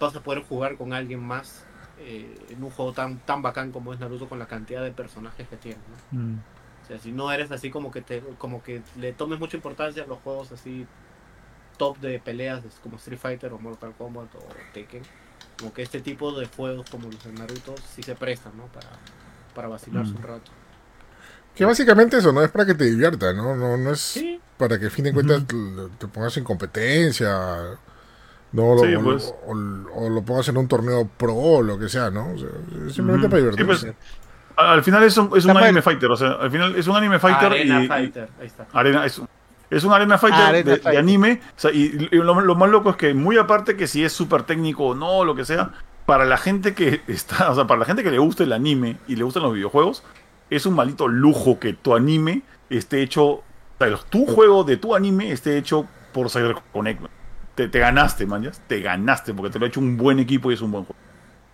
vas 0.00 0.16
a 0.16 0.20
poder 0.20 0.42
jugar 0.42 0.76
con 0.76 0.92
alguien 0.92 1.20
más 1.22 1.64
eh, 2.00 2.38
en 2.50 2.62
un 2.64 2.70
juego 2.70 2.92
tan 2.92 3.18
tan 3.20 3.42
bacán 3.42 3.72
como 3.72 3.92
es 3.92 4.00
Naruto 4.00 4.28
con 4.28 4.38
la 4.38 4.46
cantidad 4.46 4.82
de 4.82 4.90
personajes 4.92 5.46
que 5.48 5.56
tiene. 5.56 5.78
¿no? 6.12 6.18
Mm. 6.20 6.38
O 6.82 6.86
sea, 6.86 6.98
si 6.98 7.12
no 7.12 7.30
eres 7.30 7.52
así 7.52 7.70
como 7.70 7.90
que 7.92 8.02
te, 8.02 8.20
como 8.38 8.62
que 8.62 8.82
le 8.96 9.12
tomes 9.12 9.38
mucha 9.38 9.56
importancia 9.56 10.02
a 10.02 10.06
los 10.06 10.18
juegos 10.20 10.50
así 10.52 10.86
top 11.78 11.98
de 12.00 12.18
peleas 12.18 12.62
como 12.82 12.96
Street 12.96 13.18
Fighter 13.18 13.52
o 13.52 13.58
Mortal 13.58 13.92
Kombat 13.96 14.34
o 14.34 14.40
Tekken, 14.74 15.02
como 15.58 15.72
que 15.72 15.82
este 15.82 16.00
tipo 16.00 16.32
de 16.38 16.46
juegos 16.46 16.90
como 16.90 17.08
los 17.08 17.22
de 17.24 17.32
Naruto 17.32 17.74
sí 17.94 18.02
se 18.02 18.14
prestan, 18.14 18.56
¿no? 18.56 18.66
Para, 18.66 18.88
para 19.54 19.68
vacilarse 19.68 20.12
Mm. 20.12 20.16
un 20.16 20.22
rato. 20.22 20.50
Que 21.54 21.64
básicamente 21.64 22.16
eso, 22.18 22.32
¿no? 22.32 22.42
Es 22.42 22.50
para 22.50 22.64
que 22.66 22.74
te 22.74 22.84
divierta, 22.84 23.32
¿no? 23.32 23.54
No, 23.56 23.76
no 23.76 23.92
es 23.92 24.00
Sí, 24.00 24.40
para 24.56 24.78
que 24.78 24.86
a 24.86 24.90
fin 24.90 25.04
de 25.04 25.12
cuentas 25.12 25.46
te, 25.46 25.56
te 25.98 26.06
pongas 26.06 26.36
en 26.36 26.44
competencia, 26.44 27.78
no 28.52 28.74
lo, 28.74 28.82
Sí, 28.84 28.94
o, 28.94 29.02
pues. 29.02 29.34
o- 29.46 29.52
o 29.94 30.08
lo 30.10 30.22
pongas 30.22 30.48
en 30.48 30.56
un 30.56 30.66
torneo 30.68 31.08
pro 31.16 31.34
o 31.34 31.62
lo 31.62 31.78
que 31.78 31.88
sea, 31.88 32.10
¿no? 32.10 32.32
O 32.32 32.38
sea, 32.38 32.48
es 32.86 32.94
simplemente 32.94 33.28
para 33.28 33.40
Sí, 33.42 33.48
divertirse. 33.48 33.86
pues, 33.92 33.96
Al 34.56 34.82
final 34.82 35.02
es 35.04 35.16
un, 35.16 35.30
es 35.36 35.44
un 35.46 35.56
anime 35.56 35.80
fighter, 35.82 36.10
o 36.10 36.16
sea, 36.16 36.32
al 36.32 36.50
final 36.50 36.74
es 36.76 36.86
un 36.86 36.96
anime 36.96 37.18
fighter 37.18 37.46
Arena 37.52 37.80
y, 37.80 37.84
y- 37.84 37.88
Fighter, 37.88 38.28
ahí 38.40 38.46
está. 38.46 38.66
Arena, 38.72 39.06
es, 39.06 39.22
es 39.70 39.84
un 39.84 39.92
Arena 39.92 40.18
Fighter 40.18 40.40
Arena 40.40 40.76
de, 40.76 40.98
anime. 40.98 41.40
o 41.56 41.60
sea, 41.60 41.70
y, 41.72 42.08
y 42.10 42.16
lo, 42.16 42.40
lo 42.40 42.54
más 42.56 42.68
loco 42.68 42.90
es 42.90 42.96
que, 42.96 43.14
muy 43.14 43.38
aparte 43.38 43.76
que 43.76 43.86
si 43.86 44.04
es 44.04 44.12
súper 44.12 44.42
técnico 44.42 44.88
o 44.88 44.94
no, 44.94 45.24
lo 45.24 45.34
que 45.34 45.44
sea, 45.46 45.70
para 46.04 46.24
la 46.26 46.36
gente 46.36 46.74
que 46.74 47.00
está, 47.08 47.50
o 47.50 47.54
sea, 47.54 47.66
para 47.66 47.80
la 47.80 47.86
gente 47.86 48.02
que 48.02 48.10
le 48.10 48.18
gusta 48.18 48.42
el 48.42 48.52
anime 48.52 48.96
y 49.08 49.16
le 49.16 49.22
gustan 49.24 49.44
los 49.44 49.54
videojuegos, 49.54 50.02
es 50.50 50.66
un 50.66 50.74
maldito 50.74 51.08
lujo 51.08 51.58
que 51.60 51.72
tu 51.72 51.94
anime 51.94 52.42
esté 52.68 53.00
hecho, 53.02 53.24
o 53.26 53.44
sea, 53.78 53.96
tu 54.10 54.26
juego 54.26 54.64
de 54.64 54.76
tu 54.76 54.94
anime 54.94 55.30
esté 55.32 55.56
hecho 55.56 55.86
por 56.12 56.28
CyberConnect. 56.28 57.02
Te, 57.54 57.68
te 57.68 57.78
ganaste, 57.78 58.26
man, 58.26 58.50
te 58.66 58.80
ganaste, 58.80 59.34
porque 59.34 59.50
te 59.52 59.58
lo 59.58 59.64
ha 59.66 59.68
hecho 59.68 59.80
un 59.80 59.96
buen 59.96 60.18
equipo 60.18 60.50
y 60.50 60.54
es 60.54 60.60
un 60.62 60.72
buen 60.72 60.84
juego. 60.84 60.94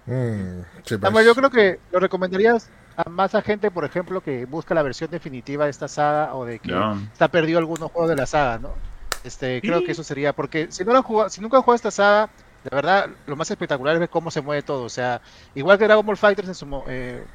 Mm, 0.06 0.62
sí, 0.84 0.96
pues. 0.98 1.02
Además, 1.02 1.24
yo 1.24 1.34
creo 1.34 1.50
que 1.50 1.80
lo 1.90 2.00
recomendarías 2.00 2.72
a 2.96 3.08
más 3.10 3.34
a 3.34 3.42
gente, 3.42 3.70
por 3.70 3.84
ejemplo, 3.84 4.20
que 4.22 4.46
busca 4.46 4.74
la 4.74 4.82
versión 4.82 5.10
definitiva 5.10 5.64
de 5.64 5.70
esta 5.70 5.88
saga 5.88 6.34
o 6.34 6.44
de 6.44 6.60
que 6.60 6.72
Ya. 6.72 6.96
está 7.12 7.28
perdido 7.28 7.58
algunos 7.58 7.90
juegos 7.90 8.10
de 8.10 8.16
la 8.16 8.26
saga, 8.26 8.58
¿no? 8.58 8.80
Este, 9.22 9.62
creo 9.62 9.82
que 9.82 9.92
eso 9.92 10.04
sería, 10.04 10.32
porque 10.32 10.68
si 10.70 10.84
no 10.84 10.92
lo 10.92 10.98
han 10.98 11.02
jugado, 11.04 11.30
si 11.30 11.40
nunca 11.40 11.56
han 11.56 11.62
jugado 11.62 11.76
esta 11.76 11.90
saga, 11.90 12.32
de 12.62 12.70
verdad, 12.74 13.08
lo 13.26 13.36
más 13.36 13.50
espectacular 13.50 13.94
es 13.94 14.00
ver 14.00 14.08
cómo 14.10 14.30
se 14.30 14.40
mueve 14.42 14.62
todo, 14.62 14.84
o 14.84 14.88
sea, 14.88 15.20
igual 15.54 15.78
que 15.78 15.84
Dragon 15.84 16.06
Ball 16.06 16.16
Fighters 16.16 16.48
en 16.48 16.54
su 16.54 16.66
mo- 16.66 16.84
eh, 16.88 17.26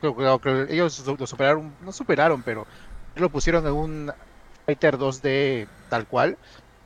creo, 0.00 0.14
creo 0.16 0.40
que 0.40 0.66
ellos 0.74 0.98
lo 1.06 1.26
superaron, 1.26 1.76
no 1.80 1.92
superaron, 1.92 2.42
pero 2.42 2.66
lo 3.14 3.30
pusieron 3.30 3.66
en 3.66 3.72
un 3.72 4.12
Fighter 4.66 4.98
2D 4.98 5.68
tal 5.88 6.06
cual. 6.06 6.38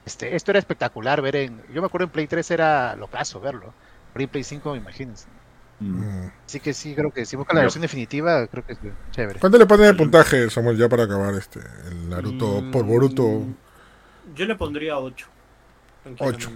Este, 0.05 0.35
esto 0.35 0.51
era 0.51 0.59
espectacular 0.59 1.23
ver 1.23 1.37
en, 1.37 1.63
yo 1.73 1.81
me 1.81 1.87
acuerdo 1.87 2.07
en 2.07 2.11
Play 2.11 2.27
3 2.27 2.51
era 2.51 2.97
lo 2.97 3.07
caso 3.07 3.41
verlo, 3.41 3.73
pero 4.13 4.25
en 4.25 4.29
Play 4.29 4.45
5 4.45 4.75
imagínense. 4.77 5.27
Mm. 5.79 6.27
Así 6.47 6.61
que 6.61 6.73
sí, 6.75 6.95
creo 6.95 7.11
que 7.11 7.25
si 7.25 7.37
buscan 7.37 7.57
la 7.57 7.63
versión 7.63 7.83
definitiva, 7.83 8.47
creo 8.47 8.65
que 8.65 8.73
es 8.75 8.79
chévere. 9.13 9.41
¿Cuánto 9.41 9.59
le 9.59 9.67
pones 9.67 9.87
de 9.87 9.95
puntaje, 9.95 10.49
Samuel, 10.51 10.77
ya 10.77 10.89
para 10.89 11.05
acabar 11.05 11.35
este 11.35 11.61
el 11.89 12.09
Naruto 12.09 12.63
Mm, 12.63 12.71
por 12.71 12.85
Boruto? 12.85 13.45
Yo 14.35 14.45
le 14.45 14.55
pondría 14.55 14.99
8. 14.99 15.27
8, 16.19 16.51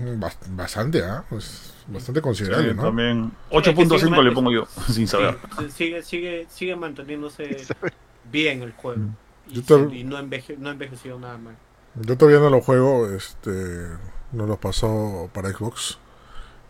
bastante, 0.48 1.04
¿ah? 1.04 1.24
Pues 1.28 1.72
bastante 1.86 2.18
Sí, 2.20 2.22
considerable, 2.24 2.74
¿no? 2.74 2.82
También 2.82 3.30
Sí, 3.50 3.56
es 3.56 3.62
que 3.62 3.70
8.5 3.74 3.98
sigue 4.00 4.22
le 4.22 4.32
pongo 4.32 4.50
yo, 4.52 4.66
sin 4.92 5.06
saber. 5.06 5.38
sigue, 5.72 6.02
sigue, 6.02 6.46
sigue 6.50 6.74
manteniéndose 6.76 7.64
bien 8.30 8.62
el 8.62 8.72
juego. 8.72 9.00
Mm. 9.00 9.16
Y, 9.48 9.54
Yo 9.54 9.62
tam- 9.62 9.94
y 9.94 10.02
no, 10.02 10.18
enveje, 10.18 10.56
no 10.56 10.68
ha 10.68 10.72
envejecido 10.72 11.18
nada 11.20 11.38
mal. 11.38 11.56
Yo 12.00 12.16
todavía 12.16 12.40
no 12.40 12.50
lo 12.50 12.60
juego, 12.60 13.08
este, 13.10 13.86
no 14.32 14.46
lo 14.46 14.56
pasó 14.58 15.30
para 15.32 15.50
Xbox, 15.50 15.98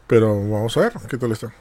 pero 0.07 0.35
vamos 0.37 0.77
a 0.77 0.81
ver 0.81 0.93
qué 1.09 1.19
tal 1.19 1.33
está. 1.33 1.53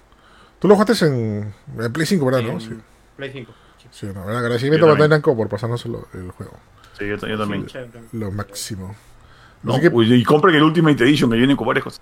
Tú 0.59 0.67
lo 0.67 0.75
jugaste 0.75 1.05
en, 1.05 1.53
en 1.79 1.93
Play 1.93 2.05
5, 2.05 2.25
¿verdad? 2.25 2.41
¿no? 2.41 2.51
En 2.53 2.61
Sí, 2.61 2.77
Play 3.17 3.31
5. 3.31 3.51
sí. 3.81 3.87
sí 3.91 4.05
no, 4.07 4.23
bueno, 4.23 4.37
agradecimiento 4.37 4.89
a. 4.91 5.07
Namco 5.07 5.35
por 5.35 5.49
pasarnos 5.49 5.83
el, 5.85 5.95
el 6.13 6.31
juego. 6.31 6.53
Sí, 6.97 7.07
yo, 7.07 7.15
yo 7.17 7.37
también. 7.37 7.65
Chévere. 7.65 7.91
Lo 8.13 8.31
máximo. 8.31 8.95
No, 9.63 9.79
que- 9.79 9.89
uy, 9.89 10.13
y 10.13 10.23
compren 10.23 10.55
el 10.55 10.63
Ultimate 10.63 11.03
Edition 11.03 11.29
que 11.31 11.37
viene 11.37 11.55
con 11.57 11.65
varias 11.67 11.83
cosas. 11.83 12.01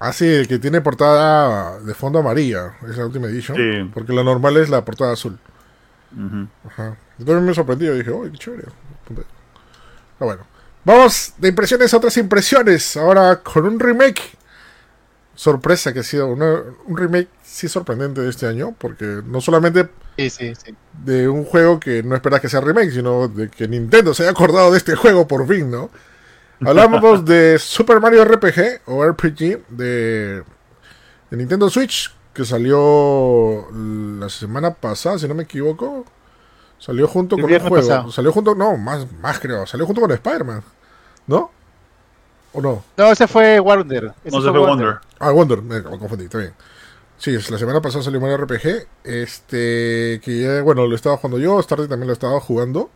Ah, 0.00 0.12
sí, 0.12 0.26
el 0.26 0.46
que 0.48 0.58
tiene 0.58 0.80
portada 0.80 1.80
de 1.80 1.94
fondo 1.94 2.18
amarilla, 2.18 2.76
es 2.88 2.96
la 2.96 3.06
Ultimate 3.06 3.32
Edition, 3.32 3.56
Sí. 3.56 3.90
porque 3.94 4.12
la 4.12 4.22
normal 4.24 4.56
es 4.56 4.68
la 4.68 4.84
portada 4.84 5.12
azul. 5.12 5.38
Ujú. 6.12 6.48
Ajá. 6.66 6.96
Yo 7.18 7.24
también 7.24 7.44
me 7.46 7.54
sorprendí, 7.54 7.86
yo 7.86 7.94
dije, 7.94 8.10
uy, 8.10 8.30
qué 8.32 8.38
chévere. 8.38 8.64
Pero 9.08 9.24
bueno, 10.20 10.42
vamos 10.84 11.34
de 11.38 11.48
impresiones 11.48 11.92
a 11.92 11.96
otras 11.98 12.16
impresiones. 12.16 12.96
Ahora 12.96 13.40
con 13.42 13.64
un 13.66 13.78
remake. 13.80 14.20
Sorpresa 15.34 15.92
que 15.92 16.00
ha 16.00 16.02
sido 16.02 16.26
una- 16.26 16.62
un 16.86 16.96
remake 16.96 17.28
sí 17.44 17.68
sorprendente 17.68 18.20
de 18.20 18.28
este 18.28 18.46
año, 18.46 18.74
porque 18.76 19.22
no 19.24 19.40
solamente 19.40 19.88
Sí, 20.16 20.30
sí, 20.30 20.52
sí. 20.56 20.74
de 21.04 21.28
un 21.28 21.44
juego 21.44 21.78
que 21.78 22.02
no 22.02 22.16
esperas 22.16 22.40
que 22.40 22.48
sea 22.48 22.60
remake, 22.60 22.90
sino 22.90 23.28
de 23.28 23.48
que 23.48 23.68
Nintendo 23.68 24.12
se 24.14 24.24
haya 24.24 24.32
acordado 24.32 24.72
de 24.72 24.78
este 24.78 24.96
juego 24.96 25.28
por 25.28 25.46
fin, 25.46 25.70
¿no? 25.70 25.90
Hablamos 26.66 27.24
de 27.24 27.56
Super 27.60 28.00
Mario 28.00 28.24
RPG 28.24 28.80
o 28.86 29.04
RPG 29.06 29.62
de, 29.68 30.42
de 31.30 31.36
Nintendo 31.36 31.70
Switch, 31.70 32.12
que 32.34 32.44
salió 32.44 33.68
la 34.18 34.28
semana 34.28 34.74
pasada, 34.74 35.20
si 35.20 35.28
no 35.28 35.34
me 35.36 35.44
equivoco. 35.44 36.04
Salió 36.78 37.08
junto 37.08 37.36
El 37.36 37.42
con 37.42 37.44
un 37.44 37.50
viernes 37.50 37.68
juego. 37.68 37.88
pasado. 37.88 38.12
Salió 38.12 38.32
junto, 38.32 38.54
no, 38.54 38.76
más, 38.76 39.10
más 39.20 39.38
creo. 39.40 39.66
Salió 39.66 39.86
junto 39.86 40.00
con 40.00 40.10
Spider-Man, 40.12 40.62
¿no? 41.26 41.50
¿O 42.52 42.62
no? 42.62 42.84
No, 42.96 43.12
ese 43.12 43.26
fue 43.26 43.60
Wonder. 43.60 44.12
Ese 44.24 44.36
No 44.36 44.42
se 44.42 44.50
fue 44.50 44.58
Wonder. 44.60 44.98
Ah, 45.18 45.30
Wonder, 45.32 45.60
me, 45.60 45.82
confundí, 45.82 46.24
está 46.24 46.38
bien. 46.38 46.54
Sí, 47.18 47.32
la 47.32 47.58
semana 47.58 47.80
pasada 47.80 48.04
salió 48.04 48.20
Mario 48.20 48.36
RPG. 48.38 48.86
Este, 49.04 50.20
que 50.22 50.40
ya, 50.40 50.62
bueno, 50.62 50.86
lo 50.86 50.94
estaba 50.94 51.16
jugando 51.16 51.38
yo, 51.38 51.60
tarde 51.64 51.88
también 51.88 52.06
lo 52.06 52.12
estaba 52.12 52.40
jugando. 52.40 52.90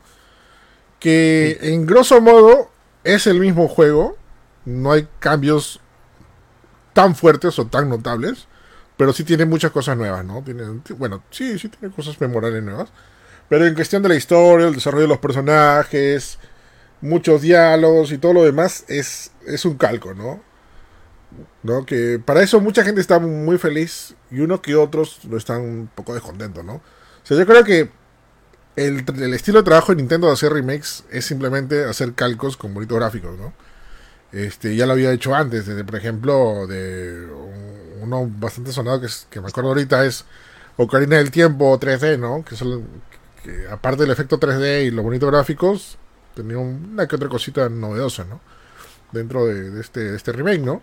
Que 1.01 1.59
en 1.61 1.85
grosso 1.85 2.21
modo 2.21 2.71
es 3.03 3.27
el 3.27 3.41
mismo 3.41 3.67
juego. 3.67 4.17
No 4.65 4.93
hay 4.93 5.09
cambios 5.19 5.81
tan 6.93 7.17
fuertes 7.17 7.59
o 7.59 7.67
tan 7.67 7.89
notables. 7.89 8.47
Pero 8.97 9.13
sí 9.13 9.25
tiene 9.25 9.45
muchas 9.45 9.73
cosas 9.73 9.97
nuevas, 9.97 10.25
¿no? 10.25 10.43
Tiene, 10.45 10.63
bueno, 10.97 11.25
sí, 11.31 11.59
sí 11.59 11.69
tiene 11.69 11.93
cosas 11.93 12.21
memorables 12.21 12.63
nuevas. 12.63 12.91
Pero 13.53 13.67
en 13.67 13.75
cuestión 13.75 14.03
de 14.03 14.09
la 14.11 14.15
historia, 14.17 14.67
el 14.69 14.75
desarrollo 14.75 15.03
de 15.03 15.09
los 15.09 15.19
personajes, 15.19 16.39
muchos 17.03 17.43
diálogos 17.43 18.13
y 18.13 18.19
todo 18.19 18.33
lo 18.35 18.45
demás, 18.45 18.85
es, 18.89 19.33
es 19.47 19.65
un 19.67 19.77
calco, 19.77 20.15
¿no? 20.15 20.43
¿no? 21.63 21.85
Que 21.87 22.21
para 22.25 22.43
eso 22.43 22.61
mucha 22.61 22.85
gente 22.85 23.01
está 23.01 23.19
muy 23.19 23.59
feliz 23.59 24.15
y 24.31 24.41
unos 24.41 24.61
que 24.61 24.75
otros 24.77 25.25
lo 25.25 25.37
están 25.37 25.61
un 25.63 25.91
poco 25.95 26.15
descontentos, 26.15 26.65
¿no? 26.65 26.75
O 26.77 26.81
sea, 27.27 27.37
yo 27.39 27.47
creo 27.47 27.65
que 27.65 27.91
el, 28.77 29.05
el 29.23 29.35
estilo 29.35 29.61
de 29.61 29.65
trabajo 29.65 29.93
de 29.93 29.97
Nintendo 29.97 30.29
de 30.29 30.35
hacer 30.35 30.53
remakes 30.53 31.05
es 31.11 31.27
simplemente 31.27 31.85
hacer 31.85 32.15
calcos 32.15 32.57
con 32.57 32.75
bonitos 32.75 32.99
gráficos, 32.99 33.39
¿no? 33.39 33.55
Este, 34.33 34.77
ya 34.77 34.87
lo 34.87 34.93
había 34.95 35.13
hecho 35.13 35.35
antes, 35.35 35.67
desde, 35.67 35.85
por 35.85 35.97
ejemplo, 35.97 36.67
de 36.69 37.27
un- 37.27 38.03
uno 38.03 38.29
bastante 38.39 38.73
sonado 38.73 39.01
que, 39.01 39.07
es- 39.07 39.27
que 39.31 39.41
me 39.41 39.49
acuerdo 39.49 39.71
ahorita 39.71 40.05
es 40.07 40.25
Ocarina 40.77 41.19
del 41.19 41.31
Tiempo 41.31 41.79
3D, 41.81 42.19
¿no? 42.19 42.45
Que, 42.45 42.57
son, 42.57 42.87
que 43.43 43.69
aparte 43.69 44.03
del 44.03 44.11
efecto 44.11 44.39
3D 44.39 44.87
y 44.87 44.91
los 44.91 45.05
bonitos 45.05 45.31
gráficos, 45.31 45.99
tenía 46.35 46.59
una 46.59 47.07
que 47.07 47.17
otra 47.17 47.29
cosita 47.29 47.69
novedosa, 47.69 48.25
¿no? 48.25 48.41
Dentro 49.13 49.47
de, 49.47 49.71
de 49.71 49.81
este, 49.81 50.01
de 50.01 50.17
este 50.17 50.33
remake, 50.33 50.61
¿no? 50.61 50.83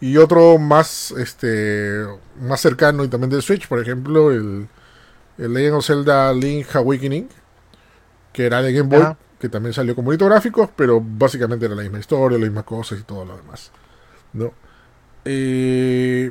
Y 0.00 0.18
otro 0.18 0.58
más 0.58 1.12
este 1.12 2.04
más 2.40 2.60
cercano 2.60 3.02
y 3.04 3.08
también 3.08 3.30
de 3.30 3.40
Switch, 3.40 3.66
por 3.66 3.80
ejemplo, 3.80 4.30
el, 4.30 4.68
el 5.38 5.52
Legend 5.54 5.76
of 5.76 5.86
Zelda 5.86 6.32
Link 6.34 6.74
Awakening, 6.76 7.28
que 8.32 8.46
era 8.46 8.60
de 8.60 8.72
Game 8.72 8.94
Boy, 8.94 9.16
que 9.40 9.48
también 9.48 9.72
salió 9.72 9.94
con 9.94 10.04
bonitos 10.04 10.28
gráficos, 10.28 10.68
pero 10.76 11.00
básicamente 11.02 11.64
era 11.66 11.74
la 11.74 11.82
misma 11.82 11.98
historia, 11.98 12.38
las 12.38 12.48
mismas 12.48 12.64
cosas 12.64 13.00
y 13.00 13.02
todo 13.04 13.24
lo 13.24 13.36
demás. 13.36 13.72
¿no? 14.34 14.52
Eh, 15.24 16.30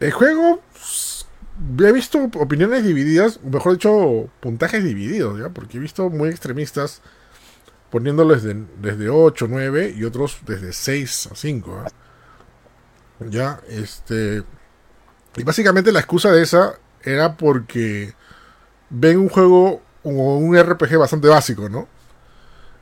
el 0.00 0.12
juego 0.12 0.60
he 1.80 1.92
visto 1.92 2.18
opiniones 2.36 2.84
divididas, 2.84 3.40
mejor 3.42 3.72
dicho, 3.72 4.28
puntajes 4.40 4.82
divididos, 4.84 5.38
¿ya? 5.40 5.48
porque 5.48 5.76
he 5.78 5.80
visto 5.80 6.08
muy 6.10 6.28
extremistas 6.28 7.00
poniéndoles 7.90 8.42
de- 8.42 8.64
desde 8.80 9.08
8, 9.08 9.46
9 9.48 9.94
y 9.96 10.04
otros 10.04 10.38
desde 10.46 10.72
6 10.72 11.28
a 11.32 11.34
5. 11.34 11.82
¿ah? 11.84 11.88
Ya, 13.28 13.60
este. 13.68 14.42
Y 15.36 15.42
básicamente 15.42 15.90
la 15.92 16.00
excusa 16.00 16.30
de 16.30 16.42
esa 16.42 16.74
era 17.02 17.36
porque 17.36 18.14
ven 18.90 19.18
un 19.18 19.28
juego 19.28 19.82
o 20.02 20.38
un 20.38 20.56
RPG 20.56 20.96
bastante 20.98 21.28
básico, 21.28 21.68
¿no? 21.68 21.88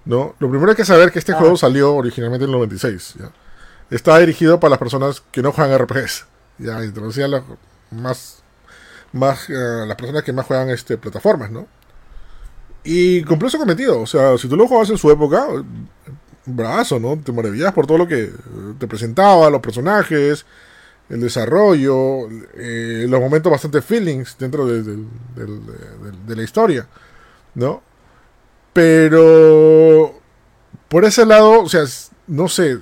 ¿No? 0.04 0.34
Lo 0.38 0.48
primero 0.50 0.70
hay 0.70 0.76
que 0.76 0.84
saber 0.84 1.10
que 1.10 1.18
este 1.18 1.32
Ah. 1.32 1.36
juego 1.38 1.56
salió 1.56 1.94
originalmente 1.94 2.44
en 2.44 2.50
el 2.50 2.56
96. 2.56 3.14
¿ya? 3.18 3.30
Estaba 3.90 4.18
dirigido 4.20 4.60
para 4.60 4.70
las 4.70 4.78
personas 4.78 5.22
que 5.32 5.42
no 5.42 5.52
juegan 5.52 5.72
RPGs. 5.72 6.26
Ya, 6.58 6.84
introducía 6.84 7.28
los 7.28 7.42
más. 7.90 8.42
Más 9.12 9.48
eh, 9.48 9.84
las 9.86 9.96
personas 9.96 10.22
que 10.22 10.32
más 10.32 10.46
juegan 10.46 10.70
este, 10.70 10.98
plataformas, 10.98 11.50
¿no? 11.50 11.66
Y 12.84 13.22
cumplió 13.24 13.50
su 13.50 13.58
cometido. 13.58 14.00
O 14.00 14.06
sea, 14.06 14.38
si 14.38 14.48
tú 14.48 14.56
lo 14.56 14.66
jugabas 14.66 14.90
en 14.90 14.98
su 14.98 15.10
época, 15.10 15.46
brazo, 16.46 17.00
¿no? 17.00 17.18
Te 17.18 17.32
maravillas 17.32 17.72
por 17.72 17.86
todo 17.86 17.98
lo 17.98 18.06
que 18.06 18.24
eh, 18.24 18.32
te 18.78 18.86
presentaba, 18.86 19.50
los 19.50 19.60
personajes, 19.60 20.46
el 21.08 21.20
desarrollo, 21.20 22.28
eh, 22.54 23.06
los 23.08 23.20
momentos 23.20 23.50
bastante 23.50 23.82
feelings 23.82 24.36
dentro 24.38 24.66
de, 24.66 25.04
la 26.34 26.42
historia, 26.42 26.86
¿no? 27.54 27.82
Pero 28.72 30.20
por 30.88 31.04
ese 31.04 31.24
lado, 31.24 31.62
o 31.62 31.68
sea, 31.68 31.84
no 32.26 32.48
sé, 32.48 32.78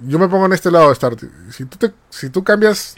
yo 0.00 0.18
me 0.18 0.28
pongo 0.28 0.46
en 0.46 0.52
este 0.52 0.70
lado 0.70 0.88
de 0.88 0.94
Start. 0.94 1.20
Si 1.50 1.64
tú, 1.64 1.78
te- 1.78 1.94
si 2.10 2.30
tú 2.30 2.44
cambias. 2.44 2.94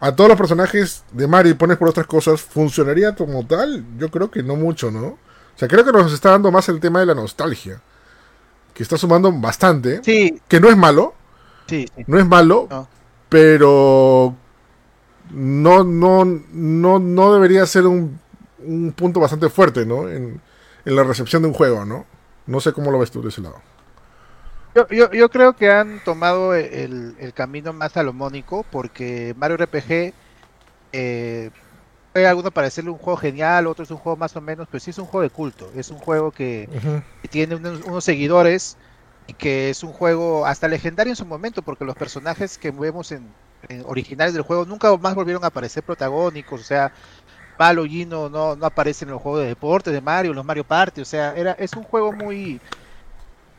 A 0.00 0.14
todos 0.14 0.28
los 0.28 0.38
personajes 0.38 1.04
de 1.12 1.26
Mario 1.26 1.52
y 1.52 1.54
pones 1.56 1.76
por 1.76 1.88
otras 1.88 2.06
cosas, 2.06 2.40
¿funcionaría 2.40 3.14
como 3.14 3.46
tal? 3.46 3.84
Yo 3.98 4.10
creo 4.10 4.30
que 4.30 4.42
no 4.42 4.56
mucho, 4.56 4.90
¿no? 4.90 5.06
O 5.06 5.18
sea, 5.58 5.68
creo 5.68 5.84
que 5.84 5.92
nos 5.92 6.12
está 6.12 6.30
dando 6.30 6.52
más 6.52 6.68
el 6.68 6.78
tema 6.80 7.00
de 7.00 7.06
la 7.06 7.14
nostalgia, 7.14 7.80
que 8.74 8.82
está 8.82 8.96
sumando 8.96 9.32
bastante, 9.32 10.00
Sí, 10.04 10.40
que 10.48 10.60
no 10.60 10.68
es 10.68 10.76
malo, 10.76 11.14
sí, 11.66 11.86
sí. 11.96 12.04
no 12.06 12.18
es 12.18 12.26
malo, 12.26 12.68
No. 12.70 12.88
pero 13.28 14.34
no, 15.30 15.84
no, 15.84 16.24
no, 16.24 16.98
no 16.98 17.34
debería 17.34 17.66
ser 17.66 17.86
un, 17.86 18.18
un 18.64 18.92
punto 18.92 19.20
bastante 19.20 19.48
fuerte, 19.48 19.84
¿no? 19.84 20.08
En, 20.08 20.40
en 20.84 20.96
la 20.96 21.02
recepción 21.04 21.42
de 21.42 21.48
un 21.48 21.54
juego, 21.54 21.84
¿no? 21.84 22.06
No 22.46 22.60
sé 22.60 22.72
cómo 22.72 22.90
lo 22.90 22.98
ves 23.00 23.10
tú 23.10 23.20
de 23.20 23.28
ese 23.28 23.40
lado. 23.42 23.56
Yo, 24.78 24.86
yo, 24.90 25.10
yo 25.12 25.28
creo 25.30 25.54
que 25.56 25.70
han 25.70 26.00
tomado 26.00 26.54
el, 26.54 27.16
el 27.18 27.32
camino 27.34 27.72
más 27.72 27.92
salomónico 27.92 28.64
porque 28.64 29.32
Mario 29.36 29.56
RPG 29.56 30.14
eh, 30.92 31.50
puede 32.12 32.26
a 32.26 32.30
alguno 32.30 32.52
parecerle 32.52 32.90
un 32.90 32.98
juego 32.98 33.16
genial, 33.18 33.66
otro 33.68 33.84
es 33.84 33.90
un 33.90 33.98
juego 33.98 34.16
más 34.18 34.36
o 34.36 34.40
menos, 34.42 34.68
pero 34.70 34.80
sí 34.80 34.90
es 34.90 34.98
un 34.98 35.06
juego 35.06 35.22
de 35.24 35.30
culto. 35.30 35.72
Es 35.74 35.90
un 35.90 35.98
juego 36.00 36.32
que, 36.32 36.70
que 37.22 37.28
tiene 37.28 37.56
unos, 37.56 37.80
unos 37.82 38.04
seguidores 38.04 38.78
y 39.26 39.34
que 39.34 39.70
es 39.70 39.82
un 39.84 39.92
juego 39.92 40.46
hasta 40.46 40.68
legendario 40.68 41.12
en 41.12 41.16
su 41.16 41.26
momento 41.26 41.62
porque 41.62 41.84
los 41.86 41.96
personajes 41.96 42.58
que 42.58 42.70
vemos 42.72 43.12
en, 43.12 43.36
en 43.68 43.82
originales 43.86 44.34
del 44.34 44.42
juego 44.44 44.66
nunca 44.66 44.96
más 44.98 45.14
volvieron 45.16 45.44
a 45.44 45.48
aparecer 45.48 45.84
protagónicos, 45.84 46.60
o 46.62 46.64
sea, 46.64 46.92
Palo 47.56 47.84
Gino 47.84 48.28
no, 48.28 48.56
no 48.56 48.66
aparece 48.66 49.04
en 49.04 49.10
los 49.10 49.20
juegos 49.20 49.40
de 49.42 49.48
deporte 49.48 49.90
de 49.90 50.00
Mario, 50.00 50.32
los 50.34 50.44
Mario 50.44 50.64
Party, 50.64 51.00
o 51.00 51.04
sea, 51.04 51.32
era, 51.34 51.52
es 51.52 51.74
un 51.76 51.82
juego 51.84 52.12
muy 52.12 52.62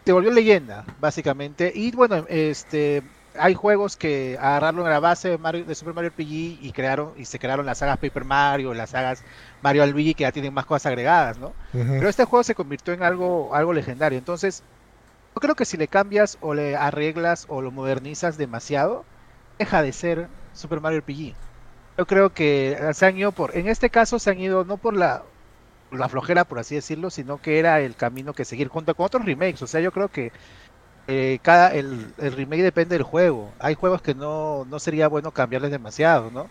se 0.06 0.12
volvió 0.12 0.32
leyenda, 0.32 0.86
básicamente. 1.00 1.72
Y 1.76 1.92
bueno, 1.92 2.26
este 2.30 3.04
hay 3.38 3.54
juegos 3.54 3.96
que 3.96 4.38
agarraron 4.40 4.86
a 4.88 4.90
la 4.90 5.00
base 5.00 5.30
de, 5.30 5.38
Mario, 5.38 5.66
de 5.66 5.76
Super 5.76 5.94
Mario 5.94 6.10
RPG 6.10 6.32
y 6.62 6.72
crearon 6.74 7.14
y 7.16 7.26
se 7.26 7.40
crearon 7.40 7.66
las 7.66 7.78
sagas 7.80 7.98
Paper 7.98 8.26
Mario, 8.26 8.74
las 8.74 8.92
sagas 8.92 9.24
Mario 9.62 9.86
Luigi 9.88 10.14
que 10.14 10.24
ya 10.24 10.32
tienen 10.32 10.54
más 10.54 10.66
cosas 10.66 10.88
agregadas, 10.88 11.38
¿no? 11.38 11.54
Pero 11.72 12.10
este 12.10 12.26
juego 12.26 12.44
se 12.44 12.56
convirtió 12.56 12.94
en 12.94 13.04
algo 13.04 13.56
algo 13.56 13.74
legendario. 13.74 14.18
Entonces, 14.18 14.64
yo 15.36 15.42
creo 15.42 15.56
que 15.56 15.66
si 15.66 15.78
le 15.78 15.88
cambias 15.88 16.38
o 16.42 16.54
le 16.54 16.76
arreglas 16.76 17.46
o 17.50 17.62
lo 17.62 17.72
modernizas 17.72 18.38
demasiado, 18.38 19.06
deja 19.58 19.82
de 19.82 19.94
ser 19.94 20.30
Super 20.54 20.82
Mario 20.82 21.00
RPG. 21.00 21.36
yo 21.98 22.06
creo 22.08 22.34
que 22.34 22.78
se 22.94 23.06
han 23.06 23.18
ido 23.18 23.32
por, 23.32 23.56
en 23.56 23.68
este 23.68 23.90
caso 23.90 24.20
se 24.20 24.32
han 24.32 24.40
ido 24.40 24.66
no 24.66 24.78
por 24.78 24.96
la, 24.96 25.24
la 25.92 26.10
flojera, 26.10 26.46
por 26.46 26.60
así 26.60 26.76
decirlo, 26.76 27.10
sino 27.10 27.42
que 27.42 27.60
era 27.60 27.80
el 27.82 27.96
camino 27.96 28.34
que 28.34 28.46
seguir 28.46 28.68
junto 28.68 28.96
con 28.96 29.06
otros 29.06 29.26
remakes. 29.26 29.62
O 29.62 29.68
sea, 29.68 29.82
yo 29.82 29.92
creo 29.92 30.10
que 30.10 30.32
eh, 31.08 31.40
cada 31.42 31.74
el, 31.74 32.14
remake 32.18 32.62
depende 32.62 32.96
del 32.96 33.04
juego. 33.04 33.52
Hay 33.60 33.76
juegos 33.76 34.02
que 34.02 34.14
no, 34.16 34.66
no 34.66 34.80
sería 34.80 35.08
bueno 35.08 35.32
cambiarles 35.32 35.72
demasiado, 35.72 36.32
¿no? 36.32 36.50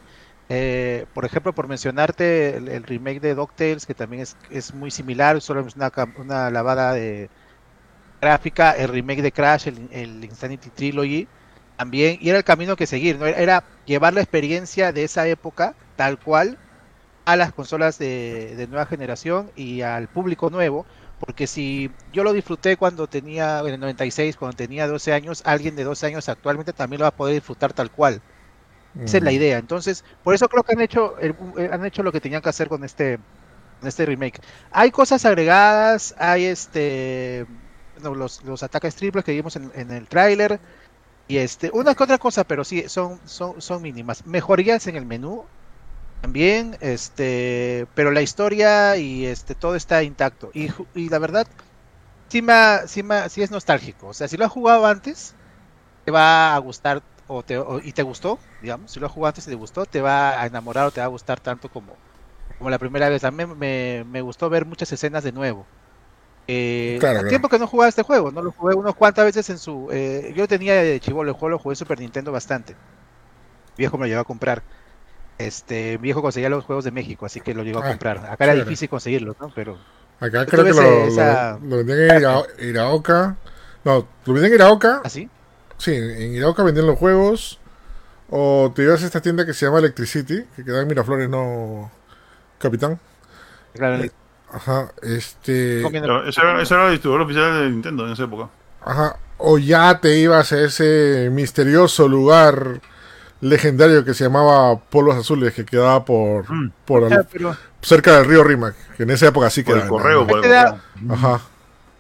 Eh, 0.49 1.07
por 1.15 1.25
ejemplo, 1.25 1.53
por 1.53 1.69
mencionarte 1.69 2.57
el, 2.57 2.83
remake 2.83 3.21
de 3.21 3.35
DuckTales, 3.35 3.87
que 3.87 3.95
también 3.95 4.23
es, 4.23 4.37
es 4.51 4.75
muy 4.75 4.91
similar, 4.91 5.41
solo 5.41 5.61
es 5.61 5.77
una, 5.77 5.93
una 6.19 6.51
lavada 6.51 6.93
de 6.95 7.29
gráfica, 8.21 8.73
el 8.73 8.89
remake 8.89 9.23
de 9.23 9.33
Crash, 9.33 9.69
el, 9.69 9.89
el 9.93 10.25
Insanity 10.25 10.71
Trilogy, 10.71 11.29
también, 11.77 12.19
y 12.21 12.29
era 12.31 12.39
el 12.39 12.45
camino 12.45 12.77
que 12.77 12.87
seguir, 12.87 13.19
¿no? 13.19 13.27
Era 13.27 13.63
llevar 13.87 14.15
la 14.15 14.21
experiencia 14.23 14.93
de 14.93 15.05
esa 15.05 15.29
época, 15.29 15.75
tal 15.97 16.19
cual, 16.19 16.59
a 17.29 17.37
las 17.37 17.53
consolas 17.53 17.99
de, 17.99 18.55
de 18.57 18.67
nueva 18.69 18.87
generación 18.87 19.53
y 19.55 19.83
al 19.83 20.09
público 20.09 20.51
nuevo, 20.51 20.87
porque 21.19 21.47
si 21.47 21.91
yo 22.13 22.25
lo 22.25 22.33
disfruté 22.33 22.77
cuando 22.77 23.09
tenía, 23.09 23.61
en 23.61 23.67
el 23.75 23.81
96, 23.81 24.37
cuando 24.37 24.57
tenía 24.57 24.87
12 24.89 25.13
años, 25.13 25.43
alguien 25.45 25.77
de 25.77 25.85
12 25.85 26.07
años 26.07 26.29
actualmente 26.29 26.73
también 26.73 27.01
lo 27.01 27.05
va 27.05 27.09
a 27.11 27.17
poder 27.17 27.35
disfrutar 27.35 27.73
tal 27.75 27.91
cual. 27.91 28.23
Esa 29.05 29.19
es 29.19 29.23
la 29.23 29.33
idea. 29.33 29.59
Entonces, 29.59 30.05
por 30.23 30.35
eso 30.35 30.49
creo 30.49 30.65
que 30.65 30.73
han 30.73 30.81
hecho, 30.81 31.17
eh, 31.21 31.35
han 31.73 31.85
hecho 31.85 32.03
lo 32.03 32.13
que 32.13 32.21
tenían 32.21 32.43
que 32.43 32.49
hacer 32.51 32.69
con 32.69 32.85
este, 32.85 33.19
este 33.83 34.07
remake. 34.07 34.41
Hay 34.71 34.91
cosas 34.91 35.25
agregadas, 35.25 36.15
hay 36.19 36.47
este 36.47 37.47
los, 38.03 38.45
los 38.45 38.63
ataques 38.63 38.97
triples 38.97 39.25
que 39.25 39.33
vimos 39.33 39.57
en, 39.57 39.73
en 39.75 39.91
el 39.91 40.09
tráiler 40.09 40.61
y 41.29 41.39
este 41.39 41.71
una 41.73 41.95
que 41.95 42.05
otra 42.05 42.19
cosa, 42.19 42.45
pero 42.45 42.65
sí 42.65 42.89
son 42.89 43.21
son 43.27 43.61
son 43.61 43.83
mínimas. 43.83 44.27
Mejorías 44.27 44.87
en 44.87 44.97
el 44.97 45.07
menú, 45.07 45.47
también, 46.21 46.77
este, 46.81 47.87
pero 47.95 48.11
la 48.11 48.23
historia 48.23 48.97
y 48.97 49.27
este 49.27 49.55
todo 49.55 49.77
está 49.77 50.03
intacto. 50.03 50.51
Y, 50.55 50.69
y 50.95 51.09
la 51.09 51.19
verdad, 51.19 51.47
sí, 52.31 52.43
me, 52.43 52.89
sí, 52.89 53.03
me, 53.03 53.29
sí 53.31 53.43
es 53.43 53.51
nostálgico. 53.51 54.09
O 54.09 54.15
sea, 54.15 54.29
si 54.29 54.37
lo 54.37 54.47
has 54.47 54.53
jugado 54.53 54.87
antes, 54.87 55.37
te 56.05 56.13
va 56.13 56.55
a 56.55 56.59
gustar 56.61 57.05
o 57.27 57.45
te, 57.45 57.59
o, 57.59 57.81
y 57.81 57.93
te 57.95 58.03
gustó, 58.05 58.47
digamos, 58.61 58.93
si 58.93 59.01
lo 59.01 59.07
has 59.07 59.13
jugado 59.13 59.31
antes 59.31 59.47
y 59.49 59.51
te 59.51 59.57
gustó, 59.57 59.87
te 59.87 60.03
va 60.03 60.41
a 60.43 60.47
enamorar 60.47 60.87
o 60.87 60.93
te 60.93 61.01
va 61.01 61.07
a 61.07 61.09
gustar 61.11 61.41
tanto 61.41 61.71
como, 61.71 62.01
como 62.59 62.71
la 62.71 62.79
primera 62.81 63.09
vez. 63.11 63.25
A 63.25 63.31
mí 63.33 63.47
me, 63.47 64.05
me 64.07 64.23
gustó 64.23 64.51
ver 64.51 64.67
muchas 64.67 64.93
escenas 64.93 65.25
de 65.25 65.33
nuevo. 65.33 65.71
Eh, 66.49 66.99
claro, 67.01 67.21
claro. 67.21 67.29
tiempo 67.29 67.49
que 67.49 67.59
no 67.59 67.67
jugaba 67.69 67.89
este 67.91 68.03
juego, 68.03 68.33
no 68.33 68.43
lo 68.43 68.53
jugué 68.53 68.75
unos 68.75 68.95
cuantas 68.97 69.25
veces 69.27 69.51
en 69.51 69.59
su... 69.59 69.89
Eh, 69.93 70.33
yo 70.37 70.49
tenía 70.49 70.75
de 70.77 71.01
chivolo 71.01 71.31
el 71.31 71.35
juego, 71.37 71.51
lo 71.51 71.59
jugué 71.59 71.75
en 71.75 71.77
Super 71.77 72.01
Nintendo 72.01 72.33
bastante. 72.33 72.79
viejo 73.77 73.97
me 73.99 74.07
lo 74.07 74.09
llevó 74.09 74.21
a 74.23 74.25
comprar 74.25 74.65
este 75.39 75.99
viejo 75.99 76.23
conseguía 76.23 76.49
los 76.49 76.65
juegos 76.65 76.85
de 76.85 76.91
México, 76.91 77.27
así 77.27 77.41
que 77.41 77.55
lo 77.55 77.63
llegó 77.63 77.81
a 77.81 77.87
ah, 77.87 77.89
comprar. 77.91 78.19
Acá 78.31 78.45
era 78.45 78.55
difícil 78.55 78.89
conseguirlos, 78.89 79.37
¿no? 79.41 79.51
Pero 79.55 79.79
acá 80.21 80.45
creo 80.47 80.65
que 80.65 80.73
lo, 80.73 81.07
esa... 81.07 81.59
lo, 81.63 81.69
lo, 81.69 81.77
vendían 81.85 82.23
en 82.59 82.69
Iraoka. 82.69 83.37
No, 83.85 84.07
lo 84.25 84.33
vendían 84.33 84.53
en 84.53 84.55
Iraoka. 84.55 85.03
¿Ah, 85.05 85.09
sí? 85.09 85.29
Sí, 85.77 85.95
en 85.95 86.35
Iraoka 86.35 86.63
vendían 86.63 86.87
los 86.87 86.99
juegos. 86.99 87.61
O 88.31 88.73
te 88.75 88.83
ibas 88.83 89.03
a 89.03 89.07
esta 89.07 89.23
tienda 89.23 89.47
que 89.47 89.55
se 89.55 89.65
llama 89.65 89.79
Electricity, 89.79 90.45
que 90.55 90.65
queda 90.65 90.83
en 90.83 90.89
Miraflores, 90.89 91.31
no 91.31 91.91
Capitán. 92.59 92.99
Claro. 93.75 94.05
Eh, 94.05 94.13
ajá, 94.53 94.93
este. 95.03 95.81
ese, 95.81 95.97
era, 95.97 96.61
ese 96.61 96.75
era 96.75 96.87
el 96.87 96.93
distribuidor 96.93 97.23
oficial 97.23 97.63
de 97.63 97.71
Nintendo 97.71 98.07
en 98.07 98.13
esa 98.13 98.25
época. 98.25 98.51
Ajá. 98.85 99.17
O 99.39 99.57
ya 99.57 100.01
te 100.01 100.19
ibas 100.19 100.53
a 100.53 100.61
ese 100.61 101.31
misterioso 101.33 102.09
lugar 102.09 102.81
legendario 103.41 104.05
que 104.05 104.15
se 104.15 104.25
llamaba 104.25 104.79
Polos 104.79 105.17
Azules, 105.17 105.55
que 105.55 105.65
quedaba 105.65 106.05
por, 106.05 106.51
mm. 106.51 106.73
por 106.85 107.13
al, 107.13 107.27
pero... 107.31 107.57
cerca 107.81 108.17
del 108.17 108.27
río 108.27 108.45
Rimac, 108.45 108.75
que 108.97 109.05
en 109.05 109.11
esa 109.11 109.29
época 109.29 109.51
sí 109.51 109.65
quedaba. 109.65 109.85
el 109.85 109.89
correo, 109.89 110.27
por 110.27 110.39
el 110.39 110.43
correo. 110.43 110.81
Ajá. 111.11 111.41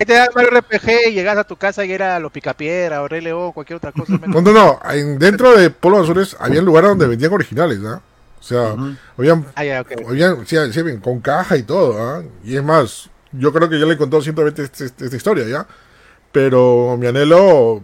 Ahí 0.00 0.06
te 0.06 0.12
da 0.12 0.28
Mario 0.32 0.60
RPG 0.60 1.08
y 1.08 1.12
llegas 1.12 1.36
a 1.36 1.44
tu 1.44 1.56
casa 1.56 1.84
y 1.84 1.90
era 1.90 2.20
lo 2.20 2.30
Picapiedra 2.30 3.02
o 3.02 3.08
Rey 3.08 3.20
León, 3.20 3.52
cualquier 3.52 3.78
otra 3.78 3.90
cosa. 3.90 4.12
no, 4.26 4.40
no, 4.40 4.52
no. 4.52 4.80
En, 4.90 5.18
dentro 5.18 5.56
de 5.56 5.70
Polos 5.70 6.04
Azules 6.04 6.36
había 6.38 6.62
lugares 6.62 6.90
donde 6.90 7.06
vendían 7.06 7.32
originales, 7.32 7.78
¿no? 7.80 7.96
O 8.40 8.42
sea, 8.42 8.74
uh 8.74 8.76
-huh. 8.76 8.96
habían, 9.16 9.46
ah, 9.56 9.64
yeah, 9.64 9.80
okay. 9.80 9.96
habían 10.08 10.46
sí, 10.46 10.56
sí, 10.72 10.98
con 11.02 11.20
caja 11.20 11.56
y 11.56 11.64
todo, 11.64 12.20
¿eh? 12.20 12.28
Y 12.44 12.56
es 12.56 12.62
más, 12.62 13.10
yo 13.32 13.52
creo 13.52 13.68
que 13.68 13.80
ya 13.80 13.86
le 13.86 13.94
he 13.94 13.98
contado 13.98 14.22
simplemente 14.22 14.62
esta, 14.62 14.84
esta, 14.84 15.04
esta 15.04 15.16
historia, 15.16 15.44
¿ya? 15.48 15.66
Pero 16.30 16.96
mi 16.96 17.08
anhelo 17.08 17.82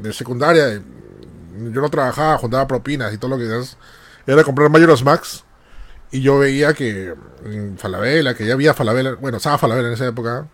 de 0.00 0.12
secundaria, 0.14 0.80
yo 1.72 1.80
no 1.80 1.90
trabajaba, 1.90 2.38
juntaba 2.38 2.66
propinas 2.66 3.12
y 3.12 3.18
todo 3.18 3.30
lo 3.30 3.38
que 3.38 3.58
es, 3.58 3.76
era 4.26 4.44
comprar 4.44 4.70
Majora's 4.70 5.04
Max. 5.04 5.44
Y 6.12 6.22
yo 6.22 6.38
veía 6.38 6.74
que 6.74 7.14
en 7.44 7.78
Falabella, 7.78 8.34
que 8.34 8.46
ya 8.46 8.54
había 8.54 8.74
Falabella, 8.74 9.14
bueno, 9.14 9.36
estaba 9.36 9.58
Falabella 9.58 9.88
en 9.88 9.94
esa 9.94 10.06
época, 10.06 10.48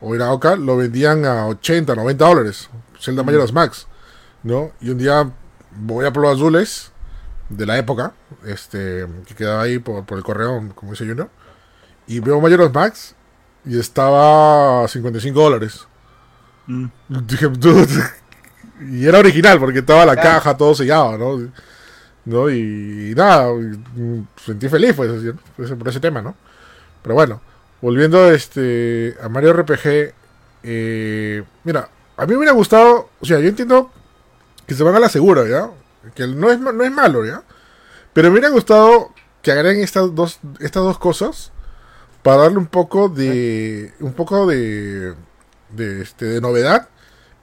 o 0.00 0.14
Iraoka, 0.14 0.56
lo 0.56 0.76
vendían 0.76 1.24
a 1.24 1.46
80, 1.48 1.94
90 1.94 2.24
dólares, 2.24 2.70
Zelda 3.00 3.22
mm. 3.22 3.26
Majora's 3.26 3.52
Max, 3.52 3.86
¿no? 4.42 4.72
Y 4.80 4.90
un 4.90 4.98
día 4.98 5.30
voy 5.76 6.06
a 6.06 6.12
Pueblo 6.12 6.30
Azules, 6.30 6.92
de 7.48 7.66
la 7.66 7.78
época, 7.78 8.12
este, 8.46 9.06
que 9.26 9.34
quedaba 9.34 9.62
ahí 9.62 9.78
por, 9.78 10.04
por 10.06 10.18
el 10.18 10.24
correo, 10.24 10.72
como 10.74 10.92
dice 10.92 11.06
Junior, 11.06 11.28
y 12.06 12.20
veo 12.20 12.40
Majora's 12.40 12.72
Max 12.72 13.14
y 13.64 13.78
estaba 13.78 14.84
a 14.84 14.88
55 14.88 15.40
dólares. 15.40 15.86
Mm. 16.66 16.86
Dije, 17.08 17.48
y 18.90 19.06
era 19.06 19.18
original 19.18 19.58
porque 19.58 19.80
estaba 19.80 20.04
la 20.04 20.14
claro. 20.14 20.28
caja, 20.28 20.56
todo 20.56 20.74
sellado, 20.74 21.18
¿no? 21.18 21.50
¿no? 22.24 22.50
Y, 22.50 23.10
y 23.10 23.14
nada, 23.14 23.52
y, 23.54 24.24
sentí 24.44 24.68
feliz 24.68 24.94
pues, 24.94 25.10
por, 25.56 25.78
por 25.78 25.88
ese 25.88 26.00
tema, 26.00 26.22
¿no? 26.22 26.34
Pero 27.02 27.14
bueno, 27.14 27.40
volviendo 27.80 28.30
este, 28.30 29.16
a 29.22 29.28
Mario 29.28 29.52
RPG, 29.54 30.14
eh, 30.62 31.42
mira, 31.64 31.88
a 32.16 32.26
mí 32.26 32.32
me 32.32 32.38
hubiera 32.38 32.52
gustado, 32.52 33.10
o 33.20 33.26
sea, 33.26 33.40
yo 33.40 33.48
entiendo 33.48 33.90
que 34.66 34.74
se 34.74 34.84
van 34.84 34.94
a 34.94 35.00
la 35.00 35.08
segura, 35.08 35.46
¿ya? 35.46 35.70
Que 36.14 36.26
no 36.26 36.50
es, 36.50 36.60
no 36.60 36.84
es 36.84 36.92
malo, 36.92 37.24
¿ya? 37.26 37.42
Pero 38.12 38.28
me 38.28 38.34
hubiera 38.34 38.50
gustado 38.50 39.10
que 39.42 39.50
agreguen 39.50 39.82
estas 39.82 40.14
dos, 40.14 40.38
estas 40.60 40.82
dos 40.84 40.98
cosas 40.98 41.52
para 42.22 42.42
darle 42.42 42.58
un 42.58 42.66
poco 42.66 43.08
de, 43.08 43.92
un 44.00 44.12
poco 44.12 44.46
de, 44.46 45.14
de, 45.70 46.02
este, 46.02 46.26
de 46.26 46.40
novedad 46.40 46.88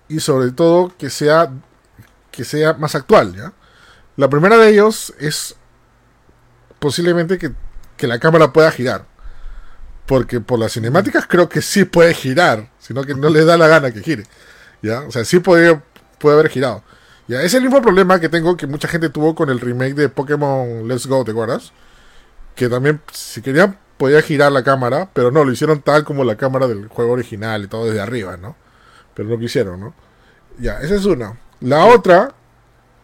y 0.10 0.20
sobre 0.20 0.52
todo 0.52 0.92
que 0.98 1.10
sea 1.10 1.52
que 2.32 2.44
sea 2.44 2.74
más 2.74 2.96
actual, 2.96 3.36
¿ya? 3.36 3.54
La 4.16 4.30
primera 4.30 4.58
de 4.58 4.70
ellos 4.70 5.14
es 5.20 5.56
posiblemente 6.80 7.38
que, 7.38 7.52
que 7.96 8.08
la 8.08 8.20
cámara 8.20 8.52
pueda 8.52 8.72
girar. 8.72 9.06
Porque 10.06 10.42
por 10.42 10.60
las 10.60 10.74
cinemáticas 10.74 11.26
creo 11.28 11.48
que 11.48 11.62
sí 11.62 11.86
puede 11.86 12.14
girar, 12.14 12.70
sino 12.80 13.04
que 13.04 13.14
no 13.14 13.30
le 13.30 13.46
da 13.46 13.58
la 13.58 13.68
gana 13.68 13.92
que 13.92 14.02
gire. 14.02 14.26
¿Ya? 14.82 15.02
O 15.02 15.12
sea, 15.12 15.24
sí 15.24 15.40
puede, 15.40 15.82
puede 16.18 16.40
haber 16.40 16.50
girado. 16.50 16.84
Ya, 17.28 17.44
es 17.44 17.54
el 17.54 17.62
mismo 17.62 17.82
problema 17.82 18.20
que 18.20 18.28
tengo 18.28 18.58
que 18.58 18.66
mucha 18.66 18.88
gente 18.88 19.10
tuvo 19.10 19.36
con 19.36 19.50
el 19.50 19.60
remake 19.60 19.94
de 19.94 20.10
Pokémon 20.10 20.88
Let's 20.88 21.06
Go, 21.06 21.24
¿te 21.24 21.32
acuerdas? 21.32 21.74
Que 22.56 22.70
también, 22.70 23.02
si 23.14 23.42
querían, 23.42 23.78
podía 23.98 24.22
girar 24.22 24.52
la 24.52 24.64
cámara, 24.64 25.10
pero 25.14 25.30
no, 25.30 25.44
lo 25.44 25.52
hicieron 25.52 25.82
tal 25.82 26.04
como 26.06 26.24
la 26.24 26.38
cámara 26.38 26.68
del 26.68 26.88
juego 26.88 27.12
original 27.12 27.64
y 27.64 27.68
todo 27.68 27.86
desde 27.86 28.02
arriba, 28.02 28.38
¿no? 28.38 28.56
Pero 29.20 29.28
no 29.28 29.38
quisieron, 29.38 29.82
¿no? 29.82 29.94
Ya, 30.60 30.80
esa 30.80 30.96
es 30.96 31.04
una. 31.04 31.38
La 31.60 31.88
otra, 31.88 32.34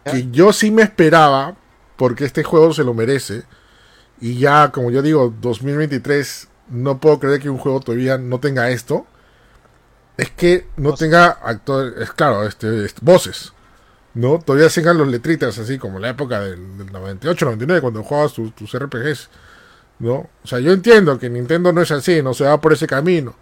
que 0.02 0.30
yo 0.30 0.50
sí 0.50 0.70
me 0.70 0.80
esperaba, 0.80 1.54
porque 1.98 2.24
este 2.24 2.42
juego 2.42 2.72
se 2.72 2.84
lo 2.84 2.94
merece, 2.94 3.42
y 4.18 4.38
ya, 4.38 4.72
como 4.72 4.90
yo 4.90 5.02
digo, 5.02 5.34
2023, 5.42 6.48
no 6.70 7.00
puedo 7.00 7.20
creer 7.20 7.38
que 7.38 7.50
un 7.50 7.58
juego 7.58 7.80
todavía 7.80 8.16
no 8.16 8.40
tenga 8.40 8.70
esto, 8.70 9.06
es 10.16 10.30
que 10.30 10.66
no 10.78 10.94
tenga 10.94 11.26
actores, 11.26 12.10
claro, 12.12 12.46
este, 12.46 12.86
este, 12.86 13.02
voces, 13.04 13.52
¿no? 14.14 14.38
Todavía 14.38 14.70
tengan 14.70 14.96
los 14.96 15.08
letritas, 15.08 15.58
así 15.58 15.76
como 15.76 15.98
la 15.98 16.08
época 16.08 16.40
del, 16.40 16.78
del 16.78 16.90
98, 16.90 17.44
99, 17.44 17.82
cuando 17.82 18.02
jugabas 18.02 18.32
tus, 18.32 18.54
tus 18.54 18.74
RPGs, 18.74 19.28
¿no? 19.98 20.30
O 20.42 20.46
sea, 20.46 20.60
yo 20.60 20.72
entiendo 20.72 21.18
que 21.18 21.28
Nintendo 21.28 21.74
no 21.74 21.82
es 21.82 21.90
así, 21.90 22.22
no 22.22 22.32
se 22.32 22.44
va 22.44 22.58
por 22.58 22.72
ese 22.72 22.86
camino, 22.86 23.34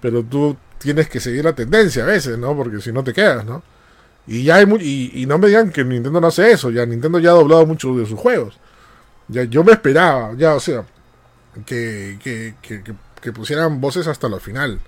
pero 0.00 0.22
tú 0.22 0.56
tienes 0.78 1.08
que 1.08 1.20
seguir 1.20 1.44
la 1.44 1.54
tendencia 1.54 2.04
a 2.04 2.06
veces, 2.06 2.38
¿no? 2.38 2.56
Porque 2.56 2.80
si 2.80 2.92
no 2.92 3.04
te 3.04 3.12
quedas, 3.12 3.44
¿no? 3.44 3.62
Y 4.26 4.44
ya 4.44 4.56
hay 4.56 4.66
y, 4.80 5.22
y, 5.22 5.26
no 5.26 5.38
me 5.38 5.48
digan 5.48 5.70
que 5.70 5.84
Nintendo 5.84 6.20
no 6.20 6.26
hace 6.26 6.50
eso, 6.50 6.70
ya 6.70 6.84
Nintendo 6.84 7.18
ya 7.18 7.30
ha 7.30 7.34
doblado 7.34 7.66
muchos 7.66 7.96
de 7.96 8.06
sus 8.06 8.18
juegos. 8.18 8.58
Ya 9.28 9.44
yo 9.44 9.64
me 9.64 9.72
esperaba, 9.72 10.34
ya, 10.36 10.54
o 10.54 10.60
sea, 10.60 10.84
que, 11.64 12.18
que, 12.20 13.32
pusieran 13.32 13.80
voces 13.80 14.06
hasta 14.06 14.28
lo 14.28 14.38
final. 14.38 14.80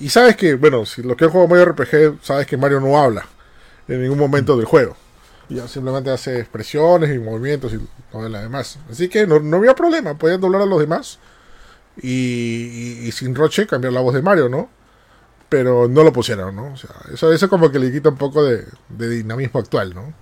Y 0.00 0.10
sabes 0.10 0.36
que, 0.36 0.54
bueno, 0.54 0.86
si 0.86 1.02
lo 1.02 1.16
que 1.16 1.24
he 1.24 1.28
jugado 1.28 1.48
Mario 1.48 1.64
RPG, 1.66 2.18
sabes 2.22 2.46
que 2.46 2.56
Mario 2.56 2.80
no 2.80 2.98
habla 2.98 3.26
en 3.88 4.02
ningún 4.02 4.18
momento 4.18 4.56
del 4.56 4.66
juego. 4.66 4.96
Ya 5.48 5.66
simplemente 5.66 6.10
hace 6.10 6.38
expresiones 6.40 7.14
y 7.14 7.18
movimientos 7.18 7.72
y 7.72 7.80
todo 8.12 8.28
lo 8.28 8.38
demás. 8.38 8.78
Así 8.90 9.08
que 9.08 9.26
no, 9.26 9.40
no 9.40 9.56
había 9.56 9.74
problema, 9.74 10.16
podían 10.16 10.40
doblar 10.40 10.62
a 10.62 10.66
los 10.66 10.78
demás. 10.78 11.18
Y, 12.00 13.00
y, 13.02 13.12
sin 13.12 13.34
Roche 13.34 13.66
cambiar 13.66 13.92
la 13.92 14.00
voz 14.00 14.14
de 14.14 14.22
Mario, 14.22 14.48
¿no? 14.48 14.68
Pero 15.48 15.88
no 15.88 16.04
lo 16.04 16.12
pusieron, 16.12 16.56
¿no? 16.56 16.72
O 16.74 16.76
sea, 16.76 16.90
eso, 17.12 17.32
eso 17.32 17.48
como 17.48 17.70
que 17.70 17.78
le 17.78 17.92
quita 17.92 18.10
un 18.10 18.18
poco 18.18 18.44
de, 18.44 18.66
de 18.88 19.08
dinamismo 19.10 19.60
actual, 19.60 19.94
¿no? 19.94 20.02
O 20.08 20.14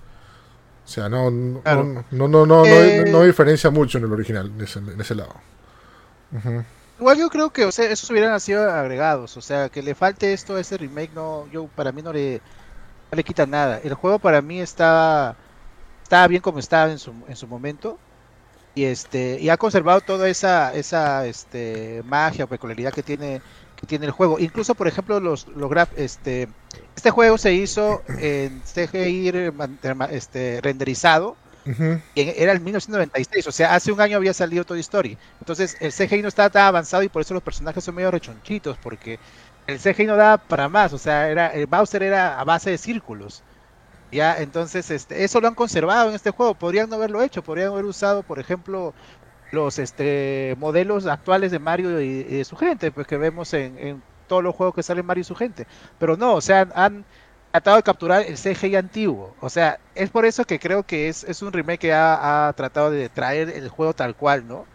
sea, 0.89 1.09
no, 1.09 1.31
no, 1.31 1.63
Claro. 1.63 1.93
no, 2.11 2.27
no, 2.27 2.27
no, 2.29 2.45
no, 2.45 2.65
Eh, 2.65 3.05
no 3.05 3.23
diferencia 3.23 3.69
mucho 3.71 3.97
en 3.99 4.05
el 4.05 4.13
original, 4.13 4.47
en 4.55 4.61
ese, 4.61 4.79
en 4.79 5.01
ese 5.01 5.15
lado. 5.15 5.35
Igual 6.99 7.17
yo 7.17 7.29
creo 7.29 7.51
que, 7.51 7.65
o 7.65 7.71
sea, 7.71 7.85
esos 7.91 8.09
hubieran 8.09 8.39
sido 8.39 8.69
agregados, 8.71 9.37
o 9.37 9.41
sea, 9.41 9.69
que 9.69 9.83
le 9.83 9.93
falte 9.93 10.33
esto 10.33 10.55
a 10.55 10.59
ese 10.61 10.77
remake, 10.77 11.11
no, 11.13 11.47
yo 11.47 11.67
para 11.69 11.91
mí 11.91 12.01
no 12.01 12.11
le, 12.11 12.41
no 13.11 13.15
le 13.17 13.23
quita 13.23 13.45
nada. 13.47 13.79
El 13.79 13.95
juego 13.95 14.19
para 14.19 14.41
mí 14.41 14.61
está, 14.61 15.39
está 16.03 16.27
bien 16.27 16.41
como 16.41 16.59
estaba 16.59 16.91
en 16.91 16.99
su, 16.99 17.25
en 17.27 17.35
su 17.37 17.47
momento 17.47 18.01
y 18.75 18.85
este 18.85 19.39
y 19.41 19.49
ha 19.49 19.57
conservado 19.57 20.01
toda 20.01 20.29
esa 20.29 20.73
esa 20.75 21.25
este 21.27 22.01
magia 22.05 22.45
o 22.45 22.49
peculiaridad 22.49 22.93
que 22.93 23.03
tiene 23.03 23.43
que 23.77 23.87
tiene 23.87 24.05
el 24.07 24.11
juego. 24.11 24.39
Incluso, 24.39 24.75
por 24.75 24.87
ejemplo, 24.89 25.19
los, 25.21 25.47
los 25.47 25.69
graf- 25.71 25.93
este 25.95 26.49
este 26.95 27.11
juego 27.11 27.37
se 27.37 27.53
hizo 27.53 28.05
en 28.17 28.63
CGI 28.65 29.29
este 30.11 30.61
renderizado 30.61 31.39
y 32.15 32.21
era 32.41 32.51
el 32.53 32.59
1996, 32.61 33.47
o 33.47 33.51
sea, 33.51 33.75
hace 33.75 33.91
un 33.91 34.01
año 34.01 34.17
había 34.17 34.33
salido 34.33 34.65
Toy 34.65 34.79
Story. 34.79 35.19
Entonces, 35.39 35.77
el 35.79 35.91
CGI 35.93 36.21
no 36.23 36.27
estaba 36.29 36.49
tan 36.49 36.63
avanzado 36.65 37.03
y 37.03 37.09
por 37.09 37.21
eso 37.21 37.33
los 37.35 37.43
personajes 37.43 37.83
son 37.83 37.95
medio 37.95 38.11
rechonchitos, 38.11 38.77
porque 38.79 39.19
el 39.67 39.79
CGI 39.79 40.07
no 40.07 40.15
daba 40.17 40.39
para 40.47 40.69
más, 40.69 40.93
o 40.93 40.97
sea, 40.97 41.29
era 41.29 41.47
el 41.49 41.67
Bowser 41.67 42.03
era 42.03 42.39
a 42.39 42.43
base 42.45 42.71
de 42.71 42.77
círculos. 42.79 43.43
Ya, 44.11 44.37
entonces, 44.41 44.89
este, 44.91 45.23
eso 45.25 45.41
lo 45.41 45.49
han 45.49 45.55
conservado 45.55 46.09
en 46.09 46.15
este 46.15 46.31
juego. 46.31 46.55
Podrían 46.57 46.89
no 46.89 46.95
haberlo 46.95 47.21
hecho, 47.21 47.43
podrían 47.43 47.69
haber 47.73 47.85
usado, 47.85 48.23
por 48.23 48.39
ejemplo, 48.39 48.95
los 49.51 49.79
este 49.79 50.55
modelos 50.59 51.05
actuales 51.05 51.51
de 51.51 51.59
Mario 51.59 52.01
y, 52.01 52.05
y 52.05 52.37
de 52.37 52.45
su 52.45 52.55
gente, 52.55 52.91
pues 52.91 53.07
que 53.07 53.17
vemos 53.17 53.53
en, 53.53 53.77
en 53.79 54.03
todos 54.27 54.43
los 54.43 54.55
juegos 54.55 54.75
que 54.75 54.83
salen 54.83 55.05
Mario 55.05 55.21
y 55.21 55.25
su 55.25 55.35
gente. 55.35 55.67
Pero 55.97 56.17
no, 56.17 56.35
o 56.35 56.41
sea, 56.41 56.67
han, 56.75 57.05
tratado 57.51 57.77
de 57.77 57.83
capturar 57.83 58.23
el 58.23 58.35
CGI 58.37 58.75
antiguo. 58.75 59.35
O 59.39 59.49
sea, 59.49 59.79
es 59.95 60.09
por 60.09 60.25
eso 60.25 60.45
que 60.45 60.59
creo 60.59 60.83
que 60.83 61.09
es, 61.09 61.23
es 61.23 61.41
un 61.41 61.51
remake 61.51 61.79
que 61.79 61.93
ha, 61.93 62.47
ha 62.47 62.53
tratado 62.53 62.91
de 62.91 63.09
traer 63.09 63.49
el 63.49 63.69
juego 63.69 63.93
tal 63.93 64.15
cual, 64.15 64.47
¿no? 64.47 64.65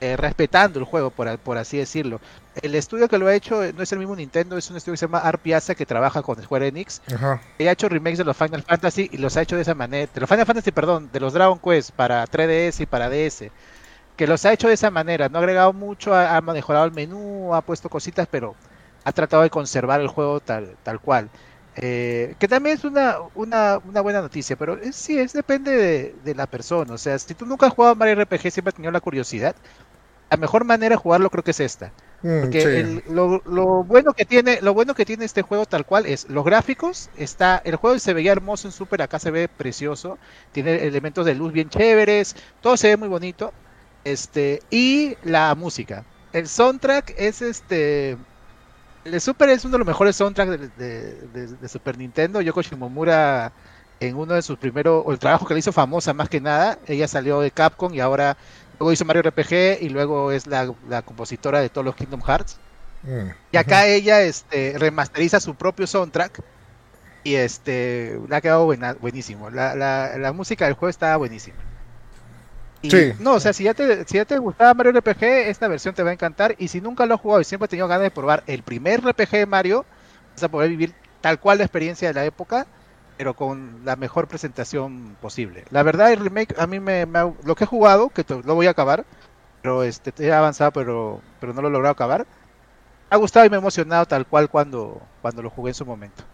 Eh, 0.00 0.14
respetando 0.14 0.78
el 0.78 0.84
juego, 0.84 1.10
por, 1.10 1.38
por 1.38 1.56
así 1.56 1.78
decirlo. 1.78 2.20
El 2.60 2.74
estudio 2.74 3.08
que 3.08 3.16
lo 3.16 3.28
ha 3.28 3.34
hecho 3.34 3.64
eh, 3.64 3.72
no 3.74 3.82
es 3.82 3.90
el 3.92 3.98
mismo 3.98 4.14
Nintendo, 4.14 4.58
es 4.58 4.70
un 4.70 4.76
estudio 4.76 4.92
que 4.92 4.98
se 4.98 5.06
llama 5.06 5.20
Art 5.20 5.40
Piazza 5.40 5.74
que 5.74 5.86
trabaja 5.86 6.22
con 6.22 6.42
Square 6.42 6.68
Enix. 6.68 7.00
Ajá. 7.14 7.40
que 7.56 7.66
ha 7.66 7.72
hecho 7.72 7.88
remakes 7.88 8.18
de 8.18 8.24
los 8.24 8.36
Final 8.36 8.62
Fantasy 8.62 9.08
y 9.10 9.16
los 9.16 9.36
ha 9.38 9.42
hecho 9.42 9.56
de 9.56 9.62
esa 9.62 9.74
manera. 9.74 10.10
De 10.12 10.20
los 10.20 10.28
Final 10.28 10.44
Fantasy, 10.44 10.70
perdón, 10.70 11.08
de 11.12 11.20
los 11.20 11.32
Dragon 11.32 11.58
Quest 11.58 11.92
para 11.92 12.26
3DS 12.26 12.80
y 12.80 12.86
para 12.86 13.08
DS. 13.08 13.44
Que 14.16 14.26
los 14.26 14.44
ha 14.46 14.52
hecho 14.52 14.68
de 14.68 14.74
esa 14.74 14.90
manera. 14.90 15.28
No 15.28 15.38
ha 15.38 15.40
agregado 15.42 15.72
mucho, 15.72 16.14
ha, 16.14 16.36
ha 16.36 16.40
mejorado 16.40 16.86
el 16.86 16.92
menú, 16.92 17.54
ha 17.54 17.62
puesto 17.62 17.90
cositas, 17.90 18.26
pero 18.30 18.56
ha 19.04 19.12
tratado 19.12 19.42
de 19.42 19.50
conservar 19.50 20.00
el 20.00 20.08
juego 20.08 20.40
tal, 20.40 20.78
tal 20.82 21.00
cual. 21.00 21.30
Eh, 21.74 22.36
que 22.38 22.48
también 22.48 22.76
es 22.76 22.84
una, 22.84 23.16
una, 23.34 23.78
una 23.84 24.00
buena 24.00 24.22
noticia, 24.22 24.56
pero 24.56 24.78
es, 24.80 24.96
sí, 24.96 25.18
es 25.18 25.32
depende 25.34 25.72
de, 25.72 26.14
de 26.22 26.34
la 26.34 26.46
persona. 26.46 26.94
O 26.94 26.98
sea, 26.98 27.18
si 27.18 27.34
tú 27.34 27.44
nunca 27.46 27.66
has 27.66 27.74
jugado 27.74 27.94
Mario 27.96 28.14
RPG, 28.14 28.50
siempre 28.50 28.70
has 28.70 28.74
tenido 28.74 28.92
la 28.92 29.00
curiosidad. 29.02 29.54
La 30.30 30.36
mejor 30.36 30.64
manera 30.64 30.94
de 30.94 30.96
jugarlo 30.96 31.30
creo 31.30 31.44
que 31.44 31.52
es 31.52 31.60
esta. 31.60 31.94
Mm, 32.22 32.52
Porque 32.52 32.58
sí. 32.58 32.68
el- 32.80 33.02
lo, 33.06 33.40
lo 33.46 33.84
bueno 33.84 34.12
que 34.14 34.26
tiene, 34.26 34.60
lo 34.60 34.74
bueno 34.74 34.94
que 34.94 35.06
tiene 35.06 35.24
este 35.24 35.42
juego 35.42 35.66
tal 35.66 35.86
cual 35.86 36.06
es 36.06 36.28
los 36.28 36.44
gráficos, 36.44 37.10
está, 37.14 37.62
el 37.64 37.76
juego 37.76 37.98
se 37.98 38.12
veía 38.14 38.32
hermoso 38.32 38.68
en 38.68 38.72
Super, 38.72 39.00
acá 39.02 39.18
se 39.18 39.30
ve 39.30 39.48
precioso, 39.48 40.18
tiene 40.52 40.86
elementos 40.86 41.24
de 41.26 41.34
luz 41.34 41.52
bien 41.52 41.70
chéveres, 41.70 42.36
todo 42.60 42.76
se 42.76 42.88
ve 42.88 42.96
muy 42.98 43.08
bonito, 43.08 43.54
este, 44.06 44.62
y 44.70 45.16
la 45.24 45.54
música. 45.54 46.04
El 46.32 46.48
soundtrack 46.48 47.14
es 47.18 47.42
este 47.42 48.16
el 49.04 49.12
de 49.12 49.20
Super 49.20 49.48
es 49.50 49.64
uno 49.64 49.72
de 49.72 49.78
los 49.78 49.86
mejores 49.86 50.16
soundtracks 50.16 50.50
de, 50.50 50.68
de- 50.76 51.14
de- 51.28 51.46
de 51.56 51.68
Super 51.68 51.96
Nintendo. 51.96 52.40
Yoko 52.40 52.60
Shimomura 52.62 53.52
en 54.00 54.16
uno 54.16 54.34
de 54.34 54.42
sus 54.42 54.58
primeros, 54.58 55.02
o 55.06 55.12
el 55.12 55.18
trabajo 55.18 55.46
que 55.46 55.54
le 55.54 55.60
hizo 55.60 55.72
famosa 55.72 56.12
más 56.12 56.28
que 56.28 56.40
nada, 56.40 56.78
ella 56.86 57.08
salió 57.08 57.40
de 57.40 57.50
Capcom 57.50 57.94
y 57.94 58.00
ahora 58.00 58.36
luego 58.78 58.92
hizo 58.92 59.04
Mario 59.06 59.22
RPG 59.22 59.78
y 59.80 59.88
luego 59.88 60.32
es 60.32 60.46
la, 60.46 60.72
la 60.88 61.00
compositora 61.02 61.60
de 61.60 61.68
todos 61.70 61.84
los 61.84 61.94
Kingdom 61.96 62.20
Hearts. 62.20 62.58
Mm. 63.04 63.30
Y 63.52 63.56
acá 63.56 63.86
ella 63.86 64.20
este, 64.22 64.74
remasteriza 64.76 65.40
su 65.40 65.54
propio 65.54 65.86
soundtrack 65.86 66.42
y 67.24 67.36
este 67.36 68.20
le 68.28 68.36
ha 68.36 68.40
quedado 68.40 68.64
buena- 68.66 68.94
buenísimo. 68.94 69.48
La, 69.50 69.74
la, 69.74 70.18
la 70.18 70.32
música 70.32 70.64
del 70.66 70.74
juego 70.74 70.90
está 70.90 71.16
buenísima. 71.16 71.56
Y, 72.86 72.90
Sí. 72.90 73.12
No, 73.18 73.34
o 73.34 73.40
sea, 73.40 73.52
si 73.52 73.64
ya, 73.64 73.74
te, 73.74 74.04
si 74.06 74.16
ya 74.16 74.24
te 74.24 74.38
gustaba 74.38 74.74
Mario 74.74 74.92
RPG, 74.92 75.22
esta 75.48 75.68
versión 75.68 75.94
te 75.94 76.02
va 76.02 76.10
a 76.10 76.12
encantar. 76.12 76.54
Y 76.58 76.68
si 76.68 76.80
nunca 76.80 77.06
lo 77.06 77.14
has 77.14 77.20
jugado 77.20 77.40
y 77.40 77.44
siempre 77.44 77.64
has 77.66 77.70
tenido 77.70 77.88
ganas 77.88 78.04
de 78.04 78.10
probar 78.10 78.42
el 78.46 78.62
primer 78.62 79.00
RPG 79.04 79.30
de 79.30 79.46
Mario, 79.46 79.84
vas 80.34 80.42
a 80.44 80.48
poder 80.48 80.70
vivir 80.70 80.94
tal 81.20 81.40
cual 81.40 81.58
la 81.58 81.64
experiencia 81.64 82.08
de 82.08 82.14
la 82.14 82.24
época, 82.24 82.66
pero 83.16 83.34
con 83.34 83.80
la 83.84 83.96
mejor 83.96 84.28
presentación 84.28 85.16
posible. 85.20 85.64
La 85.70 85.82
verdad, 85.82 86.12
el 86.12 86.20
remake, 86.20 86.54
a 86.58 86.66
mí 86.66 86.80
me, 86.80 87.06
me 87.06 87.32
lo 87.44 87.54
que 87.56 87.64
he 87.64 87.66
jugado, 87.66 88.10
que 88.10 88.24
lo 88.44 88.54
voy 88.54 88.66
a 88.66 88.70
acabar, 88.70 89.04
pero 89.62 89.82
este, 89.84 90.12
he 90.24 90.32
avanzado, 90.32 90.72
pero, 90.72 91.22
pero 91.40 91.52
no 91.54 91.62
lo 91.62 91.68
he 91.68 91.70
logrado 91.72 91.92
acabar. 91.92 92.26
Me 93.10 93.16
ha 93.16 93.18
gustado 93.18 93.46
y 93.46 93.50
me 93.50 93.56
ha 93.56 93.60
emocionado 93.60 94.06
tal 94.06 94.26
cual 94.26 94.48
cuando, 94.50 95.00
cuando 95.22 95.42
lo 95.42 95.50
jugué 95.50 95.70
en 95.70 95.74
su 95.74 95.86
momento. 95.86 96.24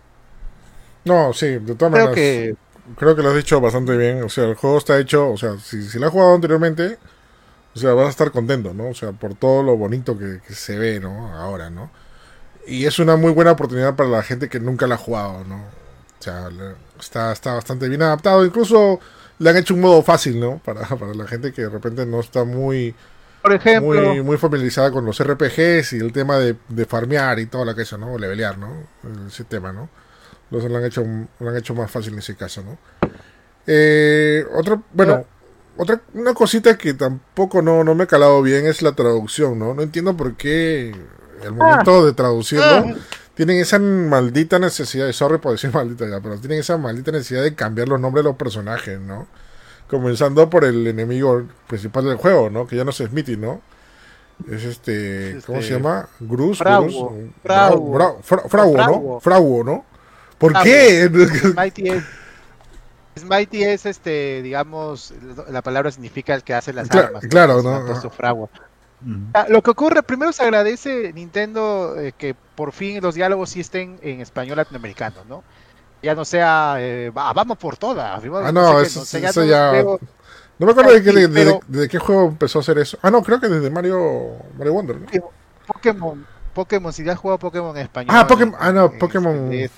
No, 1.05 1.33
sí, 1.33 1.47
de 1.59 1.75
todas 1.75 1.93
Creo 1.93 2.07
maneras. 2.07 2.15
que 2.15 2.55
Creo 2.97 3.15
que 3.15 3.23
lo 3.23 3.31
has 3.31 3.37
dicho 3.37 3.61
bastante 3.61 3.97
bien. 3.97 4.23
O 4.23 4.29
sea, 4.29 4.45
el 4.45 4.55
juego 4.55 4.79
está 4.79 4.99
hecho. 4.99 5.31
O 5.31 5.37
sea, 5.37 5.59
si, 5.59 5.83
si 5.89 5.99
lo 5.99 6.07
has 6.07 6.13
jugado 6.13 6.35
anteriormente, 6.35 6.99
o 7.75 7.79
sea, 7.79 7.95
vas 7.95 8.07
a 8.07 8.11
estar 8.11 8.31
contento, 8.31 8.75
¿no? 8.75 8.89
O 8.89 8.95
sea, 8.95 9.13
por 9.13 9.35
todo 9.35 9.63
lo 9.63 9.77
bonito 9.77 10.19
que, 10.19 10.41
que 10.47 10.55
se 10.55 10.79
ve, 10.79 11.01
¿no? 11.01 11.35
Ahora, 11.35 11.71
¿no? 11.71 11.91
Y 12.67 12.87
es 12.87 12.99
una 12.99 13.17
muy 13.17 13.33
buena 13.33 13.53
oportunidad 13.53 13.97
para 13.97 14.09
la 14.09 14.23
gente 14.23 14.49
que 14.49 14.61
nunca 14.61 14.87
la 14.87 14.97
ha 14.97 14.99
jugado, 14.99 15.45
¿no? 15.45 15.57
O 15.57 16.23
sea, 16.23 16.49
está, 17.01 17.33
está 17.33 17.55
bastante 17.55 17.89
bien 17.89 18.03
adaptado. 18.03 18.45
Incluso 18.45 19.01
le 19.39 19.51
han 19.51 19.57
hecho 19.57 19.75
un 19.75 19.81
modo 19.81 20.03
fácil, 20.03 20.39
¿no? 20.39 20.59
Para, 20.65 20.83
para 20.87 21.15
la 21.15 21.27
gente 21.27 21.53
que 21.53 21.63
de 21.63 21.69
repente 21.69 22.07
no 22.07 22.21
está 22.21 22.45
muy, 22.45 22.95
por 23.43 23.53
ejemplo, 23.53 24.01
muy, 24.03 24.23
muy 24.23 24.37
familiarizada 24.37 24.93
con 24.93 25.05
los 25.05 25.23
RPGs 25.23 25.95
y 25.95 25.99
el 25.99 26.13
tema 26.13 26.39
de, 26.39 26.57
de 26.69 26.87
farmear 26.87 27.39
y 27.41 27.47
todo 27.47 27.65
lo 27.65 27.75
que 27.75 27.83
eso, 27.83 27.99
¿no? 27.99 28.13
O 28.13 28.19
levelear, 28.19 28.59
¿no? 28.59 28.69
Ese 29.27 29.45
tema, 29.45 29.73
¿no? 29.73 29.89
Entonces 30.53 30.71
lo 30.71 30.77
han 30.77 30.85
hecho, 30.85 31.03
lo 31.41 31.49
han 31.49 31.57
hecho 31.57 31.75
más 31.75 31.91
fácil 31.91 32.13
en 32.13 32.19
ese 32.19 32.37
caso, 32.37 32.63
¿no? 32.63 32.77
Eh, 33.67 34.45
otra, 34.55 34.79
bueno, 34.93 35.25
otra, 35.79 36.03
una 36.13 36.35
cosita 36.35 36.77
que 36.77 36.93
tampoco 36.93 37.63
no, 37.63 37.83
no 37.85 37.95
me 37.95 38.05
ha 38.05 38.07
calado 38.07 38.43
bien 38.43 38.67
es 38.67 38.83
la 38.83 38.93
traducción, 38.93 39.59
¿no? 39.59 39.73
No 39.73 39.81
entiendo 39.81 40.15
por 40.15 40.35
qué 40.37 40.95
el 41.43 41.53
momento 41.53 42.05
de 42.05 42.13
traducirlo 42.13 42.65
Ah. 42.67 42.95
tienen 43.35 43.59
esa 43.61 43.79
maldita 43.79 44.59
necesidad, 44.59 45.09
y 45.09 45.15
sorry 45.15 45.39
por 45.39 45.53
decir 45.53 45.71
maldita 45.75 46.07
ya, 46.07 46.21
pero 46.21 46.39
tienen 46.39 46.59
esa 46.59 46.77
maldita 46.77 47.13
necesidad 47.13 47.43
de 47.43 47.55
cambiar 47.55 47.89
los 47.89 47.99
nombres 47.99 48.23
de 48.23 48.29
los 48.29 48.37
personajes, 48.37 49.01
¿no? 49.01 49.27
Comenzando 49.89 50.51
por 50.51 50.65
el 50.67 50.87
enemigo 50.87 51.45
principal 51.67 52.05
del 52.05 52.17
juego, 52.19 52.51
¿no? 52.51 52.67
Que 52.67 52.77
ya 52.77 52.85
no 52.85 52.91
es 52.91 52.97
Smithy, 52.99 53.39
¿no? 53.39 53.63
Es 54.51 54.65
este, 54.65 55.41
¿cómo 55.47 55.59
Este, 55.61 55.69
se 55.75 55.79
llama? 55.79 56.09
Gruz, 56.21 56.59
Frauo, 56.59 56.83
Gruz, 57.11 57.31
Frauo. 57.43 57.95
Brau- 57.95 58.17
Fra- 58.23 58.49
Frauo, 58.49 58.77
¿no? 58.77 59.21
Frauo, 59.21 59.65
¿no? 59.65 59.85
¿Por 60.43 60.51
Frauo. 60.53 60.65
qué? 60.65 61.09
Mighty 61.57 61.89
es, 61.89 62.05
Mighty 63.25 63.63
es 63.65 63.87
este, 63.87 64.43
digamos, 64.43 65.15
la 65.49 65.63
palabra 65.63 65.91
significa 65.91 66.35
el 66.35 66.43
que 66.43 66.53
hace 66.55 66.73
las 66.73 66.91
armas. 66.91 67.25
claro, 67.31 67.63
¿no? 67.63 68.11
fragua. 68.11 68.49
Mm. 69.01 69.27
Ah, 69.35 69.47
Lo 69.49 69.63
que 69.63 69.71
ocurre, 69.71 70.03
primero 70.03 70.33
se 70.33 70.43
agradece 70.43 71.13
Nintendo 71.13 71.97
eh, 71.99 72.13
que 72.17 72.35
por 72.55 72.73
fin 72.73 73.01
los 73.03 73.15
diálogos 73.15 73.51
sí 73.51 73.61
estén 73.61 73.99
en 74.03 74.21
español 74.21 74.57
latinoamericano, 74.57 75.17
¿no? 75.29 75.43
Ya 76.03 76.15
no 76.15 76.25
sea, 76.25 76.77
eh, 76.79 77.11
va- 77.11 77.33
vamos 77.33 77.59
por 77.59 77.77
todas. 77.77 78.21
Ah, 78.25 78.53
no, 78.53 78.69
sé 78.71 78.77
qué, 78.77 78.83
eso- 78.87 79.01
o 79.01 79.05
sea, 79.05 79.31
eso 79.31 79.41
no 79.41 79.47
ya- 79.47 79.83
No 80.59 80.67
me 80.67 80.73
acuerdo 80.73 80.93
de, 80.93 81.03
qué, 81.03 81.13
de, 81.13 81.29
de- 81.29 81.45
pero- 81.45 81.61
de 81.69 81.89
qué 81.89 81.99
juego 81.99 82.27
empezó 82.29 82.59
a 82.59 82.63
hacer 82.63 82.79
eso. 82.79 82.99
Ah, 83.03 83.11
no, 83.11 83.23
creo 83.23 83.41
que 83.41 83.49
desde 83.49 83.71
Mario, 83.71 84.37
Mario 84.57 84.73
Wonder, 84.75 84.97
¿no? 85.01 85.07
Pokémon, 85.67 86.27
Pokémon, 86.55 86.93
si 86.93 87.05
ya 87.05 87.13
has 87.13 87.19
jugado 87.19 87.39
Pokémon 87.39 87.77
en 87.77 87.83
español. 87.85 88.15
Ah, 88.17 88.27
Pokémon- 88.27 88.57
ah, 88.59 88.73
no, 88.73 88.85
en- 88.87 88.99
Pokémon- 88.99 89.53
en- 89.53 89.71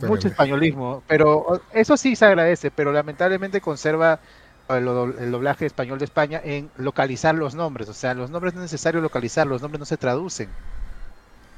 Mucho 0.00 0.28
españolismo, 0.28 1.04
pero 1.06 1.46
eso 1.70 1.96
sí 1.96 2.16
se 2.16 2.26
agradece, 2.26 2.70
pero 2.70 2.92
lamentablemente 2.92 3.60
conserva 3.60 4.20
el, 4.68 4.84
do- 4.84 5.18
el 5.18 5.30
doblaje 5.30 5.64
español 5.66 5.98
de 5.98 6.04
España 6.04 6.40
en 6.44 6.70
localizar 6.76 7.34
los 7.34 7.54
nombres, 7.54 7.88
o 7.88 7.94
sea, 7.94 8.12
los 8.14 8.30
nombres 8.30 8.52
no 8.54 8.60
es 8.60 8.64
necesario 8.72 9.00
localizar, 9.00 9.46
los 9.46 9.62
nombres 9.62 9.78
no 9.80 9.86
se 9.86 9.96
traducen, 9.98 10.56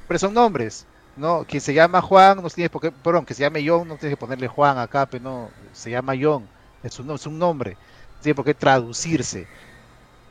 pero 0.07 0.19
son 0.19 0.33
nombres, 0.33 0.87
¿no? 1.15 1.45
Quien 1.45 1.61
se 1.61 1.73
llama 1.73 2.01
Juan, 2.01 2.41
no 2.41 2.49
tiene 2.49 2.69
por 2.69 2.81
qué, 2.81 2.91
perdón, 2.91 3.25
que 3.25 3.33
se 3.33 3.41
llame 3.41 3.63
John, 3.67 3.87
no 3.87 3.97
tiene 3.97 4.13
que 4.13 4.17
ponerle 4.17 4.47
Juan 4.47 4.77
acá, 4.77 5.05
pero 5.07 5.23
no, 5.23 5.53
se 5.71 5.91
llama 5.91 6.13
John, 6.19 6.51
es 6.81 6.99
un, 6.99 7.11
es 7.11 7.25
un 7.25 7.37
nombre, 7.39 7.77
no 8.15 8.21
tiene 8.21 8.35
por 8.35 8.45
qué 8.45 8.53
traducirse. 8.55 9.49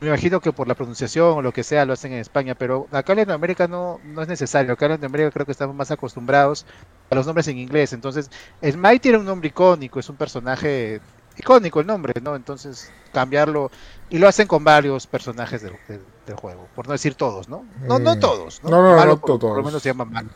Me 0.01 0.07
imagino 0.07 0.39
que 0.39 0.53
por 0.53 0.67
la 0.67 0.75
pronunciación 0.75 1.37
o 1.37 1.41
lo 1.41 1.51
que 1.51 1.63
sea 1.63 1.85
lo 1.85 1.91
hacen 1.93 2.13
en 2.13 2.19
España, 2.19 2.55
pero 2.55 2.87
acá 2.91 3.11
en 3.13 3.17
Latinoamérica 3.19 3.67
no, 3.67 3.99
no 4.03 4.21
es 4.21 4.29
necesario. 4.29 4.71
Acá 4.73 4.85
en 4.85 4.91
Latinoamérica 4.93 5.31
creo 5.31 5.45
que 5.45 5.51
estamos 5.51 5.75
más 5.75 5.91
acostumbrados 5.91 6.65
a 7.09 7.15
los 7.15 7.25
nombres 7.25 7.47
en 7.49 7.57
inglés. 7.57 7.91
Entonces, 7.91 8.29
Smite 8.63 9.09
era 9.09 9.19
un 9.19 9.25
nombre 9.25 9.49
icónico, 9.49 9.99
es 9.99 10.07
un 10.09 10.15
personaje 10.15 11.01
icónico 11.35 11.81
el 11.81 11.87
nombre, 11.87 12.13
¿no? 12.21 12.35
Entonces, 12.37 12.93
cambiarlo. 13.11 13.71
Y 14.07 14.19
lo 14.19 14.29
hacen 14.29 14.47
con 14.47 14.63
varios 14.63 15.05
personajes 15.05 15.61
del, 15.61 15.73
del- 15.89 16.05
del 16.25 16.35
juego, 16.37 16.69
por 16.73 16.87
no 16.87 16.93
decir 16.93 17.15
todos, 17.15 17.49
¿no? 17.49 17.65
No, 17.81 17.99
no 17.99 18.15
Mm. 18.15 18.19
todos, 18.21 18.63
¿no? 18.63 18.69
No, 18.69 18.81
no, 18.81 18.95
no, 18.95 19.05
no 19.05 19.19
por, 19.19 19.31
por 19.31 19.39
todos. 19.39 19.57
lo 19.57 19.63
menos 19.63 19.81
se 19.83 19.89
llama 19.89 20.05
Malo. 20.05 20.29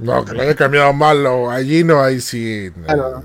No, 0.00 0.24
que 0.24 0.32
lo 0.32 0.42
haya 0.42 0.54
cambiado 0.56 0.92
malo. 0.92 1.50
Allí 1.50 1.84
no, 1.84 2.00
ahí 2.02 2.20
sí. 2.20 2.70
no, 2.76 2.84
Claro, 2.84 3.22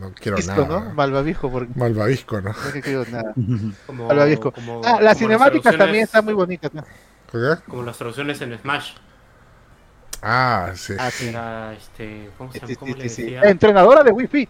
No, 0.00 0.12
quiero 0.14 0.38
nada. 0.38 0.66
¿no? 0.66 0.94
Malvavisco, 0.94 1.50
porque 1.50 1.72
Malvavisco, 1.76 2.40
¿no? 2.40 2.50
no 2.50 2.80
quiero 2.82 3.04
nada. 3.10 3.32
Como, 3.86 4.06
Malvavisco. 4.08 4.52
como- 4.52 4.80
Ah, 4.84 4.90
como 4.92 5.00
las 5.02 5.18
cinemáticas 5.18 5.76
también 5.76 6.04
están 6.04 6.24
muy 6.24 6.34
bonitas. 6.34 6.72
¿no? 6.74 6.84
¿Qué? 7.30 7.62
Como 7.68 7.82
las 7.84 7.96
traducciones 7.96 8.40
en 8.40 8.58
Smash. 8.58 8.92
Ah, 10.22 10.72
sí. 10.74 10.94
Ah, 10.98 11.10
sí. 11.10 11.28
Era 11.28 11.72
este. 11.74 12.30
¿Cómo 12.36 12.52
se 12.52 12.58
llama? 12.58 12.68
Sí, 12.68 12.76
¿Cómo 12.76 12.92
sí, 12.92 12.98
le 12.98 13.08
sí, 13.08 13.14
sí. 13.14 13.22
decía? 13.22 13.42
Entrenadora 13.42 14.02
de 14.02 14.10
Wi-Fi, 14.10 14.48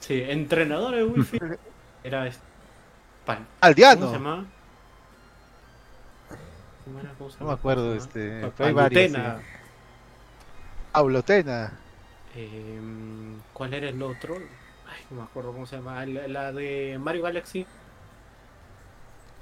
Sí, 0.00 0.22
entrenador 0.28 0.94
de 0.94 1.04
Wi-Fi. 1.04 1.38
Era 2.04 2.26
este. 2.26 2.42
Pan- 3.26 3.38
¿Cómo 3.38 3.48
se 3.60 3.66
Aldeano. 3.66 4.12
llamaba? 4.12 4.44
¿Cómo 6.84 6.98
era? 7.00 7.10
¿Cómo 7.18 7.30
se 7.30 7.36
No 7.38 7.44
me 7.44 7.50
llama? 7.50 7.58
acuerdo, 7.58 7.82
¿Cómo 7.88 8.00
se 8.00 8.06
este, 8.06 8.40
llama? 8.40 8.52
pero 8.56 8.68
hay 8.68 8.74
varias, 8.74 9.12
Palutena. 10.92 11.72
Aulotena. 11.72 11.80
Em, 12.34 13.40
¿Cuál 13.52 13.74
era 13.74 13.88
el 13.88 14.02
otro? 14.02 14.36
Ay, 14.86 15.04
no 15.10 15.16
me 15.18 15.22
acuerdo 15.22 15.52
cómo 15.52 15.66
se 15.66 15.76
llama. 15.76 16.04
La, 16.06 16.28
la 16.28 16.52
de 16.52 16.98
Mario 17.00 17.22
Galaxy. 17.22 17.66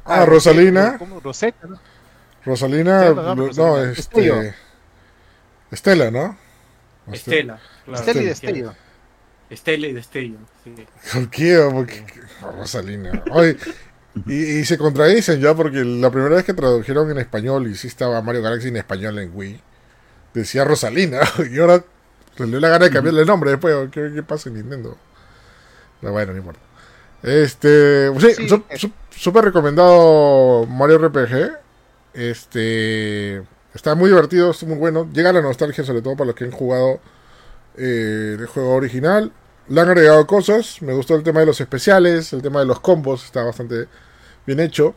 Ah, 0.05 0.25
Rosalina. 0.25 0.97
¿Cómo? 0.99 1.21
Rosetta, 1.21 1.67
¿no? 1.67 1.81
Rosalina, 2.45 3.11
No, 3.13 3.79
este. 3.85 4.55
Estela, 5.71 6.11
¿no? 6.11 6.39
Estela. 7.13 7.61
claro, 7.85 8.01
Estela 8.01 8.23
y 8.23 8.27
Destello. 8.27 8.75
Estela 9.51 9.87
y 9.87 9.93
Destello. 9.93 10.39
Sí. 10.65 10.75
¿Por 11.13 11.31
qué? 11.31 11.69
Porque, 11.73 12.05
Rosalina. 12.41 13.23
Oye, 13.33 13.57
y, 14.27 14.61
y 14.61 14.65
se 14.65 14.79
contradicen 14.79 15.41
ya 15.41 15.55
porque 15.55 15.85
la 15.85 16.11
primera 16.11 16.37
vez 16.37 16.45
que 16.45 16.55
tradujeron 16.55 17.11
en 17.11 17.19
español 17.19 17.67
y 17.69 17.75
sí 17.75 17.87
estaba 17.89 18.21
Mario 18.23 18.43
Galaxy 18.43 18.69
en 18.69 18.77
español 18.77 19.19
en 19.19 19.31
Wii, 19.35 19.61
decía 20.39 20.65
Rosalina. 20.65 21.21
Y 21.51 21.59
ahora 21.59 21.85
le 22.39 22.47
dio 22.47 22.61
la 22.61 22.69
gana 22.69 22.85
de 22.87 22.91
cambiarle 22.91 23.21
el 23.23 23.27
nombre 23.27 23.51
después. 23.51 23.75
¿Qué, 23.91 24.11
qué 24.15 24.23
pasa 24.23 24.49
en 24.49 24.57
Nintendo? 24.57 24.97
No, 26.03 26.13
bueno, 26.13 26.33
no 26.33 26.39
importa. 26.39 26.61
Este, 27.23 28.11
sí, 28.21 28.35
Sí, 28.37 28.49
su- 28.49 28.65
eh. 28.71 28.79
su- 28.79 28.93
súper 29.11 29.45
recomendado 29.47 30.65
Mario 30.67 30.99
RPG. 30.99 31.57
Este, 32.15 33.43
está 33.75 33.95
muy 33.95 34.09
divertido, 34.11 34.51
está 34.51 34.67
muy 34.67 34.77
bueno. 34.77 35.09
Llega 35.13 35.33
la 35.33 35.43
nostalgia, 35.43 35.85
sobre 35.85 36.03
todo 36.03 36.17
para 36.17 36.27
los 36.29 36.35
que 36.37 36.45
han 36.45 36.51
jugado 36.53 37.01
eh, 37.77 38.37
el 38.39 38.47
juego 38.47 38.75
original. 38.75 39.33
Le 39.69 39.81
han 39.81 39.89
agregado 39.89 40.27
cosas. 40.27 40.81
Me 40.83 40.93
gustó 40.95 41.15
el 41.17 41.23
tema 41.23 41.41
de 41.41 41.47
los 41.47 41.61
especiales, 41.61 42.33
el 42.33 42.43
tema 42.43 42.61
de 42.61 42.67
los 42.67 42.81
combos, 42.81 43.25
está 43.25 43.43
bastante 43.43 43.87
bien 44.47 44.61
hecho. 44.61 44.95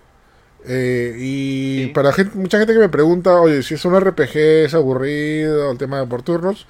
Eh, 0.65 1.15
y 1.19 1.83
Sí. 1.87 1.91
para 1.93 2.13
gente, 2.13 2.37
mucha 2.37 2.57
gente 2.59 2.73
que 2.73 2.79
me 2.79 2.89
pregunta, 2.89 3.39
oye, 3.41 3.63
si 3.63 3.75
es 3.75 3.85
un 3.85 3.95
RPG, 3.95 4.65
es 4.65 4.73
aburrido, 4.73 5.71
el 5.71 5.77
tema 5.77 5.99
de 5.99 6.07
por 6.07 6.21
turnos. 6.23 6.67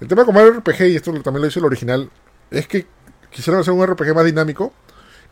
El 0.00 0.08
tema 0.08 0.24
con 0.24 0.34
Mario 0.34 0.52
RPG, 0.54 0.88
y 0.88 0.96
esto 0.96 1.12
también 1.22 1.42
lo 1.42 1.48
hizo 1.48 1.58
el 1.60 1.66
original, 1.66 2.10
es 2.50 2.66
que 2.66 2.86
quisieron 3.30 3.60
hacer 3.60 3.72
un 3.74 3.86
RPG 3.86 4.14
más 4.14 4.24
dinámico 4.24 4.72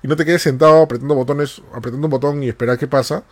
y 0.02 0.08
no 0.08 0.16
te 0.16 0.24
quedes 0.24 0.42
sentado 0.42 0.82
apretando 0.82 1.14
botones, 1.14 1.62
apretando 1.74 2.06
un 2.06 2.10
botón 2.10 2.42
y 2.42 2.48
esperar 2.48 2.78
qué 2.78 2.86
pasa 2.86 3.24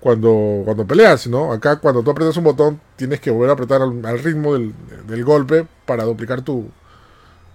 cuando, 0.00 0.62
cuando 0.64 0.86
peleas, 0.86 1.26
¿no? 1.26 1.52
Acá 1.52 1.76
cuando 1.80 2.02
tú 2.02 2.10
apretas 2.10 2.36
un 2.38 2.44
botón 2.44 2.80
tienes 2.96 3.20
que 3.20 3.30
volver 3.30 3.50
a 3.50 3.52
apretar 3.54 3.82
al, 3.82 4.04
al 4.06 4.18
ritmo 4.20 4.54
del, 4.54 4.74
del 5.06 5.24
golpe 5.24 5.66
para 5.86 6.04
duplicar 6.04 6.42
tu, 6.42 6.70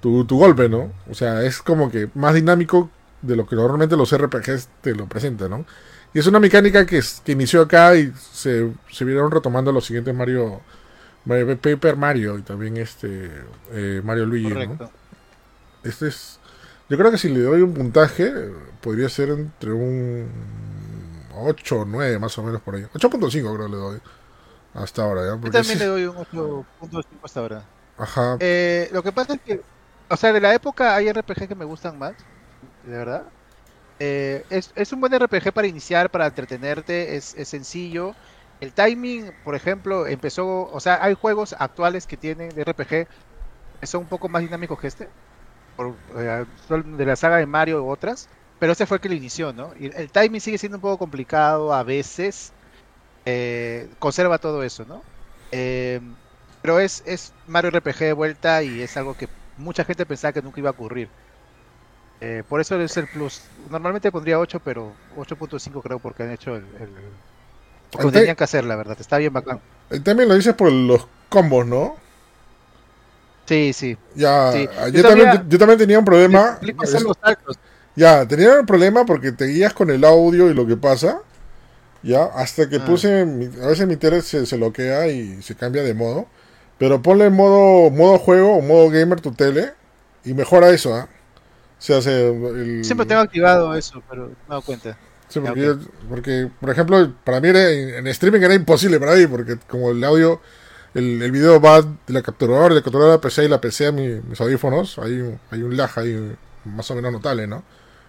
tu, 0.01 0.25
tu 0.25 0.37
golpe, 0.37 0.69
¿no? 0.69 0.91
O 1.09 1.13
sea, 1.15 1.43
es 1.43 1.61
como 1.61 1.89
que 1.91 2.09
más 2.15 2.33
dinámico 2.35 2.89
de 3.21 3.35
lo 3.35 3.47
que 3.47 3.55
normalmente 3.55 3.97
los 3.97 4.15
RPGs 4.15 4.69
te 4.81 4.93
lo 4.95 5.07
presentan, 5.07 5.49
¿no? 5.51 5.65
Y 6.15 6.19
es 6.19 6.27
una 6.27 6.39
mecánica 6.39 6.85
que, 6.87 6.97
es- 6.99 7.21
que 7.23 7.33
inició 7.33 7.61
acá 7.61 7.95
y 7.95 8.11
se, 8.31 8.71
se 8.91 9.05
vieron 9.05 9.29
retomando 9.29 9.71
los 9.71 9.85
siguientes 9.85 10.15
Mario, 10.15 10.61
Mario 11.25 11.59
Paper 11.59 11.97
Mario 11.97 12.39
y 12.39 12.41
también 12.41 12.77
este 12.77 13.29
eh, 13.71 14.01
Mario 14.03 14.25
Luigi, 14.25 14.47
¿no? 14.49 14.53
Correcto. 14.55 14.91
Este 15.83 16.07
es. 16.07 16.39
Yo 16.89 16.97
creo 16.97 17.11
que 17.11 17.17
si 17.17 17.29
le 17.29 17.41
doy 17.41 17.61
un 17.61 17.73
puntaje, 17.73 18.31
podría 18.81 19.09
ser 19.09 19.29
entre 19.29 19.71
un 19.73 20.29
8 21.35 21.81
o 21.81 21.85
9 21.85 22.17
más 22.19 22.37
o 22.37 22.43
menos 22.43 22.61
por 22.61 22.75
ahí. 22.75 22.85
8.5 22.93 23.53
creo 23.55 23.67
le 23.67 23.75
doy. 23.77 23.99
Hasta 24.73 25.03
ahora, 25.03 25.21
¿ya? 25.21 25.31
Yo 25.41 25.51
también 25.51 25.65
sí- 25.65 25.79
le 25.79 25.85
doy 25.85 26.05
un 26.05 26.15
8.5 26.17 27.25
hasta 27.25 27.39
ahora. 27.41 27.63
Ajá. 27.97 28.37
Eh, 28.39 28.89
lo 28.93 29.03
que 29.03 29.11
pasa 29.11 29.33
es 29.35 29.41
que, 29.41 29.61
o 30.09 30.17
sea, 30.17 30.33
de 30.33 30.41
la 30.41 30.53
época 30.53 30.95
hay 30.95 31.09
RPG 31.11 31.47
que 31.47 31.55
me 31.55 31.65
gustan 31.65 31.97
más, 31.99 32.13
de 32.83 32.97
verdad. 32.97 33.23
Eh, 33.99 34.45
es, 34.49 34.93
un 34.93 34.99
buen 34.99 35.13
RPG 35.17 35.53
para 35.53 35.67
iniciar, 35.67 36.09
para 36.09 36.27
entretenerte, 36.27 37.15
es, 37.15 37.35
sencillo. 37.43 38.15
El 38.61 38.73
timing, 38.73 39.31
por 39.43 39.55
ejemplo, 39.55 40.07
empezó, 40.07 40.69
o 40.71 40.79
sea, 40.79 41.03
hay 41.03 41.13
juegos 41.13 41.55
actuales 41.57 42.07
que 42.07 42.17
tienen 42.17 42.49
de 42.49 42.63
RPG 42.63 43.07
que 43.79 43.87
son 43.87 44.01
un 44.01 44.07
poco 44.07 44.29
más 44.29 44.41
dinámicos 44.41 44.79
que 44.79 44.87
este, 44.87 45.09
eh, 46.17 46.45
de 46.69 47.05
la 47.05 47.15
saga 47.15 47.37
de 47.37 47.45
Mario 47.45 47.83
u 47.83 47.89
otras, 47.89 48.29
pero 48.59 48.71
este 48.71 48.85
fue 48.85 48.97
el 48.97 49.01
que 49.01 49.09
lo 49.09 49.15
inició, 49.15 49.51
¿no? 49.53 49.73
Y 49.77 49.87
el 49.95 50.09
timing 50.11 50.39
sigue 50.39 50.57
siendo 50.57 50.77
un 50.77 50.81
poco 50.81 50.97
complicado 50.97 51.73
a 51.73 51.83
veces, 51.83 52.53
eh, 53.25 53.89
conserva 53.99 54.37
todo 54.37 54.63
eso, 54.63 54.85
¿no? 54.85 55.01
Pero 56.61 56.79
es, 56.79 57.03
es 57.05 57.31
Mario 57.47 57.69
RPG 57.71 57.99
de 57.99 58.13
vuelta 58.13 58.63
y 58.63 58.81
es 58.81 58.97
algo 58.97 59.15
que 59.15 59.29
mucha 59.57 59.83
gente 59.83 60.05
pensaba 60.05 60.33
que 60.33 60.41
nunca 60.41 60.59
iba 60.59 60.69
a 60.69 60.73
ocurrir. 60.73 61.09
Eh, 62.21 62.43
por 62.47 62.61
eso 62.61 62.79
es 62.79 62.95
el 62.97 63.07
plus. 63.07 63.41
Normalmente 63.69 64.11
pondría 64.11 64.39
8, 64.39 64.61
pero 64.63 64.93
8.5 65.17 65.81
creo 65.81 65.99
porque 65.99 66.23
han 66.23 66.31
hecho 66.31 66.55
el... 66.55 66.63
el- 66.79 66.89
lo 67.93 67.99
que 67.99 68.07
El 68.07 68.11
te- 68.13 68.19
tenían 68.19 68.35
que 68.35 68.43
hacer, 68.43 68.63
la 68.63 68.75
verdad. 68.75 68.97
Está 68.99 69.17
bien 69.17 69.31
bacán. 69.33 69.59
El 69.89 70.03
también 70.03 70.27
lo 70.29 70.35
dices 70.35 70.53
por 70.53 70.71
los 70.71 71.07
combos, 71.29 71.65
¿no? 71.65 71.95
Sí, 73.45 73.73
sí. 73.73 73.97
Ya, 74.15 74.51
Sí. 74.51 74.67
Yo, 74.67 74.87
Yo 74.89 75.01
también, 75.07 75.49
yo 75.49 75.57
también 75.59 75.77
tenía 75.79 75.99
un 75.99 76.05
problema. 76.05 76.57
Los. 76.61 77.17
Ya, 77.95 78.27
tenía 78.27 78.59
un 78.59 78.65
problema 78.65 79.05
porque 79.05 79.31
te 79.31 79.45
guías 79.45 79.73
con 79.73 79.89
el 79.91 80.03
audio 80.03 80.49
y 80.49 80.53
lo 80.53 80.65
que 80.65 80.75
pasa. 80.77 81.19
Ya, 82.01 82.23
hasta 82.25 82.67
que 82.67 82.77
Ah. 82.77 82.85
puse. 82.85 83.21
a 83.21 83.67
veces 83.67 83.87
mi 83.87 83.95
tele 83.97 84.21
se, 84.21 84.45
se 84.45 84.57
bloquea 84.57 85.07
y 85.07 85.41
se 85.41 85.55
cambia 85.55 85.83
de 85.83 85.93
modo. 85.93 86.27
Pero 86.77 87.01
ponle 87.01 87.29
modo, 87.29 87.89
modo 87.91 88.17
juego 88.19 88.55
o 88.57 88.61
modo 88.61 88.89
gamer 88.89 89.21
tu 89.21 89.31
tele 89.31 89.73
y 90.25 90.33
mejora 90.33 90.69
eso, 90.71 90.93
¿ah? 90.95 91.07
Se, 91.79 92.29
el- 92.29 92.83
Siempre 92.85 93.05
tengo 93.05 93.21
activado 93.21 93.75
eso, 93.75 94.01
pero 94.09 94.23
no 94.23 94.27
me 94.29 94.33
he 94.33 94.49
dado 94.49 94.61
cuenta. 94.61 94.97
Sí, 95.27 95.39
porque, 95.39 95.61
yo- 95.61 95.77
porque, 96.09 96.49
por 96.59 96.69
ejemplo, 96.69 97.13
para 97.23 97.39
mí 97.41 97.49
era- 97.49 97.69
en, 97.71 98.07
streaming 98.07 98.41
era 98.41 98.53
imposible 98.53 98.99
para 98.99 99.15
mí, 99.15 99.27
porque 99.27 99.57
como 99.67 99.91
el 99.91 100.03
audio, 100.03 100.39
el, 100.93 101.21
el 101.21 101.31
video 101.31 101.59
va 101.59 101.81
de 101.81 101.89
la 102.13 102.21
capturadora, 102.21 102.69
de 102.69 102.75
la 102.75 102.81
capturadora 102.83 103.11
de 103.13 103.17
la 103.17 103.21
PC 103.21 103.45
y 103.45 103.47
la 103.49 103.61
PC 103.61 103.87
a 103.87 103.91
mi- 103.91 104.21
mis 104.27 104.39
audífonos, 104.39 104.97
hay, 104.99 105.19
un- 105.21 105.39
hay 105.51 105.63
un 105.63 105.75
lag 105.75 105.89
ahí 105.97 106.35
más 106.65 106.89
o 106.91 106.95
menos 106.95 107.11
notable, 107.11 107.47
¿no? 107.47 107.63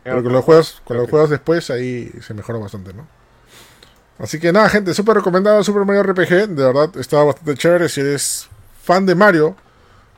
Pero 0.05 0.23
con 0.23 0.33
los 0.33 0.45
juegos, 0.45 0.83
con 0.85 0.97
los 0.99 1.11
juegos 1.11 1.31
después 1.31 1.69
ahí 1.71 2.13
se 2.21 2.33
mejora 2.33 2.59
bastante, 2.61 2.95
¿no? 2.95 3.09
Así 4.19 4.39
que 4.41 4.53
nada, 4.53 4.69
gente, 4.71 4.95
súper 4.95 5.17
recomendado 5.17 5.63
Super 5.63 5.85
Mario 5.85 6.03
RPG, 6.05 6.49
de 6.49 6.65
verdad, 6.65 6.91
está 6.97 7.23
bastante 7.23 7.55
chévere 7.55 7.89
si 7.89 8.01
eres 8.01 8.49
fan 8.83 9.05
de 9.05 9.15
Mario, 9.15 9.57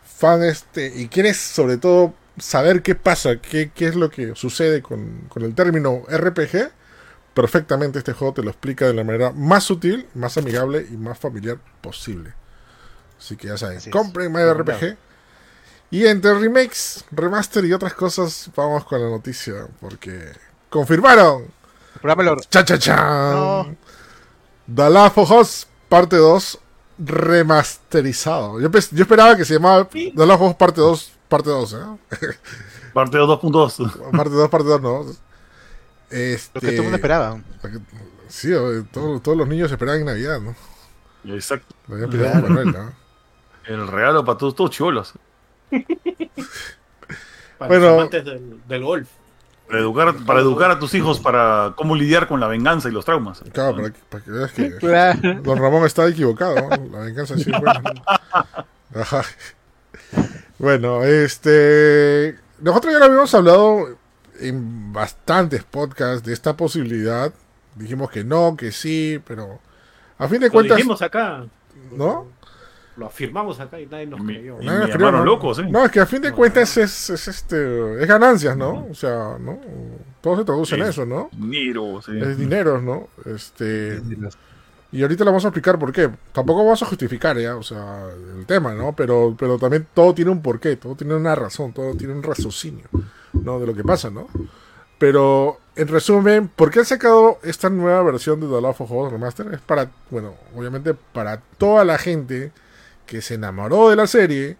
fan 0.05 0.43
este, 0.45 0.93
y 0.95 1.09
quieres 1.09 1.37
sobre 1.39 1.79
todo 1.79 2.13
saber 2.41 2.83
qué 2.83 2.95
pasa, 2.95 3.37
qué, 3.41 3.71
qué 3.75 3.87
es 3.89 3.95
lo 3.97 4.11
que 4.11 4.35
sucede 4.35 4.83
con, 4.83 5.23
con 5.29 5.43
el 5.43 5.55
término 5.55 6.03
RPG, 6.09 6.71
perfectamente 7.35 7.99
este 7.99 8.13
juego 8.13 8.35
te 8.35 8.43
lo 8.43 8.51
explica 8.51 8.87
de 8.87 8.95
la 8.95 9.05
manera 9.05 9.31
más 9.33 9.65
sutil, 9.65 10.07
más 10.15 10.37
amigable 10.39 10.87
y 10.91 10.97
más 10.97 11.19
familiar 11.19 11.59
posible. 11.81 12.35
Así 13.19 13.37
que 13.37 13.49
ya 13.49 13.57
saben, 13.57 13.79
Así 13.79 13.91
compren 13.91 14.33
Recomendado. 14.35 14.63
RPG. 14.63 14.97
Y 15.91 16.07
entre 16.07 16.35
remakes, 16.35 17.05
remaster 17.11 17.65
y 17.65 17.73
otras 17.73 17.95
cosas, 17.95 18.51
vamos 18.55 18.85
con 18.85 19.01
la 19.03 19.09
noticia, 19.09 19.67
porque 19.81 20.33
confirmaron. 20.69 21.47
Cha 22.51 22.65
cha 22.65 22.79
chan. 22.79 22.97
No. 23.33 23.77
The 24.75 24.91
Last 24.91 25.17
of 25.17 25.31
Us 25.31 25.67
parte 25.89 26.17
2 26.17 26.59
remasterizado. 26.99 28.61
Yo, 28.61 28.69
yo 28.71 29.03
esperaba 29.03 29.37
que 29.37 29.45
se 29.45 29.55
llamaba 29.55 29.89
The 29.89 30.13
Last 30.27 30.43
of 30.43 30.51
Us 30.51 30.57
parte 30.57 30.81
2, 30.81 31.13
parte 31.29 31.51
2, 31.51 31.73
¿eh? 31.75 31.77
Partido 32.93 33.27
2.2. 33.41 34.11
Parte 34.17 34.31
2, 34.35 34.49
parte 34.51 34.69
2, 34.69 34.81
no. 34.83 35.05
Este, 36.11 36.51
Lo 36.55 36.61
que 36.61 36.67
todo 36.69 36.77
el 36.77 36.83
mundo 36.83 36.97
esperaba. 36.97 37.41
que- 37.63 37.79
Sí, 38.29 38.51
todos, 38.93 39.23
todos 39.23 39.39
los 39.39 39.49
niños 39.49 39.71
esperaban 39.73 40.01
en 40.01 40.07
Navidad, 40.07 40.41
¿no? 40.41 40.55
Exacto. 41.35 41.75
Lo 41.87 41.95
habían 41.95 42.11
pedido 42.11 42.31
Papá 42.33 42.49
Noel, 42.49 42.73
¿no? 42.73 42.93
El 43.65 43.87
regalo 43.89 44.25
para 44.25 44.39
todos, 44.39 44.55
todos 44.55 44.71
chivolos. 44.71 45.15
Para 47.59 47.69
Bueno. 47.69 47.85
los 47.87 47.95
amantes 47.95 48.25
del, 48.25 48.61
del 48.67 48.83
golf. 48.85 49.09
Para 49.67 49.81
educar, 49.81 50.15
para 50.25 50.41
educar 50.41 50.71
a 50.71 50.79
tus 50.79 50.95
hijos 50.95 51.21
para 51.21 51.75
cómo 51.77 51.95
lidiar 51.95 52.27
con 52.29 52.41
la 52.41 52.47
venganza 52.49 52.89
y 52.89 52.93
los 52.93 53.05
traumas. 53.05 53.43
Claro, 53.53 53.77
para 53.77 53.91
que, 53.91 53.99
para 54.09 54.25
que 54.25 54.31
veas 54.31 54.53
que 54.53 54.77
Claro. 54.77 55.43
Don 55.43 55.59
Ramón 55.59 55.85
está 55.85 56.07
equivocado, 56.09 56.55
¿no? 56.55 56.69
La 56.91 57.01
venganza 57.05 57.35
sí 57.37 57.51
es 57.51 57.61
buena. 57.61 57.83
Ajá. 58.95 59.23
Bueno, 60.59 61.05
este. 61.05 62.37
Nosotros 62.61 62.93
ya 62.93 62.99
lo 62.99 63.05
habíamos 63.07 63.35
hablado 63.35 63.99
en 64.41 64.93
bastantes 64.93 65.65
podcasts 65.65 66.25
de 66.25 66.33
esta 66.33 66.57
posibilidad. 66.57 67.33
Dijimos 67.77 68.11
que 68.11 68.25
no, 68.25 68.57
que 68.57 68.73
sí, 68.73 69.21
pero. 69.27 69.61
A 70.19 70.27
fin 70.29 70.41
de 70.41 70.47
Lo 70.47 70.53
cuentas, 70.53 70.77
dijimos 70.77 71.01
acá. 71.03 71.45
¿no? 71.93 72.27
lo 72.99 73.07
afirmamos 73.07 73.61
acá 73.61 73.81
y 73.81 73.87
nadie 73.87 74.07
nos 74.07 74.21
creyó. 74.21 74.59
Nadie 74.61 74.87
me 74.87 74.93
llamaron 74.93 75.21
¿no? 75.21 75.25
loco, 75.25 75.55
sí. 75.55 75.63
No, 75.71 75.85
es 75.85 75.91
que 75.93 76.01
a 76.01 76.07
fin 76.07 76.21
de 76.21 76.33
cuentas 76.33 76.77
es, 76.77 77.11
es 77.11 77.29
este 77.29 78.03
es 78.03 78.09
ganancias, 78.09 78.57
¿no? 78.57 78.89
O 78.91 78.95
sea, 78.95 79.37
¿no? 79.39 79.61
Todo 80.21 80.39
se 80.39 80.45
traduce 80.45 80.75
en 80.75 80.83
eso, 80.83 81.07
¿no? 81.07 81.31
Niro, 81.39 82.03
sí. 82.03 82.19
Es 82.21 82.37
dinero, 82.37 82.81
¿no? 82.83 83.09
Este 83.25 84.03
y 84.91 85.03
ahorita 85.03 85.25
le 85.25 85.31
vamos 85.31 85.45
a 85.45 85.49
explicar 85.49 85.79
por 85.79 85.93
qué. 85.93 86.11
Tampoco 86.33 86.65
vamos 86.65 86.83
a 86.83 86.87
justificar 86.87 87.39
ya, 87.39 87.57
o 87.57 87.63
sea, 87.63 88.05
el 88.39 88.47
tema, 88.47 88.73
¿no? 88.75 88.95
Pero 88.95 89.35
pero 89.39 89.59
también 89.59 89.87
todo 89.95 90.15
tiene 90.15 90.31
un 90.31 90.41
porqué, 90.43 90.77
todo 90.77 90.95
tiene 90.95 91.15
una 91.15 91.35
razón, 91.35 91.73
todo 91.73 91.95
tiene 91.95 92.15
un 92.15 92.23
raciocinio, 92.23 92.87
¿no? 93.33 93.59
De 93.61 93.67
lo 93.67 93.75
que 93.75 93.85
pasa, 93.85 94.11
¿no? 94.11 94.29
Pero 94.99 95.59
en 95.77 95.89
resumen, 95.89 96.49
¿por 96.49 96.71
qué 96.71 96.81
han 96.81 96.85
sacado 96.85 97.39
esta 97.45 97.71
nueva 97.71 98.03
versión 98.03 98.41
de 98.41 98.49
The 98.49 98.61
Last 98.61 98.81
of 98.81 98.91
Us 98.91 99.13
Remaster? 99.13 99.47
Es 99.55 99.61
para, 99.61 99.91
bueno, 100.11 100.35
obviamente 100.57 100.95
para 100.95 101.41
toda 101.59 101.85
la 101.85 101.99
gente 101.99 102.51
que 103.07 103.23
se 103.23 103.35
enamoró 103.35 103.91
de 103.91 103.97
la 103.97 104.07
serie 104.09 104.57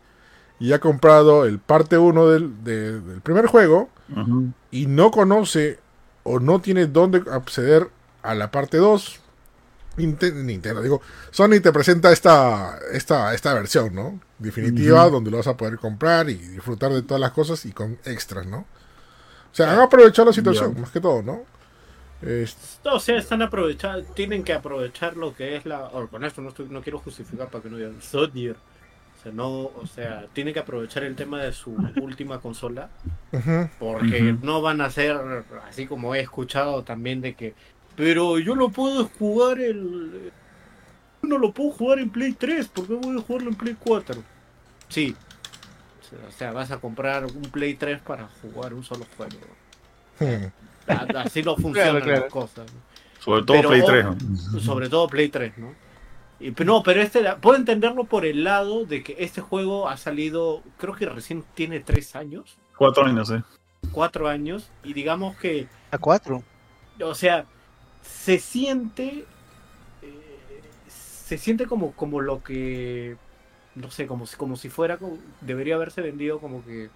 y 0.61 0.73
ha 0.73 0.79
comprado 0.79 1.45
el 1.45 1.59
parte 1.59 1.99
1 1.99 2.29
del, 2.29 2.65
de- 2.65 3.01
del 3.01 3.21
primer 3.21 3.47
juego 3.47 3.89
Ujú. 4.17 4.53
y 4.71 4.87
no 4.87 5.11
conoce 5.11 5.79
o 6.23 6.39
no 6.41 6.61
tiene 6.61 6.87
dónde 6.87 7.23
acceder 7.33 7.89
a 8.23 8.35
la 8.35 8.51
parte 8.51 8.77
2, 8.77 9.21
Ninte- 9.21 9.28
Nintendo, 9.99 10.83
digo, 10.83 11.01
Sony 11.31 11.61
te 11.63 11.73
presenta 11.73 12.13
esta, 12.13 12.79
esta, 12.93 13.35
esta 13.35 13.55
versión, 13.55 13.95
¿no? 13.95 14.21
Definitiva, 14.39 15.09
donde 15.11 15.31
lo 15.31 15.37
vas 15.39 15.47
a 15.49 15.57
poder 15.57 15.79
comprar 15.79 16.31
y 16.31 16.35
disfrutar 16.35 16.93
de 16.93 17.03
todas 17.03 17.21
las 17.21 17.33
cosas 17.33 17.65
y 17.67 17.73
con 17.73 17.99
extras, 18.05 18.47
¿no? 18.47 18.59
O 19.51 19.55
sea, 19.55 19.73
han 19.73 19.81
aprovechado 19.81 20.27
la 20.27 20.33
situación, 20.33 20.81
más 20.81 20.91
que 20.91 21.01
todo, 21.01 21.23
¿no? 21.23 21.43
Es- 22.23 22.81
No, 22.85 22.95
o 22.95 23.01
sea, 23.01 23.17
están 23.19 23.43
aprovechando, 23.43 24.03
tienen 24.15 24.43
que 24.45 24.53
aprovechar 24.53 25.17
lo 25.17 25.35
que 25.35 25.57
es 25.57 25.67
la. 25.67 25.85
o 25.85 26.09
con 26.09 26.25
esto 26.25 26.41
no, 26.43 26.49
estoy- 26.51 26.69
no 26.69 26.83
quiero 26.83 26.99
justificar 26.99 27.49
para 27.49 27.63
que 27.63 27.71
no 27.71 27.77
digan 27.77 28.01
Sony. 28.03 28.51
O 28.51 29.23
sea, 29.23 29.33
no, 29.33 29.49
o 29.51 29.85
sea, 29.93 30.27
tienen 30.33 30.55
que 30.55 30.61
aprovechar 30.61 31.03
el 31.03 31.17
tema 31.17 31.43
de 31.43 31.53
su 31.53 31.73
última 32.01 32.41
consola. 32.41 32.89
Porque 33.79 34.37
no 34.43 34.63
van 34.63 34.81
a 34.81 34.91
ser 34.91 35.17
así 35.69 35.87
como 35.87 36.15
he 36.15 36.21
escuchado 36.21 36.83
también 36.85 37.21
de 37.21 37.35
que. 37.35 37.55
Pero 37.99 38.39
yo 38.39 38.55
lo 38.55 38.71
puedo 38.71 39.11
jugar 39.19 39.59
el. 39.61 40.33
No 41.21 41.37
lo 41.37 41.53
puedo 41.53 41.73
jugar 41.73 41.99
en 41.99 42.09
Play 42.11 42.33
3, 42.33 42.69
¿por 42.69 42.87
qué 42.87 42.95
voy 42.95 43.19
a 43.19 43.21
jugarlo 43.23 43.51
en 43.51 43.57
Play 43.57 43.77
4? 43.79 44.23
Sí. 44.89 45.15
O 46.27 46.33
sea, 46.33 46.53
vas 46.53 46.71
a 46.71 46.79
comprar 46.79 47.27
un 47.27 47.43
Play 47.43 47.75
3 47.75 48.01
para 48.01 48.29
jugar 48.41 48.73
un 48.73 48.83
solo 48.85 49.05
juego. 49.17 49.35
A- 50.89 51.21
Así 51.23 51.43
no 51.43 51.55
funcionan 51.57 52.01
Claro, 52.01 52.05
claro. 52.05 52.21
las 52.23 52.33
cosas. 52.33 52.71
Sobre 53.19 53.43
todo 53.43 53.57
Pero- 53.59 53.69
Play 53.69 53.83
3. 53.85 54.05
¿no? 54.53 54.61
Sobre 54.61 54.89
todo 54.89 55.07
Play 55.09 55.29
3, 55.29 55.59
¿no? 55.59 55.75
Y, 56.41 56.53
no, 56.65 56.85
pero 56.85 57.03
este, 57.03 57.21
puedo 57.43 57.57
entenderlo 57.59 58.05
por 58.05 58.25
el 58.25 58.45
lado 58.45 58.85
de 58.87 59.03
que 59.03 59.17
este 59.19 59.41
juego 59.41 59.89
ha 59.89 59.97
salido, 59.97 60.63
creo 60.79 60.95
que 60.95 61.05
recién 61.07 61.45
tiene 61.55 61.81
3 61.81 62.15
años, 62.15 62.57
Cuatro 62.77 63.05
años, 63.05 63.27
sí. 63.27 63.35
4 63.91 64.29
años, 64.29 64.71
y 64.85 64.93
digamos 64.93 65.37
que, 65.37 65.67
A 65.91 65.99
cuatro. 65.99 66.45
o 67.03 67.15
sea, 67.17 67.45
se 68.03 68.39
siente, 68.39 69.25
eh, 70.03 70.63
se 70.89 71.39
siente 71.39 71.67
como, 71.67 71.93
como 71.93 72.21
lo 72.21 72.43
que, 72.43 73.17
no 73.75 73.91
sé, 73.91 74.07
como 74.07 74.27
si, 74.27 74.37
como 74.37 74.57
si 74.57 74.69
fuera, 74.69 74.99
debería 75.41 75.77
haberse 75.77 76.03
vendido 76.03 76.41
como 76.41 76.65
que 76.65 76.91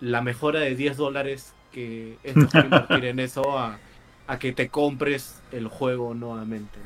la 0.00 0.20
mejora 0.22 0.60
de 0.60 0.74
10 0.74 0.96
dólares 0.96 1.54
que 1.72 2.18
es 2.22 2.36
invertir 2.36 3.04
en 3.06 3.18
eso 3.18 3.58
a, 3.58 3.78
que 4.38 4.52
te 4.52 4.68
compres 4.68 5.42
el 5.52 5.68
juego 5.68 6.14
nuevamente. 6.14 6.78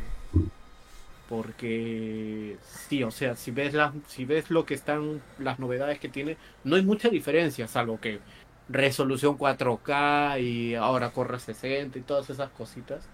Porque 1.29 2.57
sí, 2.63 3.03
o 3.03 3.11
sea, 3.11 3.37
si 3.37 3.51
ves 3.51 3.75
las, 3.75 3.93
si 4.07 4.25
ves 4.25 4.51
lo 4.51 4.65
que 4.65 4.75
están 4.75 5.21
las 5.39 5.59
novedades 5.59 5.99
que 5.99 6.09
tiene, 6.09 6.37
no 6.65 6.77
hay 6.77 6.83
mucha 6.83 7.09
diferencia, 7.09 7.69
salvo 7.69 8.01
que 8.01 8.21
resolución 8.69 9.39
4K 9.39 10.41
y 10.41 10.75
ahora 10.75 11.11
corre 11.11 11.39
60 11.39 11.99
y 11.99 12.03
todas 12.03 12.31
esas 12.31 12.51
cositas. 12.51 13.09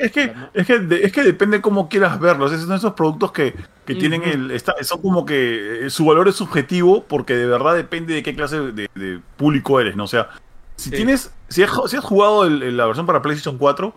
Es 0.00 0.12
que, 0.12 0.32
es 0.54 0.66
que, 0.66 0.78
de- 0.78 1.02
es 1.04 1.12
que 1.12 1.22
depende 1.22 1.60
cómo 1.60 1.88
quieras 1.88 2.18
verlos. 2.20 2.52
Esos 2.52 2.66
son 2.66 2.76
esos 2.76 2.92
productos 2.94 3.32
que, 3.32 3.54
que 3.86 3.94
tienen 3.94 4.22
el. 4.24 4.50
está- 4.50 4.74
son 4.82 5.00
como 5.02 5.24
que 5.24 5.86
eh, 5.86 5.90
su 5.90 6.04
valor 6.04 6.28
es 6.28 6.36
subjetivo 6.36 7.04
porque 7.04 7.34
de 7.36 7.46
verdad 7.46 7.74
depende 7.74 8.14
de 8.14 8.22
qué 8.22 8.34
clase 8.34 8.60
de, 8.60 8.88
de 8.94 9.20
público 9.36 9.80
eres, 9.80 9.96
¿no? 9.96 10.04
O 10.04 10.08
sea, 10.08 10.28
si 10.76 10.90
Sí. 10.90 10.96
tienes. 10.96 11.32
Si 11.48 11.62
has, 11.62 11.70
si 11.88 11.96
has 11.96 12.04
jugado 12.04 12.44
el- 12.44 12.62
el- 12.62 12.76
la 12.76 12.86
versión 12.86 13.06
para 13.06 13.22
PlayStation 13.22 13.58
4, 13.58 13.94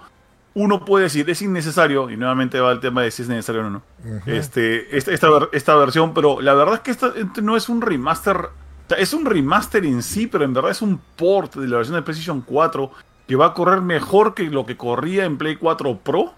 uno 0.55 0.85
puede 0.85 1.03
decir 1.05 1.27
es 1.29 1.41
innecesario, 1.41 2.09
y 2.11 2.17
nuevamente 2.17 2.59
va 2.59 2.71
el 2.71 2.79
tema 2.79 3.01
de 3.01 3.11
si 3.11 3.23
es 3.23 3.27
necesario 3.29 3.61
o 3.65 3.69
no. 3.69 3.81
Este, 4.25 4.95
esta, 4.95 5.11
esta, 5.11 5.27
esta 5.51 5.75
versión, 5.75 6.13
pero 6.13 6.41
la 6.41 6.53
verdad 6.53 6.75
es 6.75 6.79
que 6.81 6.91
esta 6.91 7.11
este 7.15 7.41
no 7.41 7.55
es 7.57 7.69
un 7.69 7.81
remaster. 7.81 8.37
o 8.37 8.49
sea, 8.89 8.97
es 8.97 9.13
un 9.13 9.25
remaster 9.25 9.85
en 9.85 10.03
sí, 10.03 10.27
pero 10.27 10.43
en 10.45 10.53
verdad 10.53 10.71
es 10.71 10.81
un 10.81 10.99
port 11.15 11.55
de 11.55 11.67
la 11.67 11.77
versión 11.77 11.95
de 11.95 12.01
PlayStation 12.03 12.41
4 12.41 12.91
que 13.27 13.35
va 13.35 13.47
a 13.47 13.53
correr 13.53 13.81
mejor 13.81 14.33
que 14.33 14.43
lo 14.49 14.65
que 14.65 14.77
corría 14.77 15.25
en 15.25 15.37
Play 15.37 15.55
4 15.55 15.99
Pro, 16.03 16.33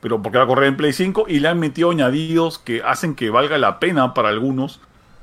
pero 0.00 0.22
porque 0.22 0.38
va 0.38 0.44
a 0.44 0.46
correr 0.46 0.68
en 0.68 0.76
Play 0.76 0.92
5 0.92 1.26
y 1.28 1.40
le 1.40 1.48
han 1.48 1.58
metido 1.60 1.90
añadidos 1.90 2.58
que 2.58 2.82
hacen 2.82 3.14
que 3.14 3.30
valga 3.30 3.58
la 3.58 3.78
pena 3.78 4.14
para 4.14 4.28
algunos 4.30 4.80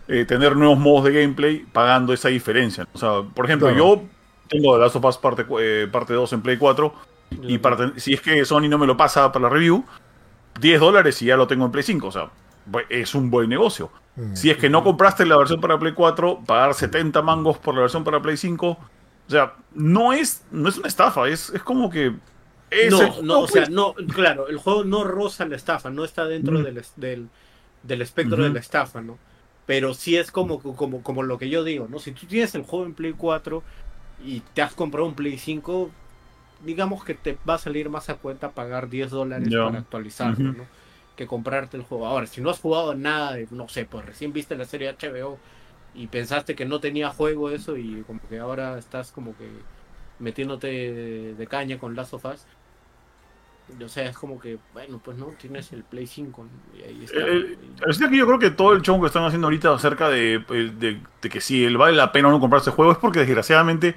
eh, 0.08 0.24
tener 0.26 0.56
nuevos 0.56 0.78
modos 0.80 1.06
de 1.06 1.20
gameplay 1.22 1.66
pagando 1.74 2.14
esa 2.14 2.30
diferencia. 2.30 2.88
O 2.94 2.98
sea, 2.98 3.24
por 3.34 3.46
ejemplo, 3.46 3.68
Claro. 3.70 3.84
yo 3.98 4.04
tengo 4.48 4.76
The 4.76 4.80
Last 4.82 4.96
of 4.96 5.06
Us 5.06 5.18
parte, 5.18 5.46
eh, 5.60 5.88
parte 5.92 6.14
2 6.14 6.32
en 6.34 6.42
Play 6.42 6.58
4 6.58 6.94
y 7.42 7.58
para 7.58 7.92
si 7.98 8.14
es 8.14 8.22
que 8.22 8.46
Sony 8.46 8.70
no 8.70 8.78
me 8.78 8.88
lo 8.88 8.96
pasa 8.96 9.32
para 9.32 9.44
la 9.44 9.50
review, 9.50 9.84
10 10.62 10.80
dólares 10.80 11.22
y 11.22 11.26
ya 11.26 11.36
lo 11.36 11.46
tengo 11.48 11.66
en 11.66 11.72
Play 11.72 11.84
5. 11.84 12.08
O 12.08 12.12
sea, 12.12 12.30
bu- 12.72 12.86
es 12.90 13.14
un 13.16 13.30
buen 13.30 13.50
negocio. 13.50 13.90
Mm. 14.16 14.34
Si 14.36 14.50
es 14.50 14.58
que 14.58 14.70
no 14.70 14.84
compraste 14.84 15.26
la 15.26 15.36
versión 15.38 15.60
para 15.60 15.78
Play 15.78 15.94
4, 15.94 16.40
pagar 16.46 16.74
70 16.74 17.22
mangos 17.22 17.58
por 17.58 17.76
la 17.76 17.82
versión 17.82 18.04
para 18.06 18.22
Play 18.22 18.38
5. 18.38 18.78
O 19.28 19.30
sea, 19.32 19.54
no 19.74 20.14
es, 20.14 20.44
no 20.52 20.70
es 20.70 20.78
una 20.78 20.88
estafa, 20.88 21.28
es, 21.28 21.50
es 21.50 21.62
como 21.64 21.90
que. 21.90 22.14
Es 22.70 22.92
no, 22.92 23.02
el 23.02 23.26
no, 23.26 23.40
o 23.42 23.48
sea, 23.48 23.66
no, 23.70 23.94
claro, 24.14 24.48
el 24.50 24.58
juego 24.58 24.84
no 24.84 25.04
roza 25.04 25.46
la 25.46 25.56
estafa, 25.56 25.90
no 25.90 26.04
está 26.04 26.26
dentro 26.26 26.60
Mm. 26.60 26.64
del, 26.64 26.86
del, 26.98 27.30
del 27.84 28.02
espectro 28.02 28.44
de 28.44 28.50
la 28.50 28.60
estafa, 28.60 29.02
¿no? 29.02 29.18
Pero 29.66 29.94
sí 29.94 30.16
es 30.18 30.32
como, 30.32 30.60
como, 30.62 31.04
como 31.04 31.24
lo 31.24 31.38
que 31.38 31.50
yo 31.50 31.64
digo, 31.64 31.88
¿no? 31.90 32.00
Si 32.00 32.12
tú 32.14 32.26
tienes 32.26 32.56
el 32.56 32.64
juego 32.64 32.86
en 32.86 32.94
Play 32.94 33.14
4 33.14 33.64
y 34.24 34.42
te 34.54 34.62
has 34.62 34.74
comprado 34.74 35.08
un 35.08 35.16
Play 35.16 35.38
5, 35.38 35.92
digamos 36.64 37.04
que 37.04 37.14
te 37.14 37.38
va 37.48 37.56
a 37.56 37.58
salir 37.60 37.90
más 37.90 38.10
a 38.10 38.16
cuenta 38.16 38.52
pagar 38.52 38.90
10 38.90 39.12
dólares 39.12 39.50
para 39.50 39.80
actualizarlo. 39.80 40.54
¿no? 40.54 40.64
Que 41.16 41.28
comprarte 41.28 41.78
el 41.78 41.84
juego. 41.84 42.06
Ahora, 42.08 42.28
si 42.28 42.42
no 42.42 42.50
has 42.50 42.60
jugado 42.60 42.96
nada, 42.96 43.34
de- 43.34 43.48
no 43.52 43.68
sé, 43.68 43.86
pues 43.86 44.06
recién 44.06 44.34
viste 44.34 44.56
la 44.56 44.66
serie 44.66 44.90
HBO 44.90 45.38
y 45.98 46.08
pensaste 46.08 46.56
que 46.56 46.66
no 46.66 46.80
tenía 46.80 47.10
juego 47.10 47.50
eso 47.50 47.76
y 47.76 48.04
como 48.08 48.20
que 48.30 48.40
ahora 48.40 48.78
estás 48.78 49.12
como 49.12 49.36
que 49.36 49.50
metiéndote 50.20 50.68
de, 50.68 51.34
de 51.36 51.48
caña 51.48 51.78
con 51.80 51.96
Last 51.96 52.14
of 52.14 52.26
Us. 52.26 52.46
O 53.84 53.90
sea, 53.90 54.06
es 54.10 54.18
como 54.18 54.40
que, 54.40 54.58
bueno, 54.74 55.02
pues 55.04 55.18
no, 55.18 55.26
tienes 55.38 55.74
el 55.74 55.84
Play 55.84 56.08
5 56.08 56.46
¿no? 56.46 56.80
y 56.80 56.84
ahí 56.84 57.04
está. 57.04 57.18
Eh, 57.20 57.58
Es 57.86 57.98
que 57.98 58.16
yo 58.16 58.26
creo 58.26 58.40
que 58.40 58.52
todo 58.52 58.72
el 58.72 58.82
chongo 58.82 59.02
que 59.02 59.08
están 59.08 59.26
haciendo 59.26 59.48
ahorita 59.48 59.74
acerca 59.74 60.08
de, 60.08 60.36
eh, 60.36 60.72
de- 60.80 61.02
de 61.22 61.30
que 61.30 61.42
si 61.42 61.68
vale 61.76 61.98
la 61.98 62.14
pena 62.14 62.30
o 62.30 62.32
no 62.32 62.40
comprarse 62.40 62.72
juego 62.72 62.94
es 62.94 62.98
porque 62.98 63.20
desgraciadamente 63.20 63.96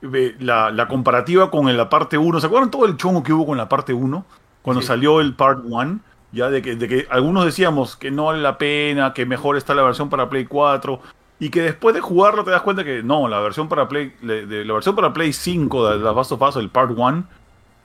eh, 0.00 0.34
la, 0.40 0.70
la 0.70 0.88
comparativa 0.88 1.50
con 1.50 1.76
la 1.76 1.88
parte 1.90 2.16
1, 2.16 2.40
¿se 2.40 2.46
acuerdan 2.46 2.70
todo 2.70 2.86
el 2.86 2.96
chongo 2.96 3.22
que 3.22 3.32
hubo 3.34 3.44
con 3.46 3.58
la 3.58 3.68
parte 3.68 3.92
1? 3.92 4.24
Cuando 4.62 4.80
Sí. 4.80 4.86
salió 4.88 5.20
el 5.20 5.34
Part 5.34 5.60
1, 5.64 6.00
ya 6.32 6.48
de 6.48 6.62
que, 6.62 6.76
de 6.76 6.88
que 6.88 7.06
algunos 7.10 7.44
decíamos 7.44 7.96
que 7.96 8.10
no 8.10 8.24
vale 8.26 8.40
la 8.40 8.56
pena, 8.56 9.12
que 9.12 9.26
mejor 9.26 9.56
está 9.58 9.74
la 9.74 9.82
versión 9.82 10.08
para 10.08 10.30
Play 10.30 10.46
4, 10.46 11.00
y 11.42 11.50
que 11.50 11.60
después 11.60 11.92
de 11.92 12.00
jugarlo 12.00 12.44
te 12.44 12.52
das 12.52 12.62
cuenta 12.62 12.84
que 12.84 13.02
no, 13.02 13.26
la 13.26 13.40
versión 13.40 13.68
para 13.68 13.88
Play, 13.88 14.12
de, 14.22 14.46
de- 14.46 14.64
la 14.64 14.74
versión 14.74 14.94
para 14.94 15.12
Play 15.12 15.32
5 15.32 15.90
de 15.98 16.60
el 16.60 16.68
Part 16.68 16.92
1, 16.96 17.24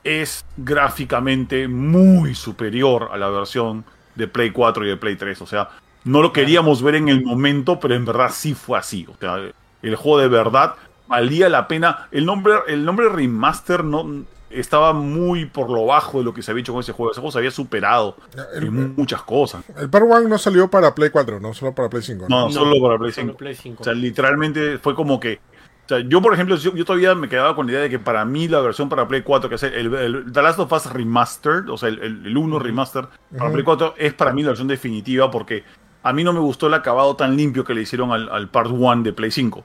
es 0.03 0.45
gráficamente 0.58 1.68
muy 1.68 2.36
superior 2.36 3.10
a 3.12 3.18
la 3.18 3.30
versión 3.32 3.84
de 4.14 4.28
Play 4.28 4.51
4 4.51 4.86
y 4.86 4.89
de 4.89 4.97
Play 4.97 5.16
3. 5.16 5.41
O 5.41 5.47
sea, 5.47 5.70
no 6.03 6.22
lo 6.22 6.32
queríamos 6.34 6.84
ver 6.84 6.93
en 6.93 7.10
el 7.10 7.24
momento, 7.26 7.80
pero 7.80 7.95
en 7.95 8.05
verdad 8.05 8.30
sí 8.32 8.53
fue 8.53 8.78
así. 8.78 9.08
O 9.10 9.16
sea, 9.20 9.39
el 9.82 9.95
juego 9.95 10.20
de 10.20 10.28
verdad 10.28 10.76
valía 11.08 11.49
la 11.49 11.68
pena. 11.68 12.10
El 12.12 12.28
nombre, 12.28 12.53
el 12.68 12.86
nombre 12.86 13.10
remaster 13.10 13.84
no 13.84 14.24
estaba 14.50 14.93
muy 14.93 15.45
por 15.45 15.70
lo 15.70 15.86
bajo 15.86 16.20
de 16.20 16.24
lo 16.24 16.34
que 16.34 16.41
se 16.41 16.52
había 16.52 16.62
hecho 16.62 16.74
con 16.74 16.82
ese 16.82 16.91
juego. 16.91 17.12
Ese 17.12 17.22
juego 17.22 17.32
se 17.32 17.38
había 17.39 17.52
superado 17.52 18.16
El, 18.56 18.66
en 18.66 18.95
muchas 18.95 19.22
cosas. 19.24 19.64
el 19.78 19.89
Part 19.89 20.06
1 20.06 20.28
no 20.28 20.38
salió 20.38 20.70
para 20.70 20.93
Play 20.95 21.10
4, 21.10 21.39
no 21.39 21.54
solo 21.54 21.74
para 21.74 21.89
Play 21.89 22.04
5. 22.04 22.26
No, 22.30 22.45
No, 22.45 22.52
solo 22.52 22.82
para 22.82 22.98
Play 22.98 23.12
solo 23.12 23.28
5. 23.28 23.38
Play 23.38 23.56
5. 23.56 23.82
O 23.82 23.84
sea, 23.84 23.93
literalmente 23.93 24.78
fue 24.78 24.95
como 24.95 25.20
que. 25.20 25.39
O 25.86 25.89
sea, 25.89 26.00
yo, 26.00 26.22
por 26.22 26.34
ejemplo, 26.34 26.58
yo, 26.58 26.76
yo 26.76 26.84
todavía 26.84 27.16
me 27.16 27.30
quedaba 27.30 27.56
con 27.56 27.66
la 27.66 27.72
idea 27.72 27.82
de 27.84 27.89
que 27.89 28.00
para 28.00 28.26
mí 28.26 28.48
la 28.50 28.60
versión 28.60 28.89
para 28.89 29.08
Play 29.08 29.22
4, 29.22 29.48
que 29.50 29.56
es 29.56 29.64
el, 29.64 29.93
el 29.93 30.32
The 30.34 30.41
Last 30.41 30.60
of 30.60 30.72
Us 30.72 30.91
Remastered, 30.91 31.70
o 31.70 31.78
sea, 31.78 31.88
el, 31.89 32.00
el, 32.00 32.26
el 32.26 32.38
1 32.38 32.60
Remaster 32.60 33.08
para. 33.38 33.52
Play 33.52 33.64
4, 33.64 33.93
es 33.98 34.14
para 34.14 34.34
mí 34.34 34.43
la 34.43 34.50
versión 34.50 34.68
definitiva 34.68 35.32
porque 35.32 35.64
a 36.04 36.12
mí 36.14 36.24
no 36.24 36.34
me 36.34 36.39
gustó 36.39 36.68
el 36.68 36.74
acabado 36.74 37.16
tan 37.16 37.38
limpio 37.38 37.64
que 37.64 37.74
le 37.74 37.82
hicieron 37.82 38.12
al, 38.12 38.28
al 38.30 38.50
Part 38.50 38.70
1 38.72 39.04
de 39.04 39.14
Play 39.14 39.32
5. 39.32 39.64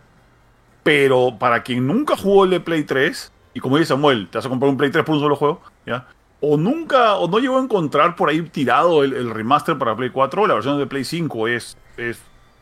Pero 0.83 1.37
para 1.39 1.63
quien 1.63 1.87
nunca 1.87 2.17
jugó 2.17 2.45
el 2.45 2.51
de 2.51 2.61
Play 2.61 2.85
3, 2.85 3.33
y 3.55 3.61
como 3.61 3.77
dice 3.79 3.89
Samuel, 3.89 4.29
te 4.31 4.39
vas 4.39 4.47
a 4.47 4.49
comprar 4.49 4.71
un 4.71 4.77
Play 4.77 4.91
3 4.91 5.05
por 5.05 5.15
un 5.15 5.21
solo 5.21 5.37
juego, 5.37 5.61
¿ya? 5.87 6.07
O 6.41 6.57
nunca, 6.57 7.15
o 7.17 7.29
no 7.29 7.39
llegó 7.39 7.59
a 7.59 7.63
encontrar 7.63 8.17
por 8.17 8.29
ahí 8.29 8.43
tirado 8.43 9.05
el, 9.05 9.13
el 9.13 9.31
remaster 9.31 9.79
para 9.79 9.95
Play 9.97 10.11
4, 10.11 10.47
la 10.47 10.55
versión 10.55 10.79
de 10.79 10.87
Play 10.87 11.05
5 11.05 11.49
es 11.49 11.77
es 11.97 12.19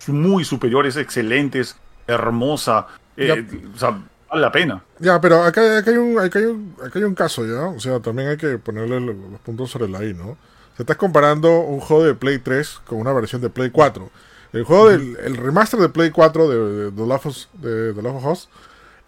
muy 0.09 0.45
superior, 0.45 0.87
es 0.87 0.97
excelente, 0.97 1.61
es 1.61 1.77
hermosa. 2.07 2.87
eh, 3.17 3.47
o 3.75 3.79
sea, 3.79 3.91
vale 4.29 4.43
la 4.43 4.51
pena. 4.53 4.83
Ya, 4.99 5.21
pero 5.21 5.43
acá, 5.45 5.79
acá 5.79 5.91
hay 5.91 5.97
un, 5.99 6.19
acá, 6.19 6.39
hay 6.39 6.47
un, 6.47 6.75
acá 6.85 6.99
hay 6.99 7.05
un 7.05 7.15
caso, 7.15 7.45
¿ya? 7.47 7.67
O 7.69 7.79
sea, 7.81 8.01
también 8.01 8.29
hay 8.29 8.37
que 8.37 8.59
ponerle 8.59 9.01
lo- 9.01 9.13
los 9.13 9.41
puntos 9.41 9.71
sobre 9.71 9.89
la 9.89 10.05
I, 10.05 10.15
¿no? 10.15 10.37
Se 10.77 10.83
estás 10.83 10.97
comparando 10.97 11.61
un 11.61 11.81
juego 11.81 12.05
de 12.05 12.15
Play 12.15 12.39
3 12.39 12.81
con 12.87 12.99
una 12.99 13.13
versión 13.13 13.41
de 13.43 13.51
Play 13.51 13.71
4. 13.71 14.09
El 14.53 14.65
juego 14.65 14.89
del 14.89 15.17
el 15.23 15.37
remaster 15.37 15.79
de 15.79 15.89
Play 15.91 16.11
4 16.11 16.49
de, 16.49 16.59
de, 16.59 16.91
The 16.93 17.07
Last 17.07 17.27
of 17.27 17.37
de 17.61 17.93
The 17.95 18.03
Last 18.03 18.17
of 18.17 18.27
Us, 18.27 18.49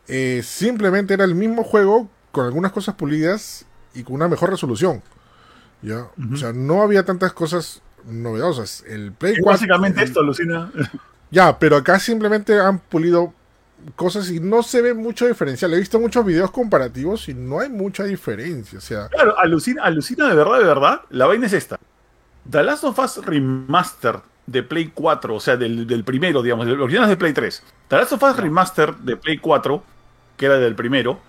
eh, 0.08 0.42
simplemente 0.44 1.14
era 1.14 1.24
el 1.24 1.34
mismo 1.34 1.62
juego 1.64 2.08
con 2.30 2.46
algunas 2.46 2.72
cosas 2.72 2.94
pulidas 2.94 3.64
y 3.94 4.02
con 4.02 4.14
una 4.14 4.28
mejor 4.28 4.50
resolución. 4.50 5.02
¿Ya? 5.82 6.06
O 6.32 6.36
sea, 6.36 6.52
no 6.52 6.82
había 6.82 7.04
tantas 7.04 7.32
cosas 7.32 7.82
novedosas. 8.06 8.84
El 8.86 9.12
Play 9.12 9.34
Es 9.34 9.40
4. 9.42 9.52
básicamente 9.52 10.02
esto, 10.02 10.22
Lucina. 10.22 10.70
Ya, 11.30 11.58
pero 11.58 11.76
acá 11.76 11.98
simplemente 11.98 12.60
han 12.60 12.78
pulido 12.78 13.32
cosas 13.96 14.28
y 14.30 14.38
no 14.38 14.62
se 14.62 14.82
ve 14.82 14.92
mucho 14.92 15.26
diferencial. 15.26 15.72
He 15.72 15.78
visto 15.78 15.98
muchos 15.98 16.26
videos 16.26 16.50
comparativos 16.50 17.26
y 17.30 17.32
no 17.32 17.60
hay 17.60 17.70
mucha 17.70 18.04
diferencia. 18.04 18.78
O 18.78 18.82
sea, 18.82 19.08
Claro, 19.08 19.38
alucina, 19.38 19.82
alucina 19.82 20.28
de 20.28 20.34
verdad, 20.36 20.58
de 20.58 20.64
verdad. 20.64 21.00
La 21.08 21.26
vaina 21.26 21.46
es 21.46 21.54
esta. 21.54 21.78
The 22.50 22.62
Last 22.62 22.84
of 22.84 22.98
Us 22.98 23.24
Remaster 23.24 24.20
de 24.46 24.62
Play 24.62 24.90
4, 24.94 25.34
o 25.34 25.40
sea, 25.40 25.56
del, 25.56 25.86
del 25.86 26.04
primero, 26.04 26.42
digamos, 26.42 26.66
el 26.66 26.80
original 26.80 27.04
es 27.04 27.10
de 27.10 27.16
Play 27.16 27.32
3. 27.32 27.62
The 27.88 27.96
Last 27.96 28.12
of 28.12 28.22
Us 28.22 28.36
Remaster 28.36 28.96
de 28.96 29.16
Play 29.16 29.38
4, 29.38 29.82
que 30.36 30.46
era 30.46 30.58
del 30.58 30.74
primero, 30.74 31.20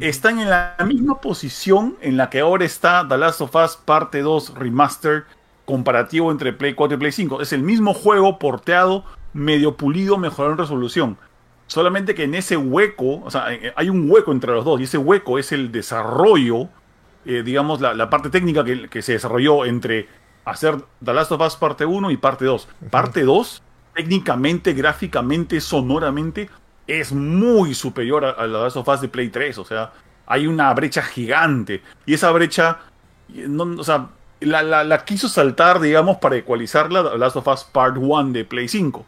están 0.00 0.38
en 0.40 0.50
la 0.50 0.76
misma 0.86 1.20
posición 1.20 1.96
en 2.00 2.16
la 2.16 2.30
que 2.30 2.40
ahora 2.40 2.64
está 2.64 3.06
The 3.08 3.18
Last 3.18 3.40
of 3.40 3.54
Us 3.54 3.76
Parte 3.76 4.20
2 4.20 4.54
Remaster 4.54 5.24
comparativo 5.64 6.30
entre 6.30 6.52
Play 6.52 6.74
4 6.74 6.96
y 6.96 6.98
Play 6.98 7.12
5. 7.12 7.40
Es 7.42 7.52
el 7.52 7.62
mismo 7.62 7.94
juego 7.94 8.38
porteado, 8.38 9.04
medio 9.32 9.76
pulido, 9.76 10.16
mejorado 10.18 10.52
en 10.52 10.58
resolución. 10.58 11.18
Solamente 11.66 12.14
que 12.14 12.24
en 12.24 12.34
ese 12.34 12.56
hueco, 12.56 13.22
o 13.24 13.30
sea, 13.30 13.52
eh, 13.52 13.72
hay 13.74 13.90
un 13.90 14.08
hueco 14.10 14.32
entre 14.32 14.52
los 14.52 14.64
dos, 14.64 14.80
y 14.80 14.84
ese 14.84 14.98
hueco 14.98 15.38
es 15.38 15.50
el 15.50 15.72
desarrollo, 15.72 16.68
eh, 17.24 17.42
digamos, 17.44 17.80
la, 17.80 17.92
la 17.94 18.08
parte 18.08 18.30
técnica 18.30 18.64
que, 18.64 18.88
que 18.88 19.02
se 19.02 19.12
desarrolló 19.12 19.64
entre 19.64 20.08
hacer 20.46 20.76
The 21.04 21.12
Last 21.12 21.32
of 21.32 21.40
Us 21.42 21.56
parte 21.56 21.84
1 21.84 22.10
y 22.10 22.16
parte 22.16 22.44
2. 22.46 22.68
Parte 22.90 23.22
2, 23.24 23.62
técnicamente, 23.94 24.72
gráficamente, 24.72 25.60
sonoramente, 25.60 26.48
es 26.86 27.12
muy 27.12 27.74
superior 27.74 28.24
a, 28.24 28.30
a 28.30 28.42
The 28.42 28.48
Last 28.48 28.76
of 28.76 28.88
Us 28.88 29.00
de 29.02 29.08
Play 29.08 29.28
3. 29.28 29.58
O 29.58 29.64
sea, 29.64 29.92
hay 30.26 30.46
una 30.46 30.72
brecha 30.72 31.02
gigante. 31.02 31.82
Y 32.06 32.14
esa 32.14 32.30
brecha, 32.30 32.78
no, 33.28 33.64
o 33.80 33.84
sea, 33.84 34.08
la, 34.40 34.62
la- 34.62 34.84
la 34.84 35.04
quiso 35.04 35.28
saltar, 35.28 35.80
digamos, 35.80 36.18
para 36.18 36.36
ecualizarla 36.36 37.10
The 37.10 37.18
Last 37.18 37.36
of 37.36 37.46
Us 37.48 37.64
Part 37.64 37.96
1 37.98 38.32
de 38.32 38.44
Play 38.44 38.68
5. 38.68 39.04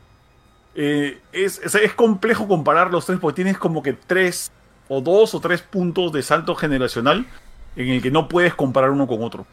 Eh, 0.75 1.21
es, 1.33 1.59
es, 1.65 1.75
es 1.75 1.95
complejo 1.95 2.47
comparar 2.47 2.91
los 2.93 3.07
tres 3.07 3.19
porque 3.19 3.37
tienes 3.37 3.59
como 3.59 3.83
que 3.83 3.95
tres 3.95 4.53
o 4.89 5.01
dos 5.01 5.35
o 5.35 5.41
tres 5.41 5.61
puntos 5.63 6.13
de 6.13 6.23
salto 6.23 6.55
generacional 6.55 7.27
en 7.77 7.89
el 7.89 8.03
que 8.03 8.11
no 8.11 8.29
puedes 8.29 8.55
comparar 8.55 8.91
uno 8.91 9.07
con 9.07 9.23
otro. 9.23 9.47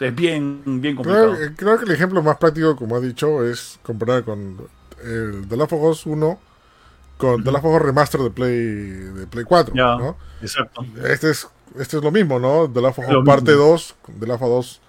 Es 0.00 0.14
bien, 0.14 0.62
bien 0.80 0.96
complicado. 0.96 1.34
creo, 1.34 1.54
creo 1.56 1.78
que 1.78 1.84
el 1.84 1.92
ejemplo 1.92 2.22
más 2.22 2.36
práctico, 2.38 2.76
como 2.76 2.96
ha 2.96 3.00
dicho, 3.00 3.44
es 3.44 3.78
comparar 3.82 4.24
con 4.24 4.56
el 5.04 5.46
The 5.48 5.56
Last 5.56 5.72
of 5.72 5.82
Us 5.82 6.06
1 6.06 6.38
con 7.16 7.44
The 7.44 7.52
Last 7.52 7.64
of 7.64 7.76
Us 7.76 7.82
Remaster 7.82 8.20
de 8.20 8.30
Play, 8.30 8.56
de 8.56 9.26
Play 9.26 9.44
4. 9.44 9.74
Ya. 9.74 9.96
¿no? 9.96 10.16
Exacto. 10.40 10.84
Este 11.04 11.30
es, 11.30 11.48
este 11.78 11.98
es 11.98 12.02
lo 12.02 12.10
mismo, 12.10 12.38
¿no? 12.38 12.70
The 12.70 12.80
Last 12.80 12.98
of 12.98 13.08
Us 13.08 13.24
parte 13.24 13.52
mismo. 13.52 13.66
2, 13.66 13.96
The 14.20 14.26
Last 14.26 14.42
of 14.42 14.58
Us, 14.58 14.80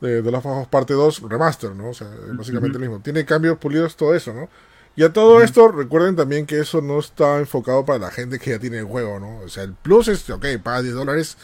de 0.00 0.22
The 0.22 0.30
Last 0.30 0.46
of 0.46 0.62
Us 0.62 0.68
parte 0.68 0.94
2 0.94 1.22
Remaster, 1.28 1.70
¿no? 1.74 1.90
O 1.90 1.94
sea, 1.94 2.08
es 2.08 2.36
básicamente 2.36 2.78
lo 2.78 2.80
mismo. 2.80 3.00
Tiene 3.00 3.24
cambios 3.24 3.58
pulidos, 3.58 3.96
todo 3.96 4.14
eso, 4.14 4.32
¿no? 4.32 4.48
Y 4.94 5.04
a 5.04 5.12
todo 5.12 5.42
esto, 5.42 5.68
recuerden 5.68 6.16
también 6.16 6.44
que 6.44 6.60
eso 6.60 6.82
no 6.82 6.98
está 6.98 7.38
enfocado 7.38 7.84
para 7.84 7.98
la 7.98 8.10
gente 8.10 8.38
que 8.38 8.50
ya 8.50 8.58
tiene 8.58 8.78
el 8.78 8.84
juego, 8.84 9.18
¿no? 9.18 9.38
O 9.38 9.48
sea, 9.48 9.62
el 9.62 9.72
plus 9.72 10.08
es, 10.08 10.28
ok, 10.28 10.44
paga 10.62 10.82
10 10.82 10.94
dólares 10.94 11.38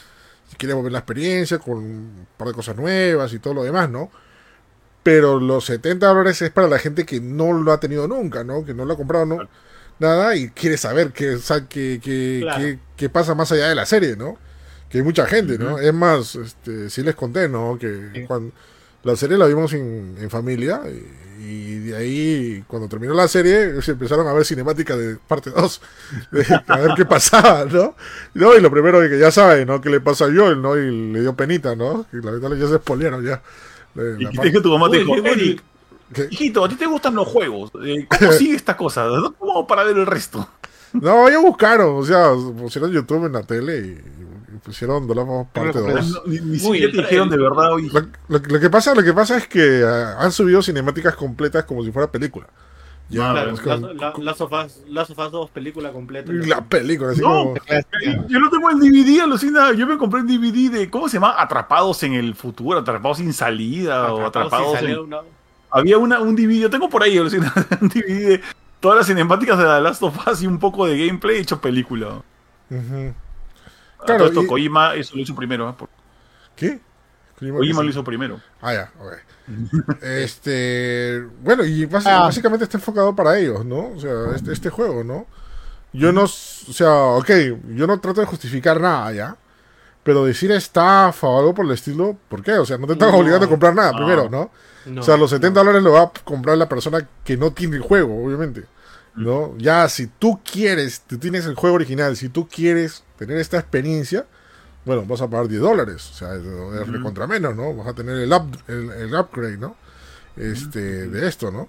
si 0.49 0.57
quieres 0.57 0.75
volver 0.77 0.93
la 0.93 0.99
experiencia 1.01 1.59
con 1.59 1.79
un 1.79 2.27
par 2.37 2.49
de 2.49 2.55
cosas 2.55 2.77
nuevas 2.77 3.33
y 3.33 3.39
todo 3.39 3.55
lo 3.55 3.63
demás, 3.65 3.89
¿no? 3.91 4.11
Pero 5.03 5.39
los 5.41 5.65
70 5.67 6.07
dólares 6.07 6.43
es 6.43 6.51
para 6.51 6.69
la 6.69 6.79
gente 6.79 7.07
que 7.07 7.21
no 7.21 7.53
lo 7.53 7.73
ha 7.73 7.81
tenido 7.81 8.07
nunca, 8.09 8.45
¿no? 8.45 8.65
Que 8.65 8.75
no 8.75 8.85
lo 8.85 8.95
ha 8.95 8.97
comprado, 8.97 9.27
¿no? 9.27 9.39
Nada 9.99 10.37
y 10.37 10.51
quiere 10.51 10.77
saber 10.77 11.13
qué, 11.13 11.39
qué, 11.69 12.01
qué- 12.03 12.39
Claro. 12.43 12.79
qué- 12.97 13.09
pasa 13.09 13.35
más 13.35 13.51
allá 13.53 13.69
de 13.69 13.75
la 13.75 13.87
serie, 13.87 14.17
¿no? 14.17 14.37
Que 14.89 14.99
hay 14.99 15.05
mucha 15.05 15.27
gente, 15.27 15.59
¿no? 15.59 15.79
Es 15.79 15.93
más, 15.95 16.35
este, 16.37 16.89
sí 16.91 17.03
les 17.03 17.15
conté, 17.15 17.49
¿no? 17.49 17.79
Que 17.79 18.11
Sí. 18.15 18.25
cuando 18.27 18.53
la 19.03 19.17
serie 19.17 19.37
la 19.39 19.47
vimos 19.47 19.73
en, 19.73 20.17
en 20.21 20.31
familia 20.31 20.83
y, 20.87 21.07
y 21.49 21.79
de 21.81 21.97
ahí, 21.97 22.65
cuando 22.67 22.89
terminó 22.89 23.15
la 23.15 23.29
serie, 23.29 23.81
se 23.83 23.93
empezaron 23.93 24.27
a 24.29 24.33
ver 24.33 24.45
cinemática 24.45 24.97
de 24.97 25.17
parte 25.17 25.51
2, 25.51 25.81
de- 26.33 26.63
a 26.67 26.77
ver 26.79 26.91
qué 26.97 27.05
pasaba, 27.05 27.65
¿no? 27.65 27.95
¿no? 28.35 28.55
Y 28.57 28.61
lo 28.61 28.71
primero 28.71 29.01
que 29.09 29.19
ya 29.19 29.31
sabe, 29.31 29.65
¿no? 29.65 29.81
¿Qué 29.81 29.91
le 29.91 30.01
pasa 30.01 30.27
a 30.27 30.29
Joel, 30.35 30.61
¿no? 30.61 30.77
Y 30.77 31.13
le 31.13 31.21
dio 31.21 31.35
penita, 31.35 31.75
¿no? 31.75 32.07
Y 32.13 32.17
la 32.25 32.33
verdad 32.33 32.51
ya 32.57 32.69
se 32.69 32.77
spoilearon 32.77 33.25
ya. 33.25 33.43
Y 34.19 34.27
parte- 34.27 34.53
que 34.53 34.61
tu 34.61 34.71
mamá 34.71 34.91
te 34.91 34.99
dijo. 34.99 35.15
Eric, 35.17 35.63
hijito, 36.31 36.65
¿a 36.65 36.69
ti 36.69 36.77
te 36.77 36.87
gustan 36.87 37.15
los 37.15 37.27
juegos? 37.29 37.71
Eh, 37.85 38.07
¿Cómo 38.09 38.33
sigue 38.33 38.55
esta 38.57 38.77
cosa? 38.77 39.07
¿Cómo 39.39 39.67
para 39.67 39.85
ver 39.85 39.97
el 39.97 40.07
resto? 40.07 40.49
No, 40.93 41.29
ya 41.29 41.39
buscaron, 41.39 41.97
o 41.99 42.05
sea, 42.05 42.33
pusieron 42.59 42.91
YouTube 42.91 43.27
en 43.27 43.33
la 43.33 43.43
tele 43.43 43.79
y 43.79 43.99
pusieron 44.59 45.07
The 45.09 45.15
Last 45.15 45.29
of 45.29 45.41
Us 45.43 45.47
parte 45.53 45.73
Pero 45.73 45.95
2. 45.97 46.11
No, 46.11 46.21
ni, 46.27 46.39
ni 46.41 46.51
Uy, 46.53 46.59
siquiera 46.59 46.87
el- 46.87 46.93
te 46.93 46.99
dijeron 47.03 47.31
de 47.31 47.37
verdad, 47.39 47.73
oye, 47.73 47.89
Lo, 47.93 48.01
lo- 48.29 48.39
lo 48.47 48.61
que 48.61 48.71
pasa, 48.71 48.95
lo 48.95 49.03
que 49.03 49.13
pasa 49.13 49.37
es 49.39 49.47
que 49.49 49.83
ah, 49.87 50.17
han 50.21 50.33
subido 50.33 50.63
cinemáticas 50.63 51.15
completas 51.17 51.65
como 51.65 51.83
si 51.85 51.91
fuera 51.93 52.11
película. 52.11 52.47
Ya, 53.11 53.33
Claro, 53.33 53.55
con- 53.65 53.83
la, 53.83 53.93
la, 53.95 54.13
Last 54.19 54.41
of 54.43 54.53
Us- 54.53 54.83
Last 54.87 55.11
of 55.13 55.19
Us 55.19 55.33
2 55.33 55.51
película 55.51 55.91
completa. 55.93 56.31
la 56.31 56.63
película, 56.63 57.13
así 57.13 57.23
No, 57.23 57.29
como... 57.29 57.55
Yo 58.29 58.39
lo 58.39 58.51
tengo 58.51 58.71
en 58.71 58.79
DVD, 58.81 59.23
alucina. 59.23 59.73
Yo 59.73 59.87
me 59.87 59.97
compré 59.97 60.21
en 60.21 60.27
DVD 60.27 60.71
de, 60.71 60.91
¿cómo 60.91 61.09
se 61.09 61.15
llama? 61.15 61.35
Atrapados 61.41 62.03
en 62.03 62.13
el 62.13 62.35
futuro, 62.35 62.79
atrapados 62.79 63.17
sin 63.17 63.33
salida 63.33 64.13
o 64.13 64.27
atrapados 64.27 64.83
en... 64.83 65.07
Había 65.71 65.97
una, 65.97 66.21
un 66.21 66.37
DVD, 66.37 66.61
yo 66.61 66.71
tengo 66.71 66.89
por 66.91 67.03
ahí, 67.03 67.17
alucina, 67.17 67.51
un 67.81 67.89
DVD 67.89 68.29
de 68.29 68.41
todas 68.81 68.99
las 68.99 69.07
cinemáticas 69.07 69.57
de 69.57 69.65
The 69.65 69.81
Last 69.81 70.03
of 70.03 70.27
Us 70.29 70.43
y 70.43 70.47
un 70.47 70.59
poco 70.59 70.87
de 70.87 71.07
gameplay 71.07 71.39
hecho 71.39 71.61
película. 71.63 72.09
A 72.71 72.75
Claro, 74.07 74.27
esto, 74.27 74.43
y- 74.43 74.47
Kojima 74.47 74.95
eso 74.95 75.15
lo 75.17 75.23
hizo 75.23 75.35
primero. 75.35 75.69
¿eh? 75.71 75.75
Por- 75.79 75.89
¿Qué? 76.57 76.81
Kojima, 77.39 77.59
Kojima 77.59 77.79
¿qué 77.81 77.85
lo 77.85 77.91
hizo 77.91 78.05
primero. 78.05 78.41
Ah, 78.63 78.73
ya, 78.75 78.93
ok. 79.01 79.13
este, 80.03 81.23
bueno, 81.43 81.65
y 81.65 81.85
Ah. 82.05 82.21
básicamente 82.25 82.65
está 82.65 82.77
enfocado 82.79 83.15
para 83.15 83.39
ellos, 83.39 83.65
¿no? 83.65 83.91
O 83.91 84.01
sea, 84.01 84.35
este, 84.35 84.53
este 84.53 84.71
juego, 84.71 85.05
¿no? 85.05 85.27
Yo 85.93 86.13
no, 86.13 86.25
o 86.25 86.29
sea, 86.29 86.93
ok, 86.93 87.31
yo 87.75 87.87
no 87.87 87.99
trato 88.01 88.21
de 88.21 88.27
justificar 88.27 88.81
nada, 88.81 89.13
¿ya? 89.13 89.37
Pero 90.03 90.25
decir 90.25 90.51
estafa 90.53 91.27
o 91.27 91.39
algo 91.39 91.55
por 91.55 91.65
el 91.67 91.73
estilo, 91.73 92.17
¿por 92.29 92.43
qué? 92.43 92.53
O 92.53 92.67
sea, 92.67 92.79
no 92.79 92.87
te 92.87 92.93
están 92.95 93.11
No. 93.11 93.19
obligando 93.19 93.47
a 93.47 93.49
comprar 93.49 93.75
nada 93.75 93.93
No. 93.93 93.99
primero, 93.99 94.29
¿no? 94.31 94.51
no, 94.87 95.01
o 95.01 95.05
sea, 95.05 95.17
los 95.17 95.31
70 95.31 95.61
no. 95.61 95.65
dólares 95.65 95.83
lo 95.83 95.93
va 95.93 96.03
a 96.03 96.13
comprar 96.25 96.57
la 96.57 96.69
persona 96.69 97.07
que 97.25 97.37
no 97.37 97.53
tiene 97.53 97.77
el 97.77 97.83
juego, 97.83 98.25
obviamente. 98.25 98.65
¿No? 99.17 99.55
Ya, 99.59 99.89
si 99.89 100.07
tú 100.07 100.41
quieres, 100.51 101.03
tú 101.07 101.19
tienes 101.19 101.47
el 101.47 101.55
juego 101.57 101.77
original, 101.77 102.17
si 102.17 102.29
tú 102.29 102.49
quieres 102.49 103.03
tener 103.19 103.39
esta 103.39 103.59
experiencia, 103.59 104.27
bueno, 104.85 105.05
vas 105.07 105.21
a 105.21 105.29
pagar 105.29 105.49
10 105.49 105.61
dólares. 105.61 106.11
O 106.13 106.15
sea, 106.15 106.35
es, 106.35 106.43
es 106.45 106.89
recontra 106.89 107.27
menos, 107.27 107.57
¿no? 107.57 107.75
Vas 107.75 107.89
a 107.89 107.95
tener 107.95 108.17
el, 108.17 108.33
up- 108.33 108.59
el, 108.69 108.91
el 108.93 109.15
upgrade, 109.15 109.59
¿no? 109.59 109.77
Este, 110.37 111.09
de 111.09 111.29
esto, 111.29 111.51
¿no? 111.51 111.69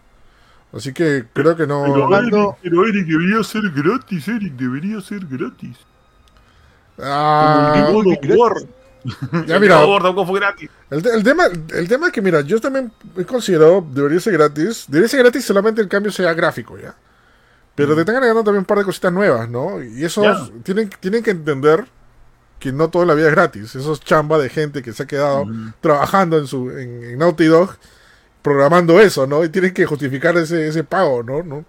Así 0.73 0.93
que 0.93 1.25
creo 1.33 1.55
que 1.55 1.65
no. 1.67 1.83
Pero 2.61 2.85
Eric 2.87 3.07
debería 3.07 3.43
ser 3.43 3.63
gratis, 3.71 4.27
Eric, 4.27 4.53
debería 4.53 5.01
ser 5.01 5.25
gratis. 5.25 5.77
Ah, 6.99 7.87
God 7.91 8.07
of 8.07 8.19
War. 8.23 8.53
ya, 9.45 9.59
mira. 9.59 9.77
El, 10.89 11.05
el 11.07 11.23
tema, 11.23 11.45
el 11.73 11.87
tema 11.87 12.07
es 12.07 12.13
que, 12.13 12.21
mira, 12.21 12.41
yo 12.41 12.59
también 12.59 12.91
he 13.17 13.25
considerado, 13.25 13.85
debería 13.91 14.19
ser 14.19 14.33
gratis. 14.33 14.85
Debería 14.87 15.09
ser 15.09 15.21
gratis 15.21 15.45
solamente 15.45 15.81
el 15.81 15.87
cambio 15.87 16.11
sea 16.11 16.33
gráfico, 16.33 16.77
¿ya? 16.77 16.95
Pero 17.83 17.95
te 17.95 18.01
están 18.01 18.15
agregando 18.17 18.43
también 18.43 18.59
un 18.61 18.65
par 18.65 18.77
de 18.79 18.83
cositas 18.85 19.11
nuevas, 19.13 19.49
¿no? 19.49 19.83
Y 19.83 20.03
eso 20.05 20.23
Ya. 20.23 20.49
tienen, 20.63 20.89
tienen 20.99 21.23
que 21.23 21.31
entender 21.31 21.85
que 22.59 22.71
no 22.73 22.89
toda 22.89 23.05
la 23.05 23.13
vida 23.15 23.27
es 23.27 23.33
gratis. 23.35 23.75
Eso 23.75 23.93
es 23.93 23.99
chamba 24.01 24.37
de 24.37 24.49
gente 24.49 24.81
que 24.83 24.93
se 24.93 25.03
ha 25.03 25.07
quedado 25.07 25.45
trabajando 25.81 26.37
en 26.37 26.47
su 26.47 26.69
en, 26.71 27.03
en 27.03 27.17
Naughty 27.19 27.45
Dog 27.45 27.77
programando 28.41 28.99
eso, 28.99 29.27
¿no? 29.27 29.43
Y 29.43 29.49
tienen 29.49 29.73
que 29.73 29.85
justificar 29.85 30.37
ese, 30.37 30.67
ese 30.67 30.83
pago, 30.83 31.23
¿no? 31.23 31.43
¿no? 31.43 31.65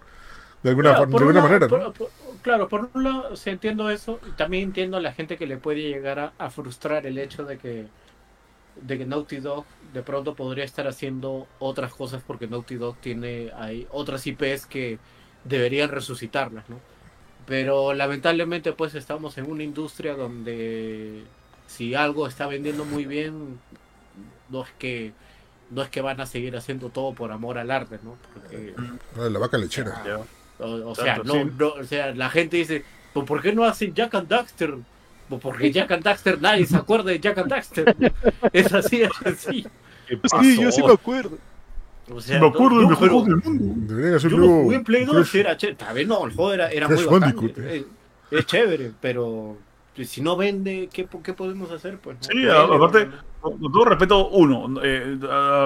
De 0.63 0.69
alguna, 0.69 0.91
Claro, 0.91 1.05
de 1.07 1.15
un 1.15 1.21
alguna 1.23 1.41
manera, 1.41 1.67
¿no? 1.67 1.69
por- 1.69 1.93
por- 1.93 2.09
claro, 2.41 2.67
por 2.69 2.89
un 2.93 3.03
lado, 3.03 3.35
sí 3.35 3.49
entiendo 3.49 3.89
eso. 3.89 4.19
y 4.27 4.31
También 4.31 4.65
entiendo 4.65 4.97
a 4.97 5.01
la 5.01 5.13
gente 5.13 5.37
que 5.37 5.47
le 5.47 5.57
puede 5.57 5.81
llegar 5.81 6.19
a, 6.19 6.33
a 6.37 6.49
frustrar 6.49 7.05
el 7.05 7.17
hecho 7.17 7.43
de 7.45 7.57
que, 7.57 7.87
de 8.81 8.97
que 8.97 9.05
Naughty 9.05 9.37
Dog 9.37 9.65
de 9.93 10.01
pronto 10.03 10.35
podría 10.35 10.63
estar 10.63 10.87
haciendo 10.87 11.47
otras 11.59 11.93
cosas 11.93 12.23
porque 12.25 12.47
Naughty 12.47 12.75
Dog 12.75 12.97
tiene 12.97 13.51
hay 13.57 13.87
otras 13.91 14.25
IPs 14.25 14.65
que 14.65 14.97
deberían 15.43 15.89
resucitarlas, 15.89 16.69
¿no? 16.69 16.79
Pero 17.45 17.93
lamentablemente 17.93 18.71
pues 18.73 18.95
estamos 18.95 19.37
en 19.37 19.49
una 19.49 19.63
industria 19.63 20.13
donde 20.15 21.23
si 21.67 21.95
algo 21.95 22.27
está 22.27 22.47
vendiendo 22.47 22.85
muy 22.85 23.05
bien, 23.05 23.59
no 24.49 24.63
es 24.63 24.69
que 24.77 25.13
no 25.69 25.81
es 25.81 25.89
que 25.89 26.01
van 26.01 26.19
a 26.19 26.25
seguir 26.25 26.55
haciendo 26.57 26.89
todo 26.89 27.13
por 27.13 27.31
amor 27.31 27.57
al 27.57 27.71
arte, 27.71 27.97
¿no? 28.03 28.17
Porque, 28.33 28.73
Ah, 29.17 29.29
La 29.29 29.39
vaca 29.39 29.57
lechera. 29.57 30.03
O, 30.59 30.91
o 30.91 30.95
sea, 30.95 31.17
no, 31.23 31.45
no, 31.45 31.69
o 31.69 31.83
sea, 31.85 32.13
la 32.13 32.29
gente 32.29 32.57
dice, 32.57 32.83
"¿Pues 33.13 33.25
¿por 33.25 33.41
qué 33.41 33.53
no 33.53 33.63
hacen 33.63 33.93
Jack 33.95 34.13
and 34.15 34.27
Daxter? 34.27 34.75
Pues 35.29 35.41
porque 35.41 35.71
Jack 35.71 35.89
and 35.91 36.03
Daxter 36.03 36.41
nadie 36.41 36.65
se 36.65 36.75
acuerda 36.75 37.09
de 37.09 37.19
Jack 37.19 37.37
and 37.37 37.49
Daxter. 37.49 37.95
Es 38.53 38.73
así, 38.73 39.01
es 39.01 39.11
así. 39.25 39.65
¿Qué 40.07 40.19
Sí, 40.41 40.61
yo 40.61 40.71
sí 40.73 40.83
me 40.83 40.91
acuerdo. 40.91 41.37
O 42.13 42.21
sea, 42.21 42.39
me 42.39 42.47
acuerdo 42.47 42.77
del 42.79 42.87
mejor 42.87 43.09
juego 43.09 43.25
del 43.25 43.35
mundo. 43.37 43.73
Deberían 43.93 44.15
hacer 44.15 44.31
Yo 44.31 44.37
lo 44.37 44.45
nuevo 44.47 44.63
jugué 44.63 44.75
en 44.77 44.83
Play 44.83 45.05
2 45.05 45.15
Crash- 45.15 45.35
y 45.35 45.39
era 45.39 45.57
chévere. 45.57 45.77
Tal 45.77 45.93
vez 45.95 46.07
no, 46.07 46.25
el 46.25 46.33
juego 46.33 46.53
era, 46.53 46.69
era 46.69 46.87
muy 46.87 47.03
bacán. 47.03 47.19
Bandicoot, 47.19 47.57
eh. 47.59 47.85
Es 48.31 48.45
chévere, 48.45 48.91
pero 49.01 49.57
pues, 49.95 50.09
si 50.09 50.21
no 50.21 50.35
vende, 50.37 50.89
¿qué, 50.91 51.07
qué 51.23 51.33
podemos 51.33 51.69
hacer? 51.71 51.97
Pues, 51.97 52.17
no? 52.17 52.23
Sí, 52.23 52.47
aparte, 52.49 53.09
con 53.41 53.59
todo 53.59 53.85
respeto, 53.85 54.29
uno, 54.29 54.79
eh, 54.83 55.17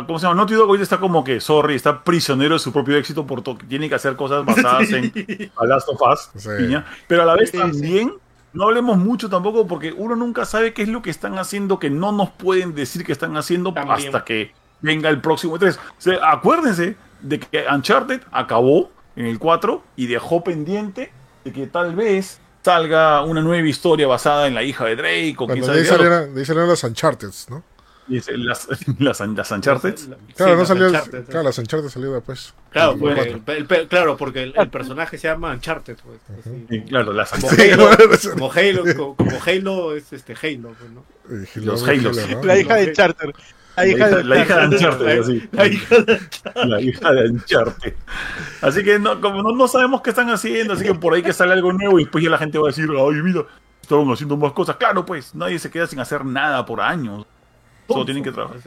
¿cómo 0.07 0.17
se 0.17 0.23
llama? 0.25 0.35
Naughty 0.37 0.53
Dog 0.55 0.67
ahorita 0.67 0.83
está 0.83 0.99
como 0.99 1.23
que, 1.23 1.39
sorry, 1.39 1.75
está 1.75 2.03
prisionero 2.03 2.53
de 2.55 2.59
su 2.59 2.71
propio 2.73 2.97
éxito 2.97 3.25
por 3.27 3.41
to- 3.43 3.57
tiene 3.67 3.87
que 3.89 3.95
hacer 3.95 4.15
cosas 4.15 4.43
basadas 4.45 4.89
en 4.91 5.11
A 5.57 5.65
Last 5.65 5.87
of 5.89 5.99
Us, 6.01 6.29
Sí. 6.41 6.49
piña. 6.57 6.85
pero 7.07 7.21
a 7.21 7.25
la 7.25 7.35
vez 7.35 7.51
Sí, 7.51 7.57
también 7.57 8.13
no 8.53 8.63
hablemos 8.63 8.97
mucho 8.97 9.29
tampoco 9.29 9.67
porque 9.67 9.91
uno 9.91 10.15
nunca 10.15 10.45
sabe 10.45 10.73
qué 10.73 10.81
es 10.83 10.87
lo 10.89 11.01
que 11.03 11.09
están 11.11 11.37
haciendo 11.37 11.77
que 11.77 11.89
no 11.89 12.11
nos 12.11 12.29
pueden 12.31 12.73
decir 12.73 13.03
que 13.05 13.11
están 13.11 13.35
haciendo 13.37 13.73
También. 13.73 14.07
hasta 14.07 14.23
que 14.25 14.53
venga 14.81 15.09
el 15.09 15.21
próximo 15.21 15.57
3. 15.59 15.77
O 15.77 15.79
sea, 15.97 16.31
acuérdense 16.31 16.95
de 17.21 17.39
que 17.39 17.65
Uncharted 17.73 18.21
acabó 18.31 18.91
en 19.15 19.25
el 19.25 19.39
4 19.39 19.83
y 19.95 20.07
dejó 20.07 20.43
pendiente 20.43 21.11
de 21.43 21.53
que 21.53 21.67
tal 21.67 21.95
vez 21.95 22.39
salga 22.63 23.23
una 23.23 23.41
nueva 23.41 23.67
historia 23.67 24.07
basada 24.07 24.47
en 24.47 24.55
la 24.55 24.63
hija 24.63 24.85
de 24.85 24.95
Drake 24.95 25.35
o 25.37 25.45
Cuando 25.45 25.67
de 25.67 25.79
ahí 25.79 25.85
salieron, 25.85 26.33
de 26.33 26.39
ahí 26.41 26.45
salieron 26.45 26.69
las 26.69 26.83
Uncharted, 26.83 27.29
¿no? 27.49 27.63
Las, 28.07 28.67
las, 28.99 29.19
las 29.19 29.51
Uncharted. 29.51 29.97
Sí, 29.97 30.11
Claro, 30.35 30.53
no 30.53 30.59
las 30.59 30.67
salió. 30.67 30.87
Uncharted, 30.89 31.25
claro, 31.25 31.43
las 31.43 31.57
Uncharted 31.57 31.89
salió 31.89 32.13
después. 32.13 32.53
Claro, 32.69 32.91
El 33.01 33.41
el- 33.47 33.67
el- 33.67 33.87
claro, 33.87 34.15
porque 34.15 34.43
el, 34.43 34.53
el 34.55 34.69
personaje 34.69 35.17
se 35.17 35.27
llama 35.27 35.51
Uncharted. 35.53 35.97
Pues, 36.05 36.19
así. 36.39 36.65
Sí, 36.69 36.81
claro, 36.81 37.13
las 37.13 37.31
Como 37.31 37.49
Sí, 37.49 37.61
Halo, 37.71 37.87
bueno, 37.97 38.17
como 38.33 38.51
Halo, 38.51 38.83
como, 38.95 39.15
como 39.15 39.37
Halo 39.43 39.95
es 39.95 40.13
este 40.13 40.33
Halo, 40.33 40.75
pues, 40.77 40.91
¿no? 40.91 41.03
Eh, 41.35 41.47
Los 41.65 41.87
Halo. 41.87 42.11
La 42.43 42.57
hija 42.59 42.75
de 42.75 42.93
Charter. 42.93 43.33
La 43.75 43.87
hija 43.87 44.09
de 44.09 44.23
la 44.23 44.39
hija 44.39 44.59
de 44.59 44.67
Uncharted. 44.67 45.19
Uncharted, 45.19 45.19
así. 45.19 45.49
La 45.51 45.67
hija 45.67 45.95
de 45.99 46.65
La 46.65 46.81
hija 46.81 47.11
de 47.11 47.29
Uncharted. 47.29 47.93
Así 48.61 48.83
que 48.83 48.99
no, 48.99 49.19
como 49.19 49.43
no, 49.43 49.51
no 49.51 49.67
sabemos 49.67 50.01
qué 50.01 50.11
están 50.11 50.29
haciendo, 50.29 50.73
así 50.73 50.85
que 50.85 50.93
por 50.93 51.13
ahí 51.13 51.21
que 51.21 51.33
sale 51.33 51.53
algo 51.53 51.73
nuevo 51.73 51.99
y 51.99 52.03
después 52.03 52.23
ya 52.23 52.29
la 52.29 52.37
gente 52.37 52.57
va 52.57 52.67
a 52.67 52.71
decir, 52.71 52.89
ay, 52.89 53.21
mira, 53.21 53.45
estaban 53.81 54.09
haciendo 54.11 54.37
más 54.37 54.53
cosas. 54.53 54.77
Claro, 54.77 55.05
pues, 55.05 55.35
nadie 55.35 55.59
se 55.59 55.69
queda 55.69 55.87
sin 55.87 55.99
hacer 55.99 56.25
nada 56.25 56.65
por 56.65 56.81
años. 56.81 57.25
Solo 57.87 58.05
tienen 58.05 58.23
que 58.23 58.31
trabajar. 58.31 58.59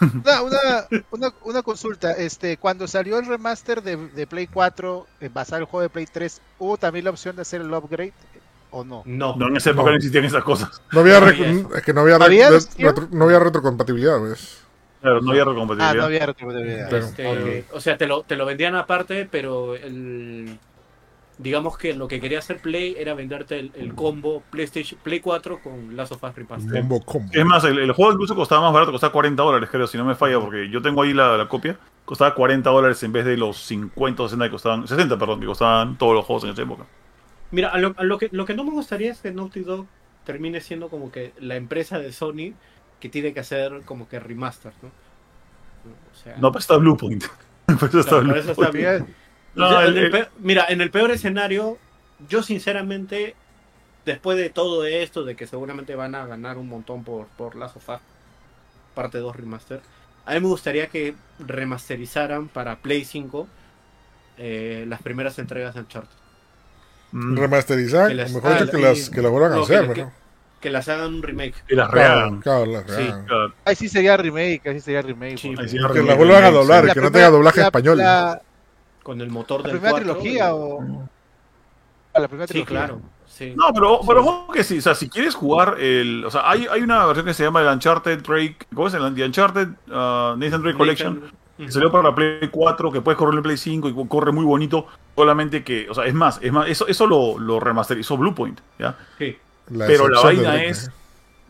Una, 0.00 0.42
una, 0.42 0.86
una, 1.10 1.34
una 1.42 1.62
consulta, 1.62 2.12
este, 2.12 2.58
cuando 2.58 2.86
salió 2.86 3.18
el 3.18 3.24
remaster 3.24 3.82
de, 3.82 3.96
de 3.96 4.26
Play 4.26 4.46
4 4.46 5.06
eh, 5.20 5.30
basado 5.32 5.56
en 5.56 5.62
el 5.62 5.68
juego 5.68 5.82
de 5.82 5.88
Play 5.88 6.06
3, 6.06 6.42
¿hubo 6.58 6.76
también 6.76 7.06
la 7.06 7.12
opción 7.12 7.34
de 7.34 7.42
hacer 7.42 7.62
el 7.62 7.72
upgrade 7.72 8.12
o 8.70 8.84
no? 8.84 9.02
No, 9.06 9.36
No, 9.36 9.48
en 9.48 9.56
esa 9.56 9.70
época 9.70 9.84
No. 9.86 9.90
no 9.92 9.96
existían 9.96 10.24
esas 10.24 10.44
cosas. 10.44 10.82
No 10.92 11.00
había, 11.00 11.20
No 11.20 11.26
había 11.26 11.50
es 11.76 11.82
que 11.82 11.92
no 11.92 12.00
había, 12.02 12.18
re- 12.18 12.24
¿Había 12.24 12.50
re- 12.50 12.56
opción? 12.56 12.88
retro- 12.94 13.08
no 13.10 13.24
había 13.24 13.38
retrocompatibilidad, 13.38 14.20
¿ves? 14.20 14.62
Claro, 15.00 15.20
no 15.20 15.30
había 15.30 15.42
Ah, 15.42 15.94
no 15.94 16.02
había 16.04 16.26
retrocompatibilidad. 16.26 16.88
Pero- 16.90 17.06
Este, 17.06 17.64
O 17.72 17.80
sea, 17.80 17.96
te 17.96 18.06
lo, 18.06 18.22
te 18.22 18.34
lo 18.36 18.44
vendían 18.46 18.74
aparte, 18.74 19.28
pero 19.30 19.74
el, 19.74 20.58
digamos 21.38 21.76
que 21.76 21.94
lo 21.94 22.08
que 22.08 22.18
quería 22.20 22.38
hacer 22.38 22.60
Play 22.60 22.96
era 22.98 23.14
venderte 23.14 23.58
el, 23.58 23.70
el 23.76 23.94
combo 23.94 24.42
PlayStation 24.50 24.98
Play 25.02 25.20
4 25.20 25.60
con 25.62 25.94
Last 25.96 26.12
of 26.12 26.22
Us 26.24 26.34
Remastered. 26.34 26.80
Combo 26.80 27.00
combo. 27.02 27.28
Es 27.32 27.44
más, 27.44 27.62
el, 27.64 27.78
el 27.78 27.92
juego 27.92 28.12
incluso 28.12 28.34
costaba 28.34 28.62
más 28.62 28.72
barato, 28.72 28.90
costaba 28.92 29.12
40 29.12 29.42
dólares, 29.42 29.68
creo, 29.70 29.86
si 29.86 29.98
no 29.98 30.04
me 30.04 30.14
falla, 30.14 30.40
porque 30.40 30.68
yo 30.70 30.80
tengo 30.82 31.02
ahí 31.02 31.12
la, 31.12 31.36
la 31.36 31.46
copia. 31.48 31.78
Costaba 32.04 32.34
40 32.34 32.70
dólares 32.70 33.02
en 33.02 33.12
vez 33.12 33.24
de 33.24 33.36
los 33.36 33.56
50 33.58 34.22
o 34.22 34.28
60 34.28 34.44
que 34.46 34.50
costaban, 34.52 34.86
60, 34.88 35.18
perdón, 35.18 35.40
que 35.40 35.46
costaban 35.46 35.98
todos 35.98 36.14
los 36.14 36.24
juegos 36.24 36.44
en 36.44 36.50
esa 36.50 36.62
época. 36.62 36.84
Mira, 37.50 37.68
a 37.70 37.78
lo, 37.78 37.94
a 37.96 38.04
lo 38.04 38.18
que, 38.18 38.28
lo 38.32 38.44
que 38.44 38.54
no 38.54 38.64
me 38.64 38.70
gustaría 38.70 39.12
es 39.12 39.20
que 39.20 39.30
Naughty 39.32 39.60
Dog 39.60 39.86
termine 40.24 40.60
siendo 40.60 40.88
como 40.88 41.12
que 41.12 41.32
la 41.38 41.56
empresa 41.56 41.98
de 41.98 42.12
Sony 42.12 42.54
que 43.00 43.08
tiene 43.08 43.32
que 43.32 43.40
hacer 43.40 43.82
como 43.84 44.08
que 44.08 44.18
remaster, 44.18 44.72
¿no? 44.82 44.88
O 44.88 46.16
sea, 46.16 46.36
No, 46.38 46.50
pues 46.50 46.64
está 46.64 46.76
Bluepoint. 46.76 47.24
Pues 47.66 47.94
está 47.94 48.02
claro, 48.02 48.20
Bluepoint. 48.24 48.42
eso 48.50 48.52
está 48.52 48.70
bien. 48.70 49.14
No, 49.54 49.66
O 49.66 49.70
sea, 49.70 49.82
el- 49.84 49.92
en 49.92 49.98
el 49.98 50.04
el- 50.06 50.10
pe- 50.10 50.28
mira, 50.40 50.66
en 50.68 50.80
el 50.80 50.90
peor 50.90 51.10
escenario, 51.10 51.78
yo 52.28 52.42
sinceramente, 52.42 53.34
después 54.04 54.36
de 54.38 54.50
todo 54.50 54.84
esto, 54.84 55.24
de 55.24 55.36
que 55.36 55.46
seguramente 55.46 55.94
van 55.94 56.14
a 56.14 56.26
ganar 56.26 56.58
un 56.58 56.68
montón 56.68 57.04
por, 57.04 57.26
por 57.28 57.54
Last 57.56 57.76
of 57.76 57.88
Us, 57.88 58.00
parte 58.94 59.18
2 59.18 59.34
remaster, 59.36 59.80
a 60.24 60.34
mí 60.34 60.40
me 60.40 60.46
gustaría 60.48 60.88
que 60.88 61.14
remasterizaran 61.38 62.48
para 62.48 62.76
Play 62.76 63.04
5 63.04 63.46
eh, 64.38 64.84
las 64.88 65.00
primeras 65.02 65.38
entregas 65.38 65.74
de 65.74 65.80
Uncharted. 65.80 66.16
Mm, 67.12 67.36
Remasterizar, 67.36 68.08
Que 68.14 68.22
o 68.24 68.28
mejor 68.28 68.52
ah, 68.52 68.54
dicho, 68.60 68.70
que 68.72 68.78
y- 68.78 68.82
las, 68.82 69.10
que 69.10 69.22
las 69.22 69.30
vuelvan 69.30 69.52
a 69.52 69.62
hacer, 69.62 69.86
que- 69.88 69.92
que- 69.94 70.02
¿no? 70.04 70.12
Que 70.60 70.70
las 70.70 70.88
hagan 70.88 71.14
un 71.14 71.22
remake. 71.22 71.54
y 71.68 71.74
las 71.76 71.90
rehagan. 71.90 72.40
claro, 72.40 72.66
las 72.66 72.82
Sí. 72.84 72.92
rehagan. 72.96 73.24
Claro. 73.26 73.52
Ahí 73.64 73.76
sí 73.76 73.88
sería 73.88 74.16
remake, 74.16 74.62
ahí 74.66 74.74
sí 74.74 74.80
sería 74.80 75.02
remake. 75.02 75.38
Sí, 75.38 75.48
porque- 75.50 75.62
Ahí 75.62 75.68
sí, 75.68 75.76
Que 75.92 76.02
las 76.02 76.16
vuelvan 76.16 76.44
a 76.44 76.50
doblar, 76.50 76.80
sí. 76.82 76.86
La 76.88 76.94
que 76.94 77.00
no 77.00 77.06
primera- 77.06 77.26
tenga 77.26 77.30
doblaje 77.30 77.60
la- 77.60 77.66
español. 77.66 77.98
La, 77.98 78.42
Con 79.02 79.20
el 79.20 79.30
motor 79.30 79.60
la 79.60 79.68
del 79.68 79.72
primera 79.72 79.90
4, 79.92 80.14
trilogía 80.16 80.54
o... 80.54 81.08
a 82.14 82.20
la 82.20 82.28
primera 82.28 82.46
Sí, 82.48 82.52
trilogía. 82.54 82.76
claro. 82.86 83.00
Sí. 83.26 83.54
No, 83.56 83.66
pero, 83.74 84.00
pero 84.06 84.20
ojo 84.20 84.52
que 84.52 84.64
sí, 84.64 84.78
o 84.78 84.82
sea, 84.82 84.94
si 84.94 85.08
quieres 85.10 85.34
jugar 85.34 85.76
el. 85.78 86.24
O 86.24 86.30
sea, 86.30 86.48
hay, 86.50 86.66
hay 86.70 86.80
una 86.80 87.04
versión 87.04 87.26
que 87.26 87.34
se 87.34 87.44
llama 87.44 87.60
el 87.60 87.68
Uncharted 87.68 88.22
Drake. 88.22 88.56
¿Cómo 88.74 88.88
es 88.88 88.94
el 88.94 89.14
The 89.14 89.24
Uncharted 89.26 89.68
uh, 89.88 90.36
Nathan 90.38 90.62
Drake 90.62 90.78
Collection? 90.78 91.30
Que 91.56 91.72
salió 91.72 91.90
para 91.90 92.10
la 92.10 92.14
Play 92.14 92.48
4, 92.50 92.92
que 92.92 93.00
puedes 93.00 93.16
correr 93.16 93.34
en 93.36 93.42
Play 93.42 93.56
5 93.56 93.88
y 93.88 94.06
corre 94.08 94.30
muy 94.32 94.44
bonito. 94.44 94.86
Solamente 95.14 95.64
que, 95.64 95.88
o 95.88 95.94
sea, 95.94 96.04
es 96.04 96.12
más, 96.14 96.38
es 96.42 96.52
más, 96.52 96.68
eso, 96.68 96.86
eso 96.86 97.06
lo, 97.06 97.38
lo 97.38 97.58
remasterizó 97.60 98.16
Bluepoint, 98.18 98.60
¿ya? 98.78 98.96
Sí. 99.18 99.36
La 99.70 99.86
pero 99.86 100.08
la 100.08 100.20
decepción 100.20 100.36
vaina 100.44 100.52
Drake, 100.52 100.68
es- 100.68 100.88
¿eh? 100.88 100.90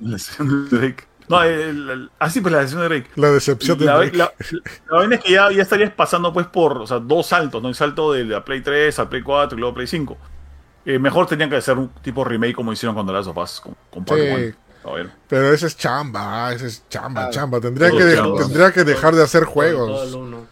La 0.01 0.13
edición 0.17 0.69
de 0.71 0.79
Drake. 0.79 1.05
No, 1.29 1.43
el, 1.43 1.91
el- 1.91 2.11
ah, 2.21 2.31
sí, 2.31 2.41
pues 2.41 2.53
la 2.55 2.61
edición 2.63 2.81
de 2.83 2.89
Drake. 2.89 3.11
La 3.17 3.31
decepción 3.33 3.79
de 3.79 3.85
La, 3.85 3.97
Drake. 3.97 4.17
la- 4.17 4.33
la 4.91 4.97
vaina 4.99 5.17
es 5.17 5.25
que 5.25 5.33
ya, 5.33 5.51
ya 5.51 5.63
estarías 5.63 5.91
pasando 5.93 6.33
pues 6.33 6.47
por 6.47 6.79
o 6.79 6.87
sea, 6.87 7.01
dos 7.01 7.27
saltos, 7.27 7.61
¿no? 7.61 7.69
El 7.69 7.75
salto 7.75 8.13
de 8.13 8.25
la 8.27 8.45
Play 8.45 8.61
3 8.61 8.97
a 9.01 9.09
Play 9.11 9.23
4 9.23 9.57
y 9.59 9.61
luego 9.61 9.75
Play 9.75 9.89
5. 9.89 10.17
Eh, 10.85 11.01
mejor 11.01 11.27
tenían 11.27 11.51
que 11.51 11.57
hacer 11.57 11.77
un 11.77 11.89
tipo 12.01 12.23
remake 12.25 12.55
como 12.55 12.73
hicieron 12.73 12.95
cuando 12.95 13.13
las 13.13 13.27
of 13.27 13.37
Us, 13.39 13.61
con, 13.61 13.75
con 13.91 14.05
Part 14.05 14.21
Sí. 14.21 14.55
Pero 15.29 15.53
ese 15.53 15.67
es 15.67 15.77
chamba, 15.77 16.53
ese 16.53 16.67
es 16.67 16.89
chamba, 16.89 17.23
Claro. 17.23 17.33
chamba. 17.33 17.61
Tendría 17.61 17.91
que, 17.91 18.15
chamba. 18.15 18.39
tendría 18.39 18.73
que 18.73 18.85
dejar 18.85 19.15
de 19.15 19.23
hacer 19.23 19.45
Todo- 19.45 19.53
todo 19.55 19.65
el 19.65 20.11
juegos. 20.13 20.49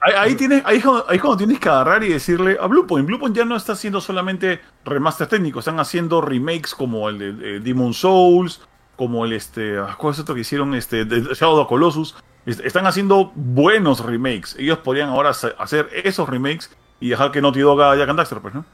Ahí, 0.00 0.12
ahí 0.16 0.34
tienes, 0.34 0.62
ahí, 0.66 0.76
es 0.78 0.82
cuando- 0.84 1.06
ahí 1.08 1.16
es 1.16 1.22
cuando 1.22 1.36
tienes 1.38 1.58
que 1.58 1.68
agarrar 1.68 2.04
y 2.04 2.10
decirle 2.10 2.58
a 2.60 2.66
Bluepoint. 2.66 3.06
Bluepoint 3.06 3.34
ya 3.36 3.44
no 3.46 3.56
está 3.56 3.72
haciendo 3.72 4.00
solamente 4.02 4.60
remaster 4.84 5.26
técnicos, 5.28 5.62
están 5.62 5.80
haciendo 5.80 6.20
remakes 6.20 6.74
como 6.74 7.08
el 7.08 7.18
de, 7.18 7.56
eh, 7.56 7.60
Demon 7.60 7.94
Souls, 7.94 8.60
como 8.96 9.24
el 9.24 9.32
este. 9.32 9.78
ah, 9.78 9.94
¿Cuál 9.98 10.12
es 10.12 10.20
otro 10.20 10.34
que 10.34 10.42
hicieron? 10.42 10.74
Este, 10.74 11.04
de 11.06 11.22
Shadow 11.34 11.56
of 11.58 11.66
the 11.66 11.68
Colossus. 11.68 12.14
Est- 12.46 12.60
Están 12.60 12.86
haciendo 12.86 13.32
buenos 13.34 14.04
remakes. 14.04 14.54
Ellos 14.58 14.76
podrían 14.78 15.08
ahora 15.08 15.30
hacer 15.30 15.88
esos 16.04 16.28
remakes 16.28 16.70
y 17.00 17.08
dejar 17.08 17.32
que 17.32 17.40
Naughty 17.40 17.60
Dog 17.60 17.80
haga 17.80 17.96
Jack 17.96 18.08
and 18.10 18.18
Daxter, 18.18 18.40
pues, 18.40 18.52
¿no? 18.54 18.64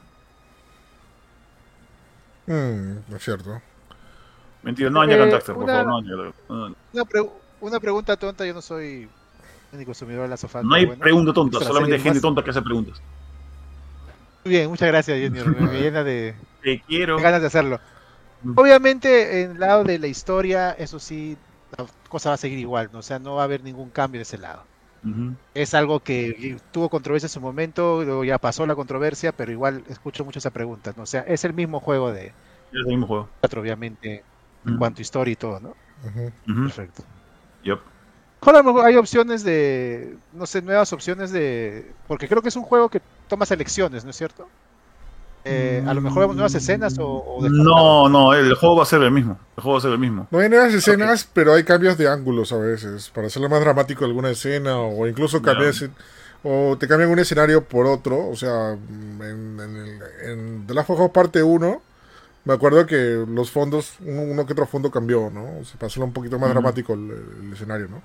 Mm, 2.47 3.03
no 3.07 3.15
es 3.17 3.23
cierto. 3.23 3.61
Mentira, 4.63 4.89
no 4.89 5.01
and 5.01 5.11
Eh, 5.11 5.17
Daxter, 5.31 5.55
por 5.55 5.63
una- 5.63 5.83
favor, 5.83 6.03
no 6.03 6.25
no, 6.69 6.75
Una, 6.93 7.05
pre- 7.05 7.29
una 7.61 7.79
pregunta 7.79 8.15
tonta, 8.17 8.45
yo 8.45 8.53
no 8.53 8.61
soy 8.61 9.09
ni 9.71 9.85
consumidor 9.85 10.23
de 10.23 10.27
la 10.29 10.37
sofá. 10.37 10.61
no 10.63 10.75
hay 10.75 10.85
bueno. 10.85 11.01
pregunta 11.01 11.33
tonta, 11.33 11.59
solamente 11.59 11.95
hay 11.95 12.01
gente 12.01 12.15
más- 12.17 12.21
tonta 12.21 12.43
que 12.43 12.49
hace 12.51 12.61
preguntas. 12.61 13.01
Muy 14.43 14.53
bien, 14.55 14.69
muchas 14.69 14.87
gracias, 14.87 15.19
Junior. 15.23 15.47
Me, 15.59 15.79
llena 15.81 16.03
de, 16.03 16.35
Te 16.63 16.81
quiero. 16.81 17.17
de 17.17 17.23
ganas 17.23 17.41
de 17.41 17.47
hacerlo. 17.47 17.79
Obviamente, 18.55 19.43
en 19.43 19.51
el 19.51 19.59
lado 19.59 19.83
de 19.83 19.99
la 19.99 20.07
historia, 20.07 20.71
eso 20.71 20.99
sí, 20.99 21.37
la 21.77 21.85
cosa 22.09 22.29
va 22.29 22.35
a 22.35 22.37
seguir 22.37 22.57
igual, 22.59 22.89
¿no? 22.91 22.99
O 22.99 23.03
sea, 23.03 23.19
no 23.19 23.35
va 23.35 23.41
a 23.41 23.45
haber 23.45 23.63
ningún 23.63 23.89
cambio 23.91 24.17
de 24.19 24.23
ese 24.23 24.37
lado. 24.37 24.63
Es 25.55 25.73
algo 25.73 25.99
que 26.01 26.57
tuvo 26.71 26.89
controversia 26.89 27.25
en 27.25 27.31
su 27.31 27.41
momento, 27.41 28.03
luego 28.03 28.23
ya 28.23 28.37
pasó 28.37 28.65
la 28.67 28.75
controversia, 28.75 29.31
pero 29.31 29.51
igual 29.51 29.83
escucho 29.89 30.23
mucho 30.25 30.37
esa 30.39 30.51
pregunta, 30.51 30.93
¿no? 30.95 31.03
O 31.03 31.07
sea, 31.07 31.21
es 31.21 31.43
el 31.45 31.53
mismo 31.53 31.79
juego 31.79 32.11
de 32.11 32.27
Es 32.27 32.33
el 32.73 32.85
mismo 32.85 33.07
juego. 33.07 33.29
4, 33.41 33.61
obviamente, 33.61 34.23
en 34.65 34.77
cuanto 34.77 34.99
a 34.99 35.01
historia 35.01 35.31
y 35.31 35.35
todo, 35.35 35.59
¿no? 35.59 35.75
Ujú. 36.47 36.63
Perfecto. 36.63 37.03
Yup. 37.63 37.79
Ahora 38.41 38.59
a 38.59 38.63
lo 38.63 38.73
mejor 38.73 38.87
hay 38.87 38.95
opciones 38.95 39.43
de, 39.43 40.17
no 40.33 40.45
sé, 40.47 40.61
nuevas 40.63 40.91
opciones 40.93 41.31
de, 41.31 41.91
porque 42.07 42.27
creo 42.27 42.41
que 42.41 42.49
es 42.49 42.55
un 42.55 42.63
juego 42.63 42.89
que 42.89 43.01
toma 43.27 43.45
selecciones, 43.45 44.03
¿no 44.03 44.09
es 44.09 44.15
cierto? 44.15 44.47
Eh, 45.43 45.83
a 45.87 45.93
lo 45.95 46.01
mejor 46.01 46.21
vemos 46.21 46.35
nuevas 46.35 46.53
escenas 46.53 46.95
o... 46.99 47.39
No, 47.49 48.07
no, 48.09 48.33
el 48.33 48.53
juego 48.55 48.75
va 48.77 48.83
a 48.83 48.85
ser 48.85 49.01
el 49.01 49.11
mismo. 49.11 49.39
El 49.57 49.63
juego 49.63 49.73
va 49.73 49.79
a 49.79 49.81
ser 49.81 49.91
el 49.91 49.97
mismo. 49.97 50.27
No 50.29 50.37
hay 50.39 50.49
nuevas 50.49 50.71
escenas, 50.73 51.27
pero 51.33 51.53
hay 51.53 51.63
cambios 51.63 51.97
de 51.97 52.07
ángulos 52.07 52.51
a 52.51 52.57
veces. 52.57 53.09
Para 53.09 53.27
hacerlo 53.27 53.49
más 53.49 53.59
dramático 53.61 54.05
alguna 54.05 54.29
escena, 54.29 54.77
o 54.79 55.07
incluso 55.07 55.41
ese- 55.69 55.89
o 56.43 56.75
te 56.79 56.87
cambian 56.87 57.09
un 57.09 57.17
escenario 57.19 57.63
por 57.63 57.87
otro. 57.87 58.27
O 58.29 58.35
sea, 58.35 58.73
en, 58.73 59.19
en, 59.21 59.59
el- 59.59 60.01
en 60.29 60.67
The 60.67 60.73
Last 60.75 60.89
of 60.91 60.99
Us 60.99 61.09
parte 61.11 61.41
1, 61.41 61.81
Me 62.43 62.53
acuerdo 62.53 62.85
que 62.87 63.23
los 63.27 63.51
fondos, 63.51 63.97
uno, 63.99 64.21
uno 64.23 64.45
que 64.45 64.53
otro 64.53 64.65
fondo 64.65 64.89
cambió, 64.89 65.29
¿no? 65.29 65.63
Se 65.63 65.77
pasó 65.77 66.03
un 66.03 66.13
poquito 66.13 66.39
más 66.39 66.49
dramático 66.49 66.93
el, 66.93 67.11
el 67.43 67.53
escenario, 67.53 67.87
¿no? 67.87 68.01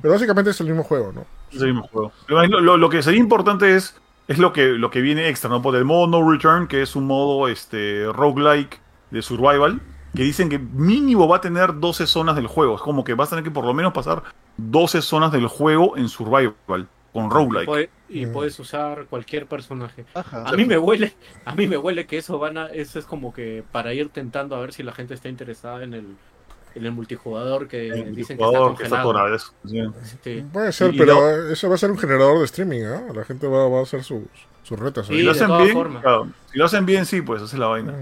Pero 0.00 0.14
básicamente 0.14 0.50
es 0.50 0.60
el 0.60 0.68
mismo 0.68 0.84
juego, 0.84 1.12
¿no? 1.12 1.26
Es 1.50 1.60
el 1.62 1.68
mismo 1.74 1.88
juego. 1.88 2.12
Lo, 2.28 2.46
lo- 2.60 2.76
lo 2.76 2.88
que 2.90 3.02
sería 3.02 3.20
importante 3.20 3.74
es, 3.74 4.00
es 4.28 4.38
lo, 4.38 4.52
que, 4.52 4.68
lo 4.68 4.90
que 4.90 5.00
viene 5.00 5.28
extra, 5.28 5.50
¿no? 5.50 5.60
Por 5.62 5.74
el 5.76 5.84
modo 5.84 6.06
No 6.06 6.30
Return, 6.30 6.68
que 6.68 6.82
es 6.82 6.94
un 6.94 7.06
modo 7.06 7.48
este, 7.48 8.06
roguelike 8.12 8.80
de 9.10 9.22
survival, 9.22 9.80
que 10.14 10.22
dicen 10.22 10.48
que 10.48 10.58
mínimo 10.58 11.26
va 11.26 11.38
a 11.38 11.40
tener 11.40 11.80
12 11.80 12.06
zonas 12.06 12.36
del 12.36 12.46
juego. 12.46 12.76
Es 12.76 12.82
como 12.82 13.02
que 13.04 13.14
vas 13.14 13.28
a 13.28 13.30
tener 13.30 13.44
que 13.44 13.50
por 13.50 13.64
lo 13.64 13.74
menos 13.74 13.92
pasar 13.92 14.22
12 14.58 15.02
zonas 15.02 15.32
del 15.32 15.46
juego 15.48 15.96
en 15.96 16.08
survival, 16.08 16.88
con 17.12 17.26
Y, 17.26 17.28
roguelike. 17.30 17.66
puede- 17.66 17.90
y 18.08 18.26
Mm. 18.26 18.32
puedes 18.32 18.58
usar 18.58 19.06
cualquier 19.08 19.46
personaje. 19.46 20.04
Ajá. 20.14 20.44
A 20.46 20.52
mí 20.52 20.64
me 20.64 20.78
huele, 20.78 21.14
a 21.44 21.54
mí 21.54 21.66
me 21.66 21.76
huele 21.76 22.06
que 22.06 22.18
eso 22.18 22.38
van 22.38 22.58
a, 22.58 22.66
eso 22.68 22.98
es 22.98 23.04
como 23.04 23.32
que 23.34 23.62
para 23.72 23.92
ir 23.94 24.08
tentando 24.10 24.56
a 24.56 24.60
ver 24.60 24.72
si 24.72 24.82
la 24.82 24.92
gente 24.92 25.14
está 25.14 25.28
interesada 25.28 25.82
en 25.84 25.94
el, 25.94 26.06
en 26.74 26.86
el 26.86 26.92
multijugador 26.92 27.68
que 27.68 27.88
El 27.88 28.14
dicen 28.14 28.38
que 28.38 28.42
está 28.44 28.46
jugador 28.46 28.76
que 28.78 28.84
está 28.84 29.02
congelado. 29.02 29.34
eso. 29.34 29.52
Sí. 29.66 29.82
Sí. 30.24 30.44
Puede 30.52 30.72
ser, 30.72 30.92
Y- 30.92 30.96
y 30.96 30.98
pero 30.98 31.48
eso 31.52 31.68
va 31.68 31.74
a 31.74 31.78
ser 31.78 31.90
un 31.90 31.98
generador 31.98 32.38
de 32.38 32.44
streaming, 32.46 32.80
¿no? 32.82 33.12
La 33.12 33.24
gente 33.24 33.46
va, 33.46 33.68
va 33.68 33.80
a 33.80 33.82
hacer 33.82 34.02
sus, 34.02 34.22
sus 34.62 34.78
retas. 34.78 35.06
Sí. 35.06 35.16
Si 35.16 35.22
lo 35.22 35.32
hacen 35.32 35.48
bien, 35.58 36.00
claro. 36.00 36.28
si 36.50 36.58
lo 36.58 36.64
hacen 36.64 36.86
bien, 36.86 37.04
sí, 37.04 37.20
pues 37.20 37.42
esa 37.42 37.54
es 37.54 37.58
la 37.60 37.66
vaina. 37.66 37.92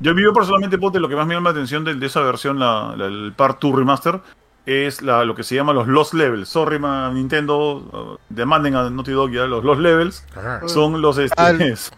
Yo 0.00 0.12
vivo 0.12 0.32
personalmente, 0.32 0.76
ponte, 0.78 0.98
lo 0.98 1.08
que 1.08 1.14
más 1.16 1.26
me 1.26 1.34
llama 1.34 1.50
la 1.50 1.52
atención 1.52 1.84
de, 1.84 1.94
de 1.94 2.06
esa 2.06 2.20
versión, 2.22 2.58
la, 2.58 2.94
la- 2.96 3.06
el 3.06 3.32
Part 3.36 3.60
2 3.62 3.76
Remaster, 3.76 4.20
es 4.66 5.02
la, 5.02 5.24
lo 5.24 5.34
que 5.34 5.42
se 5.42 5.54
llama 5.54 5.72
los 5.72 5.86
Lost 5.88 6.14
Levels. 6.14 6.48
Sorry, 6.48 6.78
ma, 6.78 7.10
Nintendo, 7.10 7.76
uh, 7.76 8.18
demanden 8.28 8.74
a 8.76 8.88
Naughty 8.90 9.12
Dog 9.12 9.30
ya, 9.30 9.46
los 9.46 9.64
Lost 9.64 9.80
Levels. 9.80 10.26
Ajá. 10.36 10.66
Son 10.68 11.00
los 11.02 11.18
este, 11.18 11.40
Al- 11.40 11.76
sí, 11.76 11.90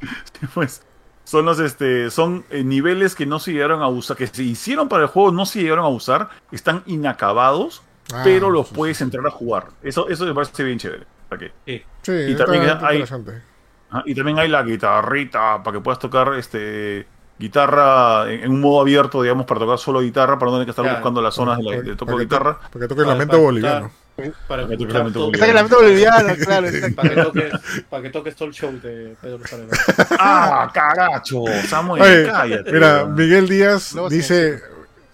pues, 0.54 0.82
son 1.24 1.44
los 1.46 1.58
este 1.58 2.10
son 2.10 2.44
eh, 2.50 2.62
niveles 2.62 3.14
que 3.14 3.26
no 3.26 3.38
se 3.38 3.52
llegaron 3.52 3.82
a 3.82 3.88
usar, 3.88 4.16
que 4.16 4.26
se 4.26 4.42
hicieron 4.42 4.88
para 4.88 5.02
el 5.04 5.08
juego, 5.08 5.32
no 5.32 5.44
se 5.46 5.60
llegaron 5.62 5.84
a 5.84 5.88
usar, 5.88 6.28
están 6.52 6.82
inacabados, 6.86 7.82
Ah, 8.14 8.20
pero 8.22 8.50
los 8.50 8.68
sí, 8.68 8.74
puedes 8.76 9.00
entrar 9.00 9.26
a 9.26 9.30
jugar. 9.32 9.66
Eso, 9.82 10.08
eso 10.08 10.24
me 10.26 10.32
parece 10.32 10.62
bien 10.62 10.78
chévere. 10.78 11.04
¿Para 11.28 11.40
qué? 11.40 11.84
Sí, 12.02 12.12
y 12.12 12.36
también 12.36 12.62
hay- 12.62 12.98
interesante. 13.00 13.42
Ajá, 13.90 14.04
Y 14.06 14.14
también 14.14 14.38
hay 14.38 14.46
la 14.48 14.62
guitarrita 14.62 15.60
para 15.62 15.76
que 15.76 15.80
puedas 15.82 15.98
tocar 15.98 16.34
este 16.34 17.04
guitarra 17.38 18.30
en, 18.32 18.44
en 18.44 18.50
un 18.52 18.60
modo 18.60 18.80
abierto, 18.80 19.22
digamos, 19.22 19.46
para 19.46 19.60
tocar 19.60 19.78
solo 19.78 20.00
guitarra, 20.00 20.38
para 20.38 20.50
no 20.50 20.56
tener 20.56 20.66
que 20.66 20.70
estar 20.70 20.84
Claro. 20.84 20.98
buscando 20.98 21.22
las 21.22 21.34
zonas 21.34 21.58
de, 21.58 21.64
la, 21.64 21.70
de 21.82 21.90
toco 21.96 22.06
para 22.06 22.18
que 22.18 22.24
guitarra. 22.24 22.58
Para 22.72 22.80
que 22.84 22.88
toque 22.88 23.00
el 23.02 23.08
lamento 23.08 23.32
para- 23.32 23.42
boliviano. 23.42 23.90
Para, 24.16 24.32
Para 24.48 24.62
que 24.68 24.76
toque 24.78 24.82
escuchar 24.96 25.54
lamento 25.54 25.76
boliviana, 25.76 26.36
claro. 26.36 26.66
exacto. 26.68 26.96
para 26.96 27.08
que 27.10 27.22
toques, 27.22 27.52
para 27.90 28.02
que 28.02 28.10
toques 28.10 28.36
todo 28.36 28.48
el 28.48 28.54
show 28.54 28.72
de 28.82 29.14
Pedro 29.20 29.40
Salgado. 29.46 29.70
¡Ah, 30.18 30.70
cagacho! 30.72 31.44
Samuel, 31.68 32.02
Oye, 32.02 32.26
cállate. 32.26 32.72
Mira, 32.72 33.04
Miguel 33.04 33.46
Díaz 33.46 33.94
dice, 34.08 34.58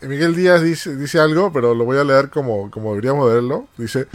Miguel 0.02 0.36
Díaz 0.36 0.62
dice, 0.62 0.94
dice 0.94 1.18
algo, 1.18 1.52
pero 1.52 1.74
lo 1.74 1.84
voy 1.84 1.98
a 1.98 2.04
leer 2.04 2.30
como, 2.30 2.70
como 2.70 2.90
deberíamos 2.90 3.28
leerlo. 3.28 3.66
Dice, 3.76 4.06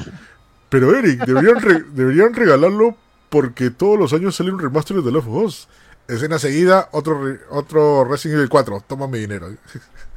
pero 0.69 0.95
Eric, 0.97 1.25
deberían, 1.25 1.59
re- 1.61 1.84
deberían 1.91 2.34
regalarlo 2.34 2.95
porque 3.27 3.71
todos 3.71 3.99
los 3.99 4.13
años 4.13 4.38
sale 4.38 4.51
un 4.53 4.59
remaster 4.59 4.95
de 4.95 5.03
The 5.03 5.11
Last 5.11 5.27
of 5.27 5.34
Us. 5.35 5.67
Escena 6.07 6.39
seguida, 6.39 6.89
otro, 6.91 7.21
otro 7.49 8.05
Resident 8.05 8.38
Evil 8.38 8.49
4. 8.49 8.84
Toma 8.88 9.07
mi 9.07 9.19
dinero. 9.19 9.49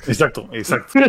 Exacto, 0.06 0.48
exacto. 0.52 0.92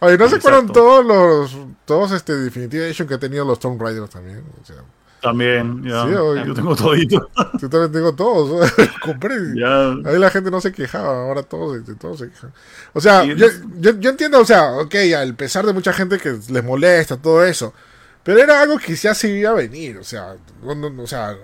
Oye, 0.00 0.18
¿no 0.18 0.28
se 0.28 0.40
fueron 0.40 0.66
todos 0.66 1.04
los, 1.04 1.56
todos 1.84 2.12
este 2.12 2.36
Definitive 2.36 2.86
Edition 2.86 3.08
que 3.08 3.14
ha 3.14 3.18
tenido 3.18 3.44
los 3.44 3.58
Tomb 3.58 3.80
Raiders 3.80 4.10
también? 4.10 4.44
O 4.62 4.66
sea, 4.66 4.76
También, 5.22 5.82
ya. 5.84 6.04
Sí, 6.04 6.14
oye. 6.14 6.44
yo 6.46 6.52
tengo 6.52 6.76
todito. 6.76 7.30
yo 7.60 7.70
también 7.70 7.92
tengo 7.92 8.14
todos. 8.14 8.70
Compré. 9.02 9.36
Ya. 9.54 9.92
Ahí 10.04 10.18
la 10.18 10.30
gente 10.30 10.50
no 10.50 10.60
se 10.60 10.70
quejaba, 10.72 11.22
ahora 11.22 11.42
todos, 11.42 11.80
todos 11.98 12.18
se 12.18 12.28
quejan. 12.28 12.52
O 12.92 13.00
sea, 13.00 13.24
yo, 13.24 13.46
yo, 13.78 13.98
yo 13.98 14.10
entiendo, 14.10 14.38
o 14.40 14.44
sea, 14.44 14.72
ok, 14.72 14.94
al 15.16 15.34
pesar 15.34 15.64
de 15.64 15.72
mucha 15.72 15.94
gente 15.94 16.18
que 16.18 16.38
les 16.50 16.64
molesta 16.64 17.16
todo 17.16 17.42
eso, 17.42 17.72
pero 18.22 18.38
era 18.38 18.60
algo 18.60 18.78
que 18.78 18.94
ya 18.94 19.14
se 19.14 19.30
iba 19.30 19.50
a 19.50 19.54
venir, 19.54 19.96
o 19.96 20.04
sea, 20.04 20.36
no, 20.62 20.74
no, 20.74 21.02
o 21.02 21.06
sea, 21.06 21.34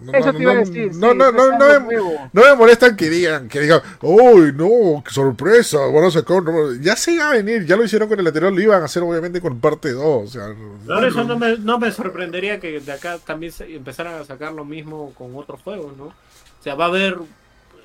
no, 0.00 0.12
Eso 0.12 0.32
no, 0.32 0.34
te 0.34 0.42
iba 0.42 0.52
a 0.52 0.54
no, 0.54 0.60
decir. 0.60 0.92
no, 0.94 1.14
sí, 1.14 1.14
no, 1.14 1.14
no, 1.14 1.32
no 1.32 1.80
me, 1.80 1.96
no 2.32 2.56
molestan 2.56 2.96
que 2.96 3.10
digan, 3.10 3.48
que 3.48 3.60
digan, 3.60 3.80
uy, 4.02 4.52
no, 4.54 5.02
qué 5.04 5.10
sorpresa, 5.12 5.78
van 5.78 6.04
a 6.04 6.10
sacar, 6.10 6.42
no", 6.42 6.74
ya 6.74 6.96
se 6.96 7.12
iba 7.12 7.28
a 7.28 7.32
venir, 7.32 7.66
ya 7.66 7.76
lo 7.76 7.84
hicieron 7.84 8.08
con 8.08 8.18
el 8.20 8.26
anterior, 8.26 8.52
lo 8.52 8.60
iban 8.60 8.82
a 8.82 8.84
hacer 8.86 9.02
obviamente 9.02 9.40
con 9.40 9.60
parte 9.60 9.92
2, 9.92 10.04
o 10.04 10.26
sea, 10.26 10.54
Por 10.86 11.04
eso 11.04 11.24
no 11.24 11.38
me, 11.38 11.58
no 11.58 11.78
me 11.78 11.90
sorprendería 11.90 12.60
que 12.60 12.80
de 12.80 12.92
acá 12.92 13.18
también 13.18 13.52
se 13.52 13.74
empezaran 13.74 14.14
a 14.14 14.24
sacar 14.24 14.52
lo 14.52 14.64
mismo 14.64 15.12
con 15.14 15.34
otros 15.36 15.62
juegos, 15.62 15.96
¿no? 15.96 16.04
O 16.04 16.62
sea, 16.62 16.74
va 16.74 16.86
a 16.86 16.88
haber, 16.88 17.18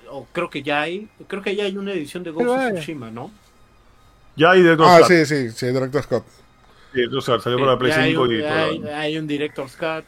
o 0.09 0.27
creo 0.31 0.49
que 0.49 0.63
ya 0.63 0.81
hay, 0.81 1.09
creo 1.27 1.41
que 1.41 1.55
ya 1.55 1.63
hay 1.65 1.77
una 1.77 1.93
edición 1.93 2.23
de 2.23 2.31
Ghost 2.31 2.49
of. 2.49 2.73
Tsushima, 2.73 3.11
¿no? 3.11 3.31
Ya 4.35 4.51
hay 4.51 4.63
de 4.63 4.75
ah, 4.79 5.01
sí, 5.07 5.25
sí, 5.25 5.51
sí, 5.51 5.67
Director 5.67 6.03
Scott. 6.03 6.25
Sí, 6.93 7.05
o 7.05 7.21
sea, 7.21 7.39
salió 7.39 7.59
para 7.59 7.71
la 7.73 7.77
Play 7.77 7.91
Ya 7.91 8.01
hay 8.01 8.11
5 8.11 8.21
un, 8.21 8.33
y 8.33 8.43
hay, 8.43 8.83
hay 8.87 9.17
un 9.17 9.27
Director's 9.27 9.75
Cut, 9.75 10.05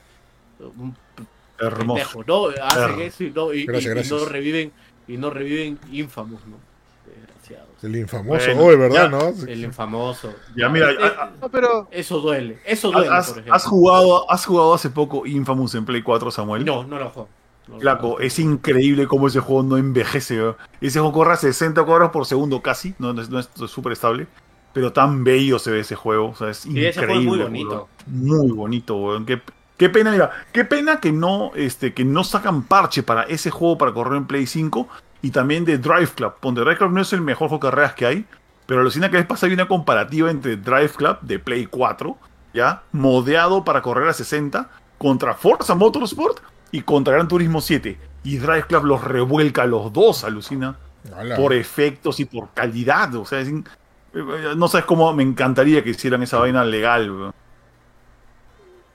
Hermoso. 1.59 1.85
pendejo, 2.19 2.23
¿no? 2.27 2.63
Hacen 2.63 3.01
eso 3.01 3.23
y 3.23 3.31
no, 3.31 3.53
y, 3.53 3.65
Gracias, 3.65 3.85
y- 3.85 3.87
y 3.87 3.93
gracias. 3.93 4.19
no 4.21 4.25
reviven, 4.29 4.71
y 5.07 5.17
no 5.17 5.29
reviven 5.29 5.79
Infamous, 5.91 6.45
¿no? 6.47 6.57
Desgraciados. 7.05 7.83
El 7.83 7.95
infamoso, 7.97 8.45
Bueno, 8.45 8.61
hoy, 8.63 8.75
¿verdad? 8.77 9.03
ya. 9.03 9.09
¿no? 9.09 9.47
El 9.47 9.63
infamoso. 9.63 10.33
Ya, 10.55 10.69
mira, 10.69 10.91
Eh, 10.91 10.95
a- 11.01 11.23
a- 11.25 11.31
No, 11.41 11.49
pero 11.49 11.87
eso 11.91 12.19
duele, 12.19 12.59
eso 12.65 12.91
duele, 12.91 13.09
¿Has, 13.09 13.27
por 13.27 13.33
ejemplo. 13.37 13.53
has 13.53 13.65
jugado, 13.65 14.31
¿Has 14.31 14.45
jugado 14.45 14.73
hace 14.73 14.89
poco 14.89 15.25
Infamous 15.25 15.75
en 15.75 15.85
Play 15.85 16.01
4, 16.01 16.31
Samuel? 16.31 16.65
No, 16.65 16.83
no 16.83 16.97
lo 16.97 17.09
juego. 17.09 17.29
No 17.67 17.79
Flaco, 17.79 18.19
es 18.19 18.37
increíble 18.37 19.07
cómo 19.07 19.27
ese 19.27 19.39
juego 19.39 19.63
no 19.63 19.77
envejece. 19.77 20.37
¿verdad? 20.37 20.57
Ese 20.81 20.99
juego 20.99 21.13
corre 21.13 21.33
a 21.33 21.37
60 21.37 21.83
cuadros 21.83 22.11
por 22.11 22.25
segundo 22.27 22.61
casi, 22.61 22.93
no, 22.99 23.11
no 23.13 23.21
es 23.23 23.29
no 23.31 23.39
es 23.39 23.49
súper 23.67 23.93
estable. 23.93 24.27
Pero 24.71 24.91
tan 24.93 25.23
bello 25.23 25.57
se 25.57 25.71
ve 25.71 25.79
ese 25.79 25.95
juego. 25.95 26.29
O 26.29 26.35
sea, 26.35 26.49
es 26.49 26.65
increíble. 26.65 26.89
ese 26.89 26.99
juego 26.99 27.15
es 27.21 27.25
muy 27.25 27.37
bonito. 27.39 27.87
Muy 28.07 28.51
bonito, 28.51 28.97
weón. 28.97 29.25
Qué, 29.25 29.41
qué 29.77 29.89
pena, 29.89 30.11
mira, 30.11 30.31
qué 30.51 30.65
pena 30.65 30.99
que 30.99 31.11
no, 31.11 31.51
este, 31.55 31.93
que 31.93 32.05
no 32.05 32.23
sacan 32.23 32.63
parche 32.63 33.03
para 33.03 33.23
ese 33.23 33.51
juego 33.51 33.77
para 33.77 33.93
correr 33.93 34.17
en 34.17 34.25
Play 34.27 34.45
5 34.47 34.87
y 35.21 35.31
también 35.31 35.65
de 35.65 35.77
Drive 35.77 36.09
Club. 36.15 36.33
Donde 36.41 36.61
Drive 36.61 36.77
Club 36.77 36.91
no 36.91 37.01
es 37.01 37.11
el 37.13 37.21
mejor 37.21 37.49
juego 37.49 37.65
de 37.65 37.71
carreras 37.71 37.93
que 37.95 38.05
hay, 38.05 38.25
pero 38.65 38.81
alucina 38.81 39.09
que 39.11 39.17
vez 39.17 39.25
pasada 39.25 39.47
hay 39.47 39.53
una 39.53 39.67
comparativa 39.67 40.29
entre 40.31 40.57
Drive 40.57 40.89
Club 40.95 41.17
de 41.21 41.39
Play 41.39 41.65
4, 41.67 42.17
ya, 42.53 42.83
modeado 42.91 43.63
para 43.63 43.81
correr 43.81 44.07
a 44.07 44.13
60, 44.13 44.69
contra 44.97 45.33
Forza 45.33 45.75
Motorsport 45.75 46.39
y 46.71 46.81
contra 46.81 47.13
Gran 47.13 47.27
Turismo 47.27 47.61
7. 47.61 47.97
Y 48.23 48.37
Drive 48.37 48.63
Club 48.67 48.85
los 48.85 49.03
revuelca 49.03 49.63
a 49.63 49.65
los 49.67 49.91
dos, 49.93 50.23
alucina 50.23 50.77
Hola. 51.15 51.35
por 51.35 51.53
efectos 51.53 52.19
y 52.19 52.25
por 52.25 52.49
calidad. 52.53 53.13
O 53.15 53.25
sea, 53.25 53.39
es 53.39 53.49
in- 53.49 53.65
eh, 54.13 54.53
no 54.55 54.67
sabes 54.67 54.85
cómo 54.85 55.13
me 55.13 55.21
encantaría 55.23 55.83
que 55.83 55.91
hicieran 55.91 56.23
esa 56.23 56.39
vaina 56.39 56.63
legal. 56.63 57.33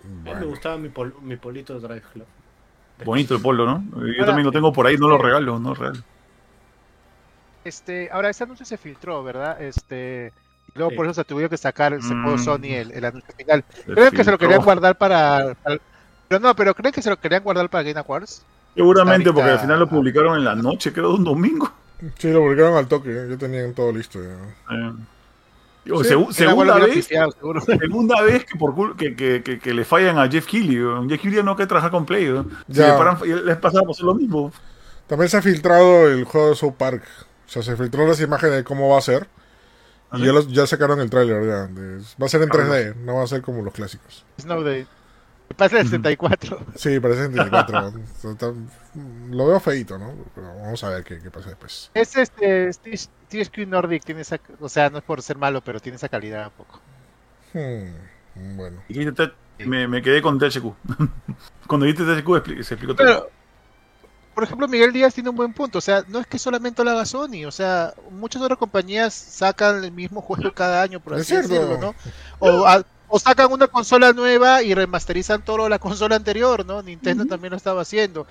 A 0.04 0.06
mí 0.06 0.34
me 0.40 0.44
gustaba 0.46 0.76
mi, 0.78 0.88
pol- 0.88 1.14
mi 1.22 1.36
polito 1.36 1.78
de 1.78 1.86
Drive 1.86 2.02
Club. 2.12 2.26
Bonito 3.04 3.34
el 3.34 3.40
polo, 3.42 3.64
¿no? 3.66 3.84
Yo 3.92 3.98
Ahora- 4.14 4.26
también 4.26 4.46
lo 4.46 4.52
tengo 4.52 4.72
por 4.72 4.86
ahí, 4.86 4.96
no 4.96 5.08
lo 5.08 5.18
regalo, 5.18 5.58
no 5.58 5.70
lo 5.70 5.74
regalo. 5.74 6.00
este, 7.64 8.08
ahora 8.10 8.30
este 8.30 8.44
anuncio 8.44 8.64
se 8.64 8.76
filtró, 8.78 9.22
¿verdad? 9.22 9.60
Este, 9.60 10.32
y 10.68 10.78
luego 10.78 10.90
Sí. 10.90 10.96
por 10.96 11.06
eso 11.06 11.14
se 11.14 11.24
tuvo 11.24 11.48
que 11.48 11.56
sacar 11.56 11.92
el 11.92 12.00
Mm. 12.02 12.38
Sony 12.38 12.64
el, 12.72 12.90
el 12.92 13.04
anuncio 13.04 13.34
final. 13.36 13.64
Creo 13.86 14.10
que 14.10 14.24
se 14.24 14.30
lo 14.30 14.38
querían 14.38 14.62
guardar 14.62 14.96
para, 14.96 15.54
para- 15.62 15.78
pero 16.28 16.40
no, 16.40 16.54
pero 16.56 16.74
creen 16.74 16.92
que 16.92 17.02
se 17.02 17.10
lo 17.10 17.18
querían 17.18 17.42
guardar 17.42 17.68
para 17.68 17.82
Game 17.84 17.98
Awards. 18.00 18.44
Seguramente, 18.74 19.28
Ahorita- 19.28 19.32
porque 19.34 19.50
al 19.50 19.58
final 19.58 19.78
lo 19.80 19.88
publicaron 19.88 20.38
en 20.38 20.44
la 20.44 20.54
noche, 20.54 20.92
creo, 20.92 21.08
de 21.08 21.14
un 21.16 21.24
domingo. 21.24 21.70
Sí, 22.16 22.32
lo 22.32 22.40
publicaron 22.40 22.76
al 22.76 22.86
toque, 22.88 23.12
yo 23.28 23.36
tenía 23.36 23.70
todo 23.74 23.92
listo. 23.92 24.20
ya. 24.22 24.30
Eh, 24.74 24.92
o 25.90 26.04
Sí, 26.04 26.10
segunda 26.32 26.78
vez, 26.78 27.06
segunda 27.80 28.22
vez 28.22 28.44
que, 28.44 28.58
por 28.58 28.96
que, 28.96 29.14
que, 29.16 29.42
que, 29.42 29.58
que 29.58 29.74
le 29.74 29.84
fallan 29.84 30.18
a 30.18 30.28
Jeff 30.28 30.46
Keighley. 30.46 30.76
Jeff 31.08 31.20
Keighley 31.20 31.42
no 31.42 31.56
quiere 31.56 31.68
trabajar 31.68 31.90
con 31.90 32.04
Play. 32.06 32.30
weón. 32.30 32.50
Si 32.68 32.74
Ya. 32.74 32.88
le 32.88 32.92
paran, 32.98 33.18
y 33.24 33.28
les 33.28 33.56
pasaba 33.56 33.82
por 33.82 33.92
hacer 33.92 34.04
lo 34.04 34.14
mismo. 34.14 34.52
También 35.06 35.28
se 35.28 35.36
ha 35.38 35.42
filtrado 35.42 36.06
el 36.08 36.24
juego 36.24 36.50
de 36.50 36.54
South 36.56 36.74
Park. 36.76 37.02
O 37.46 37.50
sea, 37.52 37.62
se 37.62 37.76
filtró 37.76 38.06
las 38.06 38.20
imágenes 38.20 38.56
de 38.56 38.64
cómo 38.64 38.88
va 38.90 38.98
a 38.98 39.00
ser. 39.00 39.26
Y 40.12 40.24
ya, 40.24 40.32
los- 40.32 40.48
ya 40.48 40.66
sacaron 40.66 41.00
el 41.00 41.08
tráiler 41.10 41.68
va 42.20 42.26
a 42.26 42.28
ser 42.28 42.42
en 42.42 42.48
Ah, 42.50 42.52
3D, 42.54 42.94
no 42.96 43.14
va 43.16 43.22
a 43.24 43.26
ser 43.26 43.42
como 43.42 43.62
los 43.62 43.72
clásicos. 43.72 44.24
Snow 44.40 44.62
Day. 44.62 44.86
Pasa 45.56 45.78
el 45.80 45.84
64. 45.86 46.58
Sí, 46.76 47.00
parece 47.00 47.24
en 47.24 47.32
64. 47.34 47.92
Está- 48.30 48.52
lo 49.30 49.46
veo 49.46 49.60
feito, 49.60 49.98
¿no? 49.98 50.14
Pero 50.34 50.46
vamos 50.56 50.82
a 50.84 50.88
ver 50.90 51.04
qué, 51.04 51.18
qué 51.20 51.30
pasa 51.30 51.48
después. 51.50 51.90
Es 51.94 52.16
este 52.16 52.70
THQ 53.28 53.66
Nordic 53.68 54.04
tiene 54.04 54.22
esa, 54.22 54.38
o 54.60 54.68
sea, 54.68 54.90
no 54.90 54.98
es 54.98 55.04
por 55.04 55.22
ser 55.22 55.36
malo, 55.36 55.60
pero 55.62 55.78
tiene 55.80 55.96
esa 55.96 56.08
calidad 56.08 56.46
un 56.46 56.52
poco. 56.64 56.80
Hmm, 57.52 58.56
bueno. 58.56 58.82
Y 58.88 58.94
dijiste, 58.94 59.28
te- 59.58 59.66
me, 59.66 59.86
me 59.86 60.00
quedé 60.02 60.22
con 60.22 60.38
THQ. 60.38 60.64
Cuando 61.66 61.86
dijiste 61.86 62.04
THQ 62.04 62.62
se 62.64 62.74
explicó 62.74 62.94
todo. 62.94 63.06
Pero, 63.06 63.30
por 64.34 64.44
ejemplo, 64.44 64.68
Miguel 64.68 64.92
Díaz 64.92 65.12
tiene 65.14 65.28
un 65.30 65.36
buen 65.36 65.52
punto. 65.52 65.78
O 65.78 65.82
sea, 65.82 66.02
no 66.08 66.20
es 66.20 66.26
que 66.26 66.38
solamente 66.38 66.82
lo 66.82 66.90
haga 66.90 67.04
Sony. 67.04 67.44
O 67.46 67.50
sea, 67.50 67.92
muchas 68.10 68.40
otras 68.40 68.58
compañías 68.58 69.12
sacan 69.12 69.84
el 69.84 69.92
mismo 69.92 70.22
juego 70.22 70.52
cada 70.54 70.80
año, 70.82 71.00
por 71.00 71.14
así 71.14 71.34
decirlo, 71.36 71.76
¿no? 71.78 71.94
O, 72.38 72.66
a- 72.66 72.84
o 73.10 73.18
sacan 73.18 73.52
una 73.52 73.66
consola 73.66 74.12
nueva 74.12 74.62
y 74.62 74.72
remasterizan 74.74 75.44
todo 75.44 75.68
la 75.68 75.78
consola 75.78 76.16
anterior, 76.16 76.64
¿no? 76.64 76.82
Nintendo 76.82 77.26
también 77.26 77.50
lo 77.50 77.56
estaba 77.56 77.82
haciendo. 77.82 78.26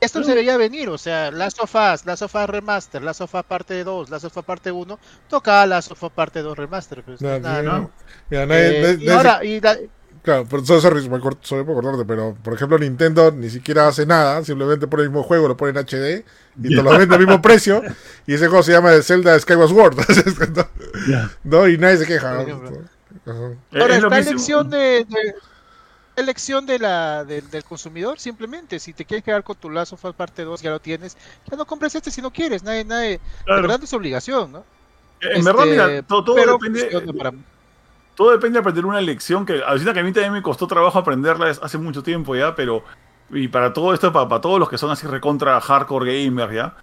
Esto 0.00 0.22
se 0.22 0.34
veía 0.34 0.56
venir, 0.58 0.90
o 0.90 0.98
sea, 0.98 1.30
Last 1.30 1.58
of 1.60 1.74
Us, 1.74 2.04
Last 2.04 2.22
of 2.22 2.34
Us 2.34 2.46
Remaster, 2.46 3.00
Last 3.00 3.22
of 3.22 3.32
Us 3.34 3.44
Parte 3.44 3.82
2, 3.84 4.10
Last 4.10 4.24
of 4.26 4.36
Us 4.36 4.44
Parte 4.44 4.70
1, 4.70 4.98
toca 5.30 5.64
Last 5.66 5.92
of 5.92 6.02
Us 6.02 6.12
Parte 6.12 6.42
2 6.42 6.58
Remaster. 6.58 7.02
Pues, 7.02 7.22
No, 7.22 7.38
nada, 7.38 7.62
¿no? 7.62 7.90
Mira, 8.28 8.44
nadie- 8.44 8.78
Eh, 8.78 8.82
nadie- 8.82 8.92
y 9.04 9.06
nadie- 9.06 9.12
ahora, 9.16 9.44
y 9.44 9.60
la- 9.60 9.78
Claro, 10.22 10.46
pero 10.48 10.64
sorry, 10.64 10.80
sorry, 10.80 11.02
sorry 11.42 11.64
por 11.64 11.74
cortarte, 11.74 12.04
pero 12.06 12.34
por 12.42 12.54
ejemplo 12.54 12.78
Nintendo 12.78 13.30
ni 13.30 13.50
siquiera 13.50 13.88
hace 13.88 14.06
nada, 14.06 14.42
simplemente 14.42 14.86
pone 14.86 15.02
el 15.02 15.10
mismo 15.10 15.22
juego, 15.22 15.48
lo 15.48 15.56
pone 15.56 15.72
en 15.72 15.76
HD 15.84 16.24
y 16.62 16.68
te 16.74 16.82
lo 16.82 16.96
vende 16.96 17.14
al 17.14 17.20
mismo 17.20 17.42
precio 17.42 17.82
y 18.26 18.32
ese 18.32 18.48
juego 18.48 18.62
se 18.62 18.72
llama 18.72 18.90
Zelda 19.02 19.38
Skyward 19.38 19.68
Sword, 19.68 19.96
¿no? 20.56 21.28
¿no? 21.44 21.68
Y 21.68 21.76
nadie 21.76 21.98
se 21.98 22.06
queja. 22.06 22.38
Por 22.38 22.48
ejemplo. 22.48 22.70
Ajá. 23.26 23.54
ahora 23.72 23.96
Es 23.96 24.02
está 24.04 24.18
elección 24.18 24.70
de, 24.70 25.06
de- 25.08 25.34
elección 26.16 26.64
de 26.66 26.78
la 26.78 27.24
del- 27.24 27.50
del 27.50 27.64
consumidor 27.64 28.18
simplemente 28.20 28.78
si 28.78 28.92
te 28.92 29.04
quieres 29.04 29.24
quedar 29.24 29.42
con 29.42 29.56
tu 29.56 29.68
Last 29.70 29.92
of 29.94 30.04
Us 30.04 30.14
parte 30.14 30.44
2 30.44 30.62
ya 30.62 30.70
lo 30.70 30.78
tienes 30.80 31.16
ya 31.50 31.56
no 31.56 31.64
compres 31.66 31.94
este 31.94 32.10
si 32.10 32.22
no 32.22 32.30
quieres 32.30 32.62
nadie 32.62 32.84
nadie 32.84 33.20
Claro. 33.44 33.62
de 33.62 33.68
verdad 33.68 33.82
es 33.84 33.92
obligación 33.92 34.52
no 34.52 34.64
En 35.20 35.42
verdad, 35.44 35.64
Este, 35.66 35.70
mira, 35.86 36.02
todo, 36.02 36.22
todo 36.24 36.36
pero 36.36 36.58
depende. 36.58 37.12
para- 37.18 37.32
Todo 38.14 38.30
depende 38.32 38.56
de 38.56 38.60
aprender 38.60 38.84
una 38.86 39.00
lección 39.00 39.44
que 39.46 39.62
alucina 39.62 39.92
que 39.94 40.00
a 40.00 40.04
mí 40.04 40.12
también 40.12 40.32
me 40.34 40.42
costó 40.42 40.66
trabajo 40.68 40.98
aprenderla 40.98 41.50
hace 41.50 41.78
mucho 41.78 42.02
tiempo 42.02 42.36
ya, 42.36 42.54
pero 42.54 42.84
y 43.30 43.48
para 43.48 43.72
todo 43.72 43.92
esto, 43.94 44.12
para, 44.12 44.28
para 44.28 44.40
todos 44.42 44.60
los 44.60 44.68
que 44.68 44.76
son 44.78 44.90
así 44.90 45.06
recontra 45.06 45.58
hardcore 45.60 46.24
gamers 46.26 46.52
ya, 46.54 46.76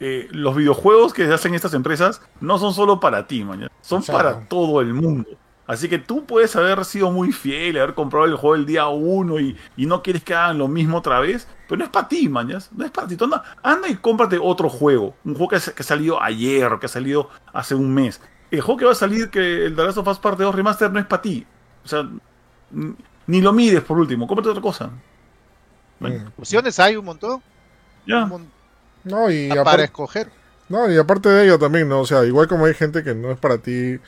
eh, 0.00 0.26
los 0.32 0.56
videojuegos 0.56 1.12
que 1.12 1.24
hacen 1.32 1.54
estas 1.54 1.74
empresas 1.74 2.20
no 2.40 2.58
son 2.58 2.72
solo 2.74 2.98
para 2.98 3.26
ti, 3.28 3.44
mañana, 3.44 3.70
son 3.82 4.02
para 4.02 4.40
todo 4.48 4.80
el 4.80 4.92
mundo. 4.94 5.28
Así 5.66 5.88
que 5.88 5.98
tú 5.98 6.26
puedes 6.26 6.54
haber 6.56 6.84
sido 6.84 7.10
muy 7.10 7.32
fiel, 7.32 7.78
haber 7.78 7.94
comprado 7.94 8.26
el 8.26 8.36
juego 8.36 8.56
el 8.56 8.66
día 8.66 8.88
uno 8.88 9.38
y, 9.40 9.56
y 9.76 9.86
no 9.86 10.02
quieres 10.02 10.24
que 10.24 10.34
hagan 10.34 10.58
lo 10.58 10.68
mismo 10.68 10.98
otra 10.98 11.20
vez, 11.20 11.46
pero 11.68 11.78
no 11.78 11.84
es 11.84 11.90
para 11.90 12.08
ti, 12.08 12.28
mañas. 12.28 12.70
No 12.72 12.84
es 12.84 12.90
para 12.90 13.06
ti. 13.06 13.16
Tú 13.16 13.24
anda, 13.24 13.44
anda 13.62 13.88
y 13.88 13.96
cómprate 13.96 14.38
otro 14.40 14.68
juego. 14.68 15.14
Un 15.24 15.34
juego 15.34 15.48
que, 15.50 15.56
ha- 15.56 15.60
que 15.74 15.82
ha 15.82 15.86
salido 15.86 16.22
ayer 16.22 16.64
o 16.72 16.80
que 16.80 16.86
ha 16.86 16.88
salido 16.88 17.30
hace 17.52 17.74
un 17.74 17.94
mes. 17.94 18.20
El 18.50 18.60
juego 18.60 18.78
que 18.78 18.84
va 18.86 18.92
a 18.92 18.94
salir, 18.96 19.30
que 19.30 19.66
el 19.66 19.76
The 19.76 19.84
Last 19.84 19.98
of 19.98 20.08
Us 20.08 20.18
Parte 20.18 20.42
2 20.42 20.54
Remaster, 20.54 20.90
no 20.92 20.98
es 21.00 21.06
para 21.06 21.22
ti. 21.22 21.46
O 21.84 21.88
sea, 21.88 22.08
ni 23.26 23.40
lo 23.40 23.52
mires 23.52 23.82
por 23.82 23.98
último. 23.98 24.26
Cómprate 24.26 24.50
otra 24.50 24.62
cosa. 24.62 24.90
Bueno, 25.98 26.32
opciones 26.36 26.78
hay 26.80 26.96
un 26.96 27.04
montón, 27.04 27.42
ya. 28.06 28.24
un 28.24 28.52
No, 29.04 29.30
y 29.30 29.56
para 29.62 29.62
aparte, 29.62 29.84
escoger 29.84 30.32
no, 30.68 30.90
y 30.90 30.96
aparte 30.98 31.28
de 31.28 31.44
ello 31.44 31.58
también, 31.58 31.88
¿no? 31.88 32.00
O 32.00 32.06
sea, 32.06 32.24
igual 32.24 32.48
como 32.48 32.66
hay 32.66 32.74
gente 32.74 33.02
que 33.04 33.14
no 33.14 33.30
es 33.30 33.38
para 33.38 33.58
ti, 33.58 33.98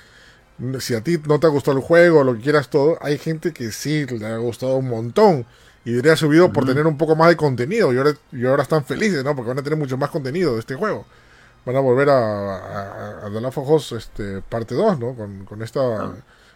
si 0.81 0.94
a 0.94 1.02
ti 1.02 1.18
no 1.26 1.39
te 1.40 1.47
ha 1.47 1.51
gustado 1.51 1.76
el 1.76 1.82
juego, 1.82 2.24
lo 2.24 2.35
que 2.35 2.40
quieras 2.40 2.68
todo, 2.70 2.97
hay 3.01 3.18
gente 3.18 3.52
que 3.52 3.70
sí 3.72 4.06
le 4.06 4.26
ha 4.26 4.36
gustado 4.39 4.76
un 4.76 4.89
montón. 4.89 5.47
Y 5.86 5.93
diría 5.93 6.16
subido 6.16 6.51
por 6.52 6.64
tener 6.64 6.86
un 6.86 6.97
poco 6.97 7.14
más 7.14 7.28
de 7.28 7.36
contenido. 7.36 7.93
Y 7.93 7.98
ahora, 7.98 8.12
y 8.32 8.47
ahora 8.47 8.62
están 8.62 8.85
felices, 8.86 9.22
¿no? 9.22 9.36
Porque 9.36 9.48
van 9.51 9.59
a 9.59 9.62
tener 9.62 9.78
mucho 9.78 9.98
más 9.98 10.09
contenido 10.10 10.55
de 10.55 10.60
este 10.60 10.74
juego. 10.76 11.05
Van 11.66 11.76
a 11.76 11.81
volver 11.81 12.09
a, 12.09 12.56
a, 12.56 13.26
a 13.26 13.31
The 13.31 13.40
Last 13.40 13.59
of 13.59 13.68
Us, 13.68 13.93
este, 13.93 14.40
parte 14.43 14.74
2, 14.74 14.98
¿no? 14.98 15.14
Con, 15.14 15.44
con 15.44 15.60
esta 15.62 15.81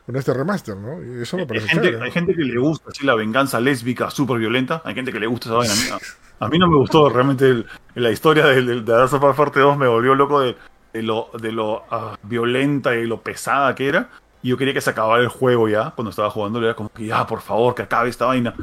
con 0.07 0.17
este 0.17 0.33
remaster, 0.33 0.75
¿no? 0.75 1.03
Y 1.03 1.23
eso 1.23 1.37
me 1.37 1.43
Hay 1.43 1.49
parece 1.49 1.69
gente, 1.69 1.89
chévere. 1.89 2.05
hay 2.07 2.11
gente 2.11 2.35
que 2.35 2.41
le 2.43 2.59
gusta 2.59 2.89
así 2.89 3.05
la 3.05 3.15
venganza 3.15 3.61
lésbica 3.61 4.11
súper 4.11 4.39
violenta. 4.39 4.81
Hay 4.87 4.95
gente 4.95 5.13
que 5.13 5.21
le 5.21 5.27
gusta 5.27 5.51
esa 5.51 5.57
vaina. 5.57 5.99
A 6.41 6.49
mí, 6.49 6.59
no 6.59 6.67
me 6.67 6.77
gustó 6.79 7.11
realmente 7.11 7.45
el- 7.47 7.67
la 7.95 8.11
historia 8.11 8.47
de 8.47 8.63
The 8.63 8.93
Last 8.93 9.13
of 9.13 9.23
Us 9.25 9.37
Parte 9.37 9.61
2. 9.61 9.77
Me 9.77 9.87
volvió 9.87 10.15
loco 10.15 10.41
de, 10.41 10.57
de 10.93 11.03
lo, 11.03 11.31
de 11.41 11.53
lo 11.53 11.85
ah, 11.91 12.17
violenta 12.23 12.95
y 12.97 13.07
lo 13.07 13.23
pesada 13.23 13.75
que 13.75 13.89
era. 13.89 14.09
Y 14.43 14.49
yo 14.51 14.57
quería 14.57 14.73
que 14.75 14.81
se 14.81 14.91
acabara 14.91 15.23
el 15.23 15.29
juego 15.29 15.69
ya. 15.69 15.91
Cuando 15.97 16.11
estaba 16.11 16.31
jugando, 16.31 16.63
era 16.63 16.75
como 16.75 16.89
que 16.91 17.07
ya, 17.07 17.27
por 17.27 17.41
favor, 17.41 17.75
que 17.75 17.83
acabe 17.83 18.09
esta 18.09 18.27
vaina. 18.27 18.55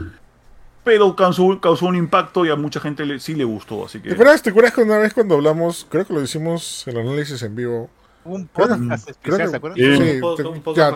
Pero 0.83 1.15
causó, 1.15 1.59
causó 1.59 1.87
un 1.87 1.95
impacto 1.95 2.45
y 2.45 2.49
a 2.49 2.55
mucha 2.55 2.79
gente 2.79 3.05
le- 3.05 3.19
sí 3.19 3.33
le 3.35 3.43
gustó. 3.43 3.85
Así 3.85 3.99
¿Te 3.99 4.09
que. 4.09 4.13
acuerdas, 4.13 4.41
¿Te 4.43 4.49
acuerdas 4.51 4.73
que 4.73 4.81
una 4.83 4.97
vez 4.99 5.13
cuando 5.13 5.35
hablamos, 5.35 5.85
creo 5.89 6.05
que 6.05 6.13
lo 6.13 6.21
hicimos 6.21 6.87
el 6.87 6.97
análisis 6.97 7.41
en 7.43 7.55
vivo? 7.55 7.89
un 8.23 8.47
podcast 8.47 9.07
especial. 9.09 9.61
Sí. 9.75 9.95
Sí, 9.97 10.11
un 10.15 10.19
poco, 10.21 10.35
te- 10.35 10.43
un 10.45 10.61
poco 10.63 10.77
ya. 10.77 10.95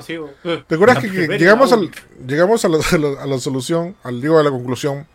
¿Te 0.68 0.74
acuerdas 0.76 0.96
La 0.96 1.02
que, 1.12 1.28
que 1.28 1.38
llegamos, 1.38 1.72
al, 1.72 1.92
llegamos 2.26 2.66
a 2.66 2.70
la, 2.70 2.78
a 2.78 2.98
la- 2.98 3.22
a 3.22 3.26
la 3.28 3.38
solución, 3.38 3.96
al 4.04 4.20
digo 4.20 4.40
a 4.40 4.44
la 4.44 4.50
conclusión, 4.50 5.06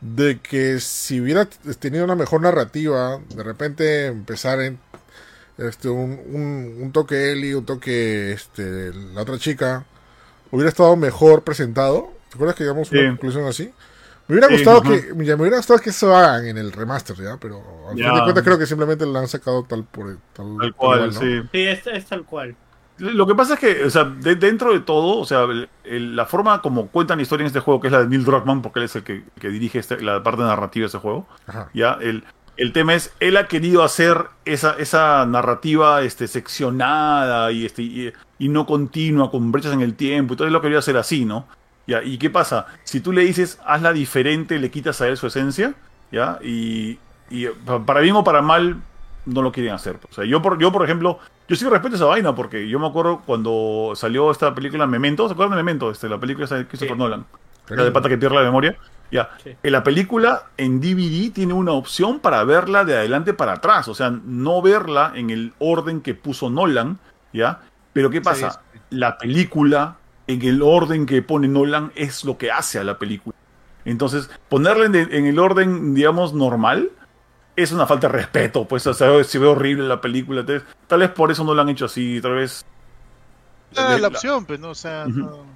de 0.00 0.38
que 0.40 0.78
si 0.80 1.20
hubiera 1.20 1.46
tenido 1.46 2.04
una 2.04 2.14
mejor 2.14 2.40
narrativa, 2.42 3.18
de 3.34 3.42
repente 3.42 4.06
empezar 4.06 4.60
en 4.60 4.78
este 5.58 5.88
un, 5.88 6.18
un, 6.32 6.78
un 6.82 6.92
toque 6.92 7.32
Ellie, 7.32 7.54
un 7.54 7.64
toque 7.64 8.32
este 8.32 8.92
la 9.14 9.22
otra 9.22 9.38
chica, 9.38 9.84
hubiera 10.50 10.68
estado 10.68 10.96
mejor 10.96 11.42
presentado. 11.42 12.10
¿Te 12.28 12.34
acuerdas 12.36 12.56
que 12.56 12.64
llegamos 12.64 12.88
a 12.88 12.90
Sí. 12.90 12.98
una 12.98 13.08
conclusión 13.10 13.44
así? 13.46 13.72
Me 14.26 14.34
hubiera 14.36 14.48
Sí, 14.48 14.54
gustado 14.54 14.78
ajá. 14.78 14.90
que 14.90 15.24
ya 15.24 15.36
me 15.36 15.42
hubiera 15.42 15.58
gustado 15.58 15.78
que 15.80 15.90
eso 15.90 16.16
hagan 16.16 16.46
en 16.46 16.56
el 16.58 16.72
remaster, 16.72 17.16
¿ya? 17.16 17.36
Pero 17.38 17.62
al 17.88 17.94
fin 17.94 18.04
Ya. 18.04 18.14
de 18.14 18.20
cuentas 18.22 18.42
creo 18.42 18.58
que 18.58 18.66
simplemente 18.66 19.04
lo 19.06 19.18
han 19.18 19.28
sacado 19.28 19.62
tal 19.64 19.84
por 19.84 20.06
tal, 20.32 20.46
Tal 20.46 20.56
tal 20.58 20.74
cual, 20.74 21.06
¿no? 21.14 21.20
sí. 21.20 21.42
Sí, 21.52 21.66
es, 21.66 21.86
es 21.86 22.06
tal 22.06 22.24
cual. 22.24 22.56
Lo 22.98 23.26
que 23.26 23.34
pasa 23.34 23.54
es 23.54 23.60
que, 23.60 23.84
o 23.84 23.90
sea, 23.90 24.04
de- 24.04 24.36
dentro 24.36 24.72
de 24.72 24.78
todo, 24.80 25.18
o 25.18 25.24
sea, 25.26 25.42
el- 25.42 25.68
el- 25.82 26.14
la 26.16 26.26
forma 26.26 26.62
como 26.62 26.86
cuentan 26.88 27.18
la 27.18 27.22
historia 27.22 27.42
en 27.42 27.48
este 27.48 27.58
juego, 27.60 27.80
que 27.80 27.88
es 27.88 27.92
la 27.92 28.00
de 28.00 28.06
Neil 28.08 28.24
Druckmann, 28.24 28.62
porque 28.62 28.78
él 28.78 28.84
es 28.86 28.94
el 28.96 29.02
que, 29.02 29.24
que 29.40 29.48
dirige 29.48 29.80
este- 29.80 30.00
la 30.00 30.22
parte 30.22 30.42
narrativa 30.42 30.84
de 30.84 30.86
este 30.86 30.98
juego, 30.98 31.26
Ajá. 31.46 31.68
ya, 31.74 31.98
el, 32.00 32.24
el 32.56 32.72
tema 32.72 32.94
es, 32.94 33.12
él 33.20 33.36
ha 33.36 33.46
querido 33.48 33.82
hacer 33.82 34.26
esa, 34.44 34.72
esa 34.78 35.26
narrativa 35.26 36.02
este, 36.02 36.26
seccionada 36.28 37.50
y, 37.52 37.66
este, 37.66 37.82
y, 37.82 38.12
y 38.38 38.48
no 38.48 38.66
continua, 38.66 39.30
con 39.30 39.50
brechas 39.52 39.72
en 39.72 39.80
el 39.80 39.94
tiempo, 39.94 40.34
y 40.34 40.36
todo 40.36 40.46
él 40.46 40.52
lo 40.52 40.60
quería 40.60 40.78
hacer 40.78 40.96
así, 40.96 41.24
¿no? 41.24 41.46
Ya, 41.86 42.02
¿y 42.02 42.16
qué 42.18 42.30
pasa? 42.30 42.66
Si 42.84 43.00
tú 43.00 43.12
le 43.12 43.22
dices, 43.22 43.58
hazla 43.66 43.92
diferente, 43.92 44.58
le 44.58 44.70
quitas 44.70 45.00
a 45.00 45.08
él 45.08 45.16
su 45.16 45.26
esencia, 45.26 45.74
¿ya? 46.10 46.38
Y, 46.42 46.98
y 47.30 47.46
pa- 47.48 47.84
para 47.84 48.00
bien 48.00 48.16
o 48.16 48.24
para 48.24 48.40
mal, 48.40 48.76
no 49.26 49.42
lo 49.42 49.52
quieren 49.52 49.72
hacer. 49.74 49.98
O 50.10 50.14
sea, 50.14 50.24
yo 50.24 50.40
por, 50.40 50.58
yo, 50.58 50.72
por 50.72 50.82
ejemplo, 50.84 51.18
yo 51.48 51.56
sí 51.56 51.68
respeto 51.68 51.96
esa 51.96 52.06
vaina, 52.06 52.34
porque 52.34 52.68
yo 52.68 52.78
me 52.78 52.86
acuerdo 52.86 53.20
cuando 53.26 53.92
salió 53.96 54.30
esta 54.30 54.54
película 54.54 54.86
Memento, 54.86 55.26
¿se 55.28 55.32
acuerdan 55.34 55.56
de 55.58 55.62
Memento? 55.62 55.90
Este, 55.90 56.08
la 56.08 56.18
película 56.18 56.46
esa 56.46 56.56
de 56.56 56.66
Christopher 56.66 56.94
Sí. 56.94 56.98
Nolan. 56.98 57.26
La 57.68 57.84
de 57.84 57.90
pata 57.90 58.08
que 58.08 58.18
pierde 58.18 58.36
la 58.36 58.42
memoria. 58.42 58.76
Ya. 59.14 59.30
Sí. 59.42 59.54
En 59.62 59.72
la 59.72 59.82
película, 59.84 60.46
en 60.56 60.80
DVD, 60.80 61.32
tiene 61.32 61.52
una 61.54 61.70
opción 61.72 62.18
para 62.18 62.42
verla 62.44 62.84
de 62.84 62.96
adelante 62.96 63.32
para 63.32 63.52
atrás. 63.52 63.86
O 63.88 63.94
sea, 63.94 64.10
no 64.10 64.60
verla 64.60 65.12
en 65.14 65.30
el 65.30 65.52
orden 65.60 66.00
que 66.00 66.14
puso 66.14 66.50
Nolan. 66.50 66.98
¿Ya? 67.32 67.60
Pero 67.92 68.10
¿qué 68.10 68.20
pasa? 68.20 68.60
La 68.90 69.16
película, 69.18 69.96
en 70.26 70.42
el 70.42 70.62
orden 70.62 71.06
que 71.06 71.22
pone 71.22 71.46
Nolan, 71.48 71.92
es 71.94 72.24
lo 72.24 72.36
que 72.38 72.50
hace 72.50 72.78
a 72.80 72.84
la 72.84 72.98
película. 72.98 73.34
Entonces, 73.84 74.28
ponerla 74.48 74.86
en, 74.86 74.94
en 74.96 75.26
el 75.26 75.38
orden, 75.38 75.94
digamos, 75.94 76.32
normal, 76.34 76.90
es 77.54 77.70
una 77.70 77.86
falta 77.86 78.08
de 78.08 78.14
respeto. 78.14 78.66
Pues, 78.66 78.84
o 78.88 78.94
sea, 78.94 79.22
se 79.22 79.38
ve 79.38 79.46
horrible 79.46 79.86
la 79.86 80.00
película. 80.00 80.40
Entonces, 80.40 80.66
tal 80.88 81.00
vez 81.00 81.10
por 81.10 81.30
eso 81.30 81.44
no 81.44 81.54
la 81.54 81.62
han 81.62 81.68
hecho 81.68 81.84
así. 81.84 82.20
Tal 82.20 82.32
vez. 82.34 82.64
Ah, 83.76 83.90
la- 83.90 83.98
la 83.98 84.08
opción, 84.08 84.44
pues 84.44 84.58
no, 84.58 84.70
o 84.70 84.74
sea, 84.74 85.04
no. 85.06 85.53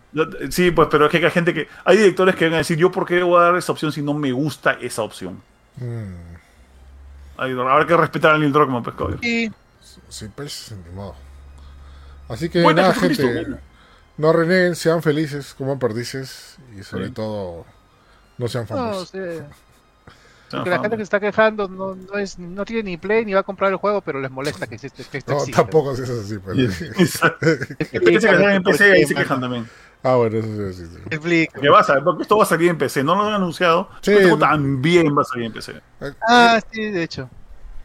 Sí, 0.50 0.70
pues, 0.70 0.88
pero 0.90 1.06
es 1.06 1.10
que 1.10 1.18
hay 1.24 1.30
gente 1.30 1.52
que. 1.52 1.68
Hay 1.84 1.96
directores 1.98 2.34
que 2.34 2.46
van 2.46 2.54
a 2.54 2.58
decir, 2.58 2.78
¿yo 2.78 2.90
por 2.90 3.06
qué 3.06 3.22
voy 3.22 3.38
a 3.40 3.44
dar 3.44 3.56
esa 3.56 3.72
opción 3.72 3.92
si 3.92 4.02
no 4.02 4.14
me 4.14 4.32
gusta 4.32 4.72
esa 4.80 5.02
opción? 5.02 5.42
Mm, 5.76 6.14
Habrá 7.36 7.86
que 7.86 7.96
respetar 7.96 8.34
a 8.34 8.38
Neil 8.38 8.52
Druckmann, 8.52 8.82
pues, 8.82 8.96
cabrón. 8.96 9.18
Y 9.22 9.50
sí, 10.08 10.26
pues, 10.34 10.74
ni 10.86 10.92
modo. 10.94 11.14
Así 12.28 12.48
que 12.48 12.62
Buena 12.62 12.82
nada, 12.82 12.94
gente. 12.94 13.46
No 14.16 14.32
reneguen, 14.32 14.74
sean 14.74 15.02
felices, 15.02 15.54
coman 15.54 15.78
perdices 15.78 16.58
y 16.76 16.82
sobre 16.82 17.06
Sí. 17.06 17.12
todo 17.12 17.64
no 18.38 18.48
sean 18.48 18.64
no, 18.64 18.68
famosos. 18.68 19.10
sea, 19.10 19.22
sea, 20.50 20.64
que 20.64 20.70
la 20.70 20.80
gente 20.80 20.96
que 20.96 21.02
se 21.02 21.02
está 21.04 21.20
quejando 21.20 21.68
no, 21.68 21.94
no 21.94 22.18
es 22.18 22.38
no 22.38 22.64
tiene 22.64 22.82
ni 22.82 22.96
play 22.96 23.24
ni 23.24 23.34
va 23.34 23.40
a 23.40 23.44
comprar 23.44 23.70
el 23.70 23.76
juego, 23.78 24.00
pero 24.02 24.20
les 24.20 24.30
molesta 24.30 24.66
que 24.68 24.74
existe. 24.74 25.04
Que 25.04 25.18
esto 25.18 25.32
No, 25.32 25.38
exista. 25.38 25.62
tampoco 25.62 25.92
es 25.92 26.00
así. 26.00 26.38
Pero... 26.44 26.56
Que 27.78 28.20
se 28.20 28.28
quejan 28.28 28.50
en 28.50 28.62
PC 28.64 28.88
y 28.88 28.92
ahí 28.92 29.06
se 29.06 29.14
quejan 29.14 29.40
también. 29.40 29.68
Ah, 30.02 30.16
bueno, 30.16 30.38
eso 30.38 30.72
sí, 30.72 30.84
sí, 30.84 30.90
sí. 30.94 31.02
Explico. 31.10 31.60
Que 31.60 31.68
va 31.68 31.80
a 31.80 32.04
porque 32.04 32.22
esto 32.22 32.36
va 32.36 32.44
a 32.44 32.46
salir 32.46 32.70
en 32.70 32.78
PC, 32.78 33.04
no 33.04 33.14
lo 33.14 33.24
han 33.24 33.34
anunciado. 33.34 33.88
Sí. 34.00 34.12
pero 34.14 34.20
esto 34.20 34.38
también 34.38 35.16
va 35.16 35.22
a 35.22 35.24
salir 35.24 35.46
en 35.46 35.52
PC. 35.52 35.80
Ah, 36.26 36.60
sí, 36.70 36.90
de 36.90 37.02
hecho. 37.02 37.28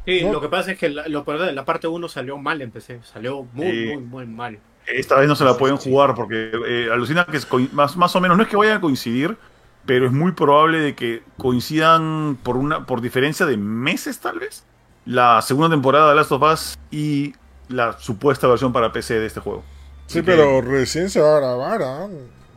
Sí, 0.05 0.23
¿No? 0.23 0.33
lo 0.33 0.41
que 0.41 0.49
pasa 0.49 0.71
es 0.71 0.77
que 0.77 0.89
la, 0.89 1.07
lo, 1.07 1.23
la 1.25 1.65
parte 1.65 1.87
1 1.87 2.09
salió 2.09 2.37
mal 2.37 2.61
en 2.61 2.71
PC. 2.71 2.99
Salió 3.03 3.47
muy, 3.53 3.87
muy, 3.87 3.97
muy 3.97 4.25
mal. 4.25 4.59
Esta 4.85 5.15
vez 5.15 5.27
no 5.27 5.35
se 5.35 5.45
la 5.45 5.57
pueden 5.57 5.77
sí. 5.77 5.89
jugar 5.89 6.13
porque 6.13 6.51
eh, 6.67 6.89
alucina 6.91 7.25
que 7.25 7.37
es 7.37 7.47
más, 7.71 7.95
más 7.95 8.15
o 8.15 8.21
menos, 8.21 8.35
no 8.35 8.43
es 8.43 8.49
que 8.49 8.57
vayan 8.57 8.77
a 8.77 8.81
coincidir, 8.81 9.37
pero 9.85 10.05
es 10.05 10.11
muy 10.11 10.33
probable 10.33 10.79
de 10.79 10.95
que 10.95 11.23
coincidan 11.37 12.37
por 12.43 12.57
una 12.57 12.85
por 12.85 12.99
diferencia 12.99 13.45
de 13.45 13.55
meses 13.55 14.19
tal 14.19 14.39
vez 14.39 14.65
la 15.05 15.41
segunda 15.41 15.69
temporada 15.69 16.09
de 16.09 16.15
Last 16.15 16.31
of 16.31 16.41
Us 16.41 16.77
y 16.91 17.33
la 17.67 17.93
supuesta 17.99 18.47
versión 18.47 18.73
para 18.73 18.91
PC 18.91 19.19
de 19.19 19.25
este 19.25 19.39
juego. 19.39 19.63
Sí, 20.07 20.21
pero 20.21 20.61
recién 20.61 21.09
se 21.09 21.19
va 21.21 21.37
a 21.37 21.39
grabar, 21.39 21.81
¿ah? 21.83 22.07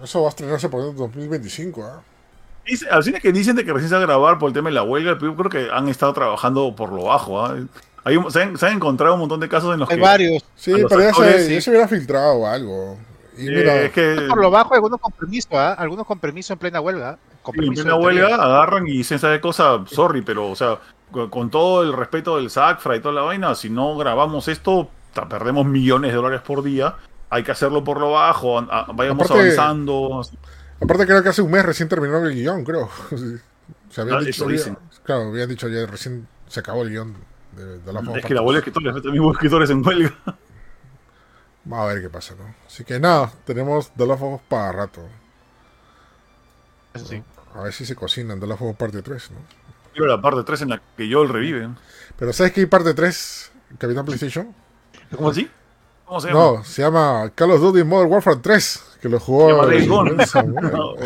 Eso 0.02 0.20
va 0.20 0.27
a 0.27 0.31
estrenarse 0.31 0.68
por 0.68 0.85
el 0.85 0.94
2025, 0.94 1.85
¿ah? 1.85 2.02
Dice- 2.66 2.89
Alucina 2.90 3.20
que 3.20 3.32
dicen 3.32 3.56
de 3.56 3.64
que 3.64 3.73
recién 3.73 3.89
se 3.89 3.94
va 3.94 4.02
a 4.02 4.06
grabar 4.06 4.39
por 4.39 4.48
el 4.48 4.55
tema 4.55 4.68
de 4.68 4.74
la 4.74 4.82
huelga, 4.82 5.14
pero 5.18 5.32
yo 5.32 5.36
creo 5.36 5.51
que 5.51 5.70
han 5.73 5.89
estado 5.89 6.12
trabajando 6.12 6.74
por 6.74 6.93
lo 6.93 7.05
bajo. 7.05 7.44
¿ah? 7.44 7.56
Hay 8.05 8.16
un- 8.16 8.31
se, 8.31 8.43
han, 8.43 8.56
se 8.59 8.66
han 8.66 8.74
encontrado 8.74 9.14
un 9.14 9.20
montón 9.20 9.40
de 9.40 9.48
casos 9.48 9.73
en 9.73 9.81
los 9.81 9.89
Hay 9.89 9.97
que 9.97 10.02
varios. 10.02 10.44
Sí, 10.55 10.73
pero 10.89 11.01
ya 11.01 11.14
se, 11.14 11.47
sí. 11.47 11.55
ya 11.55 11.60
se 11.60 11.70
hubiera 11.70 11.89
filtrado 11.89 12.35
o 12.35 12.47
algo. 12.47 12.98
Y 13.39 13.48
eh, 13.48 13.51
mira, 13.51 13.82
es 13.82 13.93
que 13.93 14.27
Por 14.28 14.40
lo 14.40 14.51
bajo, 14.51 14.74
algunos 14.74 15.01
con 15.01 15.12
permiso, 15.12 15.48
¿ah? 15.52 15.73
Algunos 15.74 16.06
con 16.06 16.18
permiso 16.18 16.52
en 16.52 16.59
plena 16.59 16.81
huelga. 16.81 17.18
Sí, 17.44 17.64
en 17.64 17.74
plena 17.74 17.94
huelga 17.94 18.35
agarran 18.35 18.86
y 18.89 18.93
dicen, 18.98 19.18
¿sabes 19.18 19.40
cosa? 19.40 19.85
Sorry, 19.86 20.23
pero, 20.23 20.51
o 20.51 20.56
sea, 20.56 20.78
con, 21.12 21.31
con 21.31 21.51
todo 21.51 21.82
el 21.85 21.93
respeto 21.93 22.36
del 22.36 22.51
SACFRA 22.51 22.97
y 22.97 23.01
toda 23.01 23.14
la 23.14 23.23
vaina, 23.23 23.55
si 23.55 23.70
no 23.70 23.97
grabamos 23.97 24.48
esto, 24.48 24.89
perdemos 25.28 25.64
millones 25.66 26.10
de 26.10 26.16
dólares 26.16 26.40
por 26.40 26.62
día. 26.64 26.97
Hay 27.31 27.43
que 27.43 27.51
hacerlo 27.53 27.82
por 27.82 27.98
lo 28.01 28.12
bajo, 28.12 28.59
a- 28.59 28.62
a- 28.81 28.93
vayamos 28.93 29.24
Aparte- 29.27 29.43
avanzando. 29.43 30.23
Aparte 30.81 31.07
creo 31.07 31.23
que 31.23 31.28
hace 31.31 31.43
un 31.43 31.51
mes 31.51 31.65
recién 31.65 31.89
terminó 31.89 32.19
el 32.19 32.35
guion, 32.35 32.65
creo. 32.65 32.89
O 33.89 33.93
sea, 33.93 34.03
habían 34.03 34.19
Ah, 34.19 34.20
dicho, 34.20 34.44
eso 34.44 34.48
dicen. 34.48 34.78
claro, 35.05 35.23
habían 35.28 35.48
dicho 35.48 35.69
ya 35.69 35.86
recién 35.86 36.27
se 36.48 36.61
acabó 36.61 36.82
el 36.82 36.90
guion 36.90 37.15
de, 37.53 37.78
de 37.78 37.93
la 37.93 38.01
Es 38.16 38.24
que 38.24 38.35
la 38.35 38.43
huelga 38.43 38.61
de 38.61 38.69
escritores, 38.69 39.03
también 39.03 39.23
hubo 39.24 39.32
escritores 39.32 39.70
en 39.70 39.85
huelga. 39.86 40.12
Vamos 41.65 41.85
a 41.90 41.94
ver 41.94 42.03
qué 42.03 42.11
pasa, 42.11 42.35
¿no? 42.39 42.55
Así 42.66 42.85
que 42.85 43.01
nada, 43.01 43.32
tenemos 43.44 43.90
The 43.97 44.07
Last 44.07 44.23
of 44.23 44.35
Us 44.35 44.40
para 44.48 44.70
rato. 44.73 45.03
Eso 46.94 47.07
sí. 47.07 47.23
A 47.55 47.62
ver 47.62 47.73
si 47.73 47.86
se 47.86 47.94
cocinan 47.97 48.39
The 48.40 48.47
Last 48.47 48.61
of 48.62 48.70
Us 48.70 48.77
parte 48.77 49.03
3, 49.03 49.31
¿no? 49.32 49.39
Pero 49.94 50.07
la 50.07 50.20
parte 50.20 50.43
3 50.44 50.62
en 50.62 50.69
la 50.70 50.82
que 50.97 51.09
yo 51.09 51.23
el 51.23 51.28
revive. 51.31 51.70
Pero 52.19 52.32
¿sabes 52.32 52.53
qué 52.53 52.61
hay 52.61 52.66
parte 52.66 52.93
3? 52.94 53.53
Capitán 53.78 54.05
PlayStation. 54.05 54.55
¿Cómo 55.15 55.31
así? 55.31 55.48
¿Cómo 56.07 56.20
se 56.20 56.28
llama? 56.28 56.41
No, 56.41 56.65
se 56.65 56.83
llama 56.83 57.31
Call 57.35 57.51
of 57.51 57.61
Duty 57.61 57.85
Modern 57.85 58.11
Warfare 58.12 58.37
3, 58.41 58.85
que 59.03 59.09
lo 59.09 59.19
Se 59.19 59.24
jugó 59.24 59.51
llama 59.51 59.66
Days 59.66 59.89
Gone. 59.89 60.27
Samuel. 60.27 60.70
Ah, 60.73 60.85
ok. 60.85 61.03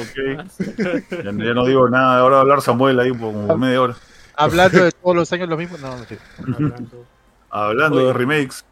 Ya, 1.11 1.25
ya 1.25 1.55
no 1.55 1.65
digo 1.67 1.89
nada, 1.89 2.19
ahora 2.21 2.37
voy 2.37 2.37
a 2.37 2.41
hablar 2.43 2.61
Samuel 2.63 3.01
ahí 3.01 3.11
por 3.13 3.33
como 3.33 3.57
media 3.57 3.81
hora. 3.83 3.97
Hablando 4.37 4.85
de 4.85 4.93
todos 5.03 5.17
los 5.17 5.33
años 5.33 5.49
lo 5.49 5.57
mismo, 5.57 5.79
no, 5.79 5.97
no 5.97 6.05
sé. 6.05 6.19
Hablando. 6.39 7.05
Hablando 7.51 7.97
Oye. 7.99 8.07
de 8.07 8.13
remakes. 8.13 8.65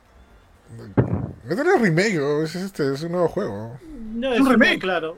No 0.77 1.55
tiene 1.55 1.79
remake, 1.81 2.45
es, 2.45 2.55
este, 2.57 2.93
es 2.93 3.03
un 3.03 3.13
nuevo 3.13 3.29
juego. 3.29 3.79
No, 4.15 4.33
Es 4.35 4.41
un 4.41 4.51
remake. 4.51 4.81
claro. 4.81 5.17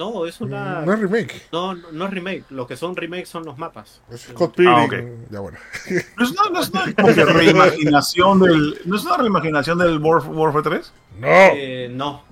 No, 0.00 0.24
es 0.26 0.40
una. 0.40 0.80
No 0.80 0.94
es 0.94 1.00
remake, 1.00 1.42
No, 1.52 1.74
no, 1.74 1.92
no 1.92 2.04
es 2.06 2.10
remake. 2.10 2.44
Lo 2.50 2.66
que 2.66 2.76
son 2.76 2.96
remakes 2.96 3.28
son 3.28 3.44
los 3.44 3.58
mapas. 3.58 4.00
es 4.10 4.22
Scott 4.22 4.56
Pilgrim. 4.56 4.74
Ah, 4.76 4.84
ok. 4.84 5.30
Ya 5.30 5.40
bueno. 5.40 5.58
No 6.16 6.24
es 6.24 6.30
una, 6.30 6.88
no 6.96 7.08
es 7.08 7.16
reimaginación 7.34 8.40
del. 8.40 8.80
¿No 8.86 8.96
es 8.96 9.04
una 9.04 9.16
reimaginación 9.18 9.78
del 9.78 10.00
Warf- 10.00 10.26
Warfare 10.34 10.62
3? 10.64 10.92
No. 11.20 11.26
Eh, 11.28 11.88
no. 11.92 12.22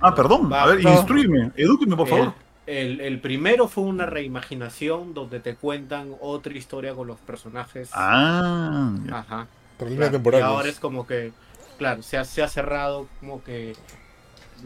Ah, 0.00 0.14
perdón. 0.14 0.52
A 0.52 0.66
ver, 0.66 0.82
No. 0.82 0.90
instruyeme, 0.92 1.52
edúqueme, 1.56 1.96
por 1.96 2.08
favor. 2.08 2.32
El, 2.66 2.76
el- 2.76 3.00
el 3.00 3.20
primero 3.20 3.68
fue 3.68 3.84
una 3.84 4.04
reimaginación 4.06 5.14
donde 5.14 5.38
te 5.40 5.54
cuentan 5.54 6.14
otra 6.20 6.52
historia 6.52 6.94
con 6.94 7.06
los 7.06 7.18
personajes. 7.20 7.90
Ah. 7.94 8.92
Ajá. 9.12 9.46
Claro. 9.78 10.20
Y 10.36 10.40
ahora 10.40 10.68
es 10.68 10.80
como 10.80 11.06
que, 11.06 11.32
claro, 11.78 12.02
se 12.02 12.18
ha, 12.18 12.24
se 12.24 12.42
ha 12.42 12.48
cerrado 12.48 13.06
como 13.20 13.44
que 13.44 13.74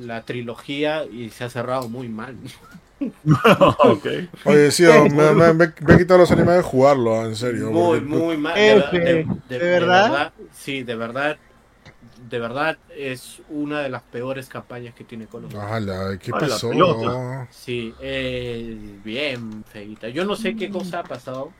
la 0.00 0.22
trilogía 0.22 1.04
y 1.04 1.30
se 1.30 1.44
ha 1.44 1.50
cerrado 1.50 1.88
muy 1.88 2.08
mal. 2.08 2.36
ok. 3.78 4.06
Oye, 4.44 4.70
sí, 4.70 4.84
me, 5.12 5.32
me, 5.32 5.52
me- 5.54 5.72
me 5.80 5.94
he 5.94 5.98
quitado 5.98 6.18
los 6.20 6.30
animes 6.30 6.56
de 6.56 6.62
jugarlo, 6.62 7.24
en 7.24 7.36
serio. 7.36 7.70
Muy, 7.70 8.00
porque- 8.00 8.04
muy 8.16 8.36
mal. 8.36 8.58
De, 8.58 9.26
¿de 9.48 9.58
verdad? 9.58 10.32
Sí, 10.52 10.82
de 10.82 10.94
verdad. 10.96 11.36
De 12.28 12.38
verdad 12.38 12.78
es 12.96 13.40
una 13.48 13.80
de 13.80 13.88
las 13.88 14.02
peores 14.02 14.48
campañas 14.48 14.94
que 14.94 15.02
tiene 15.04 15.26
Call 15.26 15.46
of 15.46 15.52
Duty. 15.52 15.64
Ala, 15.64 16.18
¿qué 16.18 16.30
pasó? 16.30 16.70
Sí, 17.50 17.92
eh, 18.00 18.76
bien 19.02 19.64
feita. 19.64 20.08
Yo 20.10 20.24
no 20.24 20.36
sé 20.36 20.54
qué 20.54 20.70
cosa 20.70 21.00
ha 21.00 21.02
pasado. 21.02 21.52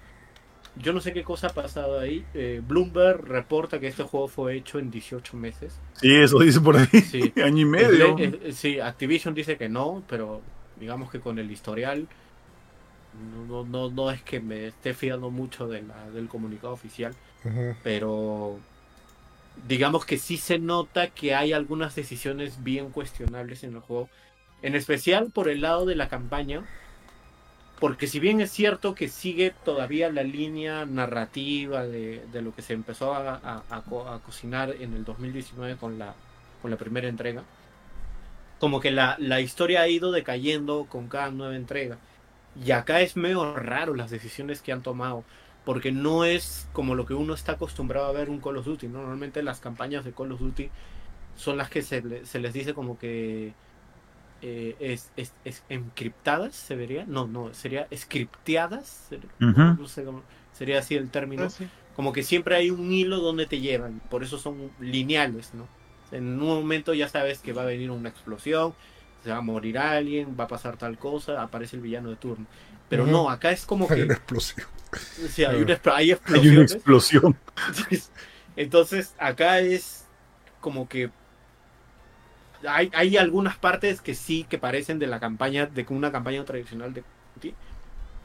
Yo 0.82 0.92
no 0.92 1.00
sé 1.00 1.12
qué 1.12 1.22
cosa 1.22 1.48
ha 1.48 1.50
pasado 1.54 1.98
ahí. 2.00 2.24
Eh, 2.34 2.60
Bloomberg 2.66 3.24
reporta 3.26 3.78
que 3.80 3.88
este 3.88 4.02
juego 4.02 4.28
fue 4.28 4.56
hecho 4.56 4.78
en 4.78 4.90
18 4.90 5.36
meses. 5.36 5.78
Sí, 6.00 6.14
eso 6.14 6.38
dice 6.38 6.60
por 6.60 6.76
ahí. 6.76 6.86
Sí. 6.86 7.32
Año 7.42 7.62
y 7.62 7.64
medio. 7.64 8.16
Sí, 8.52 8.80
Activision 8.80 9.34
dice 9.34 9.56
que 9.56 9.68
no, 9.68 10.02
pero 10.08 10.40
digamos 10.78 11.10
que 11.10 11.20
con 11.20 11.38
el 11.38 11.50
historial 11.50 12.06
no, 13.48 13.64
no, 13.64 13.64
no, 13.64 13.90
no 13.90 14.10
es 14.10 14.22
que 14.22 14.40
me 14.40 14.68
esté 14.68 14.94
fiando 14.94 15.30
mucho 15.30 15.66
de 15.68 15.82
la- 15.82 16.10
del 16.10 16.28
comunicado 16.28 16.72
oficial, 16.72 17.14
pero 17.82 18.58
digamos 19.66 20.06
que 20.06 20.16
sí 20.16 20.36
se 20.36 20.58
nota 20.58 21.08
que 21.08 21.34
hay 21.34 21.52
algunas 21.52 21.94
decisiones 21.94 22.62
bien 22.62 22.90
cuestionables 22.90 23.64
en 23.64 23.74
el 23.74 23.80
juego, 23.80 24.08
en 24.62 24.74
especial 24.74 25.30
por 25.32 25.48
el 25.48 25.60
lado 25.60 25.86
de 25.86 25.96
la 25.96 26.08
campaña, 26.08 26.62
porque 27.80 28.06
si 28.08 28.20
bien 28.20 28.40
es 28.42 28.52
cierto 28.52 28.94
que 28.94 29.08
sigue 29.08 29.52
todavía 29.52 30.10
la 30.12 30.24
línea 30.24 30.86
narrativa 30.86 31.86
de, 31.86 32.26
de 32.28 32.42
lo 32.42 32.54
que 32.54 32.62
se 32.62 32.74
empezó 32.74 33.14
a, 33.14 33.36
a- 33.36 33.66
a 33.70 33.82
co- 33.84 34.08
a 34.08 34.22
cocinar 34.22 34.76
en 34.80 34.94
el 34.94 35.04
2019 35.04 35.78
con 35.78 35.98
la, 35.98 36.16
con 36.62 36.70
la 36.72 36.78
primera 36.78 37.08
entrega, 37.08 37.46
como 38.58 38.80
que 38.80 38.90
la, 38.90 39.16
la 39.18 39.40
historia 39.40 39.82
ha 39.82 39.88
ido 39.88 40.12
decayendo 40.12 40.86
con 40.88 41.08
cada 41.08 41.30
nueva 41.30 41.56
entrega. 41.56 41.98
Y 42.54 42.72
acá 42.72 43.00
es 43.00 43.16
medio 43.16 43.54
raro 43.56 43.94
las 43.94 44.10
decisiones 44.10 44.60
que 44.62 44.72
han 44.72 44.82
tomado, 44.82 45.24
porque 45.64 45.92
no 45.92 46.24
es 46.24 46.68
como 46.72 46.94
lo 46.94 47.06
que 47.06 47.14
uno 47.14 47.34
está 47.34 47.52
acostumbrado 47.52 48.06
a 48.08 48.12
ver 48.12 48.28
un 48.30 48.40
Call 48.40 48.58
of 48.58 48.66
Duty. 48.66 48.88
¿no? 48.88 48.98
Normalmente 49.00 49.42
las 49.42 49.60
campañas 49.60 50.04
de 50.04 50.12
Call 50.14 50.32
of 50.32 50.40
Duty 50.40 50.70
son 51.36 51.56
las 51.58 51.70
que 51.70 51.82
se, 51.82 52.26
se 52.26 52.40
les 52.40 52.52
dice 52.52 52.74
como 52.74 52.98
que 52.98 53.56
eh, 54.42 54.76
es, 54.80 55.12
es, 55.16 55.34
es 55.44 55.64
encriptadas, 55.68 56.54
¿se 56.56 56.76
vería? 56.76 57.04
No, 57.06 57.26
no, 57.26 57.52
sería 57.54 57.88
scripteadas, 57.94 59.08
no 59.76 59.86
sé 59.88 60.04
cómo- 60.04 60.24
sería 60.52 60.78
así 60.80 60.94
el 60.96 61.10
término 61.10 61.46
Ah, 61.46 61.50
sí. 61.50 61.70
como 61.94 62.12
que 62.12 62.22
siempre 62.22 62.56
hay 62.56 62.70
un 62.70 62.90
hilo 62.92 63.18
donde 63.20 63.46
te 63.46 63.60
llevan, 63.60 64.00
por 64.10 64.22
eso 64.22 64.38
son 64.38 64.72
lineales, 64.78 65.54
¿no? 65.54 65.68
En 66.10 66.24
un 66.40 66.48
momento 66.48 66.94
ya 66.94 67.08
sabes 67.08 67.40
que 67.40 67.52
va 67.52 67.62
a 67.62 67.66
venir 67.66 67.90
una 67.90 68.08
explosión, 68.08 68.74
se 69.22 69.30
va 69.30 69.36
a 69.38 69.40
morir 69.42 69.78
alguien, 69.78 70.36
va 70.38 70.44
a 70.44 70.48
pasar 70.48 70.76
tal 70.76 70.98
cosa, 70.98 71.42
aparece 71.42 71.76
el 71.76 71.82
villano 71.82 72.10
de 72.10 72.16
turno. 72.16 72.46
Pero 72.88 73.06
no, 73.06 73.30
acá 73.30 73.50
es 73.52 73.66
como 73.66 73.86
Hay 73.88 74.00
que 74.00 74.02
una 74.02 74.14
explosión. 74.14 74.66
sí, 75.28 75.44
hay, 75.44 75.62
una 75.62 75.80
hay 75.94 76.12
Hay 76.32 76.48
una 76.48 76.62
explosiones. 76.62 76.72
explosión. 76.74 77.38
Entonces, 78.56 79.14
acá 79.18 79.60
es 79.60 80.10
como 80.60 80.88
que 80.88 81.10
hay, 82.68 83.16
algunas 83.16 83.56
partes 83.56 84.00
que 84.00 84.14
sí 84.14 84.44
que 84.48 84.58
parecen 84.58 84.98
de 84.98 85.06
la 85.06 85.20
campaña, 85.20 85.66
de 85.66 85.86
una 85.88 86.12
campaña 86.12 86.44
tradicional 86.44 86.92
de 86.92 87.04
Duty, 87.36 87.54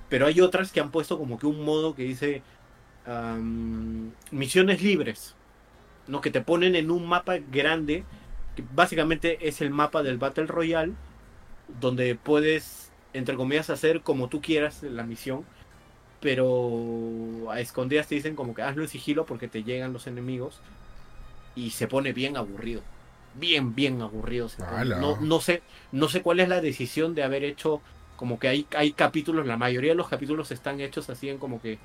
pero 0.10 0.28
hay 0.28 0.41
otras 0.41 0.72
que 0.72 0.80
han 0.80 0.91
puesto 0.91 1.18
como 1.18 1.40
que 1.40 1.48
un 1.48 1.64
modo 1.64 1.95
que 1.95 2.03
dice 2.03 2.41
am, 3.06 4.12
misiones 4.32 4.82
libres, 4.82 5.36
¿no? 6.07 6.22
Que 6.22 6.32
te 6.32 6.41
ponen 6.41 6.76
en 6.76 6.91
un 6.91 7.07
mapa 7.07 7.38
grande, 7.52 8.03
que 8.56 8.64
básicamente 8.74 9.48
es 9.48 9.62
el 9.62 9.70
mapa 9.70 10.03
del 10.03 10.18
Battle 10.18 10.48
Royale, 10.48 10.94
donde 11.80 12.16
puedes, 12.16 12.91
entre 13.14 13.36
comillas, 13.36 13.70
hacer 13.70 14.02
como 14.02 14.30
tú 14.30 14.41
quieras 14.41 14.84
la 14.84 15.03
misión, 15.03 15.45
pero 16.22 17.52
a 17.52 17.60
escondidas 17.60 18.07
te 18.07 18.16
dicen 18.16 18.36
como 18.36 18.56
que 18.56 18.62
hazlo 18.62 18.84
en 18.84 18.90
sigilo 18.90 19.26
porque 19.26 19.48
te 19.48 19.64
llegan 19.64 19.94
los 19.94 20.07
enemigos 20.07 20.60
y 21.56 21.72
se 21.72 21.88
pone 21.88 22.14
bien 22.14 22.38
aburrido. 22.38 22.82
Bien, 23.36 23.76
bien 23.76 24.02
aburrido. 24.02 24.49
se 24.49 24.57
pone. 24.57 24.78
Ala. 24.78 24.98
No, 24.98 25.18
no 25.20 25.40
sé, 25.40 25.62
no 25.91 26.07
sé 26.10 26.22
cuál 26.22 26.40
es 26.40 26.49
la 26.49 26.62
decisión 26.62 27.16
de 27.16 27.24
haber 27.24 27.44
hecho 27.44 27.82
como 28.16 28.40
que 28.40 28.48
hay, 28.48 28.66
hay 28.76 28.94
capítulos, 28.94 29.45
la 29.45 29.57
mayoría 29.57 29.91
de 29.91 29.98
los 29.98 30.07
capítulos 30.07 30.52
están 30.52 30.80
hechos 30.80 31.10
así 31.10 31.30
en 31.30 31.38
como 31.38 31.62
que 31.62 31.80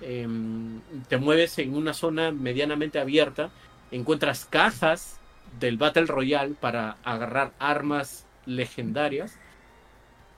em, 0.00 0.80
te 1.08 1.16
mueves 1.16 1.58
en 1.58 1.74
una 1.74 1.94
zona 1.94 2.32
medianamente 2.32 2.98
abierta, 2.98 3.50
encuentras 3.90 4.44
cajas 4.44 5.20
del 5.60 5.76
Battle 5.76 6.06
Royale 6.06 6.54
para 6.60 6.96
agarrar 7.04 7.52
armas 7.58 8.26
legendarias 8.46 9.38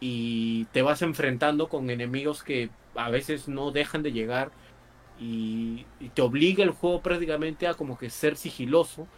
y 0.00 0.66
te 0.66 0.82
vas 0.82 1.02
enfrentando 1.02 1.68
con 1.68 1.90
enemigos 1.90 2.42
que 2.42 2.70
a 2.94 3.10
veces 3.10 3.48
no 3.48 3.70
dejan 3.70 4.02
de 4.02 4.12
llegar 4.12 4.50
y, 5.18 5.86
y 5.98 6.10
te 6.10 6.22
obliga 6.22 6.62
el 6.62 6.70
juego 6.70 7.00
prácticamente 7.02 7.66
a 7.66 7.74
como 7.74 7.98
que 7.98 8.10
ser 8.10 8.36
sigiloso 8.36 9.08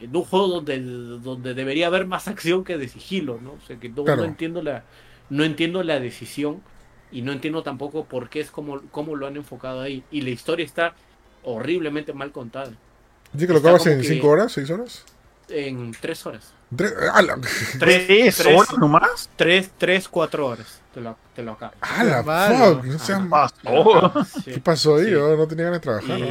en 0.00 0.14
un 0.14 0.24
juego 0.24 0.48
donde, 0.48 0.80
donde 0.80 1.54
debería 1.54 1.86
haber 1.86 2.06
más 2.06 2.28
acción 2.28 2.64
que 2.64 2.76
de 2.78 2.88
sigilo, 2.88 3.38
¿no? 3.42 3.52
O 3.52 3.60
sea 3.66 3.76
que 3.78 3.88
no, 3.88 4.04
Claro. 4.04 4.22
no 4.22 4.28
entiendo 4.28 4.62
la 4.62 4.84
no 5.30 5.42
entiendo 5.44 5.82
la 5.82 5.98
decisión 5.98 6.62
y 7.10 7.22
no 7.22 7.32
entiendo 7.32 7.62
tampoco 7.62 8.04
por 8.04 8.28
qué 8.28 8.40
es 8.40 8.50
como, 8.50 8.80
como 8.90 9.16
lo 9.16 9.26
han 9.26 9.36
enfocado 9.36 9.80
ahí 9.80 10.04
y 10.10 10.20
la 10.22 10.30
historia 10.30 10.64
está 10.64 10.94
horriblemente 11.44 12.12
mal 12.12 12.30
contada 12.32 12.72
Dice 13.32 13.46
que 13.48 13.52
lo 13.52 13.58
acabas 13.60 13.86
en 13.86 14.00
que- 14.00 14.06
5 14.08 14.28
horas, 14.28 14.52
6 14.52 14.70
horas. 14.70 15.04
en 15.48 15.92
tres 16.00 16.24
horas 16.26 16.52
Tres, 16.76 16.92
¡Hala! 17.12 17.38
tres, 17.40 17.76
¿Tres 17.78 18.36
tres, 18.36 18.46
horas 18.56 18.78
nomás? 18.78 19.30
tres, 19.36 19.70
tres, 19.78 20.08
cuatro 20.08 20.46
horas 20.48 20.80
te 20.92 21.00
lo, 21.00 21.16
te 21.34 21.42
lo 21.42 21.52
acabas 21.52 21.76
¡Hala! 21.80 22.22
malo. 22.22 22.76
¡Fuck! 22.76 22.84
No 22.86 22.98
seas. 22.98 23.22
Sí. 24.44 24.50
¿Qué 24.52 24.60
pasó 24.60 24.96
ahí? 24.96 25.06
Sí. 25.06 25.10
No 25.12 25.46
tenía 25.46 25.64
ganas 25.66 25.80
de 25.80 25.84
trabajar, 25.84 26.18
¿no? 26.20 26.26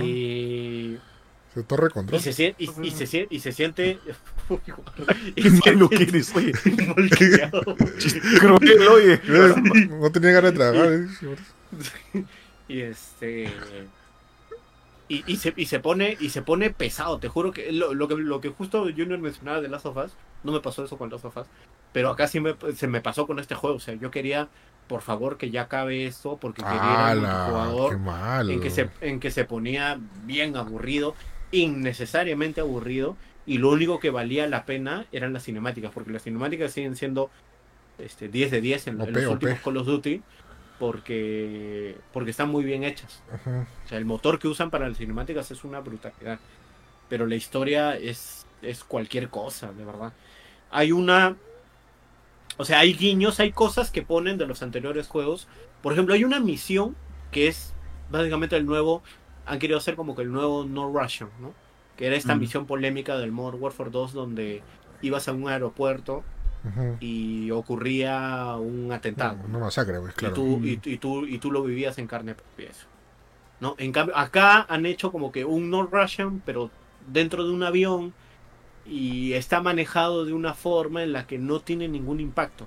Y, 1.56 1.60
Se 1.60 1.64
torre 1.64 1.90
control. 1.90 2.19
y 2.19 2.23
se 2.23 2.34
siente 2.34 2.56
y, 2.64 2.69
y 2.88 2.91
se 2.91 3.07
siente 3.07 3.36
y 3.36 3.40
se 3.40 3.52
siente 3.52 3.99
y 5.36 5.41
Qué 5.41 5.49
se 5.49 5.72
malo 5.72 5.90
que 5.90 6.03
eres, 6.03 6.36
oye. 6.36 6.52
oye. 8.91 9.22
No, 9.90 10.11
tenía 10.11 10.32
ganas 10.32 10.52
de 10.52 10.57
trabajar. 10.57 10.94
¿eh? 10.94 11.07
y 12.68 12.82
este 12.82 13.52
y, 15.07 15.23
y 15.27 15.36
se, 15.38 15.53
y 15.56 15.65
se 15.65 15.80
pone 15.80 16.18
y 16.19 16.30
se 16.30 16.41
pone 16.41 16.72
pesado 16.72 17.19
te 17.19 17.27
juro 17.27 17.52
que 17.52 17.72
lo, 17.72 17.94
lo 17.94 18.07
que 18.07 18.15
lo 18.15 18.41
que 18.41 18.49
justo 18.49 18.84
Junior 18.84 19.19
mencionaba 19.19 19.61
de 19.61 19.68
Last 19.68 19.86
of 19.86 19.98
Us 19.98 20.14
no 20.44 20.52
me 20.52 20.61
pasó 20.61 20.86
eso 20.86 20.98
con 20.98 21.10
Last 21.10 21.26
of 21.26 21.38
Us 21.38 21.48
pero 21.91 22.10
acá 22.10 22.27
sí 22.27 22.40
me, 22.40 22.56
se 22.76 22.88
me 22.88 23.02
pasó 23.02 23.27
con 23.27 23.40
este 23.40 23.56
juego 23.56 23.77
o 23.77 23.80
sea 23.80 23.94
yo 23.95 24.10
quería 24.10 24.48
por 24.88 25.02
favor 25.02 25.38
que 25.38 25.52
ya 25.52 25.64
acabe 25.64 26.06
esto 26.06 26.38
porque 26.38 26.64
quería 26.64 27.10
¡Hala! 27.10 27.45
jugador 27.49 27.99
en 28.49 28.61
que 28.61 28.69
se 28.69 28.90
en 29.02 29.19
que 29.19 29.32
se 29.32 29.45
ponía 29.45 29.99
bien 30.23 30.56
aburrido, 30.57 31.15
innecesariamente 31.51 32.61
aburrido 32.61 33.17
y 33.45 33.59
lo 33.59 33.69
único 33.69 33.99
que 33.99 34.09
valía 34.09 34.47
la 34.47 34.65
pena 34.65 35.05
eran 35.11 35.34
las 35.34 35.43
cinemáticas, 35.43 35.91
porque 35.91 36.11
las 36.11 36.23
cinemáticas 36.23 36.72
siguen 36.72 36.95
siendo 36.95 37.30
este 37.97 38.27
10 38.27 38.51
de 38.51 38.61
10 38.61 38.88
en, 38.88 38.97
los 38.97 39.07
OP. 39.07 39.31
últimos 39.31 39.59
Call 39.59 39.77
of 39.77 39.85
Duty 39.85 40.22
porque 40.80 41.95
porque 42.11 42.31
están 42.31 42.49
muy 42.49 42.63
bien 42.63 42.84
hechas. 42.84 43.22
Ajá. 43.31 43.67
O 43.85 43.88
sea, 43.88 43.97
el 43.97 44.05
motor 44.05 44.39
que 44.39 44.47
usan 44.47 44.69
para 44.69 44.88
las 44.89 44.97
cinemáticas 44.97 45.51
es 45.51 45.63
una 45.63 45.80
brutalidad. 45.80 46.39
Pero 47.07 47.27
la 47.27 47.35
historia 47.35 47.95
es, 47.95 48.45
es 48.61 48.84
cualquier 48.84 49.30
cosa, 49.30 49.72
de 49.72 49.85
verdad. 49.85 50.13
Hay 50.72 50.91
una. 50.91 51.35
O 52.57 52.65
sea, 52.65 52.80
hay 52.80 52.93
guiños, 52.93 53.39
hay 53.39 53.51
cosas 53.51 53.91
que 53.91 54.01
ponen 54.01 54.38
de 54.38 54.47
los 54.47 54.63
anteriores 54.63 55.07
juegos. 55.07 55.47
Por 55.81 55.93
ejemplo, 55.93 56.13
hay 56.15 56.23
una 56.23 56.39
misión 56.39 56.95
que 57.31 57.47
es 57.47 57.73
básicamente 58.09 58.55
el 58.55 58.65
nuevo. 58.65 59.03
Han 59.45 59.59
querido 59.59 59.77
hacer 59.77 59.95
como 59.95 60.15
que 60.15 60.23
el 60.23 60.31
nuevo 60.31 60.65
No 60.65 60.91
Russian, 60.91 61.30
¿no? 61.39 61.53
Que 61.97 62.07
era 62.07 62.15
esta 62.15 62.35
Mm. 62.35 62.39
misión 62.39 62.65
polémica 62.65 63.17
del 63.17 63.31
Modern 63.31 63.61
Warfare 63.61 63.89
2 63.89 64.13
donde 64.13 64.61
ibas 65.01 65.27
a 65.27 65.34
un 65.34 65.47
aeropuerto 65.47 66.23
y 66.99 67.51
ocurría 67.51 68.55
un 68.57 68.91
atentado. 68.91 69.38
Una 69.47 69.59
masacre, 69.59 69.99
pues, 69.99 70.13
claro. 70.15 70.34
Y, 70.34 70.35
tú, 70.35 70.65
y, 70.65 70.93
y 70.93 70.97
tú, 70.97 71.26
y 71.27 71.38
tú 71.38 71.51
lo 71.51 71.61
vivías 71.63 71.97
en 71.99 72.07
carne 72.07 72.34
propia 72.34 72.69
eso. 72.72 72.88
¿No? 73.59 73.76
En 73.77 73.91
cambio, 73.91 74.17
acá 74.17 74.65
han 74.67 74.85
hecho 74.88 75.11
como 75.11 75.31
que 75.31 75.45
un 75.45 75.69
North 75.69 75.93
Russian, 75.93 76.41
pero 76.45 76.72
dentro 77.07 77.45
de 77.45 77.51
un 77.51 77.61
avión 77.63 78.13
y 78.85 79.34
está 79.34 79.61
manejado 79.61 80.26
de 80.26 80.34
una 80.34 80.53
forma 80.55 81.03
en 81.03 81.13
la 81.13 81.26
que 81.27 81.38
no 81.38 81.59
tiene 81.59 81.88
ningún 81.88 82.19
impacto. 82.19 82.65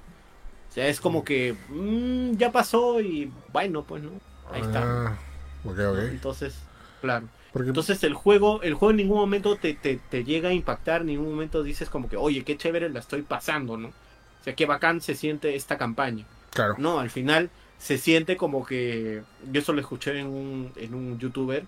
O 0.70 0.72
sea, 0.72 0.86
es 0.88 1.00
como 1.00 1.24
que 1.24 1.56
mm, 1.68 2.36
ya 2.36 2.52
pasó 2.52 3.00
y 3.00 3.30
bueno, 3.52 3.82
pues 3.82 4.02
no. 4.02 4.10
Ahí 4.52 4.60
está. 4.60 5.08
Ah, 5.08 5.16
ok, 5.64 5.78
ok. 5.92 5.98
Entonces, 6.10 6.56
claro. 7.00 7.28
Porque, 7.52 7.68
Entonces 7.68 8.02
el 8.04 8.14
juego, 8.14 8.62
el 8.62 8.74
juego 8.74 8.90
en 8.90 8.96
ningún 8.98 9.18
momento 9.18 9.56
te, 9.56 9.74
te, 9.74 9.96
te 10.10 10.24
llega 10.24 10.50
a 10.50 10.52
impactar, 10.52 11.00
en 11.00 11.08
ningún 11.08 11.30
momento 11.30 11.62
dices 11.62 11.88
como 11.88 12.08
que, 12.08 12.16
oye, 12.16 12.44
qué 12.44 12.56
chévere 12.56 12.88
la 12.90 13.00
estoy 13.00 13.22
pasando, 13.22 13.76
¿no? 13.76 13.88
O 13.88 14.44
sea, 14.44 14.54
qué 14.54 14.66
bacán 14.66 15.00
se 15.00 15.14
siente 15.14 15.54
esta 15.56 15.78
campaña. 15.78 16.26
claro. 16.50 16.74
No, 16.78 16.98
al 17.00 17.10
final 17.10 17.50
se 17.78 17.96
siente 17.98 18.36
como 18.36 18.64
que, 18.66 19.22
yo 19.50 19.60
eso 19.60 19.72
lo 19.72 19.80
escuché 19.80 20.18
en 20.18 20.26
un, 20.26 20.72
en 20.76 20.94
un 20.94 21.18
youtuber, 21.18 21.64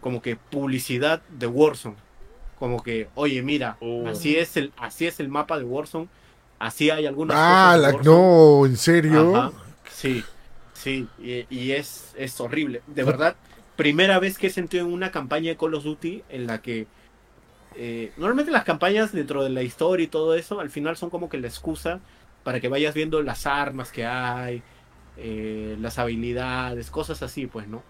como 0.00 0.22
que 0.22 0.36
publicidad 0.36 1.20
de 1.30 1.46
Warzone. 1.48 1.96
Como 2.58 2.82
que, 2.82 3.08
oye, 3.14 3.42
mira, 3.42 3.76
Oh. 3.80 4.06
así 4.08 4.36
es 4.36 4.56
el, 4.56 4.72
así 4.76 5.06
es 5.06 5.20
el 5.20 5.28
mapa 5.28 5.58
de 5.58 5.64
Warzone, 5.64 6.08
así 6.58 6.90
hay 6.90 7.06
algunas 7.06 7.36
Ah, 7.38 7.76
cosas 7.76 7.94
la, 7.94 8.02
no, 8.02 8.66
¿en 8.66 8.76
serio? 8.76 9.36
Ajá, 9.36 9.52
sí, 9.90 10.24
sí, 10.74 11.08
y, 11.18 11.46
y 11.50 11.72
es, 11.72 12.12
es 12.16 12.40
horrible. 12.40 12.82
De 12.86 13.04
verdad, 13.04 13.36
primera 13.78 14.18
vez 14.18 14.38
que 14.38 14.48
he 14.48 14.50
sentido 14.50 14.84
en 14.84 14.92
una 14.92 15.12
campaña 15.12 15.50
de 15.50 15.56
Call 15.56 15.74
of 15.74 15.84
Duty 15.84 16.24
en 16.30 16.48
la 16.48 16.60
que 16.60 16.88
eh, 17.76 18.10
normalmente 18.16 18.50
las 18.50 18.64
campañas 18.64 19.12
dentro 19.12 19.44
de 19.44 19.50
la 19.50 19.62
historia 19.62 20.02
y 20.02 20.08
todo 20.08 20.34
eso, 20.34 20.58
al 20.58 20.68
final 20.68 20.96
son 20.96 21.10
como 21.10 21.28
que 21.28 21.38
la 21.38 21.46
excusa 21.46 22.00
para 22.42 22.58
que 22.58 22.66
vayas 22.66 22.92
viendo 22.92 23.22
las 23.22 23.46
armas 23.46 23.92
que 23.92 24.04
hay, 24.04 24.64
eh, 25.16 25.76
las 25.80 26.00
habilidades, 26.00 26.90
cosas 26.90 27.22
así, 27.22 27.46
pues, 27.46 27.68
¿no? 27.68 27.84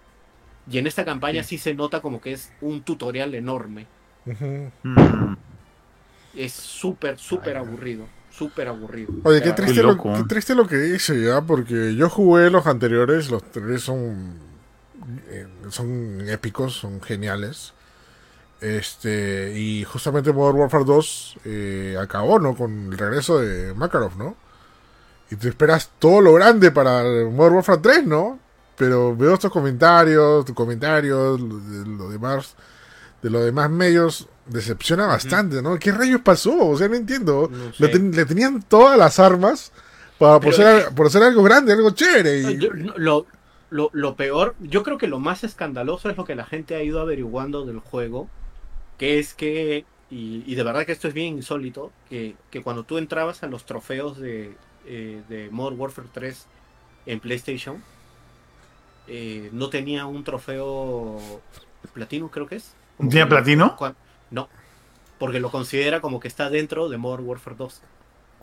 Y 0.70 0.76
en 0.76 0.86
esta 0.86 1.06
campaña 1.06 1.42
sí 1.42 1.56
se 1.56 1.72
nota 1.72 2.02
como 2.02 2.20
que 2.20 2.32
es 2.32 2.52
un 2.60 2.82
tutorial 2.82 3.34
enorme. 3.34 3.86
Mm. 4.26 5.32
Es 6.36 6.52
súper, 6.52 7.18
súper 7.18 7.56
aburrido. 7.56 8.06
Súper 8.30 8.68
aburrido. 8.68 9.14
Oye, 9.24 9.40
qué 9.40 9.52
triste, 9.52 9.82
lo, 9.82 9.96
qué 9.96 10.24
triste 10.28 10.54
lo 10.54 10.66
que 10.66 10.76
dice 10.76 11.24
ya, 11.24 11.40
porque 11.40 11.94
yo 11.96 12.10
jugué 12.10 12.50
los 12.50 12.66
anteriores, 12.66 13.30
los 13.30 13.42
tres 13.50 13.80
son 13.80 14.47
eh, 15.28 15.46
son 15.70 16.28
épicos, 16.28 16.74
son 16.74 17.00
geniales. 17.00 17.72
Este, 18.60 19.52
y 19.56 19.84
justamente 19.84 20.32
Modern 20.32 20.58
Warfare 20.58 20.84
2 20.84 21.36
eh, 21.44 21.96
acabó, 22.00 22.38
¿no? 22.40 22.56
Con 22.56 22.92
el 22.92 22.98
regreso 22.98 23.38
de 23.38 23.72
Makarov, 23.74 24.16
¿no? 24.16 24.36
Y 25.30 25.36
te 25.36 25.48
esperas 25.48 25.90
todo 25.98 26.20
lo 26.20 26.32
grande 26.34 26.70
para 26.72 27.02
Modern 27.30 27.54
Warfare 27.56 27.78
3, 27.80 28.06
¿no? 28.06 28.38
Pero 28.76 29.14
veo 29.16 29.34
estos 29.34 29.52
comentarios, 29.52 30.44
tus 30.44 30.54
comentarios, 30.54 31.40
lo, 31.40 31.58
de, 31.58 31.86
lo 31.86 32.08
demás, 32.08 32.54
de 33.22 33.30
los 33.30 33.44
demás 33.44 33.70
medios, 33.70 34.28
decepciona 34.46 35.06
bastante, 35.06 35.62
¿no? 35.62 35.78
¿Qué 35.78 35.92
rayos 35.92 36.20
pasó? 36.22 36.56
O 36.68 36.76
sea, 36.78 36.88
no 36.88 36.94
entiendo. 36.96 37.48
No 37.52 37.66
Le, 37.66 37.72
sé. 37.86 37.88
ten- 37.88 38.12
le 38.12 38.24
tenían 38.24 38.62
todas 38.62 38.98
las 38.98 39.18
armas 39.20 39.70
para 40.18 40.40
por, 40.40 40.54
ser, 40.54 40.88
por 40.94 41.14
algo 41.16 41.42
grande, 41.44 41.72
algo 41.72 41.90
chévere. 41.90 42.38
y- 42.40 42.58
Yo- 42.58 42.72
no, 42.72 42.94
lo, 42.96 43.26
lo, 43.70 43.90
lo 43.92 44.16
peor, 44.16 44.54
yo 44.60 44.82
creo 44.82 44.98
que 44.98 45.08
lo 45.08 45.18
más 45.18 45.44
escandaloso 45.44 46.08
es 46.10 46.16
lo 46.16 46.24
que 46.24 46.34
la 46.34 46.44
gente 46.46 46.74
ha 46.74 46.82
ido 46.82 47.00
averiguando 47.00 47.64
del 47.66 47.80
juego, 47.80 48.28
que 48.98 49.18
es 49.18 49.34
que, 49.34 49.84
y, 50.10 50.42
y 50.46 50.54
de 50.54 50.62
verdad 50.62 50.86
que 50.86 50.92
esto 50.92 51.08
es 51.08 51.14
bien 51.14 51.36
insólito, 51.36 51.92
que, 52.08 52.34
que 52.50 52.62
cuando 52.62 52.84
tú 52.84 52.98
entrabas 52.98 53.42
a 53.42 53.46
los 53.46 53.64
trofeos 53.66 54.18
de, 54.18 54.56
eh, 54.86 55.22
de 55.28 55.48
Modern 55.50 55.78
Warfare 55.80 56.08
3 56.12 56.46
en 57.06 57.20
PlayStation, 57.20 57.82
eh, 59.06 59.48
no 59.52 59.70
tenía 59.70 60.06
un 60.06 60.24
trofeo 60.24 61.18
platino, 61.94 62.30
creo 62.30 62.46
que 62.46 62.56
es. 62.56 62.74
Como 62.96 63.08
¿Tiene 63.10 63.26
que- 63.26 63.30
platino? 63.30 63.76
No, 64.30 64.48
porque 65.18 65.40
lo 65.40 65.50
considera 65.50 66.00
como 66.00 66.20
que 66.20 66.28
está 66.28 66.50
dentro 66.50 66.88
de 66.88 66.98
Modern 66.98 67.26
Warfare 67.26 67.56
2. 67.56 67.80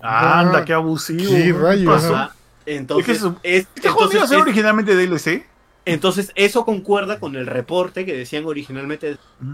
Anda, 0.01 0.65
qué 0.65 0.73
abusivo. 0.73 1.31
¿Qué 1.31 1.53
rayos, 1.53 1.85
pasó? 1.93 2.29
Entonces, 2.65 3.07
Es 3.17 3.21
que 3.21 3.27
eso- 3.27 3.39
es- 3.43 3.67
¿Este 3.75 3.89
juego 3.89 4.11
iba 4.13 4.23
a 4.23 4.27
ser 4.27 4.39
originalmente 4.39 4.95
DLC? 4.95 5.45
Entonces, 5.85 6.31
eso 6.35 6.65
concuerda 6.65 7.19
con 7.19 7.35
el 7.35 7.45
reporte 7.45 8.05
que 8.05 8.13
decían 8.17 8.45
originalmente. 8.45 9.17
Mm. 9.39 9.53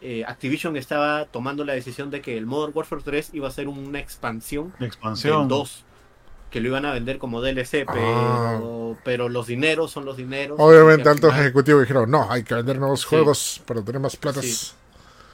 eh, 0.00 0.24
Activision 0.26 0.76
estaba 0.76 1.24
tomando 1.24 1.64
la 1.64 1.72
decisión 1.72 2.08
de 2.10 2.20
que 2.20 2.38
el 2.38 2.46
Modern 2.46 2.72
Warfare 2.72 3.02
3 3.04 3.30
iba 3.32 3.48
a 3.48 3.50
ser 3.50 3.66
una 3.66 3.98
expansión 3.98 4.72
expansión. 4.78 5.48
2. 5.48 5.84
Que 6.52 6.60
lo 6.60 6.68
iban 6.68 6.86
a 6.86 6.92
vender 6.92 7.18
como 7.18 7.42
DLC, 7.42 7.84
pero, 7.92 8.96
pero 9.04 9.28
los 9.28 9.48
dineros 9.48 9.90
son 9.90 10.04
los 10.04 10.16
dineros. 10.16 10.56
Obviamente, 10.60 11.08
altos 11.08 11.34
ejecutivos 11.34 11.82
dijeron: 11.82 12.10
No, 12.10 12.30
hay 12.30 12.42
que 12.44 12.54
vender 12.54 12.78
nuevos 12.78 13.00
Sí. 13.00 13.06
juegos 13.08 13.60
para 13.66 13.82
tener 13.82 14.00
más 14.00 14.16
platas. 14.16 14.44
Sí. 14.44 14.72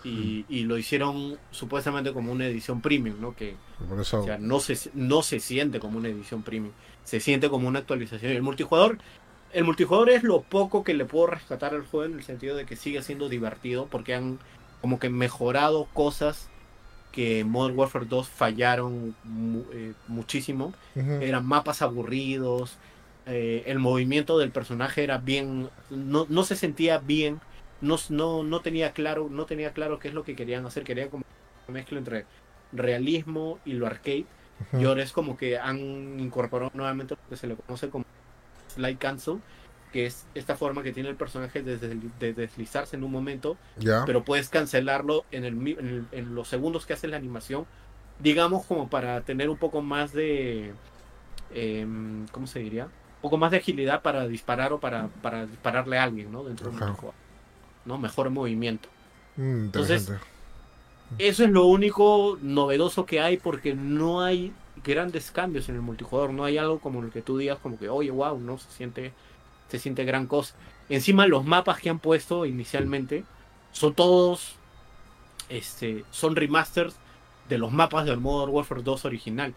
Y, 0.04 0.44
y 0.50 0.64
lo 0.64 0.76
hicieron 0.76 1.38
supuestamente 1.50 2.12
como 2.12 2.30
una 2.30 2.46
edición 2.46 2.82
premium, 2.82 3.20
¿no? 3.20 3.34
Que 3.34 3.56
Por 3.88 4.00
eso. 4.00 4.20
o 4.20 4.24
sea, 4.24 4.36
no 4.36 4.60
se, 4.60 4.90
no 4.92 5.22
se 5.22 5.40
siente 5.40 5.80
como 5.80 5.96
una 5.98 6.08
edición 6.08 6.42
premium. 6.42 6.72
Se 7.04 7.20
siente 7.20 7.48
como 7.48 7.68
una 7.68 7.78
actualización. 7.78 8.32
Y 8.32 8.36
el 8.36 8.42
multijugador, 8.42 8.98
el 9.52 9.64
multijugador 9.64 10.10
es 10.10 10.22
lo 10.22 10.42
poco 10.42 10.84
que 10.84 10.92
le 10.92 11.06
puedo 11.06 11.28
rescatar 11.28 11.74
al 11.74 11.86
juego 11.86 12.04
en 12.04 12.18
el 12.18 12.22
sentido 12.22 12.54
de 12.54 12.66
que 12.66 12.76
sigue 12.76 13.02
siendo 13.02 13.28
divertido 13.30 13.86
porque 13.90 14.14
han 14.14 14.38
como 14.82 14.98
que 14.98 15.08
mejorado 15.08 15.86
cosas 15.94 16.50
que 17.10 17.40
en 17.40 17.48
Modern 17.48 17.78
Warfare 17.78 18.06
2 18.06 18.28
fallaron 18.28 19.14
eh, 19.72 19.94
muchísimo. 20.08 20.74
Eran 20.94 21.46
mapas 21.46 21.80
aburridos, 21.80 22.76
eh, 23.26 23.62
el 23.66 23.78
movimiento 23.78 24.36
del 24.38 24.50
personaje 24.50 25.02
era 25.02 25.18
bien, 25.18 25.70
no, 25.88 26.26
no 26.28 26.44
se 26.44 26.56
sentía 26.56 26.98
bien, 26.98 27.40
no, 27.84 27.96
no, 28.10 28.42
no 28.44 28.60
tenía 28.62 28.92
claro, 28.92 29.28
no 29.30 29.46
tenía 29.46 29.72
claro 29.72 29.98
qué 29.98 30.08
es 30.08 30.14
lo 30.14 30.24
que 30.24 30.36
querían 30.36 30.66
hacer, 30.66 30.84
querían 30.84 31.10
como 31.10 31.22
una 31.68 31.74
mezcla 31.74 31.98
entre 31.98 32.26
realismo 32.72 33.60
y 33.64 33.74
lo 33.74 33.86
arcade. 33.86 34.26
Ujú. 34.72 34.82
Y 34.82 34.84
ahora 34.86 35.02
es 35.02 35.12
como 35.12 35.36
que 35.36 35.58
han 35.58 35.78
incorporado 36.20 36.70
nuevamente 36.74 37.14
lo 37.14 37.30
que 37.30 37.36
se 37.36 37.46
le 37.46 37.56
conoce 37.56 37.90
como 37.90 38.04
slide 38.74 38.98
cancel, 38.98 39.40
que 39.92 40.06
es 40.06 40.28
esta 40.34 40.56
forma 40.56 40.82
que 40.82 40.92
tiene 40.92 41.08
el 41.10 41.16
personaje 41.16 41.62
de, 41.62 41.78
desli- 41.80 42.12
de 42.18 42.34
deslizarse 42.34 42.96
en 42.96 43.04
un 43.04 43.12
momento, 43.12 43.56
pero 44.04 44.24
puedes 44.24 44.48
cancelarlo 44.48 45.24
en, 45.30 45.44
el, 45.44 45.54
en, 45.78 45.86
el- 45.88 46.08
en 46.12 46.34
los 46.34 46.48
segundos 46.48 46.86
que 46.86 46.94
hace 46.94 47.08
la 47.08 47.16
animación, 47.16 47.66
digamos 48.18 48.66
como 48.66 48.88
para 48.90 49.22
tener 49.24 49.50
un 49.50 49.58
poco 49.58 49.82
más 49.82 50.12
de, 50.12 50.74
em, 51.50 52.26
¿cómo 52.28 52.46
se 52.46 52.60
diría? 52.60 52.86
Un 52.86 52.92
poco 53.20 53.38
más 53.38 53.50
de 53.50 53.58
agilidad 53.58 54.02
para 54.02 54.26
disparar 54.28 54.72
o 54.72 54.80
para, 54.80 55.08
para 55.08 55.46
dispararle 55.46 55.98
a 55.98 56.04
alguien, 56.04 56.30
¿no? 56.32 56.44
Dentro 56.44 56.70
de 56.70 56.76
un 56.76 56.94
juego. 56.94 57.14
¿No? 57.84 57.98
Mejor 57.98 58.30
movimiento. 58.30 58.88
Mm, 59.36 59.64
Entonces. 59.66 60.10
Eso 61.18 61.44
es 61.44 61.50
lo 61.50 61.66
único 61.66 62.38
novedoso 62.42 63.06
que 63.06 63.20
hay 63.20 63.36
porque 63.36 63.74
no 63.74 64.22
hay 64.22 64.52
grandes 64.84 65.30
cambios 65.30 65.68
en 65.68 65.76
el 65.76 65.82
multijugador. 65.82 66.32
No 66.32 66.44
hay 66.44 66.58
algo 66.58 66.80
como 66.80 67.02
el 67.02 67.12
que 67.12 67.22
tú 67.22 67.38
digas 67.38 67.58
como 67.60 67.78
que, 67.78 67.88
oye, 67.88 68.10
wow, 68.10 68.38
no 68.40 68.58
se 68.58 68.70
siente, 68.70 69.12
se 69.68 69.78
siente 69.78 70.04
gran 70.04 70.26
cosa. 70.26 70.56
Encima 70.88 71.26
los 71.26 71.44
mapas 71.44 71.80
que 71.80 71.90
han 71.90 72.00
puesto 72.00 72.46
inicialmente 72.46 73.24
son 73.70 73.94
todos, 73.94 74.56
este, 75.48 76.04
son 76.10 76.36
remasters 76.36 76.96
de 77.48 77.58
los 77.58 77.72
mapas 77.72 78.06
del 78.06 78.20
Modern 78.20 78.52
Warfare 78.52 78.82
2 78.82 79.04
original. 79.04 79.54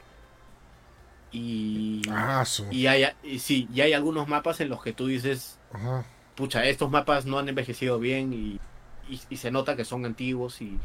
Y, 1.32 2.02
Ah, 2.10 2.46
y 2.70 2.88
hay, 2.88 3.06
y 3.24 3.40
sí, 3.40 3.68
y 3.74 3.82
hay 3.82 3.94
algunos 3.94 4.28
mapas 4.28 4.62
en 4.62 4.70
los 4.70 4.82
que 4.82 4.94
tú 4.94 5.08
dices, 5.08 5.60
Ajá. 5.72 6.06
Pucha, 6.38 6.66
estos 6.68 6.92
mapas 6.92 7.26
no 7.28 7.40
han 7.40 7.50
envejecido 7.50 8.00
bien 8.00 8.34
y, 8.34 8.62
y- 9.04 9.38
se 9.38 9.52
nota 9.52 9.76
que 9.78 9.86
son 9.86 10.06
antiguos 10.06 10.62
y, 10.62 10.84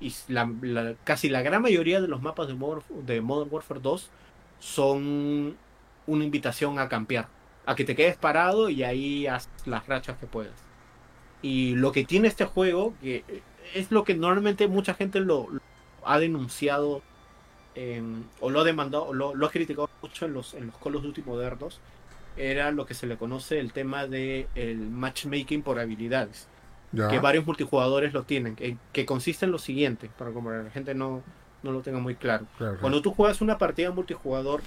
y 0.00 0.14
la- 0.28 0.96
casi 1.04 1.28
la 1.30 1.42
gran 1.42 1.62
mayoría 1.62 2.00
de 2.00 2.08
los 2.08 2.22
mapas 2.22 2.48
de 2.48 2.54
Modern, 2.54 2.84
de 3.06 3.20
Modern 3.22 3.50
Warfare 3.52 3.80
2 3.80 4.14
son 4.58 5.60
una 6.06 6.24
invitación 6.24 6.78
a 6.80 6.88
campear, 6.88 7.32
a 7.66 7.74
que 7.76 7.84
te 7.84 7.96
quedes 7.96 8.16
parado 8.18 8.70
y 8.70 8.84
ahí 8.84 9.26
haz 9.28 9.50
las 9.66 9.86
rachas 9.88 10.18
que 10.18 10.28
puedas. 10.28 10.68
Y 11.42 11.74
lo 11.76 11.92
que 11.92 12.04
tiene 12.06 12.28
este 12.28 12.44
juego, 12.46 12.96
que 13.00 13.44
es 13.74 13.90
lo 13.92 14.04
que 14.04 14.14
normalmente 14.16 14.68
mucha 14.68 14.94
gente 14.94 15.20
lo, 15.20 15.48
ha 16.04 16.18
denunciado 16.20 17.04
em, 17.74 18.30
o 18.40 18.50
lo 18.50 18.60
ha 18.60 18.64
demandado, 18.64 19.12
lo 19.14 19.46
ha 19.46 19.50
criticado 19.50 19.90
mucho 20.02 20.26
en 20.26 20.34
los, 20.34 20.54
en 20.54 20.66
los 20.68 20.78
Call 20.78 20.96
of 20.96 21.02
Duty 21.04 21.22
modernos, 21.22 21.82
era 22.36 22.70
lo 22.72 22.86
que 22.86 22.94
se 22.94 23.06
le 23.06 23.16
conoce 23.16 23.58
el 23.58 23.72
tema 23.72 24.06
del 24.06 24.46
el 24.54 24.78
matchmaking 24.78 25.62
por 25.62 25.78
habilidades 25.78 26.48
Ya. 26.92 27.08
que 27.08 27.18
varios 27.20 27.46
multijugadores 27.46 28.12
lo 28.12 28.24
tienen, 28.24 28.54
que, 28.54 28.76
que 28.92 29.06
consiste 29.06 29.46
en 29.46 29.50
lo 29.52 29.58
siguiente, 29.58 30.10
para 30.18 30.30
que 30.30 30.40
la 30.42 30.70
gente 30.70 30.94
no, 30.94 31.22
no 31.62 31.72
lo 31.72 31.80
tenga 31.80 31.98
muy 31.98 32.14
claro. 32.16 32.46
Claro, 32.58 32.76
Cuando 32.80 33.00
tú 33.00 33.12
juegas 33.14 33.40
una 33.40 33.56
partida 33.56 33.90
multijugador 33.92 34.60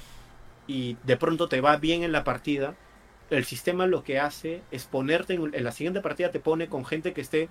y 0.68 0.98
de 1.04 1.18
pronto 1.18 1.48
te 1.48 1.62
va 1.62 1.78
bien 1.78 2.04
en 2.04 2.12
la 2.12 2.24
partida, 2.24 2.74
el 3.30 3.46
sistema 3.46 3.86
lo 3.88 4.04
que 4.04 4.20
hace 4.20 4.62
es 4.72 4.86
ponerte 4.86 5.34
en, 5.36 5.54
en 5.54 5.64
la 5.64 5.72
siguiente 5.72 6.02
partida 6.02 6.32
te 6.32 6.40
pone 6.40 6.68
con 6.68 6.84
gente 6.86 7.14
que 7.14 7.22
esté, 7.22 7.48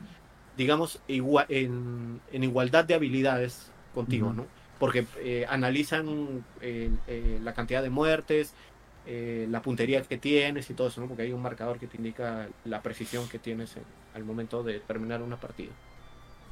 digamos, 0.57 1.01
igua- 1.09 1.47
en, 1.49 2.21
en 2.33 2.43
igualdad 2.45 2.85
de 2.85 2.95
habilidades 2.95 3.71
contigo. 3.95 4.33
¿no? 4.33 4.47
Porque 4.81 5.07
eh, 5.19 5.47
analizan 5.49 6.45
eh, 6.61 6.91
eh, 7.07 7.39
la 7.43 7.55
cantidad 7.55 7.83
de 7.83 7.91
muertes, 7.91 8.55
eh, 9.05 9.47
la 9.51 9.63
puntería 9.63 10.03
que 10.03 10.19
tienes 10.19 10.71
y 10.71 10.75
todo 10.75 10.89
eso, 10.89 11.01
¿no? 11.01 11.09
Porque 11.09 11.25
hay 11.25 11.33
un 11.33 11.43
marcador 11.43 11.79
que 11.79 11.89
te 11.89 11.97
indica 11.99 12.55
la 12.65 12.83
precisión 12.83 13.29
que 13.29 13.39
tienes 13.39 13.77
en- 13.77 13.87
al 14.13 14.25
momento 14.25 14.63
de 14.65 14.81
terminar 14.81 15.23
una 15.23 15.41
partida. 15.41 15.77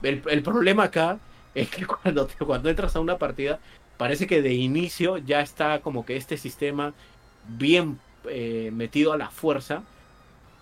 El, 0.03 0.23
el 0.29 0.43
problema 0.43 0.85
acá 0.85 1.23
es 1.55 1.71
que 1.71 1.87
cuando, 1.87 2.27
te- 2.27 2.37
cuando 2.45 2.71
entras 2.71 2.97
a 2.97 3.01
una 3.01 3.19
partida, 3.19 3.61
parece 3.97 4.27
que 4.27 4.43
de 4.43 4.55
inicio 4.55 5.19
ya 5.19 5.41
está 5.41 5.83
como 5.83 6.05
que 6.05 6.17
este 6.17 6.37
sistema 6.39 6.97
bien 7.43 8.03
eh, 8.29 8.71
metido 8.73 9.13
a 9.13 9.19
la 9.19 9.31
fuerza, 9.31 9.89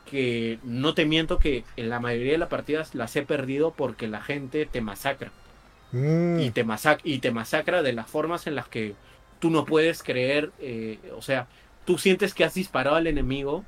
que 0.05 0.61
no 0.62 0.95
te 0.95 1.07
miento 1.07 1.39
que 1.39 1.69
en 1.77 1.89
la 1.91 2.01
mayoría 2.01 2.33
de 2.33 2.39
las 2.39 2.49
partidas 2.51 2.95
las 2.95 3.17
he 3.17 3.25
perdido 3.27 3.77
porque 3.77 4.09
la 4.09 4.23
gente 4.23 4.67
te 4.67 4.81
masacra 4.83 5.37
Mm, 5.93 6.37
y 6.37 6.53
te, 6.53 6.65
masac- 6.65 7.01
y 7.05 7.21
te 7.21 7.33
masacra 7.33 7.83
de 7.83 7.93
las 7.93 8.11
formas 8.11 8.47
en 8.47 8.55
las 8.55 8.69
que 8.69 8.99
tú 9.39 9.51
no 9.51 9.67
puedes 9.67 10.03
creer, 10.03 10.55
eh, 10.59 11.11
o 11.15 11.23
sea, 11.23 11.49
tú 11.85 11.98
sientes 11.98 12.35
que 12.35 12.44
has 12.44 12.55
disparado 12.55 12.97
al 12.97 13.07
enemigo, 13.07 13.65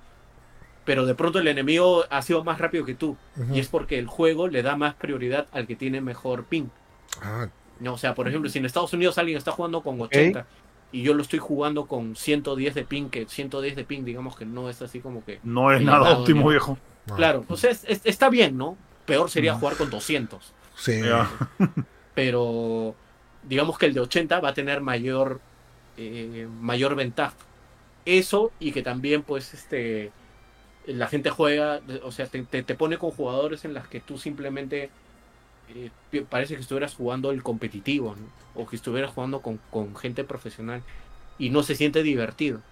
pero 0.84 1.06
de 1.06 1.14
pronto 1.14 1.38
el 1.38 1.48
enemigo 1.48 2.04
ha 2.10 2.22
sido 2.22 2.42
más 2.44 2.58
rápido 2.58 2.84
que 2.84 2.94
tú, 2.94 3.16
y 3.52 3.60
es 3.60 3.68
porque 3.68 3.98
el 3.98 4.06
juego 4.06 4.48
le 4.48 4.62
da 4.62 4.76
más 4.76 4.94
prioridad 4.94 5.46
al 5.52 5.66
que 5.66 5.76
tiene 5.76 6.00
mejor 6.00 6.44
ping. 6.44 6.66
Ah, 7.22 7.48
¿no? 7.80 7.94
O 7.94 7.98
sea, 7.98 8.14
por 8.14 8.28
ejemplo, 8.28 8.48
si 8.50 8.58
en 8.58 8.66
Estados 8.66 8.92
Unidos 8.92 9.18
alguien 9.18 9.38
está 9.38 9.52
jugando 9.52 9.82
con 9.82 10.00
80 10.00 10.46
y 10.92 11.02
yo 11.02 11.14
lo 11.14 11.22
estoy 11.22 11.38
jugando 11.38 11.86
con 11.86 12.16
110 12.16 12.74
de 12.74 12.84
ping, 12.84 13.08
que 13.10 13.26
110 13.26 13.76
de 13.76 13.84
ping, 13.84 14.04
digamos 14.04 14.36
que 14.36 14.44
no 14.44 14.68
es 14.68 14.82
así 14.82 15.00
como 15.00 15.24
que... 15.24 15.40
No 15.42 15.72
es 15.72 15.80
nada 15.82 16.18
óptimo, 16.18 16.42
ya. 16.42 16.50
viejo. 16.50 16.78
ah, 17.10 17.14
Claro, 17.16 17.44
o 17.48 17.56
sea, 17.56 17.70
es- 17.70 17.84
es- 17.88 18.02
está 18.04 18.28
bien, 18.28 18.56
¿no? 18.58 18.76
Peor 19.06 19.30
sería 19.30 19.54
Mm. 19.54 19.58
jugar 19.60 19.76
con 19.76 19.88
200. 19.90 20.52
Sí. 20.76 21.00
Pero 22.14 22.94
digamos 23.42 23.78
que 23.78 23.86
el 23.86 23.94
de 23.94 24.00
80 24.00 24.40
va 24.40 24.50
a 24.50 24.54
tener 24.54 24.80
mayor 24.80 25.40
eh, 25.96 26.48
mayor 26.60 26.94
ventaja 26.94 27.34
eso 28.04 28.54
y 28.58 28.72
que 28.72 28.82
también 28.82 29.24
pues 29.24 29.54
este 29.54 30.14
la 30.86 31.08
gente 31.08 31.30
juega 31.30 31.82
o 32.04 32.12
sea 32.12 32.28
te, 32.28 32.44
te- 32.44 32.74
pone 32.76 32.98
con 32.98 33.10
jugadores 33.12 33.64
en 33.64 33.74
las 33.74 33.88
que 33.88 34.00
tú 34.00 34.18
simplemente 34.18 34.94
eh, 35.68 35.92
parece 36.28 36.56
que 36.56 36.62
estuvieras 36.62 36.94
jugando 36.94 37.30
el 37.32 37.42
competitivo 37.42 38.16
¿no? 38.16 38.34
o 38.54 38.66
que 38.66 38.76
estuvieras 38.76 39.12
jugando 39.12 39.42
con, 39.42 39.58
con 39.70 39.96
gente 39.96 40.24
profesional 40.24 40.84
y 41.38 41.50
no 41.50 41.62
se 41.64 41.76
siente 41.76 42.02
divertido 42.02 42.64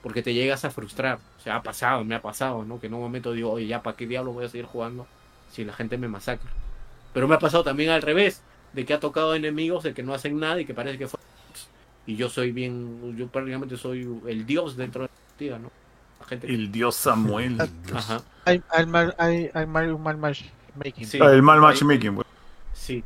porque 0.00 0.22
te 0.22 0.34
llegas 0.34 0.64
a 0.64 0.70
frustrar. 0.70 1.22
O 1.36 1.40
sea 1.40 1.56
ha 1.56 1.62
pasado 1.62 2.04
me 2.04 2.14
ha 2.14 2.22
pasado 2.22 2.64
no 2.64 2.80
que 2.80 2.86
en 2.88 2.94
un 2.94 3.00
momento 3.00 3.32
digo 3.32 3.52
oye 3.52 3.66
ya 3.66 3.82
para 3.82 3.96
qué 3.96 4.06
diablo 4.06 4.32
voy 4.32 4.44
a 4.46 4.48
seguir 4.48 4.66
jugando 4.66 5.10
si 5.48 5.64
la 5.64 5.72
gente 5.74 5.98
me 5.98 6.08
masacra 6.08 6.56
pero 7.12 7.28
me 7.28 7.34
ha 7.36 7.38
pasado 7.40 7.64
también 7.64 7.90
al 7.90 8.02
revés, 8.02 8.46
de 8.72 8.84
que 8.86 8.94
ha 8.94 9.00
tocado 9.00 9.34
enemigos 9.34 9.84
de 9.84 9.94
que 9.94 10.02
no 10.04 10.14
hacen 10.14 10.38
nada 10.38 10.60
y 10.60 10.66
que 10.66 10.74
parece 10.74 10.98
que 10.98 11.08
fue... 11.08 11.18
Y 12.10 12.16
yo 12.16 12.28
soy 12.28 12.50
bien, 12.50 13.16
yo 13.16 13.28
prácticamente 13.28 13.76
soy 13.76 14.08
el 14.26 14.44
dios 14.44 14.76
dentro 14.76 15.02
de 15.02 15.08
la 15.08 15.28
partida, 15.28 15.58
¿no? 15.60 15.70
La 16.18 16.26
gente 16.26 16.46
que- 16.48 16.54
El 16.54 16.72
dios 16.72 16.96
Samuel. 16.96 17.56
Ajá, 17.94 18.20
Hay, 18.44 18.60
hay, 18.70 18.86
mal, 18.86 19.14
hay, 19.18 19.48
hay 19.54 19.66
mal, 19.66 19.92
un 19.92 20.02
mal 20.02 20.16
matchmaking. 20.18 21.06
Sí. 21.06 21.18
Ah, 21.22 21.30
el 21.32 21.42
mal 21.42 21.60
matchmaking, 21.60 22.16
pues. 22.16 22.26
sí. 22.72 23.04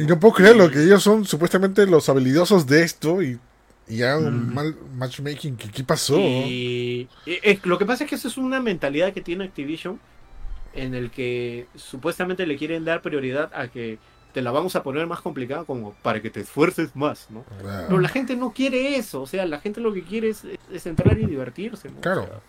Y 0.00 0.06
no 0.06 0.18
puedo 0.18 0.34
creerlo, 0.34 0.68
que 0.70 0.82
ellos 0.82 1.00
son 1.02 1.24
supuestamente 1.24 1.86
los 1.86 2.08
habilidosos 2.08 2.66
de 2.66 2.82
esto 2.82 3.22
y, 3.22 3.38
y 3.86 4.02
hagan 4.02 4.26
un 4.26 4.50
Mm. 4.50 4.54
mal 4.54 4.76
matchmaking. 4.96 5.56
¿Qué, 5.56 5.70
qué 5.70 5.84
pasó? 5.84 6.18
Y, 6.18 7.08
y- 7.24 7.38
es- 7.42 7.64
lo 7.64 7.78
que 7.78 7.86
pasa 7.86 8.02
es 8.02 8.10
que 8.10 8.16
eso 8.16 8.26
es 8.26 8.36
una 8.36 8.60
mentalidad 8.60 9.12
que 9.12 9.20
tiene 9.20 9.44
Activision 9.44 10.00
en 10.74 10.94
el 10.94 11.10
que 11.12 11.66
supuestamente 11.76 12.46
le 12.46 12.56
quieren 12.56 12.84
dar 12.84 13.00
prioridad 13.00 13.50
a 13.54 13.68
que 13.68 13.98
te 14.38 14.42
la 14.42 14.52
vamos 14.52 14.76
a 14.76 14.84
poner 14.84 15.04
más 15.08 15.20
complicada 15.20 15.64
como 15.64 15.94
para 15.94 16.22
que 16.22 16.30
te 16.30 16.38
esfuerces 16.38 16.94
más, 16.94 17.28
¿no? 17.28 17.44
Pero 17.60 17.98
la 17.98 18.08
gente 18.08 18.36
no 18.36 18.52
quiere 18.52 18.94
eso, 18.94 19.22
o 19.22 19.26
sea, 19.26 19.44
la 19.46 19.58
gente 19.58 19.80
lo 19.80 19.92
que 19.92 20.04
quiere 20.04 20.28
es, 20.28 20.44
es 20.70 20.86
entrar 20.86 21.18
y 21.18 21.26
divertirse, 21.26 21.90
¿no? 21.90 22.00
Claro. 22.00 22.22
O 22.22 22.26
sea, 22.26 22.40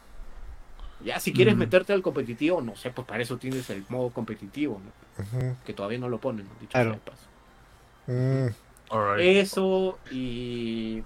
ya 1.03 1.20
si 1.20 1.34
quieres 1.34 1.57
meterte 1.57 1.91
al 1.91 2.03
competitivo, 2.03 2.61
no 2.61 2.76
sé, 2.76 2.91
pues 2.91 3.07
para 3.07 3.24
eso 3.24 3.38
tienes 3.38 3.68
el 3.72 3.84
modo 3.90 4.11
competitivo, 4.11 4.80
Que 5.66 5.74
todavía 5.74 5.98
no 5.98 6.10
lo 6.10 6.20
ponen, 6.20 6.45
¿no? 6.45 6.52
dicho 6.61 6.74
Claro. 6.74 6.91
sea 6.91 6.99
de 6.99 7.11
paso. 7.11 8.53
mm. 8.91 9.20
Eso 9.20 9.98
y... 10.11 11.02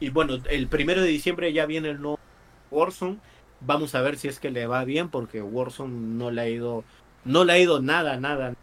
Y 0.00 0.10
bueno, 0.10 0.34
el 0.50 0.66
primero 0.66 1.00
de 1.00 1.08
diciembre 1.08 1.50
ya 1.54 1.64
viene 1.64 1.88
el 1.88 2.02
nuevo 2.02 2.18
Warzone. 2.70 3.16
Vamos 3.60 3.94
a 3.94 4.02
ver 4.02 4.18
si 4.18 4.28
es 4.28 4.38
que 4.38 4.50
le 4.50 4.66
va 4.66 4.84
bien 4.84 5.08
porque 5.08 5.40
Warzone 5.40 5.94
no 6.18 6.30
le 6.30 6.42
ha 6.42 6.48
ido... 6.50 6.84
No 7.24 7.44
le 7.44 7.54
ha 7.54 7.58
ido 7.58 7.80
nada, 7.80 8.18
nada. 8.18 8.54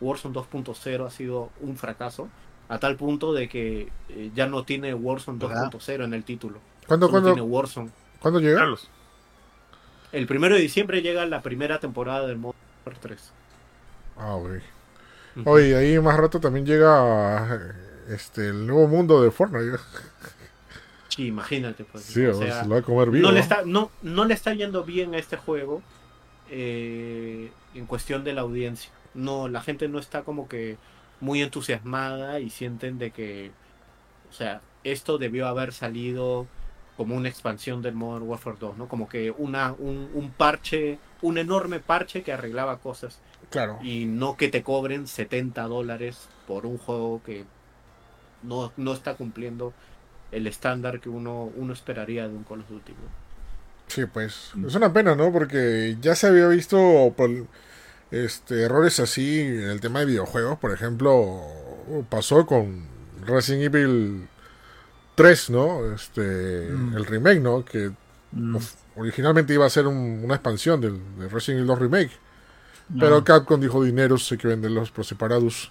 Warzone 0.00 0.34
2.0 0.34 1.06
ha 1.06 1.10
sido 1.10 1.50
un 1.60 1.76
fracaso. 1.76 2.28
A 2.68 2.78
tal 2.78 2.96
punto 2.96 3.34
de 3.34 3.48
que 3.48 3.92
eh, 4.08 4.30
ya 4.34 4.46
no 4.46 4.64
tiene 4.64 4.94
Warzone 4.94 5.38
¿Verdad? 5.38 5.70
2.0 5.70 6.04
en 6.04 6.14
el 6.14 6.24
título. 6.24 6.60
¿Cuándo, 6.86 7.10
cuándo, 7.10 7.32
tiene 7.32 7.42
Warzone. 7.42 7.90
¿cuándo 8.20 8.40
llega? 8.40 8.60
Carlos. 8.60 8.88
El 10.12 10.26
primero 10.26 10.54
de 10.54 10.60
diciembre 10.60 11.02
llega 11.02 11.26
la 11.26 11.42
primera 11.42 11.80
temporada 11.80 12.26
del 12.26 12.38
modo 12.38 12.54
3. 13.00 13.32
Ah, 14.16 14.36
ok. 14.36 14.50
Oye, 15.44 15.76
ahí 15.76 15.98
más 15.98 16.16
rato 16.16 16.40
también 16.40 16.64
llega 16.64 17.74
este 18.08 18.48
el 18.48 18.66
nuevo 18.66 18.86
mundo 18.86 19.22
de 19.22 19.30
Fortnite. 19.30 19.78
Sí, 21.08 21.26
imagínate. 21.26 21.84
Pues, 21.84 22.04
Sí, 22.04 22.24
o 22.24 22.34
sea, 22.34 22.62
se 22.62 22.68
lo 22.68 22.74
va 22.74 22.80
a 22.80 22.82
comer 22.82 23.10
vivo. 23.10 23.26
no, 23.26 23.32
le 23.32 23.40
está, 23.40 23.62
no, 23.64 23.90
no 24.02 24.24
le 24.24 24.34
está 24.34 24.54
yendo 24.54 24.84
bien 24.84 25.14
a 25.14 25.18
este 25.18 25.36
juego 25.36 25.82
eh, 26.50 27.50
en 27.74 27.86
cuestión 27.86 28.24
de 28.24 28.32
la 28.32 28.42
audiencia. 28.42 28.90
No, 29.14 29.48
la 29.48 29.60
gente 29.62 29.88
no 29.88 29.98
está 29.98 30.22
como 30.22 30.48
que 30.48 30.76
muy 31.20 31.42
entusiasmada 31.42 32.40
y 32.40 32.50
sienten 32.50 32.98
de 32.98 33.10
que, 33.10 33.50
o 34.30 34.32
sea, 34.32 34.60
esto 34.82 35.18
debió 35.18 35.46
haber 35.46 35.72
salido 35.72 36.46
como 36.96 37.16
una 37.16 37.28
expansión 37.28 37.82
del 37.82 37.94
Modern 37.94 38.28
Warfare 38.28 38.56
2, 38.60 38.76
¿no? 38.76 38.88
Como 38.88 39.08
que 39.08 39.30
una, 39.32 39.72
un, 39.72 40.10
un 40.14 40.30
parche, 40.30 40.98
un 41.22 41.38
enorme 41.38 41.80
parche 41.80 42.22
que 42.22 42.32
arreglaba 42.32 42.78
cosas 42.78 43.18
Claro. 43.50 43.78
y 43.82 44.04
no 44.06 44.36
que 44.36 44.48
te 44.48 44.62
cobren 44.62 45.06
70 45.06 45.62
dólares 45.64 46.28
por 46.46 46.66
un 46.66 46.78
juego 46.78 47.20
que 47.24 47.44
no, 48.42 48.72
no 48.76 48.92
está 48.92 49.14
cumpliendo 49.14 49.72
el 50.32 50.46
estándar 50.46 51.00
que 51.00 51.08
uno, 51.08 51.50
uno 51.56 51.72
esperaría 51.72 52.28
de 52.28 52.34
un 52.34 52.44
Call 52.44 52.60
of 52.60 52.68
Duty. 52.68 52.92
¿no? 52.92 53.24
Sí, 53.86 54.06
pues. 54.06 54.52
Es 54.66 54.74
una 54.74 54.92
pena, 54.92 55.14
¿no? 55.14 55.30
Porque 55.32 55.96
ya 56.00 56.14
se 56.14 56.26
había 56.26 56.48
visto 56.48 57.12
por, 57.16 57.30
este, 58.24 58.62
errores 58.62 59.00
así 59.00 59.40
en 59.40 59.70
el 59.70 59.80
tema 59.80 60.00
de 60.00 60.06
videojuegos. 60.06 60.58
Por 60.58 60.72
ejemplo, 60.72 61.40
pasó 62.08 62.46
con 62.46 62.86
Resident 63.26 63.74
Evil 63.74 64.28
3, 65.14 65.50
¿no? 65.50 65.92
Este, 65.94 66.68
Mm. 66.70 66.96
el 66.96 67.04
remake, 67.06 67.40
¿no? 67.40 67.64
Que 67.64 67.90
Mm. 68.32 68.56
of- 68.56 68.74
originalmente 68.96 69.54
iba 69.54 69.66
a 69.66 69.70
ser 69.70 69.86
un- 69.86 70.20
una 70.24 70.34
expansión 70.34 70.80
del, 70.80 70.98
de 71.18 71.28
Resident 71.28 71.58
Evil 71.58 71.66
2 71.68 71.78
Remake. 71.78 72.10
No. 72.88 73.00
Pero 73.00 73.24
Capcom 73.24 73.60
dijo 73.60 73.82
dineros, 73.82 74.30
hay 74.30 74.38
que 74.38 74.48
venderlos 74.48 74.90
por 74.90 75.04
separados. 75.04 75.70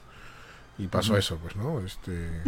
Y 0.80 0.88
pasó 0.88 1.15
eso, 1.15 1.38
pues, 1.41 1.56
¿no? 1.56 1.80
Este. 1.82 2.41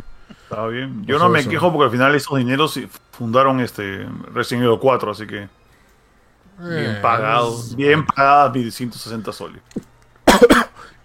Está 0.44 0.66
bien. 0.68 1.06
Yo 1.06 1.20
no 1.20 1.30
me 1.30 1.42
eso. 1.42 1.50
quejo 1.50 1.72
porque 1.72 1.86
al 1.86 1.92
final 1.92 2.16
esos 2.16 2.36
dineros 2.40 2.80
fundaron 3.12 3.60
este 3.60 4.08
Resident 4.34 4.66
Evil 4.66 4.80
4, 4.80 5.12
así 5.12 5.28
que 5.28 5.48
bien 6.60 6.92
eh, 6.92 7.00
pagados. 7.02 7.76
Bien 7.76 8.06
pagadas 8.06 8.54
1160 8.54 9.32
soles. 9.34 9.62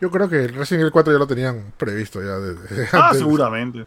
Yo 0.01 0.11
creo 0.11 0.29
que 0.29 0.49
Resident 0.49 0.81
Evil 0.83 0.93
4 0.93 1.13
ya 1.13 1.19
lo 1.19 1.27
tenían 1.27 1.73
previsto 1.77 2.23
ya 2.23 2.39
desde 2.39 2.89
Ah, 2.93 3.07
antes. 3.09 3.19
seguramente. 3.19 3.87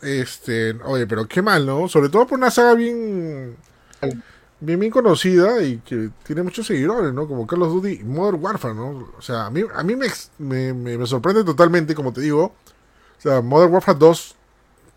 Este, 0.00 0.72
oye, 0.84 1.06
pero 1.06 1.26
qué 1.26 1.40
mal, 1.42 1.64
¿no? 1.66 1.88
Sobre 1.88 2.08
todo 2.08 2.26
por 2.26 2.38
una 2.38 2.50
saga 2.50 2.74
bien, 2.74 3.56
bien, 4.60 4.80
bien 4.80 4.92
conocida 4.92 5.62
y 5.62 5.78
que 5.78 6.10
tiene 6.24 6.42
muchos 6.42 6.66
seguidores, 6.66 7.12
¿no? 7.14 7.26
Como 7.26 7.46
Call 7.46 7.62
of 7.62 7.72
Duty 7.72 8.00
y 8.00 8.04
Modern 8.04 8.42
Warfare, 8.42 8.74
¿no? 8.74 9.08
O 9.16 9.22
sea, 9.22 9.46
a 9.46 9.50
mí, 9.50 9.62
a 9.74 9.82
mí 9.82 9.96
me, 9.96 10.08
me, 10.38 10.72
me- 10.74 10.98
me 10.98 11.06
sorprende 11.06 11.42
totalmente, 11.44 11.94
como 11.94 12.12
te 12.12 12.20
digo. 12.20 12.44
O 13.18 13.20
sea, 13.20 13.40
Modern 13.40 13.72
Warfare 13.72 13.98
2, 13.98 14.36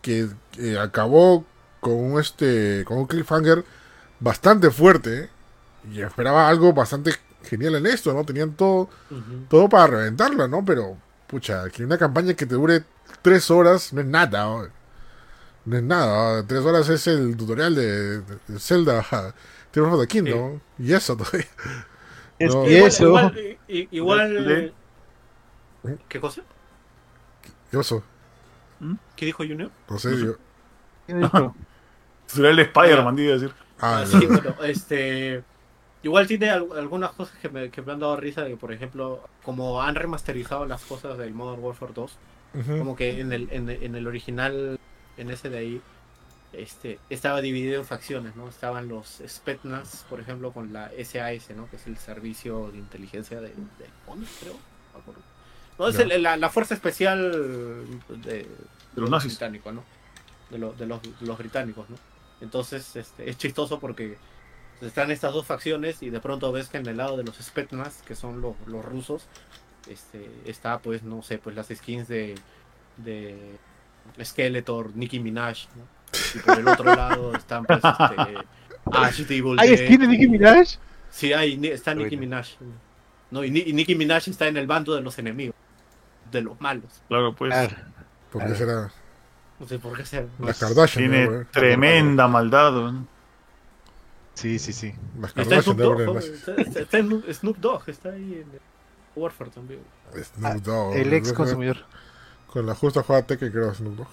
que, 0.01 0.27
que 0.51 0.77
acabó 0.77 1.45
con 1.79 1.93
un 1.93 2.19
este 2.19 2.83
con 2.85 2.97
un 2.97 3.05
cliffhanger 3.07 3.63
bastante 4.19 4.71
fuerte 4.71 5.29
y 5.91 6.01
esperaba 6.01 6.47
algo 6.47 6.73
bastante 6.73 7.11
genial 7.43 7.75
en 7.75 7.85
esto, 7.87 8.13
¿no? 8.13 8.23
Tenían 8.25 8.53
todo 8.53 8.89
todo 9.49 9.69
para 9.69 9.87
reventarla, 9.87 10.47
¿no? 10.47 10.63
Pero 10.65 10.97
pucha, 11.27 11.69
que 11.69 11.83
una 11.85 11.97
campaña 11.97 12.33
que 12.33 12.45
te 12.45 12.55
dure 12.55 12.83
tres 13.21 13.49
horas 13.51 13.93
no 13.93 14.01
es 14.01 14.07
nada, 14.07 14.43
¿no? 14.45 14.67
No 15.65 15.77
es 15.77 15.83
nada, 15.83 16.37
¿no? 16.41 16.45
tres 16.47 16.61
horas 16.61 16.87
es 16.89 17.07
el 17.07 17.35
tutorial 17.35 17.75
de, 17.75 18.21
de 18.21 18.59
Zelda 18.59 19.03
Tears 19.71 19.87
of 19.93 19.99
the 20.01 20.07
Kingdom 20.07 20.59
y 20.79 20.93
eso 20.93 21.15
todavía. 21.17 21.45
Es 22.39 22.53
No. 22.53 22.63
que 22.65 22.75
Igual, 22.77 22.87
eso. 22.87 23.03
igual, 23.69 24.45
¿De- 24.45 24.73
¿Qué 26.07 26.19
cosa? 26.19 26.41
¿Qué 27.71 27.77
pasó? 27.77 28.03
¿Qué 29.15 29.25
dijo 29.25 29.43
Junior? 29.43 29.71
No 29.89 29.97
sé, 29.97 30.15
yo. 30.17 30.35
¿Quién 31.07 31.21
dijo? 31.21 31.55
Será 32.27 32.49
el 32.51 32.59
Spider-Man, 32.59 33.15
digo 33.15 33.33
decir. 33.33 33.51
Ah, 33.79 33.99
Ah, 33.99 34.05
no, 34.05 34.19
sí, 34.19 34.27
no. 34.27 34.33
bueno, 34.33 34.55
este. 34.63 35.43
Igual 36.07 36.25
tiene 36.25 36.49
al- 36.49 36.67
algunas 36.77 37.11
cosas 37.11 37.37
que 37.39 37.49
me, 37.49 37.69
que 37.69 37.81
me 37.81 37.91
han 37.91 37.99
dado 37.99 38.15
risa, 38.15 38.43
de 38.43 38.51
que 38.51 38.57
por 38.57 38.71
ejemplo, 38.71 39.21
como 39.43 39.81
han 39.81 39.95
remasterizado 39.95 40.65
las 40.65 40.83
cosas 40.85 41.17
del 41.17 41.33
Modern 41.33 41.61
Warfare 41.61 41.91
2, 41.93 42.17
Ujú. 42.53 42.77
como 42.77 42.95
que 42.95 43.19
en 43.19 43.33
el, 43.33 43.49
en, 43.51 43.69
el- 43.69 43.83
en 43.83 43.95
el 43.95 44.07
original, 44.07 44.79
en 45.17 45.29
ese 45.31 45.49
de 45.49 45.57
ahí, 45.57 45.81
este, 46.53 46.97
estaba 47.09 47.41
dividido 47.41 47.77
en 47.79 47.85
facciones, 47.85 48.35
¿no? 48.37 48.47
Estaban 48.47 48.87
los 48.87 49.21
Spetsnaz, 49.27 50.05
por 50.09 50.21
ejemplo, 50.21 50.51
con 50.53 50.71
la 50.71 50.89
SAS, 51.03 51.49
¿no? 51.55 51.69
Que 51.69 51.75
es 51.75 51.85
el 51.87 51.97
servicio 51.97 52.71
de 52.71 52.77
inteligencia 52.77 53.41
de, 53.41 53.49
de 53.49 53.85
ONU, 54.07 54.25
creo. 54.39 54.55
no 55.77 55.87
es 55.89 55.99
el- 55.99 56.23
la, 56.23 56.37
la 56.37 56.49
fuerza 56.49 56.73
especial 56.73 57.19
de, 58.23 58.43
De 58.43 58.47
los 58.95 59.09
nazis. 59.09 59.33
británicos, 59.33 59.73
¿no? 59.73 59.83
De, 60.49 60.57
lo- 60.57 60.71
de 60.73 60.85
los, 60.87 61.01
de 61.01 61.09
los 61.27 61.37
británicos, 61.37 61.89
¿no? 61.89 61.97
Entonces, 62.39 62.95
este, 62.95 63.29
es 63.29 63.37
chistoso 63.37 63.79
porque 63.79 64.17
están 64.81 65.11
estas 65.11 65.33
dos 65.33 65.45
facciones 65.45 66.01
y 66.03 66.09
de 66.09 66.19
pronto 66.19 66.51
ves 66.51 66.69
que 66.69 66.77
en 66.77 66.87
el 66.87 66.97
lado 66.97 67.17
de 67.17 67.23
los 67.23 67.35
Spetsnaz, 67.37 68.01
que 68.03 68.15
son 68.15 68.41
los, 68.41 68.55
los 68.67 68.83
rusos, 68.85 69.25
este, 69.89 70.29
está 70.45 70.79
pues, 70.79 71.03
no 71.03 71.21
sé, 71.21 71.37
pues 71.37 71.55
las 71.55 71.67
skins 71.67 72.07
de, 72.07 72.35
de 72.97 73.57
Skeletor, 74.23 74.95
Nicki 74.95 75.19
Minaj, 75.19 75.67
¿no? 75.75 75.97
Y 76.35 76.39
por 76.39 76.59
el 76.59 76.67
otro 76.67 76.95
lado 76.95 77.35
están 77.35 77.65
pues 77.65 77.79
este, 77.83 78.37
Ash, 78.93 79.21
Devil 79.25 79.59
¿Hay 79.59 79.77
skin 79.77 79.99
de 79.99 80.07
Nicki 80.07 80.27
Minaj? 80.27 80.77
Sí, 81.09 81.33
hay, 81.33 81.59
está 81.67 81.93
Nicki. 81.93 82.17
Minaj. 82.17 82.47
No, 83.31 83.43
y, 83.43 83.51
Ni- 83.51 83.63
y 83.65 83.73
Nicki 83.73 83.95
Minaj 83.95 84.27
está 84.29 84.47
en 84.47 84.57
el 84.57 84.67
bando 84.67 84.95
de 84.95 85.01
los 85.01 85.17
enemigos, 85.19 85.55
de 86.31 86.41
los 86.41 86.59
malos. 86.61 87.01
Claro, 87.07 87.33
pues. 87.33 87.51
Claro. 87.51 87.75
¿Por 88.31 88.45
qué 88.45 88.55
será? 88.55 88.91
No 89.59 89.67
sé 89.67 89.79
por 89.79 89.97
qué 89.97 90.05
ser. 90.05 90.27
Las 90.39 90.59
Kardashian. 90.59 91.09
Tiene 91.09 91.27
¿no? 91.27 91.45
tremenda 91.51 92.27
maldad. 92.27 92.71
¿no? 92.71 93.07
Sí, 94.37 94.59
sí, 94.59 94.71
sí. 94.71 94.93
Las 95.19 95.35
Está 95.35 95.61
Snoop 95.63 95.77
de 95.77 95.83
Dogg, 95.83 96.17
está, 96.19 96.53
está- 96.61 96.79
está 96.81 96.97
en 96.99 97.09
Snoop- 97.23 97.55
Dogg, 97.57 97.89
está 97.89 98.09
ahí 98.09 98.33
en 98.45 98.59
Warfare 99.15 99.49
también. 99.49 99.79
Snoop 100.13 100.61
Dogg. 100.63 100.95
El 100.95 101.11
ex 101.13 101.33
consumidor. 101.33 101.77
Con 102.45 102.67
la 102.67 102.75
justa 102.75 103.01
jugada 103.01 103.25
Tekken 103.25 103.51
creo 103.51 103.73
Snoop 103.73 103.95
Dogg. 103.97 104.07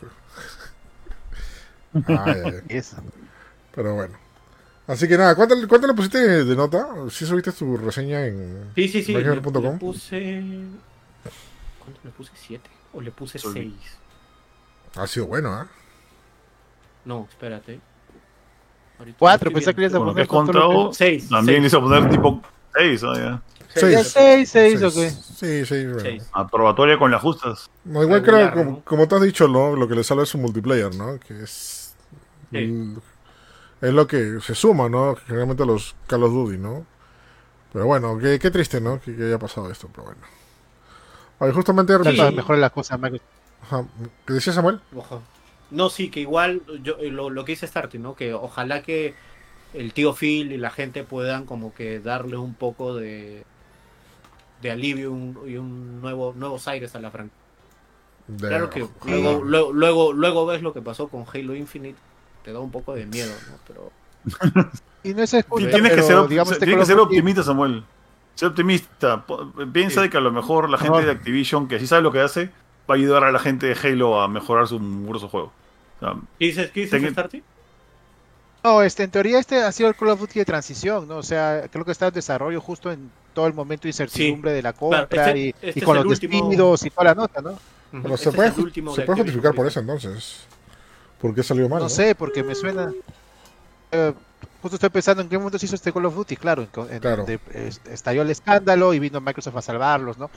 Ay. 2.08 2.62
Pero 3.74 3.94
bueno. 3.94 4.16
Así 4.86 5.06
que 5.06 5.18
nada, 5.18 5.34
¿cuánto, 5.34 5.56
cuánto 5.68 5.86
le 5.86 5.92
pusiste 5.94 6.44
de 6.44 6.56
nota? 6.56 6.88
¿Sí 7.10 7.26
subiste 7.26 7.52
tu 7.52 7.76
reseña 7.76 8.26
en 8.26 8.70
Sí, 8.74 8.88
sí, 8.88 9.02
sí. 9.04 9.12
Le, 9.12 9.40
puse. 9.78 10.42
¿Cuánto 11.78 12.00
le 12.02 12.10
puse? 12.12 12.32
¿Siete? 12.34 12.70
¿O 12.94 13.00
le 13.02 13.10
puse 13.10 13.38
seis? 13.38 13.74
Ha 14.96 15.06
sido 15.06 15.26
bueno, 15.26 15.52
¿ah? 15.52 15.68
No, 17.04 17.26
espérate. 17.30 17.78
Ahorita 18.98 19.16
Cuatro, 19.18 19.48
estoy 19.48 19.54
pensé 19.54 19.74
que 19.74 19.80
le 19.80 19.86
ibas 19.86 19.94
a 19.94 19.98
lo 19.98 20.04
poner 20.06 20.24
que 20.24 20.28
control. 20.28 20.94
Seis. 20.94 21.28
también 21.28 21.60
le 21.62 21.66
hizo 21.68 21.80
poner 21.80 22.08
tipo 22.10 22.40
6, 22.74 23.02
¿no? 23.02 23.14
Ya. 23.16 23.42
Seis. 23.74 23.92
Ya 23.92 24.04
seis, 24.04 24.50
seis, 24.50 24.82
ok. 24.82 24.92
Sí, 25.36 25.66
sí, 25.66 25.86
bueno. 25.86 26.24
Aprobatoria 26.32 26.96
con 26.96 27.10
las 27.10 27.20
justas. 27.20 27.68
No, 27.84 28.02
igual 28.02 28.22
creo, 28.22 28.52
como, 28.52 28.64
¿no? 28.70 28.80
como 28.84 29.08
te 29.08 29.14
has 29.16 29.22
dicho, 29.22 29.48
¿no? 29.48 29.74
lo 29.74 29.88
que 29.88 29.96
le 29.96 30.04
sale 30.04 30.22
es 30.22 30.28
su 30.28 30.38
multiplayer, 30.38 30.94
¿no? 30.94 31.18
Que 31.18 31.42
es. 31.42 31.94
Sí. 32.50 32.56
el- 32.58 32.98
es 33.80 33.92
lo 33.92 34.06
que 34.06 34.38
se 34.40 34.54
suma, 34.54 34.88
¿no? 34.88 35.16
Generalmente 35.26 35.62
a 35.64 35.66
los 35.66 35.94
Call 36.06 36.22
of 36.22 36.32
Duty, 36.32 36.56
¿no? 36.56 36.86
Pero 37.72 37.86
bueno, 37.86 38.16
qué, 38.18 38.38
qué 38.38 38.50
triste, 38.50 38.80
¿no? 38.80 39.00
Que, 39.00 39.14
que 39.16 39.24
haya 39.24 39.38
pasado 39.38 39.70
esto, 39.70 39.88
pero 39.92 40.04
bueno. 40.04 40.20
Oye, 41.40 41.52
justamente. 41.52 41.92
Sí. 42.04 42.34
Mejorar 42.34 42.60
las 42.60 42.70
cosas. 42.70 42.98
Ajá, 43.62 43.84
¿Qué 44.24 44.34
decía 44.34 44.52
Samuel? 44.52 44.80
Ojo. 44.94 45.20
No, 45.74 45.90
sí, 45.90 46.10
que 46.10 46.20
igual 46.20 46.62
yo, 46.82 46.96
eh, 46.98 47.10
lo, 47.10 47.30
lo 47.30 47.44
que 47.44 47.52
dice 47.52 47.66
Starty, 47.66 47.98
¿no? 47.98 48.14
Que 48.16 48.32
ojalá 48.34 48.82
que 48.82 49.14
el 49.74 49.92
tío 49.92 50.14
Phil 50.14 50.52
y 50.52 50.56
la 50.58 50.70
gente 50.70 51.04
puedan 51.04 51.46
como 51.46 51.74
que 51.74 52.00
darle 52.00 52.36
un 52.36 52.54
poco 52.54 52.94
de, 52.96 53.44
de 54.62 54.70
alivio 54.70 55.12
un- 55.12 55.38
y 55.46 55.56
un 55.56 56.00
nuevo 56.00 56.32
nuevos 56.36 56.66
aires 56.68 56.94
a 56.94 57.00
la 57.00 57.10
franquicia. 57.10 57.38
De- 58.26 58.48
Claro 58.48 58.70
que 58.70 58.88
luego, 59.04 59.42
luego, 59.44 59.72
luego, 59.72 60.12
luego 60.12 60.46
ves 60.46 60.62
lo 60.62 60.72
que 60.72 60.80
pasó 60.82 61.08
con 61.08 61.24
Halo 61.32 61.54
Infinite, 61.54 61.98
te 62.42 62.52
da 62.52 62.60
un 62.60 62.70
poco 62.70 62.94
de 62.94 63.06
miedo, 63.06 63.32
¿no? 63.50 63.58
Pero 63.66 63.92
Y 65.02 65.12
no 65.14 65.22
es 65.22 65.34
excusa, 65.34 65.68
Tienes 65.68 65.90
que 65.90 65.96
pero, 66.02 66.06
ser, 66.06 66.28
digamos, 66.28 66.52
este 66.52 66.64
tienes 66.64 66.82
que 66.82 66.92
ser 66.92 66.98
optimista, 67.00 67.42
Samuel. 67.42 67.84
Ser 68.34 68.48
optimista. 68.48 69.24
Piensa 69.72 70.00
Sí. 70.00 70.06
de 70.06 70.10
que 70.10 70.16
a 70.16 70.20
lo 70.20 70.32
mejor 70.32 70.70
la 70.70 70.78
gente 70.78 71.04
de 71.04 71.10
Activision, 71.10 71.68
que 71.68 71.78
sí 71.78 71.86
sabe 71.86 72.02
lo 72.02 72.10
que 72.12 72.20
hace, 72.20 72.46
va 72.90 72.94
a 72.94 72.98
ayudar 72.98 73.24
a 73.24 73.32
la 73.32 73.38
gente 73.38 73.66
de 73.66 73.74
Halo 73.74 74.20
a 74.20 74.28
mejorar 74.28 74.66
su 74.66 74.80
mugroso 74.80 75.28
juego. 75.28 75.52
Sea, 76.12 76.20
¿qué 76.38 76.44
dices, 76.46 76.70
qué 76.70 76.80
dices 76.80 77.00
Tengo- 77.00 77.10
Starty? 77.12 77.42
No, 78.62 78.82
este, 78.82 79.02
en 79.02 79.10
teoría 79.10 79.38
este 79.38 79.62
ha 79.62 79.70
sido 79.72 79.90
el 79.90 79.94
Call 79.94 80.08
of 80.08 80.20
Duty 80.20 80.38
de 80.38 80.44
transición, 80.46 81.06
¿no? 81.06 81.18
O 81.18 81.22
sea, 81.22 81.68
creo 81.70 81.84
que 81.84 81.92
está 81.92 82.06
en 82.08 82.14
desarrollo 82.14 82.60
justo 82.60 82.90
en 82.90 83.10
todo 83.34 83.46
el 83.46 83.52
momento 83.52 83.82
de 83.82 83.88
incertidumbre 83.90 84.52
de 84.52 84.62
la 84.62 84.72
compra 84.72 85.06
Claro, 85.06 85.28
este- 85.32 85.40
y, 85.40 85.54
este 85.68 85.80
y 85.80 85.82
con 85.82 85.96
los 85.96 86.06
último- 86.06 86.48
despidos 86.48 86.86
y 86.86 86.90
toda 86.90 87.04
la 87.04 87.14
nota, 87.14 87.42
¿no? 87.42 87.58
Pero 87.92 88.14
Este 88.14 88.30
se 88.30 88.36
puede, 88.36 88.50
se 88.52 89.06
justificar 89.06 89.54
por 89.54 89.66
eso 89.66 89.80
entonces. 89.80 90.46
¿Por 91.20 91.34
qué 91.34 91.42
salió 91.42 91.68
mal? 91.68 91.78
No 91.78 91.84
no? 91.84 91.88
sé, 91.90 92.14
porque 92.14 92.42
me 92.42 92.54
suena... 92.54 92.92
eh, 93.92 94.12
justo 94.62 94.76
estoy 94.76 94.90
pensando 94.90 95.22
en 95.22 95.28
qué 95.28 95.36
momento 95.38 95.58
se 95.58 95.66
hizo 95.66 95.74
este 95.74 95.92
Call 95.92 96.06
of 96.06 96.14
Duty, 96.16 96.36
claro, 96.36 96.62
en, 96.62 96.68
en 96.94 97.00
Claro. 97.00 97.18
donde 97.18 97.38
estalló 97.90 98.22
el 98.22 98.30
escándalo 98.30 98.94
y 98.94 98.98
vino 98.98 99.20
Microsoft 99.20 99.56
a 99.56 99.62
salvarlos, 99.62 100.16
¿no? 100.18 100.30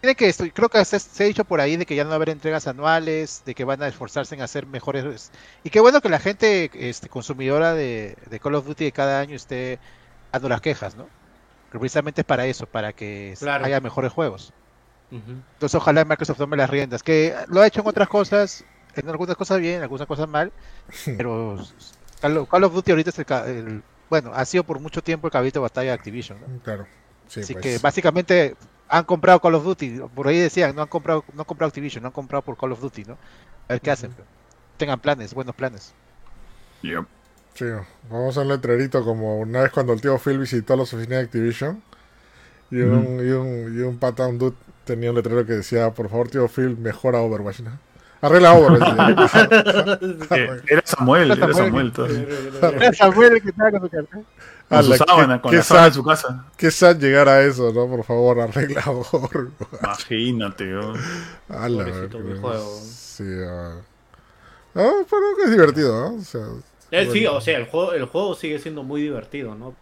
Tiene 0.00 0.14
que, 0.14 0.28
estoy- 0.28 0.50
creo 0.50 0.68
que 0.68 0.78
hasta 0.78 0.98
se 0.98 1.24
ha 1.24 1.26
dicho 1.26 1.44
por 1.44 1.60
ahí 1.60 1.76
de 1.76 1.84
que 1.84 1.94
ya 1.94 2.04
no 2.04 2.08
va 2.10 2.14
a 2.14 2.16
haber 2.16 2.30
entregas 2.30 2.66
anuales, 2.66 3.42
de 3.44 3.54
que 3.54 3.64
van 3.64 3.82
a 3.82 3.88
esforzarse 3.88 4.34
en 4.34 4.40
hacer 4.42 4.66
mejores. 4.66 5.30
Y 5.62 5.70
qué 5.70 5.80
bueno 5.80 6.00
que 6.00 6.08
la 6.08 6.18
gente 6.18 6.70
este, 6.74 7.08
consumidora 7.10 7.74
de, 7.74 8.16
de 8.30 8.40
Call 8.40 8.54
of 8.54 8.66
Duty 8.66 8.84
de 8.84 8.92
cada 8.92 9.20
año 9.20 9.36
esté 9.36 9.78
dando 10.32 10.48
las 10.48 10.60
quejas, 10.62 10.96
¿no? 10.96 11.06
Que 11.70 11.78
precisamente 11.78 12.22
es 12.22 12.26
para 12.26 12.46
eso, 12.46 12.66
para 12.66 12.92
que 12.94 13.34
Claro. 13.38 13.64
haya 13.66 13.80
mejores 13.80 14.10
juegos. 14.12 14.52
Ujú. 15.10 15.32
Entonces 15.54 15.74
ojalá 15.74 16.04
Microsoft 16.04 16.38
tome 16.38 16.56
las 16.56 16.70
riendas, 16.70 17.02
que 17.02 17.34
lo 17.48 17.60
ha 17.60 17.66
hecho 17.66 17.80
en 17.82 17.86
otras 17.88 18.08
cosas, 18.08 18.64
en 18.96 19.08
algunas 19.08 19.36
cosas 19.36 19.58
bien, 19.60 19.76
en 19.76 19.82
algunas 19.82 20.06
cosas 20.06 20.28
mal, 20.28 20.50
pero 21.16 21.58
Call 22.50 22.64
of, 22.64 22.72
Duty 22.74 22.90
ahorita 22.92 23.10
es 23.10 23.18
el, 23.18 23.26
el- 23.48 23.82
bueno, 24.08 24.32
ha 24.34 24.44
sido 24.44 24.64
por 24.64 24.80
mucho 24.80 25.02
tiempo 25.02 25.26
el 25.28 25.32
caballito 25.32 25.60
de 25.60 25.62
batalla 25.62 25.90
de 25.90 25.94
Activision, 25.94 26.40
¿no? 26.40 26.46
Claro. 26.62 26.86
Sí, 27.28 27.40
Así 27.40 27.52
pues. 27.52 27.62
que 27.62 27.78
básicamente 27.78 28.56
han 28.90 29.04
comprado 29.04 29.40
Call 29.40 29.54
of 29.56 29.64
Duty. 29.64 30.00
Por 30.14 30.28
ahí 30.28 30.38
decían, 30.38 30.74
no 30.76 30.82
han 30.82 30.88
comprado, 30.88 31.24
no 31.34 31.42
han 31.42 31.46
comprado 31.46 31.68
Activision, 31.68 32.02
no 32.02 32.08
han 32.08 32.12
comprado 32.12 32.42
por 32.44 32.56
Call 32.58 32.72
of 32.72 32.80
Duty, 32.82 33.04
¿no? 33.06 33.14
A 33.68 33.74
ver 33.74 33.80
qué 33.82 33.90
hacen. 33.92 34.14
Tengan 34.78 35.00
planes, 35.00 35.34
buenos 35.34 35.54
planes. 35.54 35.94
yep. 36.82 37.06
Sí, 37.54 37.66
vamos 38.10 38.38
a 38.38 38.42
un 38.42 38.48
letrerito 38.48 39.04
como 39.04 39.40
una 39.40 39.62
vez 39.62 39.72
cuando 39.72 39.92
el 39.92 40.00
tío 40.00 40.18
Phil 40.18 40.38
visitó 40.38 40.76
las 40.76 40.92
oficinas 40.94 41.18
de 41.20 41.24
Activision 41.26 41.82
y 42.70 42.80
un, 42.82 43.18
y 43.26 43.30
un, 43.32 43.78
y 43.78 43.82
un 43.82 43.98
pata, 43.98 44.26
un 44.28 44.38
dude, 44.38 44.56
tenía 44.84 45.10
un 45.10 45.16
letrero 45.16 45.44
que 45.46 45.54
decía, 45.54 45.90
por 45.92 46.08
favor 46.10 46.28
tío 46.30 46.48
Phil, 46.48 46.76
mejora 46.78 47.20
Overwatch, 47.20 47.60
¿no? 47.60 47.80
Arregla 48.22 48.54
Overwatch. 48.54 49.32
Eh, 50.30 50.62
Era 50.68 50.82
Samuel, 50.84 51.30
Era 51.32 51.46
era 51.46 51.54
Samuel. 51.54 51.92
Samuel. 51.92 51.92
todo. 51.92 52.08
Era 52.70 52.92
Samuel 52.92 53.32
el 53.34 53.42
que 53.42 53.48
estaba 53.50 53.70
con 53.72 53.80
su 53.82 53.88
cartel. 53.90 54.26
Con 54.70 54.84
su 54.84 54.92
Ala, 54.92 55.04
sábana, 55.04 55.36
qué- 55.36 55.42
con 55.42 55.50
qué 55.50 55.56
la 55.58 55.62
sábana 55.64 55.84
sad- 55.86 55.88
en 55.90 55.94
su 55.94 56.04
casa. 56.04 56.44
Qué 56.56 56.70
sad 56.70 56.96
llegar 56.96 57.28
a 57.28 57.42
eso, 57.42 57.72
¿no? 57.72 57.88
Por 57.88 58.04
favor, 58.04 58.40
arregla 58.40 58.82
Overwatch. 58.86 59.50
Imagínate, 59.82 60.64
¿no? 60.64 60.92
Ver, 61.48 61.70
mi 62.22 62.32
que- 62.34 62.38
juego. 62.40 62.80
Sí, 62.82 63.24
ah. 63.46 63.74
Ah, 64.76 64.92
pero 65.10 65.22
que 65.36 65.42
es 65.44 65.50
divertido, 65.50 66.00
¿no? 66.10 66.16
O 66.16 66.24
sea, 66.24 66.46
Eh, 66.92 67.04
sí, 67.12 67.20
Bueno. 67.24 67.34
o 67.36 67.40
sea, 67.40 67.58
el 67.58 67.66
juego, 67.66 67.92
el 67.92 68.04
juego 68.06 68.34
sigue 68.36 68.58
siendo 68.60 68.82
muy 68.84 69.02
divertido, 69.02 69.54
¿no? 69.56 69.74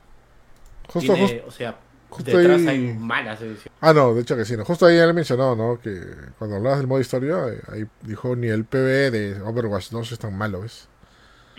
justo, 0.90 1.12
Tiene, 1.12 1.20
justo, 1.28 1.44
o 1.46 1.50
sea, 1.50 1.76
justo 2.08 2.30
detrás 2.38 2.60
ahí- 2.62 2.68
hay 2.68 2.94
malas 2.94 3.40
ediciones. 3.42 3.72
Ah, 3.82 3.92
no, 3.92 4.14
de 4.14 4.22
hecho 4.22 4.36
que 4.36 4.46
sí. 4.46 4.56
¿no? 4.56 4.64
Justo 4.64 4.86
ahí 4.86 4.96
él 4.96 5.12
mencionó, 5.12 5.54
¿no? 5.54 5.78
Que 5.78 6.00
cuando 6.38 6.56
hablabas 6.56 6.78
del 6.78 6.86
modo 6.86 7.00
historia, 7.00 7.36
eh, 7.48 7.60
ahí 7.70 7.86
dijo 8.02 8.34
ni 8.36 8.48
el 8.48 8.64
PvE 8.64 9.10
de 9.10 9.42
Overwatch 9.42 9.90
2 9.90 10.12
es 10.12 10.18
tan 10.18 10.34
malo, 10.36 10.62
¿ves? 10.62 10.88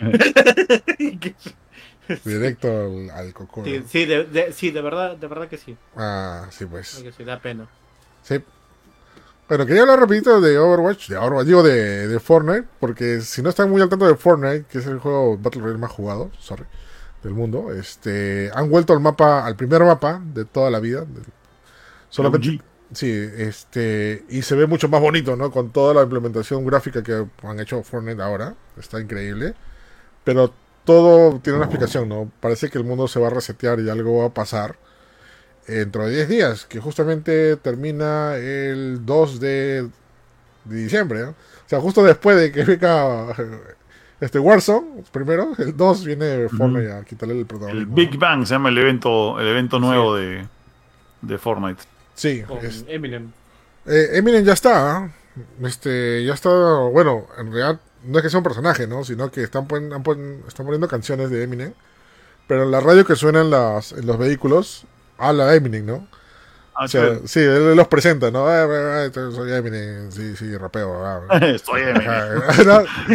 Directo 2.24 2.68
al, 2.68 3.10
al 3.10 3.32
coco. 3.32 3.62
Sí, 3.64 4.04
de, 4.06 4.24
de- 4.24 4.52
sí, 4.52 4.70
de 4.70 4.82
verdad, 4.82 5.16
de 5.16 5.26
verdad 5.26 5.48
que 5.48 5.56
sí. 5.58 5.76
Ah, 5.96 6.46
sí, 6.50 6.66
pues. 6.66 7.00
que 7.02 7.12
sí, 7.12 7.24
da 7.24 7.38
pena. 7.40 7.66
Sí. 8.22 8.42
Bueno, 9.48 9.66
quería 9.66 9.82
hablar 9.82 9.98
rapidito 9.98 10.40
de 10.40 10.58
Overwatch, 10.58 11.08
de 11.08 11.16
Overwatch, 11.16 11.46
digo 11.46 11.62
de, 11.64 12.06
de 12.06 12.20
Fortnite, 12.20 12.68
porque 12.78 13.20
si 13.20 13.42
no 13.42 13.48
están 13.50 13.68
muy 13.68 13.82
al 13.82 13.88
tanto 13.88 14.06
de 14.06 14.14
Fortnite, 14.14 14.64
que 14.70 14.78
es 14.78 14.86
el 14.86 15.00
juego 15.00 15.36
Battle 15.38 15.62
Royale 15.62 15.80
más 15.80 15.90
jugado, 15.90 16.30
sorry, 16.38 16.64
del 17.24 17.32
mundo, 17.34 17.72
este, 17.72 18.50
han 18.54 18.70
vuelto 18.70 18.92
al 18.92 19.00
mapa, 19.00 19.44
al 19.44 19.56
primer 19.56 19.82
mapa 19.82 20.20
de 20.24 20.44
toda 20.44 20.70
la 20.70 20.78
vida. 20.78 21.00
de- 21.00 21.22
solamente, 22.10 22.60
sí, 22.92 23.10
este, 23.38 24.24
y 24.28 24.42
se 24.42 24.54
ve 24.54 24.66
mucho 24.66 24.88
más 24.88 25.00
bonito, 25.00 25.34
¿no? 25.36 25.50
Con 25.50 25.70
toda 25.70 25.94
la 25.94 26.02
implementación 26.02 26.64
gráfica 26.64 27.02
que 27.02 27.26
han 27.42 27.60
hecho 27.60 27.82
Fortnite 27.82 28.22
ahora, 28.22 28.54
está 28.78 29.00
increíble, 29.00 29.54
pero 30.24 30.52
todo 30.90 31.38
tiene 31.40 31.56
una 31.58 31.66
explicación, 31.66 32.08
¿no? 32.08 32.30
Parece 32.40 32.68
que 32.70 32.78
el 32.78 32.84
mundo 32.84 33.06
se 33.08 33.20
va 33.20 33.28
a 33.28 33.30
resetear 33.30 33.80
y 33.80 33.88
algo 33.88 34.18
va 34.20 34.26
a 34.26 34.34
pasar 34.34 34.76
dentro 35.66 36.06
de 36.06 36.14
10 36.16 36.28
días, 36.28 36.66
que 36.66 36.80
justamente 36.80 37.56
termina 37.56 38.34
el 38.36 39.06
2 39.06 39.38
de, 39.40 39.88
de 40.64 40.76
diciembre. 40.76 41.20
¿no? 41.20 41.28
O 41.30 41.34
sea, 41.68 41.80
justo 41.80 42.02
después 42.02 42.36
de 42.36 42.50
que 42.50 42.64
venga 42.64 43.30
eh, 43.38 43.60
este 44.20 44.38
Warzone, 44.40 45.04
primero, 45.12 45.52
el 45.58 45.76
2 45.76 46.04
viene 46.04 46.48
Fortnite 46.48 46.92
a 46.92 47.04
quitarle 47.04 47.34
el 47.34 47.40
El 47.40 47.46
protagonismo. 47.46 47.94
Big 47.94 48.18
Bang 48.18 48.44
se 48.46 48.54
llama 48.54 48.68
el 48.70 48.78
evento, 48.78 49.38
el 49.38 49.46
evento 49.46 49.78
nuevo 49.78 50.16
de, 50.16 50.46
de 51.22 51.38
Fortnite. 51.38 51.82
Sí, 52.14 52.42
Con 52.42 52.58
es- 52.58 52.84
Eminem. 52.88 53.30
eh, 53.86 54.08
Eminem 54.14 54.44
ya 54.44 54.52
está. 54.54 54.96
¿ah? 54.96 55.10
Este, 55.62 56.24
ya 56.24 56.34
está, 56.34 56.50
bueno, 56.92 57.26
en 57.38 57.52
realidad 57.52 57.80
no 58.04 58.18
es 58.18 58.22
que 58.24 58.30
sea 58.30 58.38
un 58.38 58.44
personaje, 58.44 58.86
¿no? 58.86 59.04
Sino 59.04 59.30
que 59.30 59.42
están, 59.42 59.66
pon- 59.68 59.92
han 59.92 60.02
pon- 60.02 60.42
están 60.48 60.66
poniendo 60.66 60.88
canciones 60.88 61.30
de 61.30 61.42
Eminem. 61.44 61.74
Pero 62.48 62.64
en 62.64 62.70
la 62.72 62.80
radio 62.80 63.04
que 63.06 63.16
suena 63.16 63.42
en, 63.42 63.50
las, 63.50 63.92
en 63.92 64.06
los 64.06 64.18
vehículos, 64.18 64.86
habla 65.18 65.54
Eminem, 65.54 65.86
¿no? 65.86 66.08
Ah, 66.74 66.84
O 66.84 66.88
sea, 66.88 67.20
sí, 67.26 67.40
él 67.40 67.76
los 67.76 67.88
presenta, 67.88 68.30
¿no? 68.30 68.46
Ah, 68.48 68.64
ah, 68.64 69.06
ah, 69.06 69.30
soy 69.32 69.52
Eminem, 69.52 70.10
sí, 70.12 70.36
sí, 70.36 70.56
rapeo. 70.56 71.04
ah. 71.04 71.22
Estoy 71.42 71.82
en 71.82 71.96
Ajá, 71.98 72.64
no, 72.64 72.80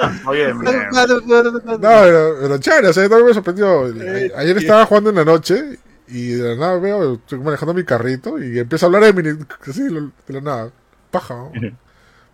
Estoy 0.00 0.40
en 0.40 0.58
no, 1.78 1.88
pero, 2.02 2.36
pero 2.40 2.58
chévere, 2.58 2.88
o 2.88 2.92
sea, 2.92 3.02
yo 3.04 3.08
también 3.10 3.28
me 3.28 3.34
sorprendió. 3.34 3.84
Ayer 4.36 4.56
estaba 4.58 4.86
jugando 4.86 5.10
en 5.10 5.16
la 5.16 5.24
noche 5.24 5.78
y 6.08 6.32
de 6.32 6.54
la 6.54 6.56
nada 6.56 6.78
veo, 6.78 7.14
estoy 7.14 7.38
manejando 7.40 7.74
mi 7.74 7.84
carrito 7.84 8.38
y 8.42 8.58
empieza 8.58 8.86
a 8.86 8.88
hablar 8.88 9.04
Eminem, 9.04 9.46
así, 9.66 9.82
de 9.84 10.10
la 10.34 10.40
nada. 10.40 10.70
Paja, 11.10 11.34
¿no? 11.34 11.52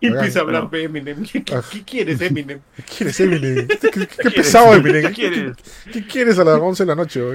Y 0.01 0.07
empieza 0.07 0.39
a 0.39 0.41
hablar 0.43 0.69
de 0.69 0.83
Eminem. 0.83 1.23
¿Qué, 1.25 1.43
qué- 1.45 1.55
Ah. 1.55 1.61
qué 1.71 1.83
quieres, 1.83 2.21
Eminem? 2.21 2.59
¿Qué 2.75 2.83
quieres, 2.83 3.19
Eminem? 3.19 3.67
¿Qué, 3.67 3.77
qué- 3.77 3.89
qué 3.91 4.07
quieres? 4.07 4.33
pesado, 4.33 4.73
Eminem? 4.73 5.07
¿Qué 5.07 5.11
quieres? 5.13 5.55
¿Qué, 5.85 5.91
qué 5.91 6.07
quieres 6.07 6.39
a 6.39 6.43
las 6.43 6.59
11 6.59 6.83
de 6.83 6.87
la 6.87 6.95
noche? 6.95 7.21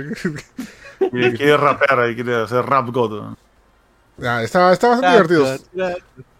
Quiere, 1.11 1.57
rapear 1.57 2.01
ahí, 2.01 2.15
quiere 2.15 2.37
hacer 2.37 2.65
rap 2.65 2.89
god. 2.91 3.35
Ah, 4.23 4.43
está, 4.43 4.73
está 4.73 4.89
bastante 4.89 5.11
divertido. 5.35 5.59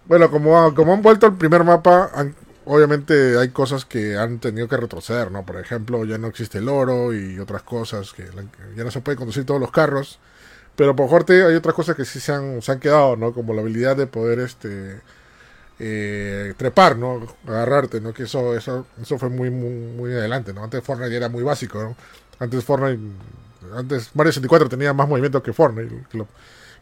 Bueno, 0.07 0.31
como, 0.31 0.59
ha- 0.59 0.75
como 0.75 0.93
han 0.95 1.03
vuelto 1.03 1.27
al 1.27 1.37
primer 1.37 1.65
mapa, 1.65 2.11
han- 2.15 2.35
obviamente 2.65 3.37
hay 3.37 3.49
cosas 3.51 3.85
que 3.85 4.17
han 4.17 4.39
tenido 4.39 4.69
que 4.69 4.77
retroceder, 4.77 5.31
¿no? 5.31 5.45
Por 5.45 5.59
ejemplo, 5.61 6.05
ya 6.05 6.19
no 6.19 6.29
existe 6.29 6.59
el 6.59 6.69
oro 6.69 7.13
y 7.13 7.39
otras 7.39 7.63
cosas, 7.63 8.13
que 8.13 8.23
la- 8.35 8.45
ya 8.77 8.85
no 8.85 8.91
se 8.91 9.01
puede 9.01 9.17
conducir 9.17 9.45
todos 9.45 9.61
los 9.61 9.71
carros. 9.73 10.19
Pero 10.77 10.97
por 10.97 11.09
suerte 11.09 11.45
hay 11.45 11.55
otras 11.55 11.75
cosas 11.75 11.97
que 11.97 12.05
sí 12.05 12.21
se 12.21 12.33
han, 12.33 12.63
se 12.63 12.73
han 12.73 12.81
quedado, 12.81 13.17
¿no? 13.17 13.33
Como 13.33 13.55
la 13.55 13.61
habilidad 13.61 13.97
de 13.97 14.07
poder 14.07 14.39
este 14.39 15.01
eh, 15.79 16.55
trepar, 16.57 16.97
¿no? 16.97 17.27
Agarrarte, 17.47 18.01
¿no? 18.01 18.13
Que 18.15 18.25
eso, 18.25 18.57
eso, 18.57 18.87
eso 19.01 19.19
fue 19.19 19.29
muy, 19.31 19.51
muy, 19.51 19.71
muy 19.71 20.13
adelante, 20.13 20.53
¿no? 20.53 20.65
Antes 20.65 20.83
Fortnite 20.85 21.11
ya 21.11 21.17
era 21.19 21.29
muy 21.29 21.43
básico, 21.43 21.83
¿no? 21.83 21.97
Antes 22.39 22.65
Fortnite, 22.65 23.01
antes 23.77 24.11
Mario 24.15 24.33
64 24.33 24.69
tenía 24.69 24.93
más 24.93 25.09
movimiento 25.09 25.43
que 25.43 25.53
Fortnite, 25.53 26.05
que, 26.11 26.19
lo- 26.19 26.29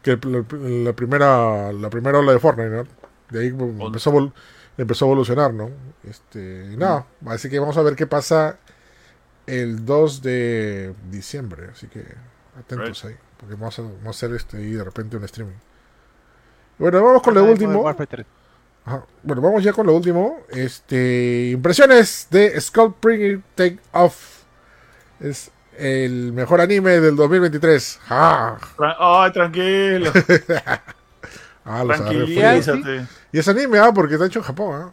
que 0.01 0.17
la, 0.27 0.45
la 0.89 0.93
primera 0.93 1.71
la 1.73 1.89
primera 1.89 2.19
ola 2.19 2.33
de 2.33 2.39
Fortnite, 2.39 2.69
¿no? 2.69 2.87
De 3.29 3.39
ahí 3.41 3.47
empezó 3.47 4.33
empezó 4.77 5.05
a 5.05 5.07
evolucionar, 5.09 5.53
¿no? 5.53 5.69
Este, 6.03 6.69
y 6.73 6.77
nada, 6.77 7.05
así 7.27 7.49
que 7.49 7.59
vamos 7.59 7.77
a 7.77 7.81
ver 7.83 7.95
qué 7.95 8.07
pasa 8.07 8.57
el 9.47 9.85
2 9.85 10.21
de 10.21 10.93
diciembre, 11.11 11.69
así 11.71 11.87
que 11.87 12.05
atentos 12.59 13.05
ahí, 13.05 13.15
porque 13.37 13.55
vamos 13.55 13.77
a, 13.79 13.83
vamos 13.83 14.07
a 14.07 14.09
hacer 14.11 14.33
este 14.35 14.57
ahí 14.57 14.71
de 14.73 14.83
repente 14.83 15.17
un 15.17 15.23
streaming. 15.25 15.55
Bueno, 16.77 17.03
vamos 17.03 17.21
con 17.23 17.33
lo 17.35 17.41
último. 17.45 17.89
Ajá. 18.85 19.05
Bueno, 19.23 19.41
vamos 19.41 19.63
ya 19.63 19.71
con 19.73 19.87
lo 19.87 19.95
último. 19.95 20.39
Este, 20.49 21.49
impresiones 21.53 22.27
de 22.29 22.59
Skullbringing 22.59 23.43
Take 23.55 23.79
Off. 23.93 24.41
Es 25.19 25.51
el 25.77 26.33
mejor 26.33 26.59
anime 26.61 26.99
del 26.99 27.15
2023. 27.15 27.99
¡Ah! 28.09 28.57
Tra- 28.77 28.95
Ay, 28.99 29.31
tranquilo, 29.31 30.11
Ah, 31.65 31.83
los 31.85 31.95
tranquilízate. 31.97 33.05
Y 33.31 33.39
es 33.39 33.47
anime, 33.47 33.79
ah, 33.79 33.91
porque 33.93 34.15
está 34.15 34.25
hecho 34.25 34.39
en 34.39 34.45
Japón, 34.45 34.81
ah. 34.83 34.91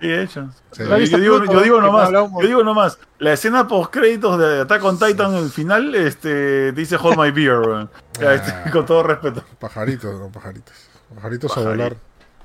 Sí, 0.00 0.10
hecho. 0.10 0.48
Sí. 0.72 0.82
Yo, 0.84 0.98
yo 0.98 1.18
digo, 1.18 1.44
yo 1.44 1.60
digo 1.62 1.80
nomás, 1.80 2.10
yo 2.10 2.28
digo 2.46 2.64
nomás, 2.64 2.98
la 3.18 3.34
escena 3.34 3.68
post 3.68 3.92
créditos 3.92 4.36
de 4.38 4.62
Attack 4.62 4.82
on 4.82 4.98
Titan 4.98 5.34
el 5.34 5.50
final, 5.50 5.94
este, 5.94 6.72
dice 6.72 6.96
Hold 6.96 7.18
My 7.18 7.30
Beer. 7.30 7.88
Ya, 8.18 8.34
este, 8.34 8.50
Ah. 8.50 8.70
con 8.72 8.84
todo 8.86 9.02
respeto. 9.04 9.44
Pajaritos, 9.60 10.18
no, 10.18 10.28
pajaritos. 10.30 10.74
Pajaritos 11.14 11.56
a 11.58 11.60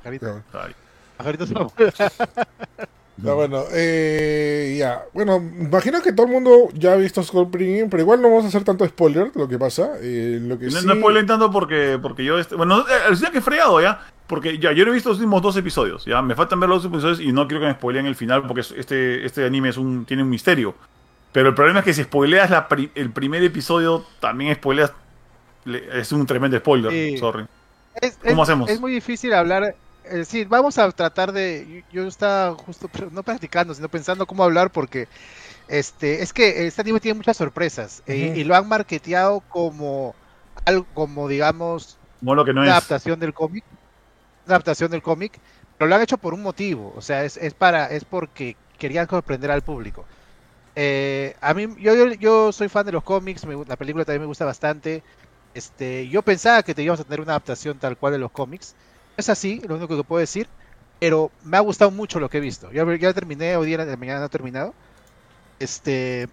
Pajarito. 0.07 0.41
Pajarito- 0.51 0.67
Ay, 0.67 0.73
pajaritos 1.17 1.51
no. 3.17 3.35
bueno, 3.35 3.63
eh, 3.73 4.75
ya. 4.79 5.03
Bueno, 5.13 5.37
imagino 5.37 6.01
que 6.01 6.13
todo 6.13 6.27
el 6.27 6.31
mundo 6.33 6.69
ya 6.73 6.93
ha 6.93 6.95
visto 6.95 7.23
Skullbringing, 7.23 7.89
pero 7.89 8.03
igual 8.03 8.21
no 8.21 8.29
vamos 8.29 8.45
a 8.45 8.47
hacer 8.49 8.63
tanto 8.63 8.85
spoiler 8.87 9.31
de 9.31 9.39
lo 9.39 9.47
que 9.47 9.57
pasa. 9.57 9.93
Eh, 10.01 10.39
lo 10.41 10.57
que 10.59 10.65
No, 10.67 10.79
sí... 10.79 10.85
no 10.87 10.95
spoilen 10.95 11.25
tanto 11.25 11.49
porque, 11.51 11.97
porque 12.01 12.23
yo, 12.23 12.37
este, 12.37 12.55
bueno, 12.55 12.81
eh, 12.87 12.93
alucina 13.07 13.31
que 13.31 13.39
he 13.39 13.41
freado 13.41 13.81
ya, 13.81 13.99
porque 14.27 14.59
ya, 14.59 14.71
yo 14.71 14.85
no 14.85 14.91
he 14.91 14.93
visto 14.93 15.09
los 15.09 15.17
últimos 15.17 15.41
dos 15.41 15.57
episodios, 15.57 16.05
ya, 16.05 16.21
me 16.21 16.35
faltan 16.35 16.59
ver 16.59 16.69
los 16.69 16.83
dos 16.83 16.91
episodios 16.91 17.19
y 17.19 17.31
no 17.31 17.47
quiero 17.47 17.61
que 17.61 17.67
me 17.67 17.73
spoileen 17.73 18.05
el 18.05 18.15
final 18.15 18.45
porque 18.45 18.61
es- 18.61 18.71
este, 18.77 19.25
este 19.25 19.45
anime 19.45 19.69
es 19.69 19.77
un, 19.77 20.05
tiene 20.05 20.21
un 20.23 20.29
misterio. 20.29 20.75
Pero 21.31 21.49
el 21.49 21.55
problema 21.55 21.79
es 21.79 21.85
que 21.85 21.93
si 21.93 22.03
spoileas 22.03 22.49
la 22.51 22.67
pri- 22.69 22.91
el 22.95 23.09
primer 23.11 23.43
episodio, 23.43 24.05
también 24.19 24.53
spoileas, 24.55 24.93
le- 25.65 25.99
es 25.99 26.11
un 26.11 26.25
tremendo 26.27 26.57
spoiler, 26.57 26.91
Sí. 26.91 27.17
sorry. 27.17 27.45
Es, 27.99 28.17
¿Cómo 28.23 28.43
es- 28.43 28.49
hacemos? 28.49 28.69
Es 28.69 28.79
muy 28.79 28.91
difícil 28.91 29.33
hablar. 29.33 29.75
Eh, 30.11 30.25
sí, 30.25 30.45
vamos 30.45 30.77
a 30.77 30.91
tratar 30.91 31.31
de. 31.31 31.83
Yo 31.91 32.01
yo 32.03 32.07
estaba 32.07 32.53
justo, 32.55 32.89
no 33.11 33.23
practicando, 33.23 33.73
sino 33.73 33.89
pensando 33.89 34.25
cómo 34.27 34.43
hablar, 34.43 34.71
porque 34.71 35.07
este 35.67 36.23
es 36.23 36.33
que 36.33 36.67
este 36.67 36.81
anime 36.81 36.99
tiene 37.01 37.17
muchas 37.17 37.37
sorpresas 37.37 38.03
eh, 38.07 38.31
y 38.33 38.43
lo 38.45 38.55
han 38.55 38.67
marketeado 38.69 39.41
como 39.41 40.17
algo, 40.65 40.87
como 40.93 41.27
digamos, 41.27 41.99
lo 42.21 42.45
que 42.45 42.53
no 42.53 42.63
una 42.63 42.71
es. 42.71 42.73
adaptación 42.73 43.19
del 43.19 43.33
cómic, 43.33 43.65
una 44.45 44.55
adaptación 44.55 44.91
del 44.91 45.01
cómic, 45.03 45.41
pero 45.77 45.89
lo 45.89 45.95
han 45.95 46.01
hecho 46.03 46.17
por 46.19 46.33
un 46.33 46.43
motivo, 46.43 46.93
o 46.95 47.01
sea, 47.01 47.23
es, 47.25 47.37
es 47.37 47.53
para, 47.55 47.87
es 47.91 48.05
porque 48.05 48.57
querían 48.77 49.07
sorprender 49.09 49.51
al 49.51 49.63
público. 49.63 50.07
Eh, 50.75 51.35
a 51.41 51.53
mí, 51.53 51.67
yo, 51.79 51.95
yo, 51.95 52.13
yo 52.13 52.51
soy 52.51 52.69
fan 52.69 52.85
de 52.85 52.91
los 52.91 53.03
cómics, 53.03 53.45
me 53.45 53.55
la 53.65 53.77
película 53.77 54.05
también 54.05 54.21
me 54.21 54.27
gusta 54.27 54.45
bastante. 54.45 55.03
Este, 55.53 56.07
yo 56.09 56.21
pensaba 56.23 56.63
que 56.63 56.75
teníamos 56.75 56.99
a 56.99 57.03
tener 57.05 57.21
una 57.21 57.31
adaptación 57.33 57.79
tal 57.79 57.97
cual 57.97 58.13
de 58.13 58.19
los 58.19 58.31
cómics. 58.31 58.75
Es 59.17 59.29
así, 59.29 59.61
lo 59.67 59.75
único 59.75 59.97
que 59.97 60.03
puedo 60.03 60.19
decir, 60.19 60.51
pero 60.99 61.33
me 61.41 61.57
ha 61.57 61.61
gustado 61.61 61.91
mucho 61.91 62.19
lo 62.19 62.29
que 62.29 62.37
he 62.37 62.41
visto. 62.41 62.71
Ya, 62.71 62.83
ya 62.97 63.13
terminé, 63.13 63.55
hoy 63.57 63.67
día 63.67 63.85
de 63.85 63.97
mañana 63.97 64.19
no 64.21 64.25
he 64.27 64.29
terminado. 64.29 64.75
Este, 65.59 66.29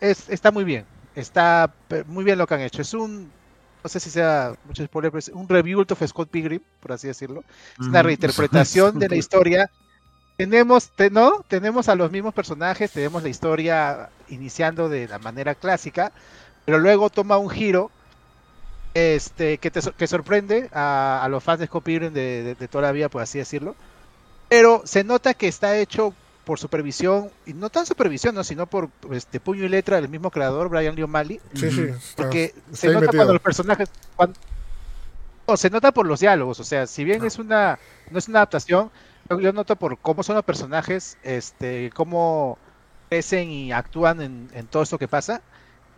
es, 0.00 0.28
está 0.28 0.50
muy 0.50 0.64
bien, 0.64 0.88
está 1.14 1.76
muy 2.06 2.24
bien 2.24 2.38
lo 2.38 2.46
que 2.46 2.54
han 2.54 2.60
hecho. 2.60 2.82
Es 2.82 2.94
un, 2.94 3.34
no 3.82 3.88
sé 3.88 4.00
si 4.00 4.10
sea 4.10 4.54
mucho 4.64 4.84
spoiler, 4.84 5.10
pero 5.10 5.18
es 5.20 5.28
un 5.28 5.48
rebuild 5.48 5.90
of 5.92 6.02
Scott 6.06 6.30
Pilgrim, 6.30 6.62
por 6.80 6.92
así 6.92 7.06
decirlo. 7.08 7.44
Es 7.80 7.88
una 7.88 8.02
reinterpretación 8.02 8.98
de 8.98 9.08
la 9.08 9.16
historia. 9.16 9.70
Tenemos, 10.36 10.92
te- 10.94 11.10
¿no? 11.10 11.44
Tenemos 11.48 11.88
a 11.88 11.96
los 11.96 12.10
mismos 12.12 12.34
personajes, 12.34 12.92
tenemos 12.92 13.22
la 13.22 13.30
historia 13.30 14.12
iniciando 14.28 14.88
de 14.90 15.08
la 15.08 15.18
manera 15.20 15.54
clásica, 15.56 16.12
pero 16.64 16.78
luego 16.78 17.10
toma 17.10 17.38
un 17.38 17.50
giro 17.50 17.92
este, 18.94 19.58
que, 19.58 19.70
te, 19.70 19.80
sor- 19.82 19.94
que 19.94 20.06
sorprende 20.06 20.68
a, 20.72 21.20
a 21.22 21.28
los 21.28 21.42
fans 21.42 21.60
de 21.60 21.66
Scott 21.66 21.84
de, 21.86 22.10
de- 22.10 22.54
de 22.54 22.68
toda 22.68 22.82
la 22.82 22.92
vida, 22.92 23.08
por 23.08 23.22
así 23.22 23.38
decirlo. 23.38 23.74
Pero 24.48 24.82
se 24.84 25.02
nota 25.04 25.34
que 25.34 25.48
está 25.48 25.76
hecho 25.78 26.14
por 26.44 26.58
supervisión, 26.58 27.30
y 27.46 27.54
no 27.54 27.70
tan 27.70 27.86
supervisión, 27.86 28.34
¿no? 28.34 28.42
sino 28.44 28.66
por 28.66 28.88
este 29.12 29.38
puño 29.40 29.64
y 29.64 29.68
letra 29.68 29.96
del 30.00 30.08
mismo 30.10 30.30
creador, 30.30 30.68
Brian 30.68 30.94
Lee 30.96 31.02
O'Malley. 31.04 31.40
Sí, 31.54 31.70
sí. 31.70 31.82
está- 31.82 32.22
Porque 32.24 32.44
está 32.46 32.76
se 32.76 32.86
nota 32.88 33.00
metido. 33.00 33.12
cuando 33.18 33.32
los 33.34 33.42
personajes. 33.42 33.88
cuan- 34.16 34.34
No, 35.46 35.56
se 35.56 35.70
nota 35.70 35.92
por 35.92 36.06
los 36.06 36.20
diálogos. 36.20 36.60
O 36.60 36.64
sea, 36.64 36.86
si 36.86 37.04
bien 37.04 37.24
es 37.24 37.38
una. 37.38 37.78
No 38.10 38.18
es 38.18 38.28
una 38.28 38.40
adaptación, 38.40 38.90
yo, 39.30 39.40
yo 39.40 39.52
noto 39.52 39.76
por 39.76 39.96
cómo 39.98 40.22
son 40.22 40.34
los 40.36 40.44
personajes, 40.44 41.16
este, 41.22 41.90
cómo 41.94 42.58
crecen 43.08 43.50
y 43.50 43.72
actúan 43.72 44.20
en, 44.20 44.48
en 44.52 44.66
todo 44.66 44.82
esto 44.82 44.98
que 44.98 45.08
pasa. 45.08 45.40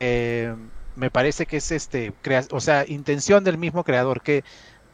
eh, 0.01 0.55
me 0.97 1.11
parece 1.11 1.47
que 1.47 1.59
es 1.59 1.71
este. 1.73 2.13
crea- 2.23 2.45
o 2.51 2.61
sea, 2.61 2.85
intención 2.89 3.45
del 3.45 3.59
mismo 3.59 3.85
creador. 3.85 4.21
Que, 4.23 4.45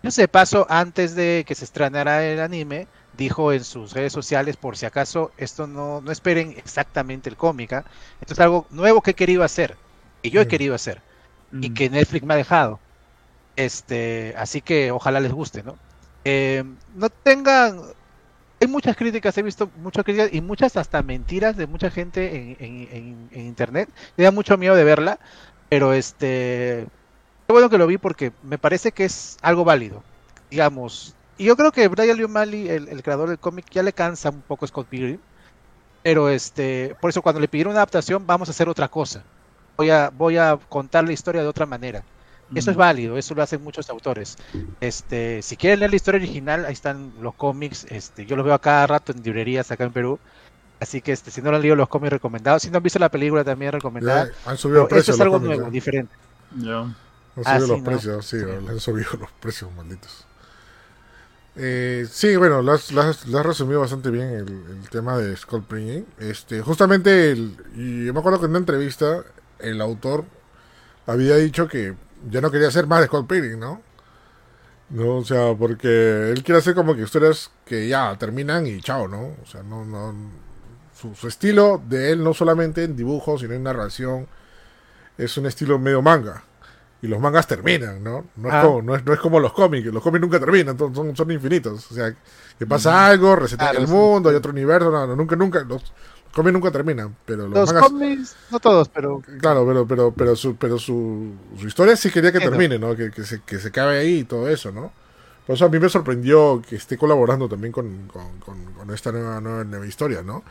no 0.03 0.11
sé, 0.11 0.29
paso, 0.29 0.67
antes 0.71 1.15
de 1.15 1.45
que 1.47 1.55
se 1.55 1.65
estrenara 1.65 2.25
el 2.25 2.41
anime, 2.41 2.87
dijo 3.17 3.53
en 3.53 3.65
sus 3.65 3.93
redes 3.93 4.13
sociales, 4.13 4.57
por 4.57 4.77
si 4.77 4.87
acaso, 4.87 5.31
esto 5.37 5.67
no, 5.67 6.01
no 6.01 6.11
esperen 6.13 6.55
exactamente 6.57 7.29
el 7.29 7.37
cómic. 7.37 7.73
¿ah? 7.75 7.85
Esto 8.21 8.33
es 8.35 8.41
algo 8.41 8.67
nuevo 8.71 9.03
que 9.03 9.11
he 9.13 9.15
querido 9.15 9.43
hacer. 9.45 9.77
Que 10.23 10.31
yo 10.31 10.41
he 10.41 10.45
Mm. 10.47 10.49
querido 10.49 10.75
hacer 10.75 11.01
y 11.53 11.71
Mm. 11.71 11.75
que 11.75 11.91
Netflix 11.91 12.25
me 12.25 12.35
ha 12.35 12.37
dejado. 12.39 12.81
Este, 13.57 14.35
así 14.39 14.61
que 14.61 14.91
ojalá 14.91 15.21
les 15.21 15.33
guste, 15.33 15.63
¿no? 15.63 15.77
Eh, 16.25 16.65
no 16.95 17.11
tengan. 17.11 17.81
Hay 18.63 18.69
muchas 18.69 18.95
críticas, 18.97 19.37
he 19.39 19.43
visto 19.43 19.71
muchas 19.83 20.05
críticas 20.05 20.31
y 20.33 20.41
muchas 20.43 20.77
hasta 20.77 21.03
mentiras 21.03 21.57
de 21.57 21.67
mucha 21.67 21.91
gente 21.91 22.37
en, 22.37 22.57
en- 22.61 22.89
en- 22.93 23.29
en 23.33 23.47
internet. 23.47 23.89
Me 24.17 24.25
da 24.25 24.31
mucho 24.31 24.57
miedo 24.59 24.75
de 24.77 24.85
verla, 24.85 25.19
pero 25.71 25.95
este. 25.95 26.87
Qué 27.47 27.53
bueno 27.53 27.71
que 27.71 27.79
lo 27.79 27.87
vi 27.87 27.97
porque 27.97 28.33
me 28.43 28.59
parece 28.59 28.93
que 28.93 29.07
es 29.07 29.39
algo 29.41 29.65
válido, 29.65 30.03
digamos. 30.51 31.15
Y 31.39 31.45
yo 31.47 31.57
creo 31.57 31.73
que 31.73 31.89
Brian 31.89 32.19
Lee 32.19 32.25
O'Malley, 32.25 32.69
el, 32.69 32.89
el 32.89 33.03
creador 33.03 33.31
del 33.31 33.39
cómic, 33.39 33.65
ya 33.71 33.83
le 33.83 33.95
cansa 33.95 34.29
un 34.29 34.43
poco 34.43 34.67
a 34.67 34.69
Scott 34.69 34.89
Pilgrim. 34.89 35.19
Pero 36.03 36.29
este, 36.29 36.95
por 37.01 37.11
eso 37.11 37.23
cuando 37.23 37.41
le 37.41 37.49
pidieron 37.49 37.73
una 37.73 37.81
adaptación, 37.81 38.27
vamos 38.27 38.49
a 38.49 38.53
hacer 38.53 38.69
otra 38.69 38.89
cosa. 38.89 39.23
Voy 39.77 39.91
a, 39.91 40.11
voy 40.11 40.37
a 40.37 40.59
contar 40.69 41.05
la 41.05 41.13
historia 41.13 41.43
de 41.43 41.49
otra 41.49 41.67
manera. 41.67 42.03
Eso 42.55 42.73
es 42.73 42.77
válido, 42.77 43.17
eso 43.17 43.35
lo 43.35 43.43
hacen 43.43 43.63
muchos 43.63 43.89
autores. 43.91 44.37
Este, 44.81 45.41
si 45.41 45.57
quieren 45.57 45.79
leer 45.79 45.91
la 45.91 45.97
historia 45.97 46.19
original, 46.19 46.65
ahí 46.65 46.73
están 46.73 47.13
los 47.21 47.35
cómics. 47.35 47.87
Este, 47.89 48.27
yo 48.27 48.35
los 48.35 48.45
veo 48.45 48.55
a 48.55 48.61
cada 48.61 48.87
rato 48.89 49.13
en 49.13 49.23
librerías 49.23 49.71
acá 49.71 49.85
en 49.85 49.93
Perú. 49.93 50.19
Así 50.81 51.03
que 51.03 51.13
este, 51.13 51.31
si 51.31 51.43
no 51.43 51.51
lo 51.51 51.57
han 51.57 51.63
leído 51.63 51.77
los 51.77 51.89
cómics 51.89 52.13
recomendados, 52.13 52.63
si 52.63 52.71
no 52.71 52.79
han 52.79 52.83
visto 52.83 52.99
la 52.99 53.11
película 53.11 53.45
también 53.45 53.73
recomendada. 53.73 54.31
Han 54.45 54.57
subido 54.59 54.89
precios. 54.89 55.17
es 55.17 55.21
algo 55.21 55.39
nuevo, 55.39 55.69
¿eh? 55.69 55.71
diferente. 55.71 56.15
Ya. 56.51 56.81
Han 57.37 57.45
Ah, 57.45 57.61
subido 57.61 57.67
sí, 57.67 57.69
los 57.69 57.83
¿no? 57.83 57.85
precios, 57.85 58.27
sí, 58.27 58.39
Sí. 58.39 58.47
han 58.69 58.81
subido 58.81 59.11
los 59.19 59.31
precios, 59.33 59.71
malditos. 59.73 60.27
Eh, 61.57 62.07
sí, 62.11 62.37
bueno, 62.37 62.63
lo 62.63 62.73
has, 62.73 62.93
lo 62.93 63.03
has- 63.03 63.27
lo 63.27 63.39
has 63.39 63.47
resumido 63.47 63.81
bastante 63.81 64.11
bien 64.11 64.29
el, 64.31 64.49
el 64.83 64.89
tema 64.91 65.19
de 65.19 65.37
Scott 65.37 65.67
Pilgrim. 65.67 66.05
Este, 66.19 66.63
justamente, 66.63 67.33
el, 67.33 67.57
y 67.75 68.07
yo 68.07 68.15
me 68.15 68.21
acuerdo 68.21 68.39
que 68.39 68.45
en 68.47 68.51
una 68.53 68.61
entrevista 68.61 69.25
el 69.59 69.81
autor 69.81 70.25
había 71.07 71.37
dicho 71.37 71.69
que 71.69 71.97
ya 72.31 72.41
no 72.43 72.51
quería 72.51 72.69
hacer 72.69 72.87
más 72.87 73.01
de 73.01 73.07
Scott 73.09 73.31
¿no? 73.59 73.83
No, 74.91 75.19
o 75.19 75.25
sea, 75.25 75.55
porque 75.57 76.31
él 76.33 76.43
quiere 76.43 76.59
hacer 76.59 76.75
como 76.75 76.97
que 76.97 77.03
historias 77.03 77.51
que 77.65 77.87
ya 77.89 78.17
terminan 78.19 78.67
y 78.67 78.81
chao, 78.81 79.07
¿no? 79.07 79.37
O 79.43 79.47
sea, 79.47 79.63
no, 79.63 79.85
no, 79.85 80.13
su, 81.01 81.15
su 81.15 81.29
estilo 81.29 81.81
de 81.89 82.13
él 82.13 82.23
no 82.25 82.35
solamente 82.35 82.85
en 82.85 82.97
dibujo, 82.97 83.39
sino 83.39 83.55
en 83.55 83.63
narración, 83.63 84.27
es 85.19 85.37
un 85.37 85.47
estilo 85.47 85.79
medio 85.79 86.03
manga. 86.03 86.45
Y 87.03 87.09
los 87.09 87.19
mangas 87.19 87.47
terminan, 87.47 88.05
¿no? 88.05 88.27
No 88.37 88.49
es, 88.49 88.55
Ah. 88.55 88.63
como, 88.63 88.83
no 88.83 88.95
es, 88.95 89.05
no 89.07 89.13
es 89.15 89.21
como 89.21 89.41
los 89.41 89.53
cómics, 89.55 89.87
los 89.87 90.03
cómics 90.03 90.21
nunca 90.21 90.39
terminan, 90.39 90.77
son, 90.79 90.95
son, 90.95 91.17
son 91.17 91.31
infinitos. 91.31 91.91
O 91.91 91.95
sea, 91.95 92.15
que 92.59 92.67
pasa 92.67 93.07
algo, 93.07 93.35
resetea 93.37 93.71
Claro, 93.71 93.81
el 93.81 93.87
sí. 93.89 93.93
mundo, 93.95 94.29
hay 94.29 94.37
otro 94.37 94.53
universo, 94.53 94.91
no, 94.91 95.07
no, 95.07 95.17
nunca, 95.17 95.35
nunca, 95.35 95.61
los, 95.61 95.83
los 95.83 96.33
cómics 96.35 96.53
nunca 96.53 96.71
terminan, 96.71 97.17
pero 97.25 97.49
los, 97.49 97.55
Los 97.59 97.73
mangas... 97.73 97.89
cómics, 97.91 98.37
no 98.51 98.61
todos, 98.61 98.89
pero 98.91 99.23
Claro, 99.41 99.67
pero, 99.67 99.87
pero, 99.87 100.13
pero, 100.13 100.37
su, 100.37 100.57
pero 100.57 100.79
su, 100.79 101.33
su 101.59 101.67
historia 101.67 101.97
sí 101.97 102.11
quería 102.11 102.33
que 102.33 102.41
termine, 102.41 102.79
¿no? 102.79 102.95
Que, 102.95 103.11
que, 103.11 103.25
se, 103.25 103.41
que 103.43 103.59
se 103.59 103.69
acabe 103.69 103.99
ahí 103.99 104.19
y 104.21 104.25
todo 104.25 104.47
eso, 104.49 104.71
¿no? 104.71 104.93
Por 105.47 105.57
eso 105.57 105.65
a 105.65 105.69
mí 105.71 105.79
me 105.79 105.89
sorprendió 105.89 106.61
que 106.69 106.77
esté 106.77 106.99
colaborando 106.99 107.49
también 107.49 107.73
con, 107.73 108.09
con, 108.09 108.39
con- 108.41 108.73
con 108.75 108.91
esta 108.95 109.11
nueva, 109.11 109.41
nueva, 109.41 109.65
nueva 109.65 109.87
historia, 109.87 110.23
¿no? 110.23 110.45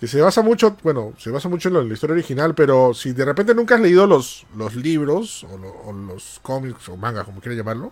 Que 0.00 0.06
se 0.06 0.20
basa 0.20 0.42
mucho, 0.42 0.76
bueno, 0.84 1.12
se 1.18 1.30
basa 1.30 1.48
mucho 1.48 1.68
en 1.68 1.74
la, 1.74 1.80
en 1.80 1.88
la 1.88 1.94
historia 1.94 2.14
original, 2.14 2.54
pero 2.54 2.94
si 2.94 3.12
de 3.12 3.24
repente 3.24 3.54
nunca 3.54 3.74
has 3.74 3.80
leído 3.80 4.06
los, 4.06 4.46
los 4.56 4.76
libros 4.76 5.44
o, 5.44 5.58
lo- 5.58 5.74
o 5.86 5.92
los 5.92 6.38
cómics 6.42 6.88
o 6.88 6.96
mangas, 6.96 7.24
como 7.24 7.40
quieras 7.40 7.56
llamarlo, 7.58 7.90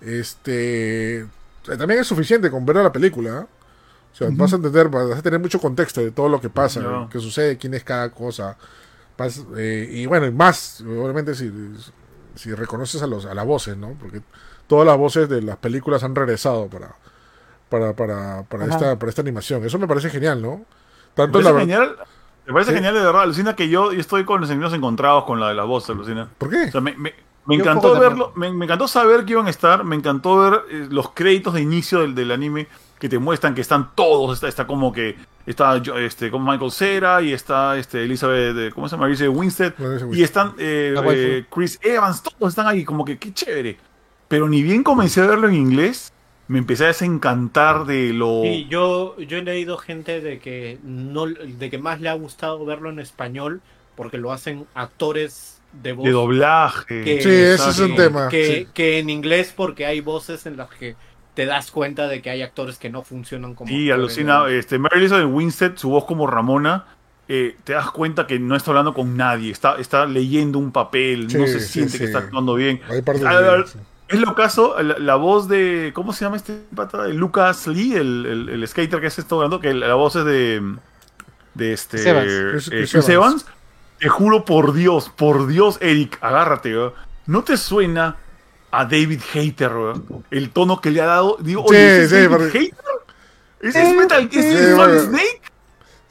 este 0.00 1.26
también 1.78 2.00
es 2.00 2.06
suficiente 2.06 2.50
con 2.50 2.64
ver 2.64 2.76
la 2.76 2.92
película. 2.92 3.30
¿eh? 3.42 3.46
O 4.12 4.16
sea, 4.16 4.28
vas 4.32 4.52
a 4.52 4.56
entender, 4.56 4.88
vas 4.88 5.18
a 5.18 5.22
tener 5.22 5.38
mucho 5.38 5.60
contexto 5.60 6.00
de 6.00 6.10
todo 6.10 6.28
lo 6.28 6.40
que 6.40 6.50
pasa, 6.50 6.80
qué 7.10 7.20
sucede, 7.20 7.56
quién 7.58 7.74
es 7.74 7.84
cada 7.84 8.10
cosa. 8.10 8.56
Pas- 9.16 9.46
eh, 9.56 9.88
y 9.92 10.06
bueno, 10.06 10.26
y 10.26 10.32
más, 10.32 10.80
obviamente, 10.80 11.34
si, 11.34 11.52
si 12.34 12.54
reconoces 12.54 13.02
a, 13.02 13.06
los, 13.06 13.26
a 13.26 13.34
las 13.34 13.46
voces, 13.46 13.76
¿no? 13.76 13.96
Porque 14.00 14.22
todas 14.66 14.86
las 14.86 14.96
voces 14.96 15.28
de 15.28 15.42
las 15.42 15.56
películas 15.58 16.02
han 16.04 16.14
regresado 16.14 16.68
para, 16.68 16.94
para, 17.68 17.94
para, 17.94 18.42
para, 18.44 18.64
Ajá. 18.64 18.74
esta, 18.74 18.98
para 18.98 19.10
esta 19.10 19.22
animación. 19.22 19.64
Eso 19.64 19.78
me 19.78 19.88
parece 19.88 20.10
genial, 20.10 20.42
¿no? 20.42 20.64
Me 21.18 21.24
Tanto 21.24 21.32
parece 21.42 21.52
la 21.52 21.60
genial. 21.60 21.96
Me 22.46 22.52
parece 22.52 22.70
Sí. 22.70 22.76
genial 22.76 22.94
de 22.94 23.00
verdad. 23.00 23.22
Alucina 23.22 23.54
que 23.56 23.68
yo, 23.68 23.92
yo 23.92 24.00
estoy 24.00 24.24
con 24.24 24.40
los 24.40 24.48
sentimientos 24.48 24.76
encontrados 24.76 25.24
con 25.24 25.38
la 25.40 25.48
de 25.48 25.54
la 25.54 25.64
voz, 25.64 25.88
alucina. 25.90 26.28
¿Por 26.38 26.48
qué? 26.48 26.64
O 26.64 26.70
sea, 26.72 26.80
me, 26.80 26.92
me- 26.96 27.12
me 27.46 27.56
Yo 27.56 27.62
encantó 27.62 27.98
verlo, 27.98 28.32
me, 28.36 28.50
me 28.52 28.66
encantó 28.66 28.86
saber 28.88 29.24
que 29.24 29.32
iban 29.32 29.46
a 29.46 29.50
estar, 29.50 29.82
me 29.84 29.96
encantó 29.96 30.36
ver 30.38 30.60
eh, 30.70 30.86
los 30.90 31.10
créditos 31.12 31.54
de 31.54 31.62
inicio 31.62 32.00
del, 32.00 32.14
del 32.14 32.30
anime 32.30 32.68
que 32.98 33.08
te 33.08 33.18
muestran 33.18 33.54
que 33.54 33.60
están 33.62 33.90
todos, 33.94 34.34
está, 34.34 34.48
está 34.48 34.66
como 34.66 34.92
que 34.92 35.16
está 35.46 35.78
yo- 35.78 35.96
este 35.96 36.30
como 36.30 36.50
Michael 36.50 36.70
Cera 36.70 37.22
y 37.22 37.32
está 37.32 37.76
este 37.78 38.04
Elizabeth, 38.04 38.54
de- 38.54 38.70
¿cómo 38.72 38.86
se 38.88 38.96
llama? 38.96 39.06
Elizabeth 39.06 39.34
Winstead 39.34 39.72
y 40.12 40.22
están 40.22 40.52
eh, 40.58 40.94
eh, 41.10 41.46
Chris 41.50 41.78
Evans, 41.82 42.22
todos 42.22 42.50
están 42.50 42.66
ahí 42.66 42.84
como 42.84 43.04
que 43.04 43.18
qué 43.18 43.32
chévere. 43.32 43.78
Pero 44.28 44.46
ni 44.48 44.62
bien 44.62 44.82
comencé 44.82 45.22
a 45.22 45.26
verlo 45.26 45.48
en 45.48 45.54
inglés, 45.54 46.12
me 46.48 46.58
empecé 46.58 46.84
a 46.84 46.88
desencantar 46.88 47.84
de 47.84 48.12
lo 48.12 48.42
Sí, 48.42 48.66
yo, 48.70 49.18
yo 49.20 49.38
he 49.38 49.42
leído 49.42 49.78
gente 49.78 50.20
de 50.20 50.38
que 50.38 50.78
no 50.82 51.26
de 51.26 51.70
que 51.70 51.78
más 51.78 52.00
le 52.00 52.08
ha 52.08 52.14
gustado 52.14 52.64
verlo 52.64 52.90
en 52.90 52.98
español 52.98 53.60
porque 53.94 54.18
lo 54.18 54.32
hacen 54.32 54.66
actores 54.74 55.60
de 55.72 55.92
voz 55.92 56.04
de 56.06 56.12
doblaje. 56.12 57.04
que, 57.04 57.22
Sí, 57.22 57.28
ese 57.28 57.70
es 57.70 57.78
un 57.78 57.96
tema, 57.96 58.28
que, 58.28 58.46
sí. 58.46 58.68
que 58.72 58.98
en 58.98 59.10
inglés 59.10 59.52
porque 59.54 59.86
hay 59.86 60.00
voces 60.00 60.46
en 60.46 60.56
las 60.56 60.70
que 60.70 60.96
te 61.34 61.46
das 61.46 61.70
cuenta 61.70 62.08
de 62.08 62.20
que 62.22 62.30
hay 62.30 62.42
actores 62.42 62.78
que 62.78 62.90
no 62.90 63.02
funcionan 63.02 63.54
como 63.54 63.68
Sí, 63.68 63.90
alucina. 63.90 64.38
¿no? 64.40 64.46
Este, 64.48 64.78
Mary 64.78 64.98
Elizabeth 64.98 65.28
Winstead, 65.30 65.76
su 65.76 65.90
voz 65.90 66.04
como 66.04 66.26
Ramona, 66.26 66.86
eh, 67.28 67.56
te 67.62 67.74
das 67.74 67.90
cuenta 67.90 68.26
que 68.26 68.38
no 68.38 68.56
está 68.56 68.70
hablando 68.70 68.94
con 68.94 69.16
nadie, 69.16 69.52
está, 69.52 69.78
está 69.78 70.06
leyendo 70.06 70.58
un 70.58 70.72
papel, 70.72 71.26
no 71.26 71.46
se 71.46 71.60
siente 71.60 71.92
sí. 71.92 71.98
que 71.98 72.04
está 72.04 72.18
actuando 72.18 72.54
bien. 72.54 72.80
Hay 72.88 73.02
de- 73.02 73.66
sí. 73.66 73.78
Es 74.08 74.20
lo 74.20 74.34
caso, 74.34 74.80
la, 74.82 74.98
la 74.98 75.14
voz 75.16 75.48
de. 75.48 75.92
¿Cómo 75.94 76.12
se 76.12 76.24
llama 76.24 76.36
este 76.36 76.58
pata? 76.74 77.08
Lucas 77.08 77.66
Lee, 77.66 77.94
el, 77.94 78.24
el, 78.26 78.48
el 78.48 78.66
skater 78.68 79.00
que 79.00 79.08
es 79.08 79.18
esto 79.18 79.36
hablando, 79.36 79.60
que 79.60 79.74
la 79.74 79.94
voz 79.94 80.16
es 80.16 80.24
de. 80.24 80.62
De 81.54 81.72
este. 81.72 81.98
Chris 81.98 82.06
Evans. 82.06 82.26
Chris- 82.52 82.66
eh, 82.68 82.70
Chris 82.70 82.90
Chris 82.92 83.08
Evans. 83.10 83.42
Evans. 83.42 83.46
Te 83.98 84.08
juro 84.08 84.44
por 84.44 84.72
Dios, 84.74 85.10
por 85.10 85.46
Dios, 85.48 85.76
Eric, 85.80 86.18
agárrate, 86.20 86.72
weón. 86.72 86.92
¿No 87.26 87.42
te 87.42 87.56
suena 87.56 88.16
a 88.70 88.84
David 88.84 89.20
Hater? 89.32 89.72
El 90.30 90.50
tono 90.50 90.80
que 90.80 90.90
le 90.90 91.00
ha 91.02 91.06
dado. 91.06 91.36
Digo, 91.40 91.64
Sí, 91.68 91.74
oye, 91.74 92.04
¿ese 92.04 92.08
sí, 92.08 92.24
es 92.24 92.30
David 92.30 92.46
Hater? 92.52 92.74
¿Ese 93.60 93.82
es 93.90 93.96
Metal? 93.96 94.28
¿Ese 94.32 94.42
Sí, 94.42 94.56
es. 94.56 95.02
Snake? 95.04 95.42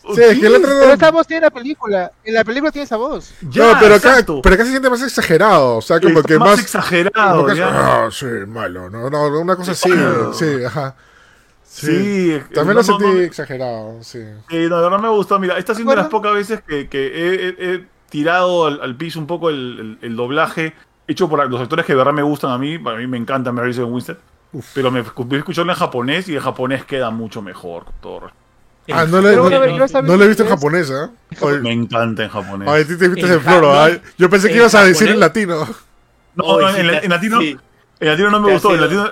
¿O 0.07 0.15
Sí, 0.15 0.21
es 0.21 0.39
que 0.39 0.47
el 0.47 0.55
otro 0.55 0.69
Pero 0.79 0.93
esa 0.93 1.11
voz 1.11 1.27
tiene 1.27 1.41
la 1.41 1.49
película. 1.51 2.11
En 2.23 2.33
la 2.33 2.43
película 2.43 2.71
tiene 2.71 2.85
esa 2.85 2.97
voz. 2.97 3.33
Ya, 3.41 3.73
no, 3.73 3.79
pero 3.79 3.95
acá, 3.95 4.15
pero 4.41 4.55
acá 4.55 4.63
se 4.65 4.71
siente 4.71 4.89
más 4.89 5.01
exagerado. 5.03 5.77
O 5.77 5.81
sea, 5.81 5.99
como 5.99 6.19
Está 6.19 6.27
que 6.27 6.39
más, 6.39 6.49
más. 6.49 6.59
exagerado. 6.59 7.35
como 7.35 7.45
que 7.47 7.51
es, 7.53 7.57
ya. 7.59 8.05
ah, 8.05 8.09
sí, 8.11 8.25
malo. 8.47 8.89
No, 8.89 9.09
no, 9.09 9.39
una 9.39 9.55
cosa 9.55 9.71
así. 9.73 9.89
malo. 9.89 10.33
Sí, 10.33 10.63
ajá. 10.65 10.95
Sí, 11.63 12.31
eh, 12.31 12.43
También 12.53 12.67
no, 12.69 12.73
lo 12.75 12.83
sentí 12.83 13.03
no, 13.03 13.13
no. 13.13 13.19
exagerado, 13.19 13.97
sí. 14.01 14.19
Sí, 14.49 14.55
no, 14.67 14.77
de 14.77 14.83
verdad 14.83 14.99
me 14.99 15.09
gustó. 15.09 15.37
Mira, 15.39 15.57
esta 15.57 15.73
ha 15.73 15.75
sido 15.75 15.87
una 15.87 15.95
de 15.95 16.01
las 16.03 16.09
pocas 16.09 16.33
veces 16.33 16.61
que, 16.65 16.87
que 16.89 17.07
he, 17.07 17.47
he- 17.49 17.73
he 17.75 17.85
tirado 18.09 18.65
al, 18.65 18.81
al 18.81 18.95
piso 18.95 19.19
un 19.19 19.27
poco 19.27 19.49
el, 19.49 19.97
el- 20.01 20.07
el 20.09 20.15
doblaje 20.15 20.73
hecho 21.07 21.29
por 21.29 21.47
los 21.49 21.61
actores 21.61 21.85
que 21.85 21.93
de 21.93 21.97
verdad 21.97 22.13
me 22.13 22.23
gustan 22.23 22.51
a 22.51 22.57
mí. 22.57 22.75
A 22.75 22.93
mí 22.95 23.05
me 23.07 23.17
encanta 23.17 23.51
Mary 23.51 23.77
Winstead. 23.79 24.17
Pero 24.73 24.89
me 24.91 25.03
me 25.03 25.37
escucharlo 25.37 25.71
en 25.73 25.77
japonés 25.77 26.29
y 26.29 26.35
el 26.35 26.41
japonés 26.41 26.85
queda 26.85 27.11
mucho 27.11 27.41
mejor. 27.41 27.85
todo 28.01 28.21
respeto. 28.21 28.46
Ah, 28.89 29.05
no 29.05 29.21
le, 29.21 29.35
no, 29.35 29.49
le 29.49 30.25
he 30.25 30.27
visto 30.27 30.43
en 30.43 30.49
japonés, 30.49 30.89
¿eh? 30.89 31.07
Oye, 31.41 31.59
Me 31.59 31.71
encanta 31.73 32.23
en 32.23 32.29
japonés. 32.29 32.67
Ay, 32.69 32.85
tú 32.85 32.97
te 32.97 33.07
viste 33.09 33.25
En 33.27 33.33
en 33.33 33.41
floro, 33.41 33.79
ay. 33.79 34.01
Yo 34.17 34.29
pensé 34.29 34.49
que 34.49 34.55
ibas 34.57 34.75
a 34.75 34.83
decir 34.83 35.09
en 35.09 35.19
latino. 35.19 35.67
no, 36.35 36.59
no, 36.61 36.69
en, 36.75 36.87
la- 36.87 36.99
te- 36.99 37.05
en 37.05 37.11
latino, 37.11 37.41
sí. 37.41 37.57
en 37.99 38.07
latino 38.07 38.29
no 38.29 38.39
me 38.39 38.53
gustó. 38.53 38.73
En 38.73 38.81
latino, 38.81 39.09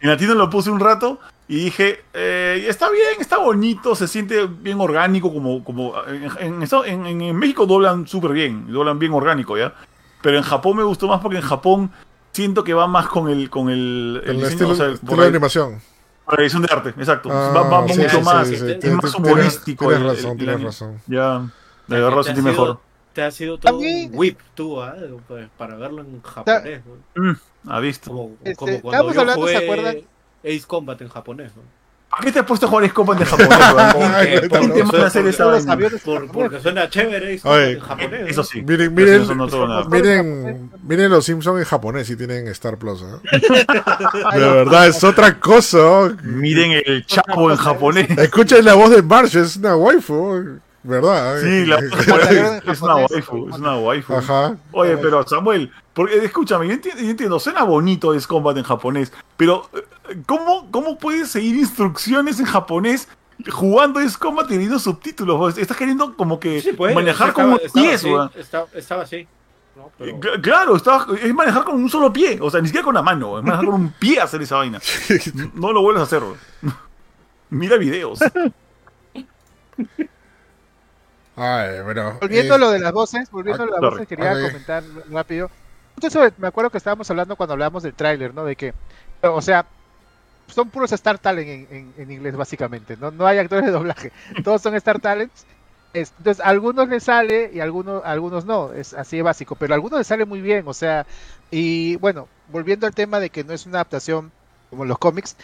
en 0.00 0.08
latino 0.10 0.34
lo 0.34 0.48
puse 0.48 0.70
un 0.70 0.80
rato 0.80 1.18
y 1.46 1.56
dije, 1.64 2.04
eh, 2.14 2.66
está 2.68 2.90
bien, 2.90 3.20
está 3.20 3.38
bonito, 3.38 3.94
se 3.94 4.06
siente 4.08 4.46
bien 4.46 4.80
orgánico, 4.80 5.32
como, 5.32 5.62
como 5.64 5.94
en, 6.06 6.28
en, 6.40 6.62
eso- 6.62 6.84
en- 6.84 7.06
en- 7.06 7.20
en 7.20 7.36
México 7.36 7.66
doblan 7.66 8.06
súper 8.06 8.32
bien, 8.32 8.70
doblan 8.72 8.98
bien 8.98 9.12
orgánico, 9.12 9.56
¿ya? 9.58 9.74
Pero 10.22 10.36
en 10.38 10.42
Japón 10.42 10.76
me 10.76 10.82
gustó 10.84 11.06
más 11.08 11.20
porque 11.20 11.36
en 11.38 11.42
Japón 11.44 11.90
siento 12.32 12.64
que 12.64 12.74
va 12.74 12.86
más 12.86 13.08
con 13.08 13.28
el, 13.28 13.50
con 13.50 13.68
el, 13.70 14.22
El, 14.24 14.36
diseño, 14.36 14.48
estilo, 14.48 14.70
o 14.70 14.74
sea, 14.74 14.86
estilo 14.88 15.12
de 15.16 15.18
la- 15.22 15.26
animación. 15.26 15.80
Por 16.28 16.38
la 16.38 16.44
edición 16.44 16.62
de 16.62 16.68
arte, 16.70 16.88
exacto. 16.90 17.28
Ah, 17.32 17.52
va 17.54 17.62
va 17.80 17.88
sí, 17.88 17.98
mucho 18.00 18.10
sí, 18.18 18.22
más, 18.22 18.48
sí, 18.48 18.56
sí, 18.56 18.70
es 18.70 18.78
tienes- 18.80 19.02
más 19.02 19.12
tienes- 19.12 19.14
humorístico. 19.32 19.84
Tienes 19.88 19.98
el- 19.98 20.04
el- 20.10 20.16
razón, 20.16 20.30
el 20.32 20.36
tienes 20.36 20.54
anime. 20.54 20.68
razón. 20.68 21.00
Ya, 21.06 21.38
de 21.86 22.00
verdad 22.00 22.10
Te 22.14 22.20
ha 22.20 22.22
sentí 22.24 22.40
sido- 22.40 22.50
mejor. 22.52 22.80
Te 23.14 23.22
ha 23.22 23.30
sido 23.30 23.58
todo 23.58 23.72
También- 23.72 24.10
un 24.12 24.18
whip 24.18 24.38
tú, 24.54 24.80
¿ah? 24.82 24.94
Pues, 25.26 25.48
para 25.56 25.74
verlo 25.76 26.02
en 26.02 26.22
japonés. 26.22 26.82
¿no? 27.14 27.22
Mm, 27.32 27.36
ha 27.68 27.80
visto. 27.80 28.10
Como, 28.10 28.36
Este, 28.44 28.54
como 28.56 28.70
estábamos 28.72 28.82
cuando 28.82 29.12
yo 29.14 29.20
hablando, 29.20 29.46
¿se 29.48 29.54
jugué 29.54 29.64
acuerdan? 29.64 29.96
Ace 30.44 30.64
Combat 30.66 31.00
en 31.00 31.08
japonés. 31.08 31.56
¿no? 31.56 31.62
¿Por 32.18 32.24
qué 32.26 32.32
te 32.32 32.40
has 32.40 32.46
puesto 32.46 32.66
a 32.66 32.68
jugar 32.68 32.88
Scope 32.88 33.14
de 33.18 33.24
japonés, 33.24 34.40
Porque- 36.32 36.60
suena 36.60 36.90
chévere 36.90 37.38
Oye, 37.44 37.72
en 37.74 37.80
japonés. 37.80 38.30
Eso 38.30 38.42
sí. 38.42 38.60
Miren, 38.62 38.98
Eso 38.98 39.34
miren, 39.36 39.38
no 39.38 39.84
miren, 39.88 40.70
miren 40.82 41.10
los 41.12 41.24
Simpsons 41.24 41.60
en 41.60 41.64
japonés 41.64 42.10
y 42.10 42.16
tienen 42.16 42.48
Star 42.48 42.76
Plus, 42.76 43.02
¿eh? 43.02 43.38
De 44.34 44.40
verdad, 44.40 44.88
es 44.88 45.04
otra 45.04 45.38
cosa. 45.38 46.08
Miren 46.24 46.82
el 46.84 47.06
chavo 47.06 47.52
en 47.52 47.56
japonés. 47.56 48.10
Escuchen 48.18 48.64
la 48.64 48.74
voz 48.74 48.90
de 48.90 49.00
Marsh, 49.02 49.36
es 49.36 49.56
una 49.56 49.76
waifu. 49.76 50.58
¿Verdad? 50.88 51.40
Sí, 51.40 51.66
la 51.66 51.76
es 52.72 52.80
una 52.82 52.96
waifu, 52.96 53.48
es 53.50 53.58
una 53.58 53.76
waifu. 53.78 54.14
Ajá. 54.14 54.56
Oye, 54.72 54.96
pero 54.96 55.26
Samuel, 55.26 55.70
porque, 55.92 56.24
escúchame, 56.24 56.66
yo 56.66 56.72
entiendo, 56.72 57.02
yo 57.02 57.10
entiendo, 57.10 57.38
suena 57.38 57.62
bonito 57.62 58.12
Ace 58.12 58.26
Combat 58.26 58.56
en 58.56 58.64
japonés, 58.64 59.12
pero 59.36 59.68
eh, 59.74 60.16
¿cómo, 60.26 60.70
¿cómo 60.70 60.98
puedes 60.98 61.28
seguir 61.30 61.56
instrucciones 61.56 62.40
en 62.40 62.46
japonés 62.46 63.06
jugando 63.50 64.00
Ace 64.00 64.16
Combat 64.18 64.48
teniendo 64.48 64.78
subtítulos? 64.78 65.58
Estás 65.58 65.76
queriendo 65.76 66.16
como 66.16 66.40
que 66.40 66.60
Sí, 66.62 66.72
pues, 66.72 66.94
manejar 66.94 67.28
estaba- 67.28 67.44
con 67.50 67.52
un 67.54 67.60
estaba 67.66 67.84
pie, 67.84 67.94
así, 67.94 68.06
weón. 68.10 68.30
estaba, 68.34 68.66
estaba 68.74 69.02
así. 69.02 69.28
¿no? 69.76 69.90
Pero- 69.98 70.16
cl- 70.18 70.40
Claro, 70.40 70.74
estaba- 70.76 71.06
es 71.22 71.34
manejar 71.34 71.64
con 71.64 71.76
un 71.76 71.88
solo 71.90 72.12
pie, 72.12 72.38
o 72.40 72.50
sea, 72.50 72.60
ni 72.60 72.68
siquiera 72.68 72.84
con 72.84 72.94
la 72.94 73.02
mano, 73.02 73.38
es 73.38 73.44
manejar 73.44 73.66
con 73.66 73.74
un 73.74 73.90
pie 73.92 74.20
hacer 74.20 74.40
esa 74.42 74.56
vaina. 74.56 74.80
No 75.54 75.72
lo 75.72 75.82
vuelves 75.82 76.00
a 76.00 76.04
hacer. 76.04 76.22
Mira 77.50 77.76
videos. 77.76 78.18
Ay, 81.40 81.80
bueno. 81.82 82.18
Volviendo 82.20 82.54
eh, 82.54 82.56
a 82.56 82.58
lo 82.58 82.70
de 82.70 82.80
las 82.80 82.92
voces, 82.92 83.30
volviendo 83.30 83.62
a 83.62 83.66
las 83.66 83.82
voces, 83.82 84.06
quería 84.06 84.36
comentar 84.36 84.84
rápido. 85.08 85.50
Eso 86.02 86.20
me 86.36 86.48
acuerdo 86.48 86.70
que 86.70 86.78
estábamos 86.78 87.10
hablando 87.10 87.36
cuando 87.36 87.52
hablábamos 87.54 87.82
del 87.82 87.94
tráiler, 87.94 88.34
¿no? 88.34 88.44
De 88.44 88.56
que, 88.56 88.74
o 89.22 89.40
sea, 89.42 89.70
son 90.48 90.70
puros 90.70 90.92
Star 90.92 91.18
Talent 91.18 91.48
en, 91.48 91.76
en- 91.76 91.94
en 91.98 92.10
inglés, 92.12 92.36
básicamente, 92.36 92.96
¿no? 92.96 93.10
No 93.12 93.26
hay 93.26 93.38
actores 93.38 93.66
de 93.66 93.72
doblaje, 93.72 94.12
todos 94.44 94.62
son 94.62 94.74
Star 94.76 95.00
Talents. 95.00 95.46
Es- 95.94 96.14
entonces, 96.18 96.44
a 96.44 96.48
algunos 96.50 96.88
les 96.88 97.04
sale 97.04 97.50
y 97.54 97.60
a 97.60 97.64
algunos, 97.64 98.04
a 98.04 98.12
algunos 98.12 98.44
no, 98.46 98.72
es 98.74 98.94
así 98.94 99.18
de 99.18 99.22
básico, 99.24 99.56
pero 99.56 99.74
a 99.74 99.76
algunos 99.76 100.00
les 100.00 100.06
sale 100.08 100.26
muy 100.26 100.40
bien, 100.42 100.68
o 100.68 100.74
sea, 100.74 101.06
y 101.50 101.96
bueno, 101.98 102.30
volviendo 102.46 102.86
al 102.86 102.94
tema 102.94 103.20
de 103.20 103.30
que 103.30 103.44
no 103.44 103.52
es 103.54 103.66
una 103.66 103.78
adaptación 103.78 104.32
como 104.70 104.84
en 104.84 104.88
los 104.90 104.98
cómics, 104.98 105.36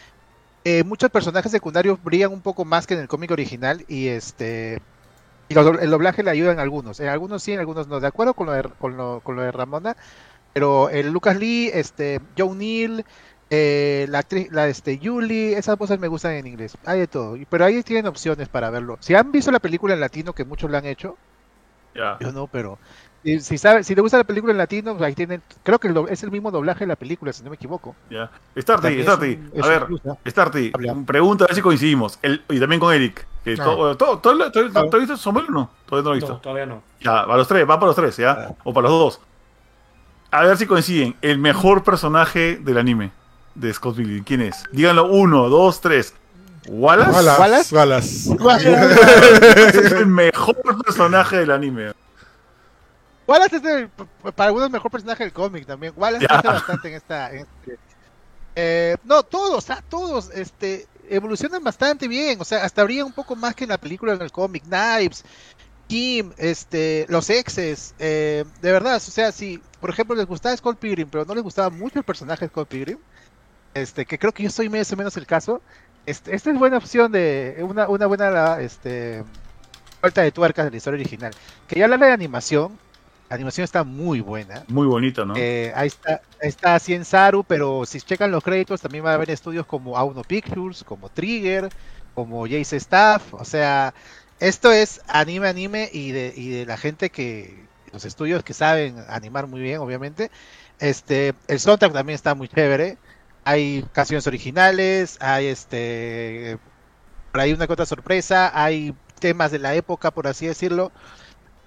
eh, 0.64 0.84
muchos 0.84 1.10
personajes 1.10 1.52
secundarios 1.52 2.02
brillan 2.02 2.32
un 2.32 2.42
poco 2.42 2.64
más 2.64 2.86
que 2.86 2.94
en 2.94 3.00
el 3.00 3.08
cómic 3.08 3.30
original 3.30 3.84
y 3.88 4.08
este 4.08 4.78
y 5.48 5.58
el 5.58 5.90
doblaje 5.90 6.22
le 6.22 6.30
ayuda 6.30 6.52
en 6.52 6.58
algunos, 6.60 7.00
en 7.00 7.08
algunos 7.08 7.42
sí, 7.42 7.52
en 7.52 7.60
algunos 7.60 7.88
no. 7.88 8.00
De 8.00 8.06
acuerdo 8.06 8.34
con 8.34 8.46
lo 8.46 8.52
de, 8.52 8.62
con 8.78 8.96
lo, 8.96 9.20
con 9.22 9.36
lo 9.36 9.42
de 9.42 9.52
Ramona, 9.52 9.96
pero 10.52 10.88
el 10.90 11.10
Lucas 11.10 11.36
Lee, 11.38 11.70
este, 11.72 12.20
Joe 12.38 12.54
Neal, 12.56 13.04
eh, 13.50 14.06
la 14.08 14.20
actriz, 14.20 14.50
la 14.52 14.68
este, 14.68 14.98
Julie, 15.02 15.56
esas 15.58 15.78
voces 15.78 15.98
me 16.00 16.08
gustan 16.08 16.32
en 16.32 16.46
inglés. 16.46 16.76
Hay 16.84 17.00
de 17.00 17.08
todo, 17.08 17.36
pero 17.48 17.64
ahí 17.64 17.82
tienen 17.82 18.06
opciones 18.06 18.48
para 18.48 18.70
verlo. 18.70 18.96
Si 19.00 19.14
han 19.14 19.32
visto 19.32 19.50
la 19.52 19.60
película 19.60 19.94
en 19.94 20.00
latino, 20.00 20.32
que 20.34 20.44
muchos 20.44 20.70
la 20.70 20.78
han 20.78 20.86
hecho, 20.86 21.18
Ya. 21.94 22.16
yo 22.20 22.32
no, 22.32 22.48
pero 22.48 22.78
si, 23.24 23.40
si 23.40 23.58
sabe, 23.58 23.82
si 23.82 23.94
le 23.94 24.02
gusta 24.02 24.18
la 24.18 24.24
película 24.24 24.52
en 24.52 24.58
latino, 24.58 24.92
pues 24.96 25.06
ahí 25.06 25.14
tienen, 25.14 25.42
creo 25.62 25.78
que 25.78 25.88
el 25.88 25.94
do- 25.94 26.06
es 26.08 26.22
el 26.22 26.30
mismo 26.30 26.50
doblaje 26.50 26.80
de 26.80 26.88
la 26.88 26.96
película, 26.96 27.32
si 27.32 27.42
no 27.42 27.50
me 27.50 27.56
equivoco. 27.56 27.96
Ya. 28.10 28.30
Starty, 28.56 29.02
Starty. 29.02 29.38
A 29.62 29.66
ver. 29.66 29.86
Starty, 30.26 30.72
pregunta 31.06 31.44
a 31.44 31.46
ver 31.48 31.56
si 31.56 31.62
coincidimos. 31.62 32.18
El, 32.22 32.42
y 32.50 32.60
también 32.60 32.78
con 32.80 32.92
Eric. 32.94 33.26
Que 33.42 33.54
Ah. 33.54 33.64
todo, 33.64 33.96
todo, 33.96 34.18
todo, 34.18 34.44
Ah. 34.44 34.50
¿Tú 34.52 34.96
has 34.96 35.00
visto 35.00 35.16
Samuel 35.16 35.46
o 35.48 35.52
no? 35.52 35.70
Todavía 35.86 36.04
no 36.04 36.10
lo 36.10 36.12
he 36.14 36.18
visto. 36.18 36.32
No, 36.34 36.38
todavía 36.40 36.66
no. 36.66 36.82
Ya, 37.00 37.24
para 37.26 37.36
los 37.38 37.48
tres, 37.48 37.62
va 37.68 37.74
para 37.80 37.86
los 37.86 37.96
tres, 37.96 38.16
¿ya? 38.16 38.54
O 38.64 38.72
para 38.72 38.88
los 38.88 38.98
dos. 38.98 39.20
A 40.30 40.42
ver 40.42 40.56
si 40.56 40.66
coinciden. 40.66 41.14
El 41.22 41.38
mejor 41.38 41.82
personaje 41.84 42.56
del 42.56 42.78
anime 42.78 43.10
de 43.54 43.72
Scott 43.72 43.96
Pilgrim. 43.96 44.24
¿Quién 44.24 44.40
es? 44.42 44.64
Díganlo 44.72 45.06
uno, 45.06 45.48
dos, 45.48 45.80
tres. 45.80 46.14
¿Wallace? 46.66 47.10
Wallace. 47.12 47.74
¿Wallace? 47.76 48.30
Wallace. 48.30 48.72
Ese 49.68 49.78
es 49.86 49.92
el 49.92 50.06
mejor 50.06 50.56
personaje 50.82 51.36
del 51.36 51.50
anime. 51.50 51.92
Wallace 53.26 53.56
es 53.56 53.64
el- 53.64 53.88
para 54.34 54.48
algunos 54.48 54.70
mejor 54.70 54.90
personaje 54.90 55.24
del 55.24 55.32
cómic 55.32 55.66
también. 55.66 55.92
Wallace 55.96 56.26
hace 56.28 56.48
bastante 56.48 56.88
en 56.88 56.94
esta. 56.94 57.30
en 57.32 57.38
este- 57.38 57.78
Eh, 58.56 58.96
no, 59.04 59.22
todos, 59.24 59.68
ah, 59.70 59.82
todos, 59.88 60.30
este, 60.32 60.86
evolucionan 61.08 61.64
bastante 61.64 62.06
bien. 62.06 62.40
O 62.40 62.44
sea, 62.44 62.64
hasta 62.64 62.84
brilla 62.84 63.04
un 63.04 63.12
poco 63.12 63.34
más 63.34 63.54
que 63.54 63.64
en 63.64 63.70
la 63.70 63.78
película 63.78 64.12
en 64.12 64.22
el 64.22 64.30
cómic. 64.30 64.62
Knives, 64.64 65.24
Kim, 65.88 66.32
este, 66.38 67.04
los 67.08 67.28
exes, 67.30 67.94
eh, 67.98 68.44
de 68.62 68.72
verdad, 68.72 68.96
o 68.96 69.00
sea, 69.00 69.32
si, 69.32 69.60
por 69.80 69.90
ejemplo, 69.90 70.14
les 70.16 70.26
gustaba 70.26 70.56
Scott 70.56 70.78
Pilgrim, 70.78 71.08
pero 71.10 71.24
no 71.24 71.34
les 71.34 71.42
gustaba 71.42 71.68
mucho 71.68 71.98
el 71.98 72.04
personaje 72.04 72.44
de 72.44 72.48
Scott 72.50 72.68
Pilgrim, 72.68 72.98
este, 73.74 74.06
que 74.06 74.18
creo 74.18 74.32
que 74.32 74.44
yo 74.44 74.50
soy 74.50 74.68
más 74.68 74.90
o 74.92 74.96
menos 74.96 75.16
el 75.16 75.26
caso. 75.26 75.60
Este, 76.06 76.34
esta 76.34 76.50
es 76.50 76.58
buena 76.58 76.76
opción 76.78 77.10
de 77.12 77.56
una, 77.60 77.88
una 77.88 78.06
buena, 78.06 78.60
este, 78.60 79.24
vuelta 80.00 80.22
de 80.22 80.30
tuercas 80.32 80.64
de 80.66 80.70
la 80.70 80.76
historia 80.76 81.00
original. 81.00 81.32
Quería 81.66 81.84
hablar 81.84 82.00
de 82.00 82.12
animación. 82.12 82.78
La 83.28 83.36
animación 83.36 83.64
está 83.64 83.84
muy 83.84 84.20
buena. 84.20 84.64
Muy 84.68 84.86
bonito, 84.86 85.24
¿no? 85.24 85.34
Eh, 85.36 85.72
ahí 85.74 85.88
está, 85.88 86.20
ahí 86.42 86.48
está 86.48 86.78
Cien 86.78 87.04
Saru, 87.04 87.42
pero 87.44 87.86
si 87.86 88.00
checan 88.00 88.30
los 88.30 88.44
créditos 88.44 88.80
también 88.80 89.04
va 89.04 89.12
a 89.12 89.14
haber 89.14 89.30
estudios 89.30 89.66
como 89.66 89.96
Auno 89.96 90.22
Pictures, 90.22 90.84
como 90.84 91.08
Trigger, 91.08 91.70
como 92.14 92.44
Jace 92.44 92.76
Staff, 92.76 93.34
o 93.34 93.44
sea, 93.44 93.94
esto 94.40 94.72
es 94.72 95.00
anime 95.08 95.48
anime 95.48 95.88
y 95.92 96.12
de, 96.12 96.32
y 96.36 96.50
de 96.50 96.66
la 96.66 96.76
gente 96.76 97.10
que 97.10 97.64
los 97.92 98.04
estudios 98.04 98.42
que 98.42 98.52
saben 98.52 98.96
animar 99.08 99.46
muy 99.46 99.60
bien, 99.60 99.78
obviamente. 99.78 100.30
Este, 100.80 101.34
el 101.48 101.60
soundtrack 101.60 101.92
también 101.92 102.14
está 102.14 102.34
muy 102.34 102.48
chévere. 102.48 102.98
Hay 103.44 103.84
canciones 103.92 104.26
originales, 104.26 105.18
hay 105.20 105.46
este 105.46 106.58
por 107.32 107.40
ahí 107.40 107.52
una 107.52 107.66
que 107.66 107.72
otra 107.72 107.86
sorpresa, 107.86 108.52
hay 108.54 108.94
temas 109.18 109.50
de 109.50 109.58
la 109.58 109.74
época, 109.74 110.10
por 110.10 110.26
así 110.26 110.46
decirlo. 110.46 110.92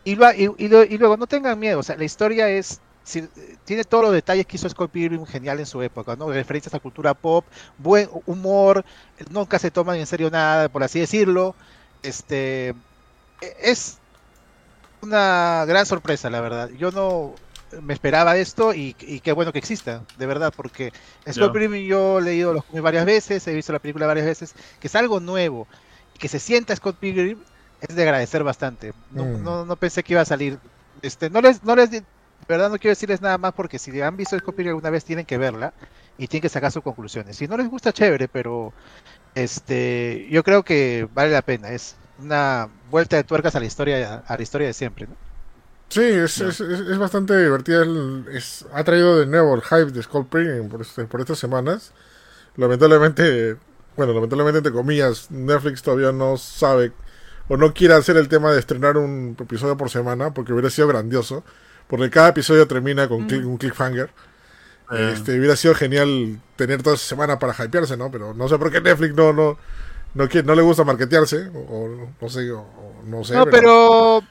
Y, 0.10 0.16
lo- 0.16 0.32
y- 0.34 0.50
y 0.58 0.68
lo- 0.70 0.84
y 0.84 0.98
luego 0.98 1.18
no 1.18 1.28
tengan 1.28 1.60
miedo, 1.60 1.80
o 1.80 1.84
sea, 1.84 1.98
la 1.98 2.06
historia 2.06 2.50
es 2.50 2.82
si- 3.04 3.28
tiene 3.66 3.84
todos 3.84 4.04
los 4.06 4.14
detalles 4.14 4.46
que 4.46 4.56
hizo 4.58 4.70
Scott 4.70 4.92
Pilgrim 4.92 5.26
genial 5.26 5.60
en 5.60 5.66
su 5.66 5.82
época, 5.82 6.16
¿no? 6.16 6.30
Referencias 6.32 6.74
a 6.76 6.80
cultura 6.80 7.14
pop, 7.14 7.46
buen 7.78 8.10
humor, 8.26 8.84
nunca 9.30 9.60
se 9.60 9.72
toman 9.72 9.98
en 9.98 10.06
serio 10.08 10.30
nada, 10.30 10.70
por 10.70 10.84
así 10.84 11.00
decirlo. 11.00 11.56
Este 12.02 12.70
e- 13.42 13.56
es 13.72 14.02
una 15.02 15.66
gran 15.68 15.86
sorpresa, 15.86 16.30
la 16.30 16.42
verdad. 16.42 16.70
Yo 16.70 16.92
no 16.92 17.36
me 17.82 17.94
esperaba 17.94 18.38
esto 18.38 18.74
y, 18.74 18.96
y 19.00 19.20
qué 19.22 19.32
bueno 19.34 19.52
que 19.52 19.60
exista, 19.60 20.06
de 20.18 20.26
verdad, 20.26 20.54
porque 20.56 20.94
Scott. 21.32 21.52
Pilgrim 21.54 21.86
yo 21.88 22.20
he 22.20 22.22
leído 22.22 22.54
los 22.54 22.64
cómics 22.66 22.84
varias 22.84 23.06
veces, 23.06 23.46
he 23.48 23.54
visto 23.54 23.74
la 23.74 23.80
película 23.80 24.08
varias 24.08 24.26
veces, 24.26 24.54
que 24.80 24.88
es 24.88 24.96
algo 24.96 25.20
nuevo 25.20 25.68
y 26.14 26.20
que 26.20 26.28
se 26.30 26.40
sienta 26.40 26.76
Scott 26.76 26.98
Pilgrim 27.00 27.44
es 27.82 27.96
de 27.96 28.04
agradecer 28.04 28.44
bastante. 28.44 28.94
No, 29.12 29.24
Mm. 29.26 29.44
no, 29.44 29.66
no 29.66 29.76
pensé 29.76 30.04
que 30.04 30.14
iba 30.14 30.22
a 30.22 30.26
salir. 30.26 30.58
Este, 31.02 31.30
no 31.30 31.42
les, 31.42 31.64
no 31.64 31.76
les, 31.76 31.92
de 31.92 32.04
verdad 32.48 32.70
no 32.70 32.78
quiero 32.78 32.92
decirles 32.92 33.22
nada 33.22 33.38
más 33.38 33.54
porque 33.54 33.78
si 33.80 34.00
han 34.02 34.18
visto 34.18 34.38
Scott 34.40 34.56
Pilgrim 34.56 34.76
alguna 34.76 34.90
vez 34.90 35.04
tienen 35.06 35.26
que 35.26 35.38
verla 35.38 35.74
y 36.18 36.28
tienen 36.28 36.42
que 36.44 36.50
sacar 36.50 36.72
sus 36.72 36.82
conclusiones. 36.84 37.38
Si 37.38 37.48
no 37.48 37.58
les 37.58 37.70
gusta, 37.70 37.92
chévere, 37.94 38.28
pero 38.28 38.74
este, 39.36 40.28
yo 40.32 40.44
creo 40.44 40.64
que 40.64 41.08
vale 41.14 41.32
la 41.32 41.42
pena. 41.42 41.70
Es 41.70 41.96
una 42.20 42.70
vuelta 42.90 43.16
de 43.16 43.24
tuercas 43.24 43.56
a 43.56 43.60
la 43.60 43.66
historia, 43.66 44.24
a 44.26 44.36
la 44.36 44.42
historia 44.42 44.68
de 44.68 44.74
siempre, 44.74 45.08
¿no? 45.08 45.16
Sí, 45.90 46.02
es, 46.02 46.42
es, 46.42 46.60
es- 46.60 46.80
es 46.82 46.98
bastante 46.98 47.38
divertida. 47.42 47.84
el- 47.84 48.26
es- 48.34 48.66
ha 48.74 48.84
traído 48.84 49.20
de 49.20 49.26
nuevo 49.26 49.56
el 49.56 49.62
hype 49.62 49.92
de 49.92 50.04
Skull 50.04 50.26
por, 50.26 50.82
este- 50.82 51.06
por 51.06 51.22
estas 51.22 51.40
semanas. 51.40 51.92
Lamentablemente, 52.58 53.56
bueno, 53.96 54.14
lamentablemente 54.14 54.58
entre 54.58 54.74
comillas, 54.74 55.30
Netflix 55.32 55.82
todavía 55.84 56.12
no 56.12 56.38
sabe 56.38 56.92
o 57.50 57.58
no 57.58 57.74
quiere 57.74 57.94
hacer 57.94 58.18
el 58.18 58.28
tema 58.28 58.52
de 58.52 58.60
estrenar 58.60 58.98
un 58.98 59.36
episodio 59.40 59.78
por 59.78 59.90
semana 59.90 60.34
porque 60.34 60.54
hubiera 60.54 60.70
sido 60.70 60.88
grandioso. 60.88 61.44
Porque 61.88 62.10
cada 62.10 62.30
episodio 62.30 62.68
termina 62.68 63.08
con 63.08 63.28
click- 63.30 63.46
un 63.46 63.58
cliffhanger. 63.58 64.10
Eh, 64.92 65.12
Este, 65.14 65.38
hubiera 65.40 65.56
sido 65.56 65.74
genial 65.76 66.40
tener 66.58 66.84
toda 66.84 66.96
esa 66.96 67.06
semana 67.06 67.40
para 67.40 67.54
hypearse, 67.54 67.96
¿no? 67.98 68.12
Pero 68.12 68.34
no 68.34 68.48
sé 68.50 68.58
por 68.58 68.72
qué 68.72 68.82
Netflix 68.82 69.16
no, 69.16 69.32
no, 69.34 69.58
no, 70.14 70.28
quiere- 70.30 70.46
no 70.46 70.54
le 70.56 70.62
gusta 70.64 70.84
marketearse. 70.84 71.48
O, 71.54 71.60
o 71.60 72.10
no 72.22 72.30
sé, 72.30 72.52
o, 72.52 72.60
o 72.60 73.04
no 73.06 73.24
sé. 73.24 73.36
No, 73.36 73.46
pero 73.46 74.22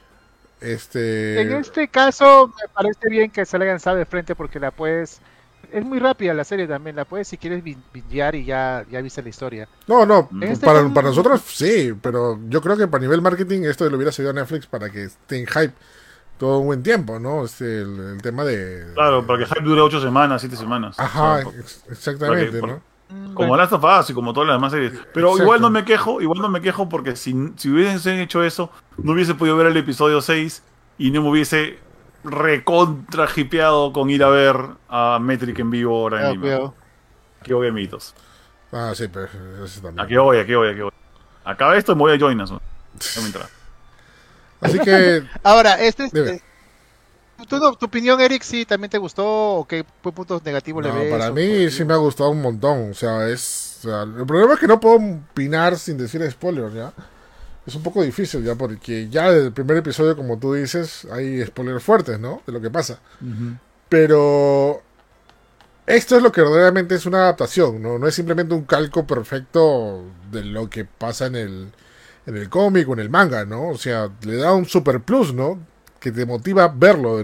Este. 0.61 1.41
en 1.41 1.53
este 1.53 1.87
caso 1.87 2.47
me 2.47 2.67
parece 2.73 3.09
bien 3.09 3.29
que 3.31 3.45
se 3.45 3.57
la 3.57 3.65
hayan 3.65 3.73
lanzado 3.75 3.97
de 3.97 4.05
frente 4.05 4.35
porque 4.35 4.59
la 4.59 4.71
puedes. 4.71 5.19
Es 5.71 5.83
muy 5.85 5.99
rápida 5.99 6.33
la 6.33 6.43
serie 6.43 6.67
también, 6.67 6.95
la 6.95 7.05
puedes 7.05 7.27
si 7.27 7.37
quieres 7.37 7.63
bingear 7.63 8.35
y 8.35 8.45
ya, 8.45 8.85
ya 8.89 9.01
viste 9.01 9.21
la 9.21 9.29
historia. 9.29 9.67
No, 9.87 10.05
no, 10.05 10.29
este 10.41 10.65
para, 10.65 10.81
caso- 10.81 10.93
para 10.93 11.07
nosotros 11.09 11.41
sí, 11.45 11.93
pero 12.01 12.39
yo 12.47 12.61
creo 12.61 12.77
que 12.77 12.87
para 12.87 13.01
nivel 13.01 13.21
marketing 13.21 13.63
esto 13.63 13.89
le 13.89 13.95
hubiera 13.95 14.11
servido 14.11 14.31
a 14.31 14.33
Netflix 14.33 14.65
para 14.67 14.89
que 14.89 15.03
esté 15.05 15.39
en 15.39 15.47
hype 15.47 15.73
todo 16.37 16.59
un 16.59 16.67
buen 16.67 16.83
tiempo, 16.83 17.19
¿no? 17.19 17.43
Este, 17.45 17.81
el, 17.81 17.99
el 18.15 18.21
tema 18.21 18.43
de... 18.45 18.85
Claro, 18.93 19.25
para 19.25 19.39
que 19.39 19.45
hype 19.47 19.61
dure 19.65 19.81
8 19.81 19.99
semanas, 20.01 20.41
7 20.41 20.55
semanas. 20.55 20.99
Ajá, 20.99 21.33
O 21.47 21.51
sea, 21.51 21.59
ex- 21.59 21.83
exactamente, 21.89 22.59
para 22.59 22.73
que- 22.75 22.79
¿no? 23.09 23.33
Como 23.33 23.55
Last 23.55 23.71
of 23.73 23.83
Us 23.83 24.09
y 24.09 24.13
como 24.13 24.33
todas 24.33 24.47
las 24.49 24.57
demás 24.57 24.71
series. 24.73 24.91
Pero 25.13 25.27
Exacto. 25.29 25.43
igual 25.43 25.61
no 25.61 25.69
me 25.69 25.85
quejo, 25.85 26.21
igual 26.21 26.39
no 26.41 26.49
me 26.49 26.59
quejo 26.61 26.89
porque 26.89 27.15
si, 27.15 27.33
si 27.55 27.69
hubiesen 27.69 28.19
hecho 28.19 28.43
eso, 28.43 28.69
no 28.97 29.13
hubiese 29.13 29.33
podido 29.33 29.55
ver 29.57 29.67
el 29.67 29.77
episodio 29.77 30.21
6 30.21 30.61
y 30.97 31.11
no 31.11 31.21
me 31.21 31.29
hubiese 31.29 31.79
recontra 32.29 33.27
hipeado 33.35 33.91
con 33.93 34.09
ir 34.09 34.23
a 34.23 34.29
ver 34.29 34.55
a 34.89 35.19
Metric 35.21 35.57
en 35.59 35.69
vivo 35.71 35.95
ahora 35.97 36.19
en 36.21 36.25
Ah, 36.25 36.29
Lima. 36.31 36.41
cuidado. 36.41 36.75
Aquí 37.41 37.53
voy 37.53 37.67
a 37.67 37.71
mitos. 37.71 38.13
Ah, 38.71 38.91
sí, 38.95 39.07
pero 39.07 39.27
eso 39.63 39.81
también. 39.81 39.99
Aquí 40.05 40.15
voy, 40.17 40.37
aquí 40.39 40.53
voy, 40.55 40.69
aquí 40.69 40.81
voy. 40.81 40.91
Acaba 41.45 41.77
esto 41.77 41.93
y 41.93 41.95
me 41.95 42.01
voy 42.01 42.13
a 42.15 42.19
join 42.19 42.39
us. 42.41 42.51
¿no? 42.51 42.61
Ya 43.15 43.21
me 43.21 43.27
entra. 43.27 43.49
Así 44.61 44.79
que, 44.79 45.23
Ahora, 45.43 45.79
este 45.81 46.05
es, 46.05 46.11
Dime. 46.11 46.29
eh, 46.31 46.41
¿tú, 47.47 47.57
no- 47.57 47.75
tu 47.75 47.85
opinión, 47.85 48.19
Eric, 48.19 48.41
sí 48.41 48.65
también 48.65 48.89
te 48.89 48.97
gustó 48.97 49.25
o 49.55 49.67
qué 49.67 49.85
puntos 50.01 50.43
negativos 50.43 50.83
le 50.83 50.91
ves? 50.91 51.11
para 51.11 51.31
mí 51.31 51.69
sí 51.69 51.85
me 51.85 51.93
ha 51.93 51.97
gustado 51.97 52.31
un 52.31 52.41
montón, 52.41 52.91
o 52.91 52.93
sea, 52.95 53.27
es... 53.29 53.77
o 53.79 53.89
sea, 53.89 54.01
el 54.01 54.25
problema 54.25 54.55
es 54.55 54.59
que 54.59 54.67
no 54.67 54.79
puedo 54.79 54.95
opinar 54.95 55.77
sin 55.77 55.97
decir 55.97 56.29
spoilers, 56.31 56.73
¿ya? 56.73 56.91
Es 57.67 57.75
un 57.75 57.83
poco 57.83 58.01
difícil 58.01 58.43
ya, 58.43 58.55
porque 58.55 59.09
ya 59.09 59.27
el 59.27 59.51
primer 59.51 59.77
episodio, 59.77 60.15
como 60.15 60.39
tú 60.39 60.53
dices, 60.53 61.05
hay 61.11 61.45
spoilers 61.45 61.83
fuertes, 61.83 62.17
¿no? 62.17 62.41
De 62.47 62.53
lo 62.53 62.61
que 62.61 62.71
pasa. 62.71 62.99
Pero 63.89 64.81
esto 65.85 66.15
es 66.15 66.23
lo 66.23 66.31
que 66.31 66.41
verdaderamente 66.41 66.95
es 66.95 67.05
una 67.05 67.23
adaptación, 67.23 67.81
¿no? 67.81 67.99
No 67.99 68.07
es 68.07 68.15
simplemente 68.15 68.55
un 68.55 68.63
calco 68.63 69.05
perfecto 69.05 70.05
de 70.31 70.45
lo 70.45 70.69
que 70.69 70.85
pasa 70.85 71.25
en 71.25 71.35
el, 71.35 71.71
en 72.25 72.37
el 72.37 72.49
cómic 72.49 72.87
o 72.87 72.93
en 72.93 72.99
el 72.99 73.09
manga, 73.09 73.43
¿no? 73.43 73.67
O 73.69 73.77
sea, 73.77 74.09
le 74.21 74.37
da 74.37 74.53
un 74.53 74.65
super 74.65 75.01
plus, 75.01 75.33
¿no? 75.33 75.59
Que 75.99 76.13
te 76.13 76.25
motiva 76.25 76.63
a 76.63 76.67
verlo 76.69 77.21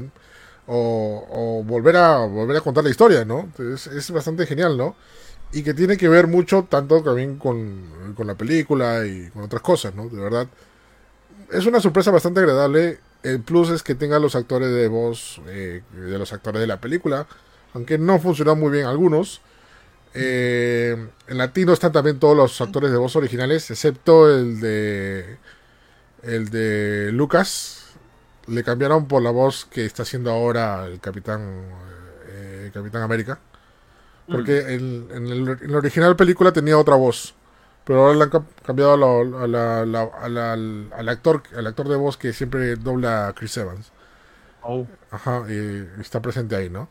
o, 0.67 1.25
o, 1.29 1.63
volver, 1.63 1.95
a, 1.95 2.17
volver 2.19 2.57
a 2.57 2.61
contar 2.61 2.83
la 2.83 2.89
historia, 2.89 3.23
¿no? 3.23 3.49
Es 3.57 4.11
bastante 4.11 4.45
genial, 4.45 4.75
¿no? 4.75 4.97
Y 5.53 5.63
que 5.63 5.73
tiene 5.73 5.97
que 5.97 6.09
ver 6.09 6.27
mucho 6.27 6.67
tanto 6.69 7.01
también 7.01 7.37
con, 7.37 8.13
con 8.15 8.27
la 8.27 8.35
película 8.35 9.05
y 9.05 9.29
con 9.29 9.43
otras 9.43 9.61
cosas, 9.61 9.93
¿no? 9.95 10.09
De 10.09 10.19
verdad. 10.19 10.47
Es 11.51 11.65
una 11.65 11.79
sorpresa 11.79 12.11
bastante 12.11 12.39
agradable. 12.39 12.99
El 13.21 13.39
plus 13.41 13.69
es 13.69 13.83
que 13.83 13.95
tenga 13.95 14.19
los 14.19 14.35
actores 14.35 14.71
de 14.71 14.87
voz 14.87 15.39
eh, 15.47 15.81
de 15.93 16.17
los 16.17 16.33
actores 16.33 16.59
de 16.59 16.67
la 16.67 16.81
película 16.81 17.27
aunque 17.73 17.97
no 17.97 18.19
funcionan 18.19 18.59
muy 18.59 18.71
bien 18.71 18.85
algunos. 18.85 19.41
Eh, 20.13 21.07
en 21.27 21.37
latino 21.37 21.73
están 21.73 21.91
también 21.91 22.19
todos 22.19 22.37
los 22.37 22.61
actores 22.61 22.91
de 22.91 22.97
voz 22.97 23.15
originales, 23.15 23.69
excepto 23.71 24.29
el 24.29 24.59
de 24.59 25.37
el 26.23 26.49
de 26.49 27.11
Lucas. 27.11 27.79
Le 28.47 28.63
cambiaron 28.63 29.07
por 29.07 29.21
la 29.21 29.31
voz 29.31 29.65
que 29.65 29.85
está 29.85 30.03
haciendo 30.03 30.31
ahora 30.31 30.85
el 30.85 30.99
Capitán 30.99 31.63
eh, 32.27 32.71
Capitán 32.73 33.01
América. 33.01 33.39
Porque 34.27 34.73
en, 34.73 35.45
la 35.45 35.77
original 35.77 36.15
película 36.15 36.51
tenía 36.51 36.77
otra 36.77 36.95
voz. 36.95 37.35
Pero 37.83 38.05
ahora 38.05 38.17
le 38.17 38.23
han 38.23 38.29
cambiado 38.65 38.93
al, 38.93 39.03
actor, 41.09 41.43
al 41.55 41.67
actor 41.67 41.89
de 41.89 41.97
voz 41.97 42.15
que 42.15 42.31
siempre 42.31 42.77
dobla 42.77 43.27
a 43.27 43.33
Chris 43.33 43.57
Evans. 43.57 43.91
Oh. 44.61 44.87
Ajá, 45.11 45.43
y 45.49 45.89
está 45.99 46.21
presente 46.21 46.55
ahí, 46.55 46.69
¿no? 46.69 46.87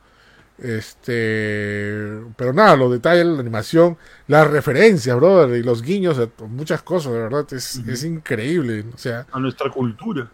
Este, 0.59 2.21
pero 2.37 2.53
nada, 2.53 2.77
los 2.77 2.93
detalles, 2.93 3.25
la 3.25 3.41
animación, 3.41 3.97
las 4.29 4.47
referencias, 4.49 5.17
brother, 5.17 5.59
y 5.59 5.63
los 5.63 5.83
guiños, 5.83 6.21
muchas 6.49 6.83
cosas, 6.83 7.15
de 7.15 7.21
verdad, 7.21 7.47
es, 7.53 7.77
es 7.77 8.05
increíble. 8.05 8.85
O 8.95 8.99
sea, 8.99 9.27
a 9.33 9.41
nuestra 9.41 9.71
cultura. 9.71 10.31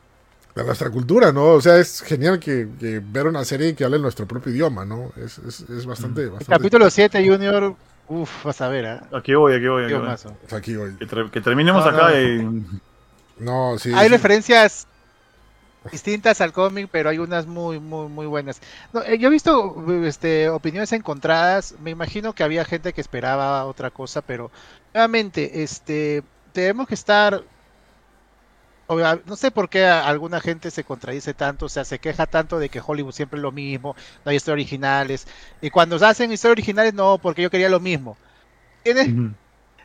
A 0.59 0.65
nuestra 0.65 0.91
cultura, 0.91 1.33
¿no? 1.33 1.53
O 1.53 1.61
sea, 1.61 1.79
es 1.79 2.01
genial 2.03 2.41
que, 2.41 2.69
que 2.81 3.01
ver 3.01 3.27
una 3.27 3.45
serie 3.45 3.75
que 3.75 3.85
hable 3.85 3.99
nuestro 3.99 4.27
propio 4.27 4.53
idioma, 4.53 4.85
¿no? 4.85 5.13
Es, 5.17 5.39
es, 5.39 5.61
es 5.61 5.87
bastante, 5.87 6.27
bastante, 6.27 6.53
Capítulo 6.53 6.91
7, 6.91 7.27
Junior, 7.29 7.77
uff, 8.09 8.45
vas 8.45 8.61
a 8.61 8.69
ver, 8.69 8.85
¿eh? 8.85 9.01
Aquí 9.13 9.35
voy, 9.35 9.55
aquí 9.55 9.69
voy, 9.69 9.85
aquí 9.85 9.95
voy. 9.95 10.09
Aquí 10.51 10.77
voy. 10.77 11.31
Que, 11.31 11.41
terminemos 11.41 11.87
acá 11.87 12.11
no. 12.11 12.65
No, 13.39 13.79
sí. 13.79 13.93
Hay 13.95 14.09
referencias 14.09 14.89
distintas 15.91 16.41
al 16.41 16.53
cómic, 16.53 16.89
pero 16.91 17.11
hay 17.11 17.19
unas 17.19 17.47
muy, 17.47 17.79
muy, 17.79 18.09
muy 18.09 18.27
buenas. 18.27 18.61
Eh, 19.07 19.19
yo 19.19 19.29
he 19.29 19.31
visto 19.31 19.85
este, 20.05 20.49
opiniones 20.49 20.93
encontradas. 20.93 21.75
Me 21.81 21.91
imagino 21.91 22.33
que 22.33 22.43
había 22.43 22.65
gente 22.65 22.93
que 22.93 23.01
esperaba 23.01 23.65
otra 23.65 23.91
cosa, 23.91 24.23
pero 24.23 24.51
nuevamente, 24.93 25.63
este, 25.63 26.23
tenemos 26.53 26.89
que 26.89 26.95
estar. 26.95 27.43
No 28.89 29.37
sé 29.37 29.51
por 29.51 29.69
qué 29.69 29.85
alguna 29.87 30.41
gente 30.41 30.71
se 30.71 30.85
contradice 30.85 31.35
tanto, 31.35 31.67
o 31.67 31.69
sea, 31.69 31.85
se 31.85 31.99
queja 31.99 32.27
tanto 32.27 32.59
de 32.59 32.71
que 32.71 32.83
Hollywood 32.85 33.13
siempre 33.13 33.39
es 33.39 33.43
lo 33.43 33.53
mismo, 33.53 33.95
no 34.25 34.31
hay 34.31 34.37
historias 34.37 34.57
originales. 34.65 35.27
Y 35.61 35.71
cuando 35.71 35.97
hacen 35.97 36.33
historias 36.33 36.53
originales, 36.53 36.95
no, 36.95 37.19
porque 37.19 37.43
yo 37.43 37.51
quería 37.51 37.69
lo 37.69 37.81
mismo. 37.81 38.17
¿Tienes? 38.83 39.15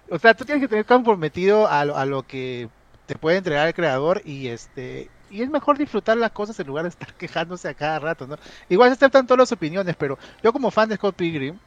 O 0.09 0.19
sea, 0.19 0.33
tú 0.35 0.45
tienes 0.45 0.61
que 0.63 0.67
tener 0.67 0.85
comprometido 0.85 1.67
a 1.67 1.81
a 1.81 2.05
lo 2.05 2.23
que 2.23 2.69
te 3.05 3.15
puede 3.15 3.37
entregar 3.37 3.67
el 3.67 3.73
creador 3.73 4.21
y 4.25 4.47
este 4.47 5.09
y 5.29 5.41
es 5.41 5.49
mejor 5.49 5.77
disfrutar 5.77 6.15
las 6.17 6.31
cosas 6.31 6.59
en 6.59 6.67
lugar 6.67 6.83
de 6.83 6.89
estar 6.89 7.13
quejándose 7.17 7.67
a 7.67 7.73
cada 7.73 7.99
rato, 7.99 8.27
¿no? 8.27 8.37
Igual 8.69 8.89
se 8.89 8.95
aceptan 8.95 9.27
todas 9.27 9.39
las 9.39 9.51
opiniones, 9.51 9.95
pero 9.97 10.17
yo 10.43 10.53
como 10.53 10.71
fan 10.71 10.89
de 10.89 10.95
Scott 10.95 11.15
Pilgrim, 11.15 11.59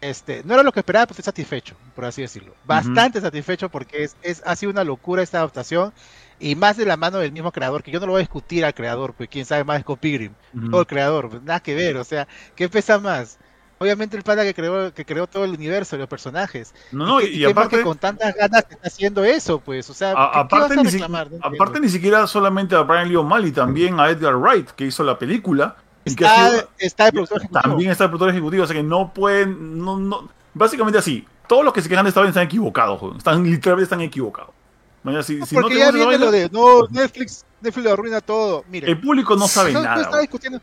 este, 0.00 0.42
no 0.44 0.54
era 0.54 0.62
lo 0.62 0.72
que 0.72 0.80
esperaba, 0.80 1.06
pero 1.06 1.12
estoy 1.12 1.24
satisfecho, 1.24 1.74
por 1.94 2.04
así 2.04 2.22
decirlo. 2.22 2.54
Bastante 2.64 3.20
satisfecho 3.20 3.68
porque 3.68 4.04
es, 4.04 4.16
es, 4.22 4.42
ha 4.46 4.56
sido 4.56 4.72
una 4.72 4.84
locura 4.84 5.22
esta 5.22 5.38
adaptación 5.38 5.92
y 6.38 6.54
más 6.54 6.76
de 6.76 6.86
la 6.86 6.96
mano 6.96 7.18
del 7.18 7.32
mismo 7.32 7.52
creador, 7.52 7.82
que 7.82 7.90
yo 7.90 8.00
no 8.00 8.06
lo 8.06 8.12
voy 8.12 8.20
a 8.20 8.22
discutir 8.22 8.64
al 8.64 8.74
creador, 8.74 9.14
pues 9.14 9.28
quién 9.28 9.44
sabe 9.44 9.64
más 9.64 9.76
de 9.76 9.82
Scott 9.82 10.00
Pilgrim, 10.00 10.32
todo 10.70 10.80
el 10.80 10.86
creador, 10.86 11.28
pues, 11.28 11.42
nada 11.42 11.60
que 11.60 11.74
ver, 11.74 11.96
o 11.98 12.04
sea, 12.04 12.26
¿qué 12.54 12.68
pesa 12.68 12.98
más? 12.98 13.38
Obviamente 13.78 14.14
el 14.14 14.22
pana 14.22 14.42
que 14.42 14.52
creó, 14.52 14.92
que 14.92 15.06
creó 15.06 15.26
todo 15.26 15.44
el 15.44 15.52
universo, 15.52 15.96
los 15.96 16.06
personajes. 16.06 16.74
No, 16.92 17.06
no, 17.06 17.20
y, 17.22 17.44
aparte 17.46 17.78
que 17.78 17.82
con 17.82 17.96
tantas 17.96 18.34
ganas 18.34 18.66
está 18.68 18.86
haciendo 18.86 19.24
eso, 19.24 19.58
pues, 19.58 19.88
o 19.88 19.94
sea, 19.94 20.12
aparte, 20.12 20.76
ni 20.76 21.02
aparte 21.40 21.80
ni 21.80 21.88
siquiera 21.88 22.26
solamente 22.26 22.74
a 22.74 22.82
Brian 22.82 23.08
Lee 23.08 23.16
O'Malley, 23.16 23.52
también 23.52 23.98
a 23.98 24.10
Edgar 24.10 24.36
Wright, 24.36 24.70
que 24.70 24.84
hizo 24.84 25.02
la 25.02 25.18
película. 25.18 25.76
Está, 26.04 26.68
está 26.78 27.06
el 27.06 27.12
productor 27.12 27.38
ejecutivo. 27.38 27.62
También 27.62 27.90
está 27.90 28.04
el 28.04 28.10
productor 28.10 28.30
ejecutivo, 28.30 28.64
o 28.64 28.66
sea 28.66 28.76
que 28.76 28.82
no 28.82 29.12
pueden, 29.12 29.78
no, 29.78 29.98
no, 29.98 30.28
básicamente 30.54 30.98
así, 30.98 31.26
todos 31.48 31.64
los 31.64 31.74
que 31.74 31.82
se 31.82 31.88
quejan 31.88 32.04
de 32.04 32.10
esta 32.10 32.20
vez 32.20 32.30
están 32.30 32.44
equivocados, 32.44 33.16
están 33.16 33.42
literalmente 33.42 33.84
están 33.84 34.00
equivocados. 34.00 34.52
si, 35.24 35.44
si 35.44 35.54
Porque 35.54 35.74
no 35.74 35.80
ya 35.80 35.90
viene 35.90 36.18
lo 36.18 36.30
de, 36.30 36.48
no, 36.50 36.86
Netflix, 36.88 37.44
Netflix 37.60 37.84
lo 37.84 37.92
arruina 37.92 38.20
todo. 38.20 38.64
Mire, 38.68 38.88
el 38.88 39.00
público 39.00 39.36
no 39.36 39.48
sabe 39.48 39.72
nada. 39.74 39.96
No 39.96 40.02
está 40.02 40.18
discutiendo. 40.20 40.60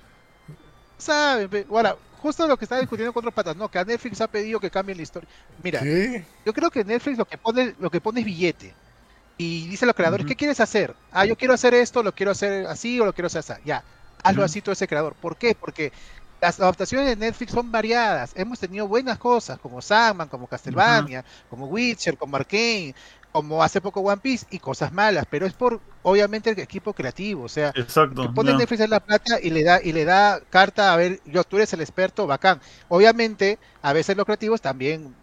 Saben, 0.98 1.66
ahora, 1.70 1.96
justo 2.22 2.48
lo 2.48 2.58
que 2.58 2.66
estaba 2.66 2.82
discutiendo 2.82 3.14
con 3.14 3.22
otros 3.22 3.34
patas, 3.34 3.56
no, 3.56 3.70
que 3.70 3.80
a 3.80 3.84
Netflix 3.84 4.22
ha 4.22 4.28
pedido 4.28 4.60
que 4.60 4.72
cambien 4.72 4.98
la 4.98 5.04
historia. 5.04 5.30
Mira, 5.64 5.82
yo 6.46 6.54
creo 6.54 6.72
que 6.72 6.84
Netflix 6.84 7.18
lo 7.18 7.26
que 7.26 7.38
pone, 7.38 7.76
lo 7.80 7.90
que 7.90 8.02
pone 8.02 8.22
es 8.22 8.26
billete. 8.26 8.74
Y 9.38 9.68
dice 9.68 9.86
a 9.86 9.88
los 9.88 9.96
creadores, 9.96 10.26
¿qué 10.26 10.36
quieres 10.36 10.60
hacer? 10.60 10.96
Ah, 11.12 11.26
yo 11.26 11.36
quiero 11.36 11.54
hacer 11.54 11.74
esto, 11.76 12.02
lo 12.02 12.12
quiero 12.12 12.32
hacer 12.32 12.66
así 12.66 13.00
o 13.00 13.06
lo 13.06 13.14
quiero 13.14 13.28
hacer 13.28 13.40
así. 13.40 13.62
Ya, 13.66 13.84
hazlo 14.24 14.44
así 14.44 14.62
todo 14.62 14.74
ese 14.74 14.88
creador. 14.88 15.16
¿Por 15.16 15.38
qué? 15.38 15.56
Porque 15.56 15.92
las 16.42 16.60
adaptaciones 16.60 17.08
de 17.08 17.16
Netflix 17.16 17.52
son 17.52 17.72
variadas. 17.72 18.32
Hemos 18.36 18.60
tenido 18.60 18.88
buenas 18.88 19.18
cosas, 19.18 19.60
como 19.60 19.82
Sandman, 19.82 20.28
como 20.28 20.48
Castlevania, 20.48 21.26
como 21.50 21.66
Witcher, 21.68 22.18
como 22.18 22.36
Arkane, 22.36 22.94
como 23.32 23.64
hace 23.64 23.82
poco 23.82 24.02
One 24.02 24.18
Piece 24.18 24.46
y 24.50 24.60
cosas 24.60 24.92
malas, 24.92 25.26
pero 25.30 25.46
es 25.46 25.54
por 25.54 25.80
obviamente 26.02 26.50
el 26.50 26.60
equipo 26.60 26.94
creativo, 26.94 27.44
o 27.44 27.50
sea, 27.50 27.72
Exacto, 27.76 28.22
que 28.24 28.30
pone 28.30 28.54
Netflix 28.56 28.82
en 28.82 28.90
la 28.90 29.00
plata 29.00 29.40
y 29.42 29.50
le 29.50 29.64
da 29.64 29.80
y 29.84 29.94
le 29.94 30.06
da 30.06 30.40
carta 30.50 30.94
a 30.94 30.96
ver, 30.96 31.22
yo 31.26 31.44
tú 31.44 31.58
eres 31.58 31.74
el 31.74 31.82
experto, 31.82 32.26
bacán. 32.26 32.60
Obviamente, 32.88 33.60
a 33.82 33.94
veces 33.94 34.16
los 34.16 34.26
creativos 34.26 34.62
también 34.62 35.16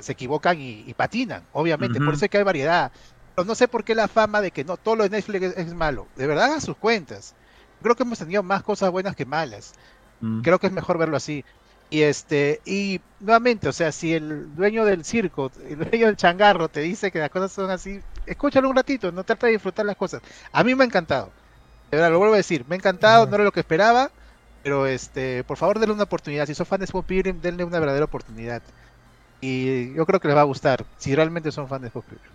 se 0.00 0.12
equivocan 0.12 0.60
y, 0.60 0.92
patinan, 0.94 1.42
obviamente, 1.52 1.98
por 2.00 2.14
eso 2.14 2.24
es 2.24 2.30
que 2.30 2.38
hay 2.38 2.44
variedad. 2.44 2.92
Pero 3.34 3.46
no 3.46 3.54
sé 3.54 3.68
por 3.68 3.84
qué 3.84 3.94
la 3.94 4.08
fama 4.08 4.40
de 4.40 4.50
que 4.50 4.64
no 4.64 4.76
todo 4.76 4.96
lo 4.96 5.04
de 5.04 5.10
Netflix 5.10 5.56
es, 5.56 5.72
malo. 5.72 6.08
De 6.16 6.26
verdad, 6.26 6.46
hagan 6.46 6.60
sus 6.60 6.76
cuentas. 6.76 7.34
Creo 7.82 7.94
que 7.94 8.02
hemos 8.02 8.18
tenido 8.18 8.42
más 8.42 8.62
cosas 8.62 8.90
buenas 8.90 9.16
que 9.16 9.24
malas. 9.24 9.74
Mm. 10.20 10.42
Creo 10.42 10.58
que 10.58 10.66
es 10.66 10.72
mejor 10.72 10.98
verlo 10.98 11.16
así. 11.16 11.44
Y 11.90 12.02
este, 12.02 12.60
y 12.64 13.00
nuevamente, 13.18 13.68
o 13.68 13.72
sea, 13.72 13.90
si 13.90 14.14
el 14.14 14.54
dueño 14.54 14.84
del 14.84 15.04
circo, 15.04 15.50
el 15.68 15.78
dueño 15.78 16.06
del 16.06 16.16
changarro 16.16 16.68
te 16.68 16.80
dice 16.80 17.10
que 17.10 17.18
las 17.18 17.30
cosas 17.30 17.50
son 17.50 17.68
así, 17.70 18.00
escúchalo 18.26 18.70
un 18.70 18.76
ratito, 18.76 19.10
no 19.10 19.24
trata 19.24 19.48
de 19.48 19.54
disfrutar 19.54 19.84
las 19.84 19.96
cosas. 19.96 20.22
A 20.52 20.62
mí 20.62 20.74
me 20.76 20.84
ha 20.84 20.86
encantado. 20.86 21.32
De 21.90 21.96
verdad, 21.96 22.12
lo 22.12 22.18
vuelvo 22.18 22.34
a 22.34 22.36
decir, 22.36 22.64
me 22.68 22.76
ha 22.76 22.78
encantado, 22.78 23.26
no 23.26 23.34
era 23.34 23.42
lo 23.42 23.50
que 23.50 23.58
esperaba, 23.58 24.12
pero 24.62 24.86
este, 24.86 25.42
por 25.42 25.56
favor 25.56 25.80
denle 25.80 25.94
una 25.94 26.04
oportunidad. 26.04 26.46
Si 26.46 26.54
son 26.54 26.66
fans 26.66 26.78
de 26.78 26.84
Spot 26.84 27.04
Pilgrim, 27.04 27.40
denle 27.40 27.64
una 27.64 27.80
verdadera 27.80 28.04
oportunidad. 28.04 28.62
Y 29.40 29.92
yo 29.94 30.06
creo 30.06 30.20
que 30.20 30.28
les 30.28 30.36
va 30.36 30.42
a 30.42 30.44
gustar, 30.44 30.84
si 30.96 31.16
realmente 31.16 31.50
son 31.50 31.66
fans 31.66 31.82
de 31.82 31.88
Spot 31.88 32.04
Pilgrim. 32.04 32.32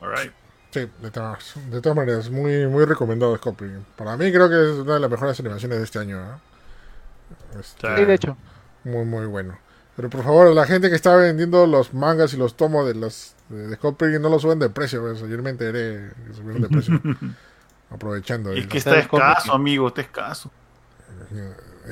Alright. 0.00 0.32
Sí, 0.70 0.88
de 1.00 1.10
todas, 1.10 1.54
de 1.70 1.80
todas 1.80 1.96
maneras, 1.96 2.30
muy, 2.30 2.66
muy 2.66 2.84
recomendado 2.84 3.36
Scott 3.36 3.56
Pilgrim. 3.56 3.84
Para 3.96 4.16
mí 4.16 4.30
creo 4.30 4.48
que 4.48 4.54
es 4.54 4.78
una 4.78 4.94
de 4.94 5.00
las 5.00 5.10
mejores 5.10 5.40
animaciones 5.40 5.78
de 5.78 5.84
este 5.84 5.98
año. 5.98 6.40
Este, 7.58 7.96
sí, 7.96 8.04
de 8.04 8.14
hecho. 8.14 8.36
Muy, 8.84 9.04
muy 9.04 9.26
bueno. 9.26 9.58
Pero 9.96 10.10
por 10.10 10.22
favor, 10.22 10.54
la 10.54 10.66
gente 10.66 10.90
que 10.90 10.96
está 10.96 11.16
vendiendo 11.16 11.66
los 11.66 11.92
mangas 11.94 12.32
y 12.32 12.36
los 12.36 12.56
tomos 12.56 12.86
de 12.86 12.94
los 12.94 13.34
de, 13.48 13.66
de 13.66 14.18
no 14.20 14.28
los 14.28 14.42
suben 14.42 14.58
de 14.58 14.68
precio. 14.68 15.00
Pues. 15.00 15.22
Ayer 15.22 15.42
me 15.42 15.50
enteré 15.50 16.10
que 16.26 16.34
subieron 16.34 16.62
de 16.62 16.68
precio. 16.68 17.00
Aprovechando. 17.90 18.52
Es 18.52 18.66
que 18.66 18.78
está 18.78 18.98
escaso, 18.98 19.52
amigo, 19.52 19.88
está 19.88 20.02
escaso. 20.02 20.50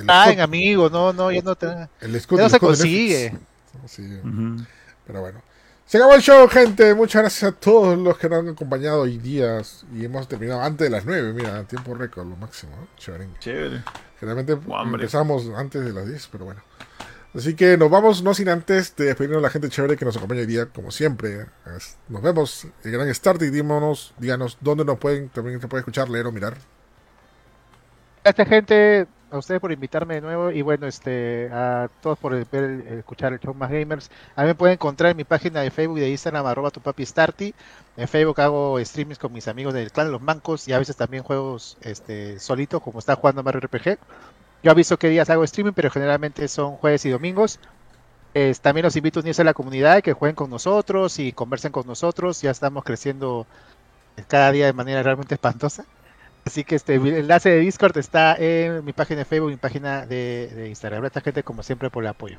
Ay, 0.06 0.38
amigo, 0.38 0.90
no, 0.90 1.12
no, 1.12 1.32
ya 1.32 1.40
no 1.40 1.56
te... 1.56 1.66
El 2.00 2.14
escudo, 2.14 2.42
no 2.42 2.48
se 2.50 2.60
consigue. 2.60 3.36
Sí. 3.86 4.20
Pero 5.06 5.20
bueno. 5.20 5.40
Se 5.86 5.98
acabó 5.98 6.16
el 6.16 6.20
show, 6.20 6.48
gente. 6.48 6.96
Muchas 6.96 7.22
gracias 7.22 7.52
a 7.52 7.54
todos 7.54 7.96
los 7.96 8.18
que 8.18 8.28
nos 8.28 8.40
han 8.40 8.48
acompañado 8.48 9.02
hoy 9.02 9.18
días. 9.18 9.86
Y 9.94 10.04
hemos 10.04 10.26
terminado 10.26 10.60
antes 10.60 10.84
de 10.84 10.90
las 10.90 11.06
9. 11.06 11.32
Mira, 11.32 11.62
tiempo 11.62 11.94
récord, 11.94 12.26
lo 12.26 12.34
máximo. 12.34 12.88
Chévere. 12.96 13.28
Chévere. 13.38 13.84
Generalmente 14.18 14.58
empezamos 14.82 15.48
antes 15.56 15.84
de 15.84 15.92
las 15.92 16.08
10, 16.08 16.28
pero 16.32 16.46
bueno. 16.46 16.60
Así 17.36 17.54
que 17.54 17.76
nos 17.76 17.88
vamos, 17.88 18.20
no 18.24 18.34
sin 18.34 18.48
antes 18.48 18.96
de 18.96 19.04
despedirnos 19.04 19.38
a 19.38 19.42
la 19.42 19.50
gente 19.50 19.68
chévere 19.68 19.96
que 19.96 20.04
nos 20.04 20.16
acompaña 20.16 20.40
hoy 20.40 20.46
día, 20.46 20.66
como 20.66 20.90
siempre. 20.90 21.46
Nos 22.08 22.20
vemos, 22.20 22.66
el 22.82 22.90
gran 22.90 23.14
start 23.14 23.42
y 23.42 23.50
díganos, 23.50 24.12
díganos 24.18 24.58
dónde 24.60 24.84
nos 24.84 24.98
pueden, 24.98 25.28
también 25.28 25.60
se 25.60 25.68
puede 25.68 25.82
escuchar, 25.82 26.08
leer 26.08 26.26
o 26.26 26.32
mirar. 26.32 26.56
Esta 28.24 28.44
gente, 28.44 29.06
a 29.30 29.38
ustedes 29.38 29.60
por 29.60 29.72
invitarme 29.72 30.14
de 30.14 30.20
nuevo 30.20 30.50
y 30.50 30.62
bueno, 30.62 30.86
este, 30.86 31.48
a 31.52 31.88
todos 32.00 32.18
por 32.18 32.34
escuchar 32.34 33.32
el 33.32 33.40
show 33.40 33.54
más 33.54 33.70
gamers. 33.70 34.10
A 34.36 34.42
mí 34.42 34.48
me 34.48 34.54
pueden 34.54 34.74
encontrar 34.74 35.10
en 35.10 35.16
mi 35.16 35.24
página 35.24 35.60
de 35.60 35.70
Facebook 35.70 35.98
y 35.98 36.02
de 36.02 36.10
Instagram, 36.10 36.46
arroba 36.46 36.70
tu 36.70 36.80
papi 36.80 37.04
Starty. 37.04 37.54
En 37.96 38.08
Facebook 38.08 38.40
hago 38.40 38.78
streamings 38.84 39.18
con 39.18 39.32
mis 39.32 39.48
amigos 39.48 39.74
del 39.74 39.90
clan 39.90 40.12
Los 40.12 40.22
Mancos 40.22 40.68
y 40.68 40.72
a 40.72 40.78
veces 40.78 40.96
también 40.96 41.22
juegos 41.22 41.76
este, 41.80 42.38
solito, 42.38 42.80
como 42.80 42.98
está 42.98 43.16
jugando 43.16 43.42
Mario 43.42 43.60
RPG. 43.60 43.98
Yo 44.62 44.70
aviso 44.70 44.98
qué 44.98 45.08
días 45.08 45.30
hago 45.30 45.44
streaming, 45.44 45.72
pero 45.72 45.90
generalmente 45.90 46.46
son 46.48 46.76
jueves 46.76 47.04
y 47.06 47.10
domingos. 47.10 47.58
También 48.60 48.84
los 48.84 48.94
invito 48.96 49.20
a 49.20 49.22
unirse 49.22 49.40
a 49.40 49.46
la 49.46 49.54
comunidad, 49.54 50.02
que 50.02 50.12
jueguen 50.12 50.36
con 50.36 50.50
nosotros 50.50 51.18
y 51.18 51.32
conversen 51.32 51.72
con 51.72 51.86
nosotros. 51.86 52.42
Ya 52.42 52.50
estamos 52.50 52.84
creciendo 52.84 53.46
cada 54.28 54.52
día 54.52 54.66
de 54.66 54.72
manera 54.74 55.02
realmente 55.02 55.34
espantosa. 55.34 55.86
Así 56.46 56.62
que 56.64 56.76
este 56.76 56.94
el 56.94 57.06
enlace 57.08 57.50
de 57.50 57.58
Discord 57.58 57.98
está 57.98 58.36
en 58.38 58.84
mi 58.84 58.92
página 58.92 59.18
de 59.18 59.24
Facebook 59.24 59.50
y 59.50 59.54
mi 59.54 59.58
página 59.58 60.06
de, 60.06 60.48
de 60.54 60.68
Instagram. 60.68 61.00
Gracias 61.02 61.24
gente 61.24 61.42
como 61.42 61.62
siempre 61.62 61.90
por 61.90 62.04
el 62.04 62.08
apoyo. 62.08 62.38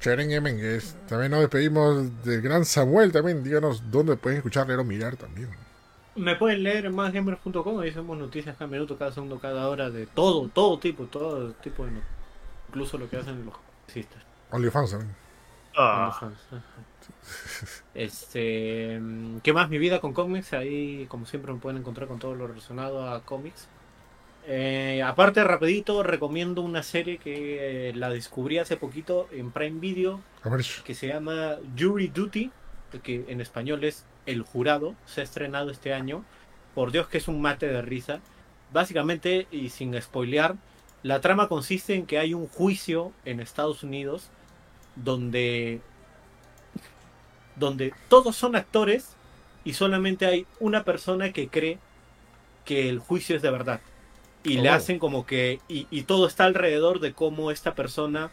Sharing 0.00 0.32
Emen, 0.32 0.56
que 0.58 0.76
es- 0.76 0.96
también 1.08 1.30
nos 1.30 1.40
despedimos 1.40 2.24
del 2.24 2.42
gran 2.42 2.64
Samuel. 2.64 3.12
También 3.12 3.42
díganos 3.44 3.90
dónde 3.90 4.16
pueden 4.16 4.38
escuchar, 4.38 4.66
leer 4.66 4.80
o 4.80 4.84
mirar 4.84 5.16
también. 5.16 5.48
Me 6.16 6.34
pueden 6.34 6.62
leer 6.62 6.86
en 6.86 6.94
másgamers.com, 6.94 7.78
ahí 7.80 7.90
hacemos 7.90 8.16
noticias 8.18 8.56
cada 8.56 8.70
minuto, 8.70 8.96
cada 8.98 9.12
segundo, 9.12 9.38
cada 9.38 9.68
hora, 9.68 9.90
de 9.90 10.06
todo, 10.06 10.48
todo 10.48 10.78
tipo, 10.78 11.04
todo 11.04 11.52
tipo 11.52 11.84
de 11.84 11.90
noticias. 11.92 12.16
Incluso 12.68 12.98
lo 12.98 13.08
que 13.08 13.16
hacen 13.18 13.44
los 13.44 13.54
congresistas. 13.56 14.22
OnlyFans 14.50 14.90
también. 14.90 15.14
Ah. 15.76 16.30
Este, 17.94 18.98
mm, 19.00 19.38
¿qué 19.38 19.52
más? 19.52 19.68
Mi 19.68 19.78
vida 19.78 20.00
con 20.00 20.12
cómics, 20.12 20.52
ahí 20.52 21.06
como 21.08 21.26
siempre 21.26 21.52
me 21.52 21.58
pueden 21.58 21.78
encontrar 21.78 22.08
con 22.08 22.18
todo 22.18 22.34
lo 22.34 22.46
relacionado 22.46 23.08
a 23.08 23.22
cómics. 23.22 23.68
Eh, 24.48 25.02
aparte, 25.04 25.42
rapidito, 25.42 26.02
recomiendo 26.04 26.62
una 26.62 26.82
serie 26.82 27.18
que 27.18 27.88
eh, 27.88 27.94
la 27.94 28.10
descubrí 28.10 28.58
hace 28.58 28.76
poquito 28.76 29.28
en 29.32 29.50
Prime 29.50 29.80
Video, 29.80 30.20
que 30.84 30.94
se 30.94 31.08
llama 31.08 31.56
Jury 31.76 32.08
Duty, 32.08 32.52
que 33.02 33.24
en 33.28 33.40
español 33.40 33.82
es 33.82 34.04
El 34.24 34.42
Jurado, 34.42 34.94
se 35.04 35.20
ha 35.20 35.24
estrenado 35.24 35.70
este 35.70 35.92
año. 35.92 36.24
Por 36.74 36.92
Dios 36.92 37.08
que 37.08 37.18
es 37.18 37.26
un 37.26 37.40
mate 37.40 37.66
de 37.66 37.82
risa. 37.82 38.20
Básicamente, 38.72 39.46
y 39.50 39.70
sin 39.70 40.00
spoilear, 40.00 40.56
la 41.02 41.20
trama 41.20 41.48
consiste 41.48 41.94
en 41.94 42.06
que 42.06 42.18
hay 42.18 42.34
un 42.34 42.48
juicio 42.48 43.12
en 43.24 43.40
Estados 43.40 43.82
Unidos 43.82 44.30
donde, 44.96 45.80
donde 47.56 47.96
todos 48.08 48.36
son 48.36 48.56
actores 48.56 49.18
y 49.64 49.74
solamente 49.74 50.26
hay 50.26 50.48
una 50.60 50.84
persona 50.84 51.32
que 51.32 51.50
cree 51.50 51.82
que 52.64 52.88
el 52.88 52.98
juicio 53.00 53.36
es 53.36 53.42
de 53.42 53.50
verdad. 53.50 53.82
Y 54.44 54.58
le 54.58 54.68
Oh. 54.68 54.70
hacen 54.70 54.98
como 55.00 55.26
que, 55.26 55.64
y, 55.68 55.88
y 55.90 56.04
todo 56.04 56.26
está 56.28 56.44
alrededor 56.46 57.00
de 57.00 57.14
cómo 57.14 57.50
esta 57.52 57.74
persona 57.76 58.32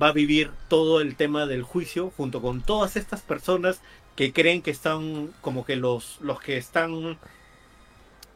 va 0.00 0.08
a 0.08 0.12
vivir 0.12 0.52
todo 0.68 1.00
el 1.00 1.16
tema 1.16 1.46
del 1.46 1.62
juicio 1.64 2.10
junto 2.16 2.40
con 2.40 2.62
todas 2.64 2.96
estas 2.96 3.22
personas 3.22 3.82
que 4.14 4.32
creen 4.32 4.62
que 4.62 4.70
están 4.70 5.34
como 5.40 5.64
que 5.64 5.76
los 5.76 6.18
los 6.20 6.40
que 6.40 6.56
están 6.56 7.18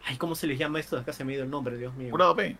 ay 0.08 0.16
cómo 0.16 0.34
se 0.34 0.46
les 0.46 0.58
llama 0.58 0.80
esto 0.80 0.96
acá 0.96 1.12
se 1.12 1.24
me 1.24 1.32
ha 1.32 1.36
ido 1.36 1.44
el 1.44 1.50
nombre 1.50 1.76
dios 1.76 1.94
mío 1.94 2.10
jurado 2.10 2.34
P. 2.36 2.56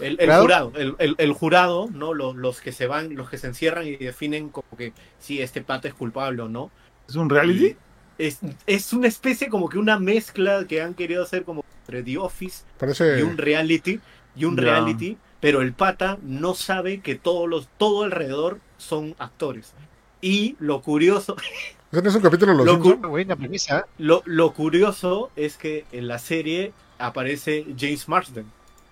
el, 0.00 0.16
el 0.20 0.32
¿Jurado? 0.32 0.72
el, 0.74 0.94
el- 0.98 1.14
el 1.18 1.32
jurado 1.32 1.88
no 1.92 2.14
los, 2.14 2.34
los 2.34 2.60
que 2.60 2.72
se 2.72 2.86
van 2.86 3.14
los 3.14 3.28
que 3.30 3.38
se 3.38 3.46
encierran 3.46 3.86
y 3.86 3.96
definen 3.96 4.48
como 4.48 4.68
que 4.76 4.92
si 5.18 5.40
este 5.40 5.60
pata 5.62 5.88
es 5.88 5.94
culpable 5.94 6.42
o 6.42 6.48
no 6.48 6.70
¿Es 7.08 7.14
un 7.16 7.30
reality? 7.30 7.76
es, 8.18 8.40
es 8.66 8.92
una 8.92 9.06
especie 9.08 9.48
como 9.48 9.68
que 9.68 9.78
una 9.78 9.98
mezcla 9.98 10.64
que 10.68 10.82
han 10.82 10.94
querido 10.94 11.22
hacer 11.22 11.44
como 11.44 11.62
entre 11.86 12.02
The 12.02 12.18
Office 12.18 12.64
parece. 12.78 13.18
y 13.18 13.22
un 13.22 13.36
reality 13.38 14.00
y 14.34 14.44
un 14.44 14.56
Ya. 14.56 14.62
reality 14.62 15.16
pero 15.40 15.62
el 15.62 15.72
pata 15.72 16.18
no 16.22 16.54
sabe 16.54 17.00
que 17.00 17.14
todos 17.14 17.48
los 17.48 17.68
todo 17.78 18.02
alrededor 18.04 18.58
son 18.76 19.14
actores 19.18 19.72
y 20.20 20.56
lo 20.58 20.82
curioso 20.82 21.36
¿Ese 21.36 21.76
no 21.90 22.08
es 22.08 22.14
un 22.14 22.22
capítulo 22.22 22.52
de 22.52 22.58
los 22.64 22.66
Lo 22.66 23.08
buena 23.08 23.36
premisa. 23.36 23.86
lo, 23.98 24.22
lo 24.26 24.52
curioso 24.52 25.30
es 25.36 25.56
que 25.56 25.84
en 25.92 26.08
la 26.08 26.18
serie 26.18 26.72
aparece 26.98 27.66
James 27.78 28.08
Marsden 28.08 28.46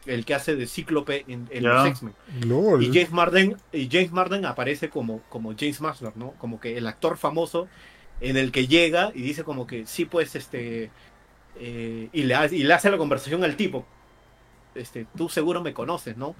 el 0.06 0.24
que 0.24 0.34
hace 0.34 0.54
de 0.54 0.66
Cíclope 0.68 1.24
en, 1.26 1.48
en 1.50 1.62
Ya. 1.64 1.68
los 1.70 1.86
X-Men. 1.88 2.14
Y 2.80 2.86
James 2.92 3.10
Marsden 3.10 3.56
y 3.72 3.88
James 3.90 4.12
Marsden 4.12 4.44
aparece 4.46 4.88
como 4.88 5.20
como 5.28 5.52
James 5.58 5.80
Marsden 5.80 6.12
no 6.14 6.30
como 6.38 6.60
que 6.60 6.78
el 6.78 6.86
actor 6.86 7.16
famoso 7.16 7.66
en 8.20 8.36
el 8.36 8.52
que 8.52 8.68
llega 8.68 9.10
y 9.14 9.22
dice 9.22 9.42
como 9.42 9.66
que 9.66 9.84
sí 9.84 10.04
pues 10.04 10.36
este 10.36 10.90
eh, 11.58 12.08
y 12.12 12.22
le 12.22 12.34
hace, 12.36 12.54
y 12.56 12.62
le 12.62 12.72
hace 12.74 12.90
la 12.90 12.98
conversación 12.98 13.42
al 13.44 13.56
tipo. 13.56 13.84
Este 14.76 15.06
tú 15.16 15.28
seguro 15.28 15.60
me 15.62 15.74
conoces 15.74 16.16
no 16.16 16.34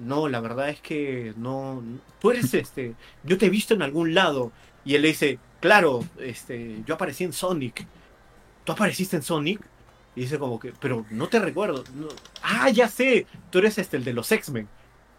no 0.00 0.28
la 0.28 0.40
verdad 0.40 0.68
es 0.70 0.80
que 0.80 1.34
no 1.36 1.82
tú 2.20 2.30
eres 2.30 2.52
este 2.54 2.94
yo 3.24 3.38
te 3.38 3.46
he 3.46 3.50
visto 3.50 3.74
en 3.74 3.82
algún 3.82 4.14
lado 4.14 4.52
y 4.84 4.94
él 4.94 5.02
le 5.02 5.08
dice 5.08 5.38
claro 5.60 6.04
este 6.18 6.82
yo 6.86 6.94
aparecí 6.94 7.24
en 7.24 7.32
Sonic 7.32 7.86
tú 8.64 8.72
apareciste 8.72 9.16
en 9.16 9.22
Sonic 9.22 9.60
y 10.16 10.22
dice 10.22 10.38
como 10.38 10.58
que 10.58 10.72
pero 10.80 11.04
no 11.10 11.28
te 11.28 11.38
recuerdo 11.38 11.84
ah 12.42 12.68
ya 12.70 12.88
sé 12.88 13.26
tú 13.50 13.58
eres 13.58 13.78
este 13.78 13.96
el 13.96 14.04
de 14.04 14.12
los 14.12 14.30
X-Men 14.32 14.68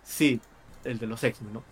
sí 0.04 0.40
el 0.84 0.98
de 1.00 1.08
los 1.08 1.24
X-Men 1.24 1.54
no 1.54 1.64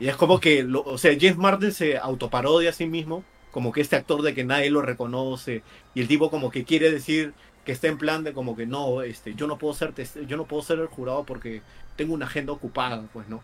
y 0.00 0.08
es 0.08 0.16
como 0.16 0.38
que 0.40 0.62
lo- 0.62 0.82
o 0.84 0.98
sea 0.98 1.16
James 1.18 1.38
Martin 1.38 1.72
se 1.72 1.98
autoparodia 1.98 2.70
a 2.70 2.72
sí 2.74 2.86
mismo 2.86 3.24
como 3.50 3.72
que 3.72 3.80
este 3.80 3.96
actor 3.96 4.22
de 4.22 4.34
que 4.34 4.44
nadie 4.44 4.70
lo 4.70 4.82
reconoce 4.82 5.62
y 5.94 6.00
el 6.02 6.08
tipo 6.08 6.30
como 6.30 6.50
que 6.50 6.64
quiere 6.64 6.90
decir 6.90 7.32
que 7.64 7.72
está 7.72 7.88
en 7.88 7.98
plan 7.98 8.24
de 8.24 8.32
como 8.32 8.56
que 8.56 8.66
no 8.66 9.02
este 9.02 9.34
yo 9.34 9.46
no 9.46 9.58
puedo 9.58 9.74
ser 9.74 9.92
yo 10.26 10.36
no 10.36 10.44
puedo 10.46 10.62
ser 10.62 10.78
el 10.78 10.86
jurado 10.86 11.24
porque 11.24 11.62
tengo 11.96 12.14
una 12.14 12.26
agenda 12.26 12.52
ocupada 12.52 13.02
pues 13.12 13.28
no 13.28 13.40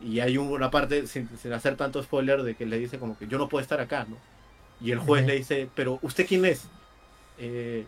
y 0.00 0.20
hay 0.20 0.38
una 0.38 0.70
parte 0.70 1.06
sin, 1.06 1.28
sin 1.38 1.52
hacer 1.52 1.76
tanto 1.76 2.02
spoiler 2.02 2.42
de 2.42 2.54
que 2.54 2.66
le 2.66 2.78
dice 2.78 2.98
como 2.98 3.16
que 3.18 3.26
yo 3.28 3.38
no 3.38 3.48
puedo 3.48 3.62
estar 3.62 3.80
acá 3.80 4.06
no 4.08 4.16
y 4.80 4.90
el 4.92 4.98
juez 4.98 5.26
le 5.26 5.34
dice 5.36 5.68
pero 5.74 5.98
usted 6.02 6.26
quién 6.26 6.44
es 6.46 6.66
"Eh, 7.38 7.84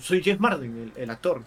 soy 0.00 0.22
James 0.22 0.40
Martin 0.40 0.92
el, 0.96 1.02
el 1.02 1.10
actor 1.10 1.42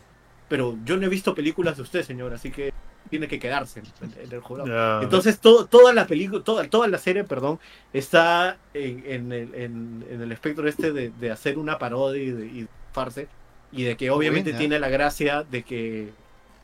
pero 0.48 0.78
yo 0.86 0.98
no 0.98 1.06
he 1.06 1.10
visto 1.10 1.34
películas 1.36 1.78
de 1.78 1.84
usted 1.84 2.03
señor 2.03 2.34
así 2.34 2.52
que 2.52 2.72
tiene 3.10 3.28
que 3.28 3.40
quedarse 3.40 3.80
en, 3.82 4.14
en 4.23 4.32
el 4.32 4.40
jurado 4.40 4.68
entonces 5.03 5.40
todo, 5.40 5.65
toda 5.65 5.91
la 5.94 6.07
película, 6.07 6.44
toda, 6.44 6.69
toda 6.69 6.88
la 6.88 6.98
serie, 6.98 7.23
perdón, 7.26 7.60
está 7.91 8.57
en, 8.73 9.03
en 9.06 9.32
el, 9.34 9.53
en- 9.56 10.06
en 10.10 10.22
el 10.22 10.32
espectro 10.32 10.65
este 10.68 10.94
de, 10.94 11.10
de 11.10 11.32
hacer 11.32 11.57
una 11.57 11.78
parodia 11.78 12.22
y 12.23 12.32
de, 12.32 12.45
y 12.45 12.68
farse. 12.91 13.27
Y 13.72 13.84
de 13.84 13.95
que 13.97 14.09
obviamente 14.11 14.49
Buena. 14.51 14.59
tiene 14.59 14.80
la 14.80 14.89
gracia 14.89 15.43
de 15.43 15.63
que 15.63 16.09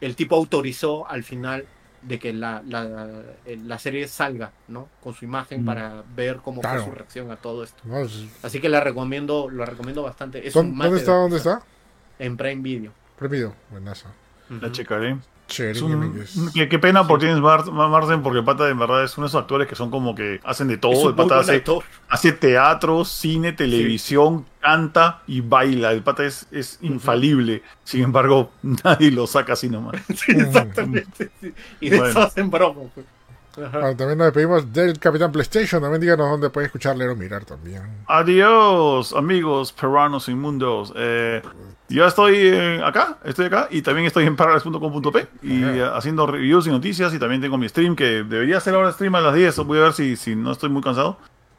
el 0.02 0.16
tipo 0.16 0.36
autorizó 0.36 1.08
al 1.10 1.24
final 1.24 1.66
de 2.02 2.20
que 2.20 2.32
la, 2.32 2.62
la, 2.68 3.22
eh, 3.46 3.58
la 3.66 3.80
serie 3.80 4.08
salga, 4.08 4.52
¿no? 4.68 4.88
Con 5.04 5.14
su 5.16 5.26
imagen 5.26 5.64
Mm. 5.64 5.66
para 5.66 6.04
ver 6.16 6.38
cómo 6.38 6.62
Claro. 6.62 6.82
fue 6.84 6.90
su 6.92 6.96
reacción 6.96 7.32
a 7.32 7.38
todo 7.38 7.64
esto. 7.64 7.82
No, 7.86 8.00
es- 8.00 8.26
Así 8.44 8.60
que 8.62 8.70
la 8.70 8.80
recomiendo, 8.82 9.50
lo 9.50 9.66
recomiendo 9.66 10.04
bastante. 10.04 10.48
Es 10.48 10.54
¿Dónde, 10.54 10.72
un 10.74 10.78
mate 10.78 10.90
dónde 10.90 11.00
está? 11.02 11.14
de 11.14 11.20
¿Dónde 11.22 11.38
está? 11.38 11.62
En 12.20 12.38
Prime 12.38 12.62
Video. 12.62 12.94
Buenazo. 13.72 14.08
La 14.50 14.72
checaré. 14.72 15.18
Chévere. 15.48 15.82
Un- 15.82 16.26
qué, 16.54 16.68
qué 16.68 16.78
pena 16.80 17.08
por 17.08 17.22
James 17.22 17.40
Mar- 17.40 17.72
Marsden, 17.72 18.22
porque 18.22 18.40
el 18.40 18.46
pata 18.46 18.68
en 18.70 18.78
verdad 18.78 19.04
es 19.04 19.18
uno 19.18 19.26
de 19.26 19.30
esos 19.30 19.42
actores 19.42 19.68
que 19.68 19.76
son 19.76 19.90
como 19.90 20.14
que 20.14 20.40
hacen 20.44 20.68
de 20.68 20.78
todo. 20.78 21.10
El 21.10 21.16
pata 21.16 21.40
hace, 21.40 21.64
hace 22.10 22.32
teatro, 22.34 23.06
cine, 23.06 23.54
televisión, 23.54 24.46
canta 24.60 25.22
y 25.26 25.42
baila. 25.42 25.92
El 25.94 26.02
pata 26.04 26.26
es, 26.26 26.48
es 26.52 26.80
infalible. 26.82 27.64
Sin 27.84 28.04
embargo, 28.04 28.52
nadie 28.84 29.10
lo 29.12 29.26
saca 29.26 29.54
así 29.54 29.70
nomás. 29.70 29.96
Sí, 30.16 30.34
exactamente. 30.34 31.30
sí. 31.42 31.54
Y 31.80 31.90
de 31.90 31.98
Bueno. 31.98 32.12
eso 32.12 32.22
hacen 32.24 32.50
broma. 32.50 32.82
pues. 32.94 33.06
Ah, 33.58 33.94
también 33.98 34.18
nos 34.18 34.28
despedimos 34.28 34.72
del 34.72 35.00
Capitán 35.00 35.32
PlayStation. 35.32 35.82
También 35.82 36.02
díganos 36.02 36.30
dónde 36.30 36.50
pueden 36.50 36.68
escuchar, 36.68 36.96
leer 36.96 37.12
o 37.12 37.16
mirar 37.16 37.44
también. 37.46 37.82
Adiós, 38.08 39.14
amigos 39.14 39.72
peruanos 39.74 40.30
inmundos. 40.30 40.94
Eh, 40.96 41.42
yo 41.90 42.06
estoy 42.06 42.36
eh, 42.38 42.82
acá, 42.84 43.18
estoy 43.24 43.46
acá 43.48 43.68
y 43.72 43.82
también 43.82 44.06
estoy 44.06 44.26
en 44.26 44.36
parallels.com.p 44.36 45.28
y 45.42 45.64
Ajá. 45.64 45.76
eh, 45.76 45.90
haciendo 45.96 46.28
reviews 46.28 46.68
y 46.68 46.70
noticias 46.70 47.14
y 47.14 47.20
también 47.20 47.42
tengo 47.42 47.58
mi 47.58 47.68
stream 47.68 47.96
que 47.96 48.24
debería 48.24 48.58
hacer 48.58 48.76
ahora 48.76 48.92
stream 48.92 49.16
a 49.16 49.22
las 49.22 49.34
10. 49.34 49.58
Voy 49.60 49.80
a 49.80 49.84
ver 49.84 49.94
si, 49.94 50.16
si 50.18 50.36
no 50.36 50.52
estoy 50.52 50.70
muy 50.70 50.82
cansado 50.84 51.18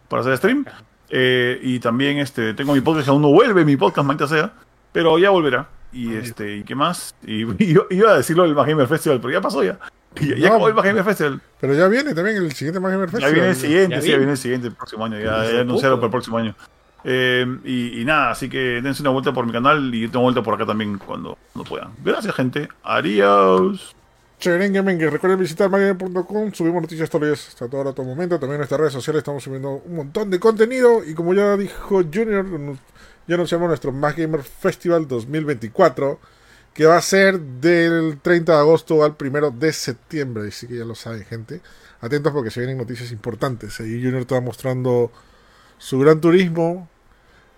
para 0.09 0.23
hacer 0.23 0.37
stream. 0.37 0.65
Eh, 1.11 1.59
y 1.63 1.81
también 1.81 2.19
este 2.19 2.55
tengo 2.55 2.75
mi 2.75 2.81
podcast 2.81 3.09
aún 3.09 3.23
no 3.23 3.29
vuelve, 3.33 3.65
mi 3.65 3.77
podcast, 3.77 4.07
maldita 4.07 4.29
sea, 4.29 4.53
pero 4.93 5.19
ya 5.19 5.31
volverá. 5.31 5.69
Y 5.91 6.15
este, 6.15 6.59
¿y 6.59 6.65
qué 6.65 6.75
más? 6.75 7.15
Y, 7.27 7.45
y 7.65 7.73
yo 7.75 7.87
iba 7.91 8.11
a 8.13 8.17
decirlo 8.19 8.43
del 8.43 8.55
Más 8.55 8.67
Gamer 8.67 8.87
Festival, 8.87 9.21
pero 9.21 9.33
ya 9.33 9.41
pasó 9.41 9.65
ya. 9.65 9.79
Ya, 10.17 10.27
ya 10.37 10.49
No. 10.49 10.55
acabó 10.55 10.69
el 10.69 10.75
Más 10.75 10.85
Gamer 10.85 11.05
Festival. 11.05 11.41
Pero 11.61 11.75
ya 11.75 11.89
viene 11.89 12.15
también 12.15 12.37
el 12.37 12.53
siguiente 12.53 12.81
Más 12.81 12.91
Gamer 12.93 13.07
Ya 13.09 13.13
Festival. 13.13 13.35
viene 13.35 13.49
el 13.51 13.57
siguiente, 13.57 13.95
Ya 13.97 14.01
sí, 14.01 14.07
ya 14.07 14.11
viene. 14.11 14.19
viene 14.19 14.33
el 14.33 14.39
siguiente 14.39 14.67
el 14.69 14.75
próximo 14.75 15.05
año. 15.05 15.19
Ya, 15.19 15.51
ya 15.51 15.61
anunciaron 15.61 15.99
para 15.99 16.07
el 16.07 16.11
próximo 16.13 16.39
año. 16.39 16.55
Eh, 17.05 17.47
y, 17.65 18.01
y 18.01 18.05
nada, 18.05 18.31
así 18.33 18.49
que 18.49 18.81
dense 18.83 19.03
una 19.03 19.11
vuelta 19.11 19.33
por 19.33 19.47
mi 19.47 19.53
canal 19.53 19.95
y 19.95 20.01
yo 20.03 20.11
tengo 20.11 20.23
vuelta 20.25 20.43
por 20.43 20.55
acá 20.55 20.67
también 20.67 20.99
cuando, 20.99 21.39
cuando 21.53 21.69
puedan. 21.69 21.91
Gracias, 22.05 22.35
gente. 22.35 22.69
Adiós. 22.83 23.95
Que 24.41 24.57
recuerden 24.57 25.39
visitar 25.41 25.69
magnet.com, 25.69 26.53
subimos 26.53 26.83
noticias 26.83 27.11
todos 27.11 27.23
los 27.29 27.31
días, 27.39 27.49
hasta 27.49 27.69
todo, 27.69 27.93
todo 27.93 28.07
momento, 28.07 28.39
también 28.39 28.55
en 28.55 28.59
nuestras 28.59 28.79
redes 28.81 28.93
sociales 28.93 29.19
estamos 29.19 29.43
subiendo 29.43 29.83
un 29.85 29.97
montón 29.97 30.31
de 30.31 30.39
contenido 30.39 31.03
y 31.05 31.13
como 31.15 31.35
ya 31.35 31.57
dijo 31.57 32.03
Junior, 32.13 32.47
ya 33.27 33.35
anunciamos 33.35 33.67
nuestro 33.67 33.91
Más 33.91 34.15
Gamer 34.15 34.43
Festival 34.45 35.09
2024, 35.09 36.21
que 36.79 36.87
va 36.87 36.97
a 36.97 37.03
ser 37.03 37.41
del 37.41 38.21
30 38.23 38.53
de 38.53 38.59
agosto 38.61 39.03
al 39.03 39.17
1 39.21 39.51
de 39.51 39.73
septiembre. 39.73 40.47
Así 40.47 40.69
que 40.69 40.77
ya 40.79 40.85
lo 40.85 40.95
saben, 40.95 41.25
gente. 41.25 41.61
Atentos 42.01 42.33
porque 42.33 42.53
se 42.53 42.61
vienen 42.61 42.79
noticias 42.79 43.11
importantes. 43.11 43.81
Ahí 43.81 44.01
Junior 44.01 44.21
está 44.21 44.41
mostrando 44.41 45.11
su 45.77 45.99
gran 45.99 46.21
turismo, 46.21 46.89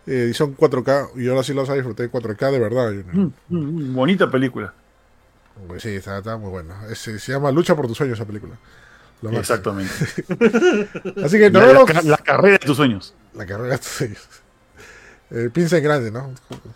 eh, 0.06 0.22
edición 0.22 0.56
4K, 0.56 1.10
y 1.16 1.28
ahora 1.28 1.42
sí 1.42 1.52
lo 1.52 1.66
en 2.04 2.10
4K 2.10 2.50
de 2.50 2.58
verdad, 2.58 2.86
Junior. 2.86 3.14
Mm, 3.14 3.32
mm, 3.50 3.94
bonita 3.94 4.30
película. 4.30 4.72
Pues 5.68 5.82
sí, 5.82 5.90
está, 5.90 6.16
está 6.16 6.38
muy 6.38 6.48
bueno. 6.48 6.74
Ese- 6.88 7.18
se 7.18 7.32
llama 7.32 7.52
Lucha 7.52 7.76
por 7.76 7.86
tus 7.88 7.98
sueños 7.98 8.18
esa 8.18 8.24
película. 8.26 8.54
Exactamente. 9.32 9.92
Así 11.22 11.38
que 11.38 11.50
nos 11.50 11.62
La, 11.62 11.74
la 11.74 12.02
la 12.04 12.16
carrera 12.16 12.52
de 12.54 12.64
tus 12.64 12.78
sueños. 12.78 13.14
La 13.34 13.44
carrera 13.44 13.72
de 13.74 13.78
tus 13.80 13.88
sueños. 13.88 14.39
Eh, 15.32 15.48
piensa 15.52 15.76
en 15.78 15.84
grande, 15.84 16.10
¿no? 16.10 16.32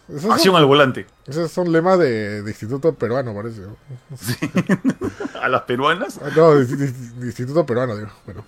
Esos 0.08 0.22
son, 0.22 0.32
Acción 0.32 0.54
al 0.56 0.64
volante. 0.66 1.06
esos 1.26 1.50
son 1.50 1.72
lemas 1.72 1.98
de, 1.98 2.42
de 2.42 2.50
instituto 2.50 2.94
peruano, 2.94 3.34
parece. 3.34 3.62
¿no? 3.62 3.76
A 5.42 5.48
las 5.48 5.62
peruanas. 5.62 6.20
Ah, 6.22 6.30
No, 6.36 6.54
de, 6.54 6.64
de- 6.64 6.92
de 6.92 7.26
instituto 7.26 7.66
peruano, 7.66 7.96
digo. 7.96 8.10
Bueno. 8.24 8.44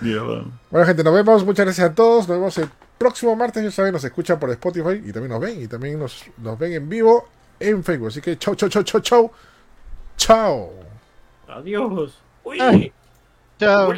Bueno. 0.00 0.52
Bueno, 0.70 0.86
gente, 0.86 1.02
nos 1.02 1.12
vemos. 1.12 1.44
Muchas 1.44 1.66
gracias 1.66 1.90
a 1.90 1.94
todos. 1.94 2.28
Nos 2.28 2.36
vemos 2.38 2.56
el 2.58 2.68
próximo 2.98 3.34
martes. 3.34 3.64
Ya 3.64 3.70
saben, 3.72 3.92
nos 3.92 4.04
escuchan 4.04 4.38
por 4.38 4.48
Spotify 4.50 5.02
y 5.04 5.12
también 5.12 5.30
nos 5.30 5.40
ven. 5.40 5.60
Y 5.60 5.66
también 5.66 5.98
nos, 5.98 6.24
nos 6.36 6.56
ven 6.56 6.72
en 6.74 6.88
vivo 6.88 7.28
en 7.58 7.82
Facebook. 7.82 8.08
Así 8.08 8.20
que 8.20 8.38
chau, 8.38 8.54
chau, 8.54 8.68
chau, 8.68 8.84
chau, 8.84 9.00
chau. 9.00 9.32
Chao. 10.16 10.70
Adiós. 11.48 12.16
Uy. 12.44 12.92
Chao. 13.58 13.92